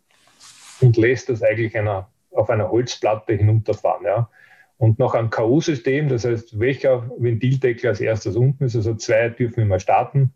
und 0.82 0.98
lässt 0.98 1.30
das 1.30 1.42
eigentlich 1.42 1.76
einer, 1.78 2.10
auf 2.30 2.50
einer 2.50 2.70
Holzplatte 2.70 3.32
hinunterfahren. 3.32 4.04
Ja. 4.04 4.28
Und 4.76 4.98
noch 4.98 5.14
ein 5.14 5.30
K.O.-System, 5.30 6.08
das 6.08 6.26
heißt, 6.26 6.60
welcher 6.60 7.10
Ventildeckel 7.16 7.88
als 7.88 8.02
erstes 8.02 8.36
unten 8.36 8.64
ist, 8.64 8.76
also 8.76 8.94
zwei 8.96 9.30
dürfen 9.30 9.62
immer 9.62 9.80
starten 9.80 10.34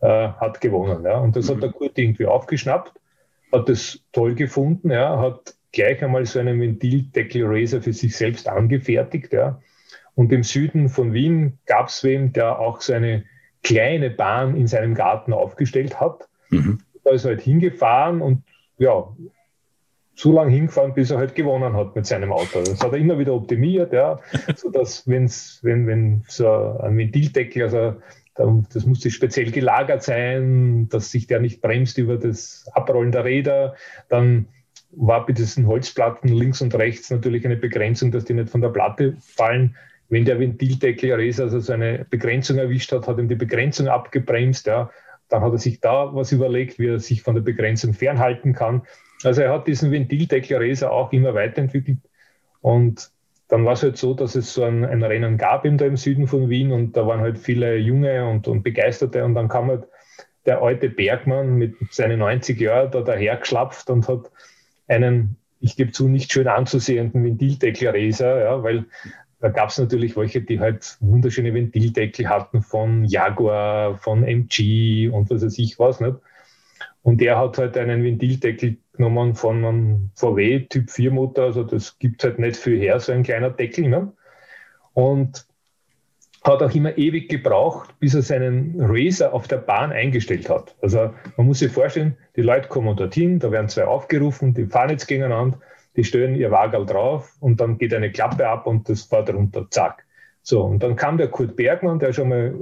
äh, 0.00 0.28
hat 0.28 0.60
gewonnen. 0.60 1.04
Ja. 1.04 1.18
Und 1.18 1.36
das 1.36 1.48
mhm. 1.48 1.54
hat 1.54 1.62
der 1.62 1.72
Kurt 1.72 1.98
irgendwie 1.98 2.26
aufgeschnappt, 2.26 2.92
hat 3.52 3.68
das 3.68 4.00
toll 4.12 4.34
gefunden, 4.34 4.90
ja, 4.90 5.18
hat 5.18 5.54
gleich 5.72 6.02
einmal 6.02 6.24
so 6.26 6.38
einen 6.38 6.60
Ventildeckel-Racer 6.60 7.82
für 7.82 7.92
sich 7.92 8.16
selbst 8.16 8.48
angefertigt. 8.48 9.32
Ja. 9.32 9.60
Und 10.14 10.32
im 10.32 10.42
Süden 10.42 10.88
von 10.88 11.12
Wien 11.12 11.58
gab 11.66 11.88
es 11.88 12.02
wen, 12.02 12.32
der 12.32 12.58
auch 12.58 12.80
so 12.80 12.94
eine 12.94 13.24
kleine 13.62 14.10
Bahn 14.10 14.56
in 14.56 14.66
seinem 14.66 14.94
Garten 14.94 15.32
aufgestellt 15.32 16.00
hat. 16.00 16.28
Mhm. 16.50 16.78
Da 17.04 17.10
ist 17.10 17.24
er 17.24 17.32
halt 17.32 17.42
hingefahren 17.42 18.22
und 18.22 18.42
ja, 18.78 19.08
so 20.14 20.32
lange 20.32 20.50
hingefahren, 20.50 20.94
bis 20.94 21.10
er 21.10 21.18
halt 21.18 21.34
gewonnen 21.34 21.74
hat 21.74 21.94
mit 21.94 22.06
seinem 22.06 22.32
Auto. 22.32 22.62
Das 22.62 22.82
hat 22.82 22.92
er 22.92 22.98
immer 22.98 23.18
wieder 23.18 23.34
optimiert, 23.34 23.92
ja, 23.92 24.18
sodass 24.56 25.06
wenn's, 25.06 25.60
wenn, 25.62 25.86
wenn 25.86 26.24
so 26.26 26.48
ein 26.80 26.96
Ventildeckel, 26.96 27.64
also 27.64 27.96
das 28.36 28.86
musste 28.86 29.10
speziell 29.10 29.50
gelagert 29.50 30.02
sein, 30.02 30.88
dass 30.88 31.10
sich 31.10 31.26
der 31.26 31.40
nicht 31.40 31.62
bremst 31.62 31.98
über 31.98 32.16
das 32.16 32.68
Abrollen 32.72 33.12
der 33.12 33.24
Räder. 33.24 33.74
Dann 34.08 34.48
war 34.90 35.24
bei 35.26 35.32
diesen 35.32 35.66
Holzplatten 35.66 36.28
links 36.28 36.60
und 36.60 36.74
rechts 36.74 37.10
natürlich 37.10 37.44
eine 37.44 37.56
Begrenzung, 37.56 38.10
dass 38.10 38.24
die 38.24 38.34
nicht 38.34 38.50
von 38.50 38.60
der 38.60 38.68
Platte 38.68 39.16
fallen. 39.20 39.76
Wenn 40.08 40.24
der 40.24 40.38
Ventildeckel 40.38 41.12
also 41.12 41.58
so 41.58 41.72
eine 41.72 42.06
Begrenzung 42.08 42.58
erwischt 42.58 42.92
hat, 42.92 43.08
hat 43.08 43.18
ihm 43.18 43.28
die 43.28 43.34
Begrenzung 43.34 43.88
abgebremst. 43.88 44.66
Ja. 44.66 44.90
Dann 45.28 45.42
hat 45.42 45.52
er 45.52 45.58
sich 45.58 45.80
da 45.80 46.14
was 46.14 46.30
überlegt, 46.30 46.78
wie 46.78 46.88
er 46.88 47.00
sich 47.00 47.22
von 47.22 47.34
der 47.34 47.42
Begrenzung 47.42 47.92
fernhalten 47.94 48.52
kann. 48.52 48.82
Also 49.24 49.42
er 49.42 49.52
hat 49.52 49.66
diesen 49.66 49.90
Ventildeckel 49.90 50.84
auch 50.84 51.12
immer 51.12 51.34
weiterentwickelt 51.34 51.98
und 52.60 53.10
dann 53.48 53.64
war 53.64 53.74
es 53.74 53.82
halt 53.82 53.96
so, 53.96 54.14
dass 54.14 54.34
es 54.34 54.52
so 54.52 54.64
ein, 54.64 54.84
ein 54.84 55.02
Rennen 55.02 55.38
gab 55.38 55.64
im, 55.64 55.78
da 55.78 55.86
im 55.86 55.96
Süden 55.96 56.26
von 56.26 56.48
Wien 56.48 56.72
und 56.72 56.96
da 56.96 57.06
waren 57.06 57.20
halt 57.20 57.38
viele 57.38 57.76
Junge 57.76 58.28
und, 58.28 58.48
und 58.48 58.62
Begeisterte 58.62 59.24
und 59.24 59.34
dann 59.34 59.48
kam 59.48 59.68
halt 59.68 59.86
der 60.46 60.62
alte 60.62 60.88
Bergmann 60.88 61.56
mit 61.56 61.74
seinen 61.90 62.20
90 62.20 62.60
Jahren 62.60 62.90
da 62.90 63.02
dahergeschlapft 63.02 63.90
und 63.90 64.08
hat 64.08 64.30
einen, 64.88 65.36
ich 65.60 65.76
gebe 65.76 65.92
zu, 65.92 66.08
nicht 66.08 66.32
schön 66.32 66.48
anzusehenden 66.48 67.24
Ventildeckel-Racer, 67.24 68.44
ja, 68.44 68.62
weil 68.62 68.84
da 69.40 69.48
gab 69.48 69.68
es 69.68 69.78
natürlich 69.78 70.16
welche, 70.16 70.40
die 70.40 70.60
halt 70.60 70.96
wunderschöne 71.00 71.52
Ventildeckel 71.52 72.28
hatten 72.28 72.62
von 72.62 73.04
Jaguar, 73.04 73.96
von 73.98 74.24
MG 74.24 75.08
und 75.08 75.30
was 75.30 75.44
weiß 75.44 75.58
ich 75.58 75.78
was. 75.78 76.00
Nicht? 76.00 76.16
Und 77.02 77.20
der 77.20 77.38
hat 77.38 77.58
halt 77.58 77.76
einen 77.76 78.02
Ventildeckel 78.02 78.78
genommen 78.96 79.34
von 79.34 79.64
einem 79.64 80.10
VW 80.14 80.60
Typ 80.68 80.90
4 80.90 81.10
Motor. 81.10 81.46
Also 81.46 81.64
das 81.64 81.98
gibt 81.98 82.24
halt 82.24 82.38
nicht 82.38 82.56
viel 82.56 82.78
her, 82.78 82.98
so 83.00 83.12
ein 83.12 83.22
kleiner 83.22 83.50
Deckel. 83.50 83.88
Ne? 83.88 84.12
Und 84.94 85.46
hat 86.46 86.62
auch 86.62 86.74
immer 86.74 86.96
ewig 86.96 87.28
gebraucht, 87.28 87.94
bis 87.98 88.14
er 88.14 88.22
seinen 88.22 88.76
Racer 88.78 89.34
auf 89.34 89.48
der 89.48 89.56
Bahn 89.56 89.92
eingestellt 89.92 90.48
hat. 90.48 90.76
Also 90.80 91.12
man 91.36 91.46
muss 91.46 91.58
sich 91.58 91.72
vorstellen, 91.72 92.16
die 92.36 92.42
Leute 92.42 92.68
kommen 92.68 92.96
dorthin, 92.96 93.38
da 93.40 93.50
werden 93.50 93.68
zwei 93.68 93.84
aufgerufen, 93.84 94.54
die 94.54 94.66
fahren 94.66 94.90
jetzt 94.90 95.08
gegeneinander, 95.08 95.58
die 95.96 96.04
stellen 96.04 96.36
ihr 96.36 96.50
Wagel 96.50 96.86
drauf 96.86 97.34
und 97.40 97.60
dann 97.60 97.78
geht 97.78 97.92
eine 97.94 98.12
Klappe 98.12 98.46
ab 98.48 98.66
und 98.66 98.88
das 98.88 99.02
fährt 99.02 99.32
runter, 99.32 99.66
zack. 99.70 100.05
So, 100.48 100.62
und 100.62 100.80
dann 100.80 100.94
kam 100.94 101.18
der 101.18 101.26
Kurt 101.26 101.56
Bergmann, 101.56 101.98
der 101.98 102.12
schon 102.12 102.28
mal 102.28 102.54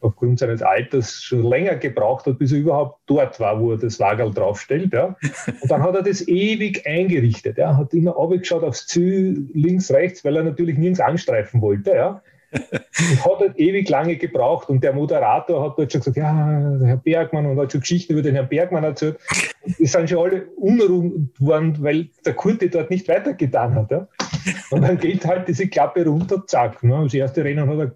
aufgrund 0.00 0.38
seines 0.38 0.62
Alters 0.62 1.22
schon 1.22 1.42
länger 1.42 1.76
gebraucht 1.76 2.24
hat, 2.24 2.38
bis 2.38 2.50
er 2.50 2.60
überhaupt 2.60 2.98
dort 3.04 3.38
war, 3.38 3.60
wo 3.60 3.72
er 3.72 3.76
das 3.76 4.00
Wagel 4.00 4.32
draufstellt. 4.32 4.94
Ja. 4.94 5.16
Und 5.60 5.70
dann 5.70 5.82
hat 5.82 5.94
er 5.94 6.02
das 6.02 6.26
ewig 6.26 6.86
eingerichtet. 6.86 7.58
Er 7.58 7.76
hat 7.76 7.92
immer 7.92 8.18
abgeschaut 8.18 8.64
aufs 8.64 8.86
Ziel, 8.86 9.50
links, 9.52 9.90
rechts, 9.90 10.24
weil 10.24 10.36
er 10.36 10.44
natürlich 10.44 10.78
nirgends 10.78 11.00
anstreifen 11.00 11.60
wollte. 11.60 11.90
Ja. 11.90 12.22
Hat 12.52 13.40
halt 13.40 13.58
ewig 13.58 13.88
lange 13.88 14.16
gebraucht. 14.16 14.68
Und 14.68 14.82
der 14.82 14.92
Moderator 14.92 15.62
hat 15.62 15.78
dort 15.78 15.92
schon 15.92 16.00
gesagt, 16.00 16.16
ja, 16.16 16.78
Herr 16.82 16.96
Bergmann, 16.96 17.46
und 17.46 17.58
hat 17.58 17.72
schon 17.72 17.80
Geschichten 17.80 18.12
über 18.12 18.22
den 18.22 18.34
Herrn 18.34 18.48
Bergmann 18.48 18.84
erzählt. 18.84 19.18
Die 19.78 19.86
sind 19.86 20.08
schon 20.08 20.18
alle 20.18 20.46
unruhig 20.56 21.12
geworden, 21.38 21.76
weil 21.80 22.08
der 22.24 22.34
Kurte 22.34 22.68
dort 22.70 22.90
nicht 22.90 23.08
weitergetan 23.08 23.74
hat. 23.74 23.90
Ja. 23.90 24.08
Und 24.70 24.82
dann 24.82 24.98
geht 24.98 25.26
halt 25.26 25.48
diese 25.48 25.68
Klappe 25.68 26.06
runter, 26.06 26.44
zack. 26.46 26.82
Ne? 26.82 27.00
Das 27.02 27.14
erste 27.14 27.44
Rennen 27.44 27.68
hat 27.68 27.78
er 27.78 27.92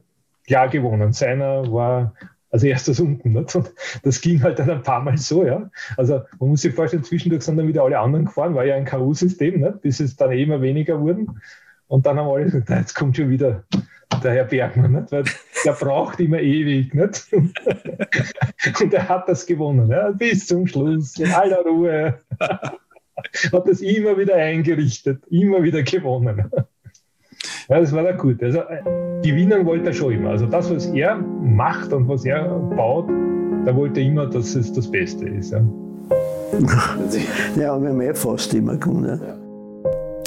klar 0.46 0.68
gewonnen. 0.68 1.12
Seiner 1.12 1.70
war 1.72 2.12
Also 2.50 2.66
erst 2.66 2.88
das 2.88 3.00
unten. 3.00 3.36
Und 3.36 3.72
das 4.02 4.20
ging 4.20 4.42
halt 4.42 4.58
dann 4.58 4.70
ein 4.70 4.82
paar 4.82 5.02
Mal 5.02 5.16
so, 5.16 5.44
ja. 5.44 5.70
Also 5.96 6.22
man 6.38 6.50
muss 6.50 6.62
sich 6.62 6.74
vorstellen, 6.74 7.04
zwischendurch 7.04 7.44
sind 7.44 7.56
dann 7.56 7.68
wieder 7.68 7.84
alle 7.84 7.98
anderen 7.98 8.26
gefahren, 8.26 8.54
war 8.54 8.64
ja 8.64 8.74
ein 8.74 8.84
K.O.-System, 8.84 9.70
bis 9.78 10.00
es 10.00 10.16
dann 10.16 10.32
eh 10.32 10.42
immer 10.42 10.60
weniger 10.60 11.00
wurden. 11.00 11.40
Und 11.86 12.06
dann 12.06 12.18
haben 12.18 12.28
alle 12.28 12.44
gesagt, 12.44 12.68
jetzt 12.68 12.94
kommt 12.94 13.16
schon 13.16 13.30
wieder 13.30 13.64
der 14.24 14.32
Herr 14.32 14.44
Bergmann, 14.44 14.92
nicht? 14.92 15.12
weil 15.12 15.24
der 15.64 15.72
braucht 15.72 16.20
immer 16.20 16.40
ewig. 16.40 16.94
Nicht? 16.94 17.28
Und 17.32 18.94
er 18.94 19.08
hat 19.08 19.28
das 19.28 19.46
gewonnen, 19.46 19.90
ja? 19.90 20.10
bis 20.10 20.46
zum 20.46 20.66
Schluss, 20.66 21.18
in 21.18 21.32
aller 21.32 21.62
Ruhe. 21.62 22.18
Hat 23.52 23.68
das 23.68 23.82
immer 23.82 24.16
wieder 24.16 24.34
eingerichtet, 24.34 25.22
immer 25.28 25.62
wieder 25.62 25.82
gewonnen. 25.82 26.50
Ja, 27.68 27.80
das 27.80 27.92
war 27.92 28.02
da 28.02 28.12
gut. 28.12 28.42
Also, 28.42 28.60
äh, 28.60 28.82
gewinnen 29.22 29.66
wollte 29.66 29.88
er 29.88 29.92
schon 29.92 30.12
immer. 30.12 30.30
Also 30.30 30.46
das, 30.46 30.74
was 30.74 30.86
er 30.86 31.16
macht 31.16 31.92
und 31.92 32.08
was 32.08 32.24
er 32.24 32.48
baut, 32.48 33.08
da 33.66 33.76
wollte 33.76 34.00
er 34.00 34.06
immer, 34.06 34.26
dass 34.26 34.54
es 34.54 34.72
das 34.72 34.90
Beste 34.90 35.28
ist. 35.28 35.52
Ja, 35.52 35.58
ja 37.56 37.80
wir 37.80 37.88
haben 37.88 38.00
eh 38.00 38.14
fast 38.14 38.54
immer 38.54 38.76
gewonnen. 38.76 39.20
Ja. 39.22 39.49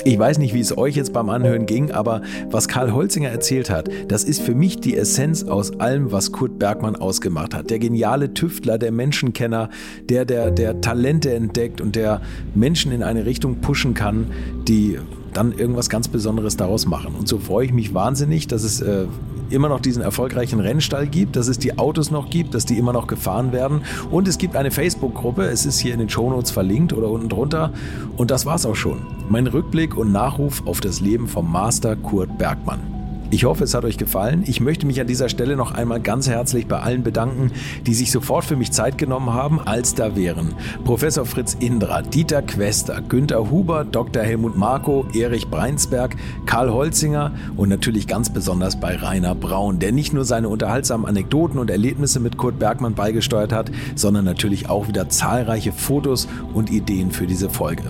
Ich 0.05 0.19
weiß 0.19 0.37
nicht, 0.37 0.53
wie 0.53 0.59
es 0.59 0.77
euch 0.77 0.95
jetzt 0.95 1.13
beim 1.13 1.29
Anhören 1.29 1.65
ging, 1.65 1.91
aber 1.91 2.21
was 2.51 2.67
Karl 2.67 2.91
Holzinger 2.91 3.29
erzählt 3.29 3.69
hat, 3.69 3.89
das 4.09 4.25
ist 4.25 4.41
für 4.41 4.53
mich 4.53 4.81
die 4.81 4.97
Essenz 4.97 5.43
aus 5.43 5.79
allem, 5.79 6.11
was 6.11 6.33
Kurt 6.33 6.59
Bergmann 6.59 6.97
ausgemacht 6.97 7.53
hat. 7.53 7.69
Der 7.69 7.79
geniale 7.79 8.33
Tüftler, 8.33 8.77
der 8.77 8.91
Menschenkenner, 8.91 9.69
der, 10.09 10.25
der, 10.25 10.51
der 10.51 10.81
Talente 10.81 11.33
entdeckt 11.33 11.79
und 11.79 11.95
der 11.95 12.21
Menschen 12.53 12.91
in 12.91 13.01
eine 13.01 13.25
Richtung 13.25 13.61
pushen 13.61 13.93
kann, 13.93 14.27
die 14.67 14.99
dann 15.33 15.53
irgendwas 15.53 15.89
ganz 15.89 16.09
Besonderes 16.09 16.57
daraus 16.57 16.85
machen. 16.85 17.15
Und 17.17 17.29
so 17.29 17.39
freue 17.39 17.65
ich 17.65 17.73
mich 17.73 17.93
wahnsinnig, 17.93 18.47
dass 18.47 18.63
es 18.63 18.81
äh, 18.81 19.05
immer 19.49 19.69
noch 19.69 19.79
diesen 19.79 20.01
erfolgreichen 20.01 20.59
Rennstall 20.59 21.07
gibt, 21.07 21.35
dass 21.35 21.47
es 21.47 21.59
die 21.59 21.77
Autos 21.77 22.11
noch 22.11 22.29
gibt, 22.29 22.53
dass 22.53 22.65
die 22.65 22.77
immer 22.77 22.93
noch 22.93 23.07
gefahren 23.07 23.51
werden. 23.51 23.81
Und 24.11 24.27
es 24.27 24.37
gibt 24.37 24.55
eine 24.55 24.71
Facebook-Gruppe, 24.71 25.43
es 25.43 25.65
ist 25.65 25.79
hier 25.79 25.93
in 25.93 25.99
den 25.99 26.09
Shownotes 26.09 26.51
verlinkt 26.51 26.93
oder 26.93 27.09
unten 27.09 27.29
drunter. 27.29 27.71
Und 28.17 28.31
das 28.31 28.45
war's 28.45 28.65
auch 28.65 28.75
schon. 28.75 29.01
Mein 29.29 29.47
Rückblick 29.47 29.97
und 29.97 30.11
Nachruf 30.11 30.65
auf 30.65 30.81
das 30.81 30.99
Leben 30.99 31.27
vom 31.27 31.51
Master 31.51 31.95
Kurt 31.95 32.37
Bergmann. 32.37 32.92
Ich 33.33 33.45
hoffe, 33.45 33.63
es 33.63 33.73
hat 33.73 33.83
euch 33.83 33.97
gefallen. 33.97 34.43
Ich 34.45 34.61
möchte 34.61 34.85
mich 34.85 35.01
an 35.01 35.07
dieser 35.07 35.27
Stelle 35.27 35.55
noch 35.55 35.71
einmal 35.71 35.99
ganz 35.99 36.29
herzlich 36.29 36.67
bei 36.67 36.77
allen 36.81 37.01
bedanken, 37.01 37.51
die 37.87 37.95
sich 37.95 38.11
sofort 38.11 38.45
für 38.45 38.55
mich 38.55 38.71
Zeit 38.71 38.99
genommen 38.99 39.33
haben, 39.33 39.59
als 39.59 39.95
da 39.95 40.15
wären 40.15 40.53
Professor 40.85 41.25
Fritz 41.25 41.57
Indra, 41.59 42.03
Dieter 42.03 42.43
Quester, 42.43 43.01
Günter 43.01 43.49
Huber, 43.49 43.85
Dr. 43.85 44.21
Helmut 44.21 44.55
Marko, 44.55 45.07
Erich 45.15 45.47
Breinsberg, 45.47 46.15
Karl 46.45 46.71
Holzinger 46.71 47.31
und 47.57 47.69
natürlich 47.69 48.05
ganz 48.05 48.29
besonders 48.31 48.79
bei 48.79 48.97
Rainer 48.97 49.33
Braun, 49.33 49.79
der 49.79 49.93
nicht 49.93 50.13
nur 50.13 50.25
seine 50.25 50.47
unterhaltsamen 50.47 51.07
Anekdoten 51.07 51.57
und 51.57 51.71
Erlebnisse 51.71 52.19
mit 52.19 52.37
Kurt 52.37 52.59
Bergmann 52.59 52.93
beigesteuert 52.93 53.51
hat, 53.51 53.71
sondern 53.95 54.25
natürlich 54.25 54.69
auch 54.69 54.87
wieder 54.87 55.09
zahlreiche 55.09 55.71
Fotos 55.71 56.27
und 56.53 56.69
Ideen 56.69 57.09
für 57.09 57.25
diese 57.25 57.49
Folge. 57.49 57.81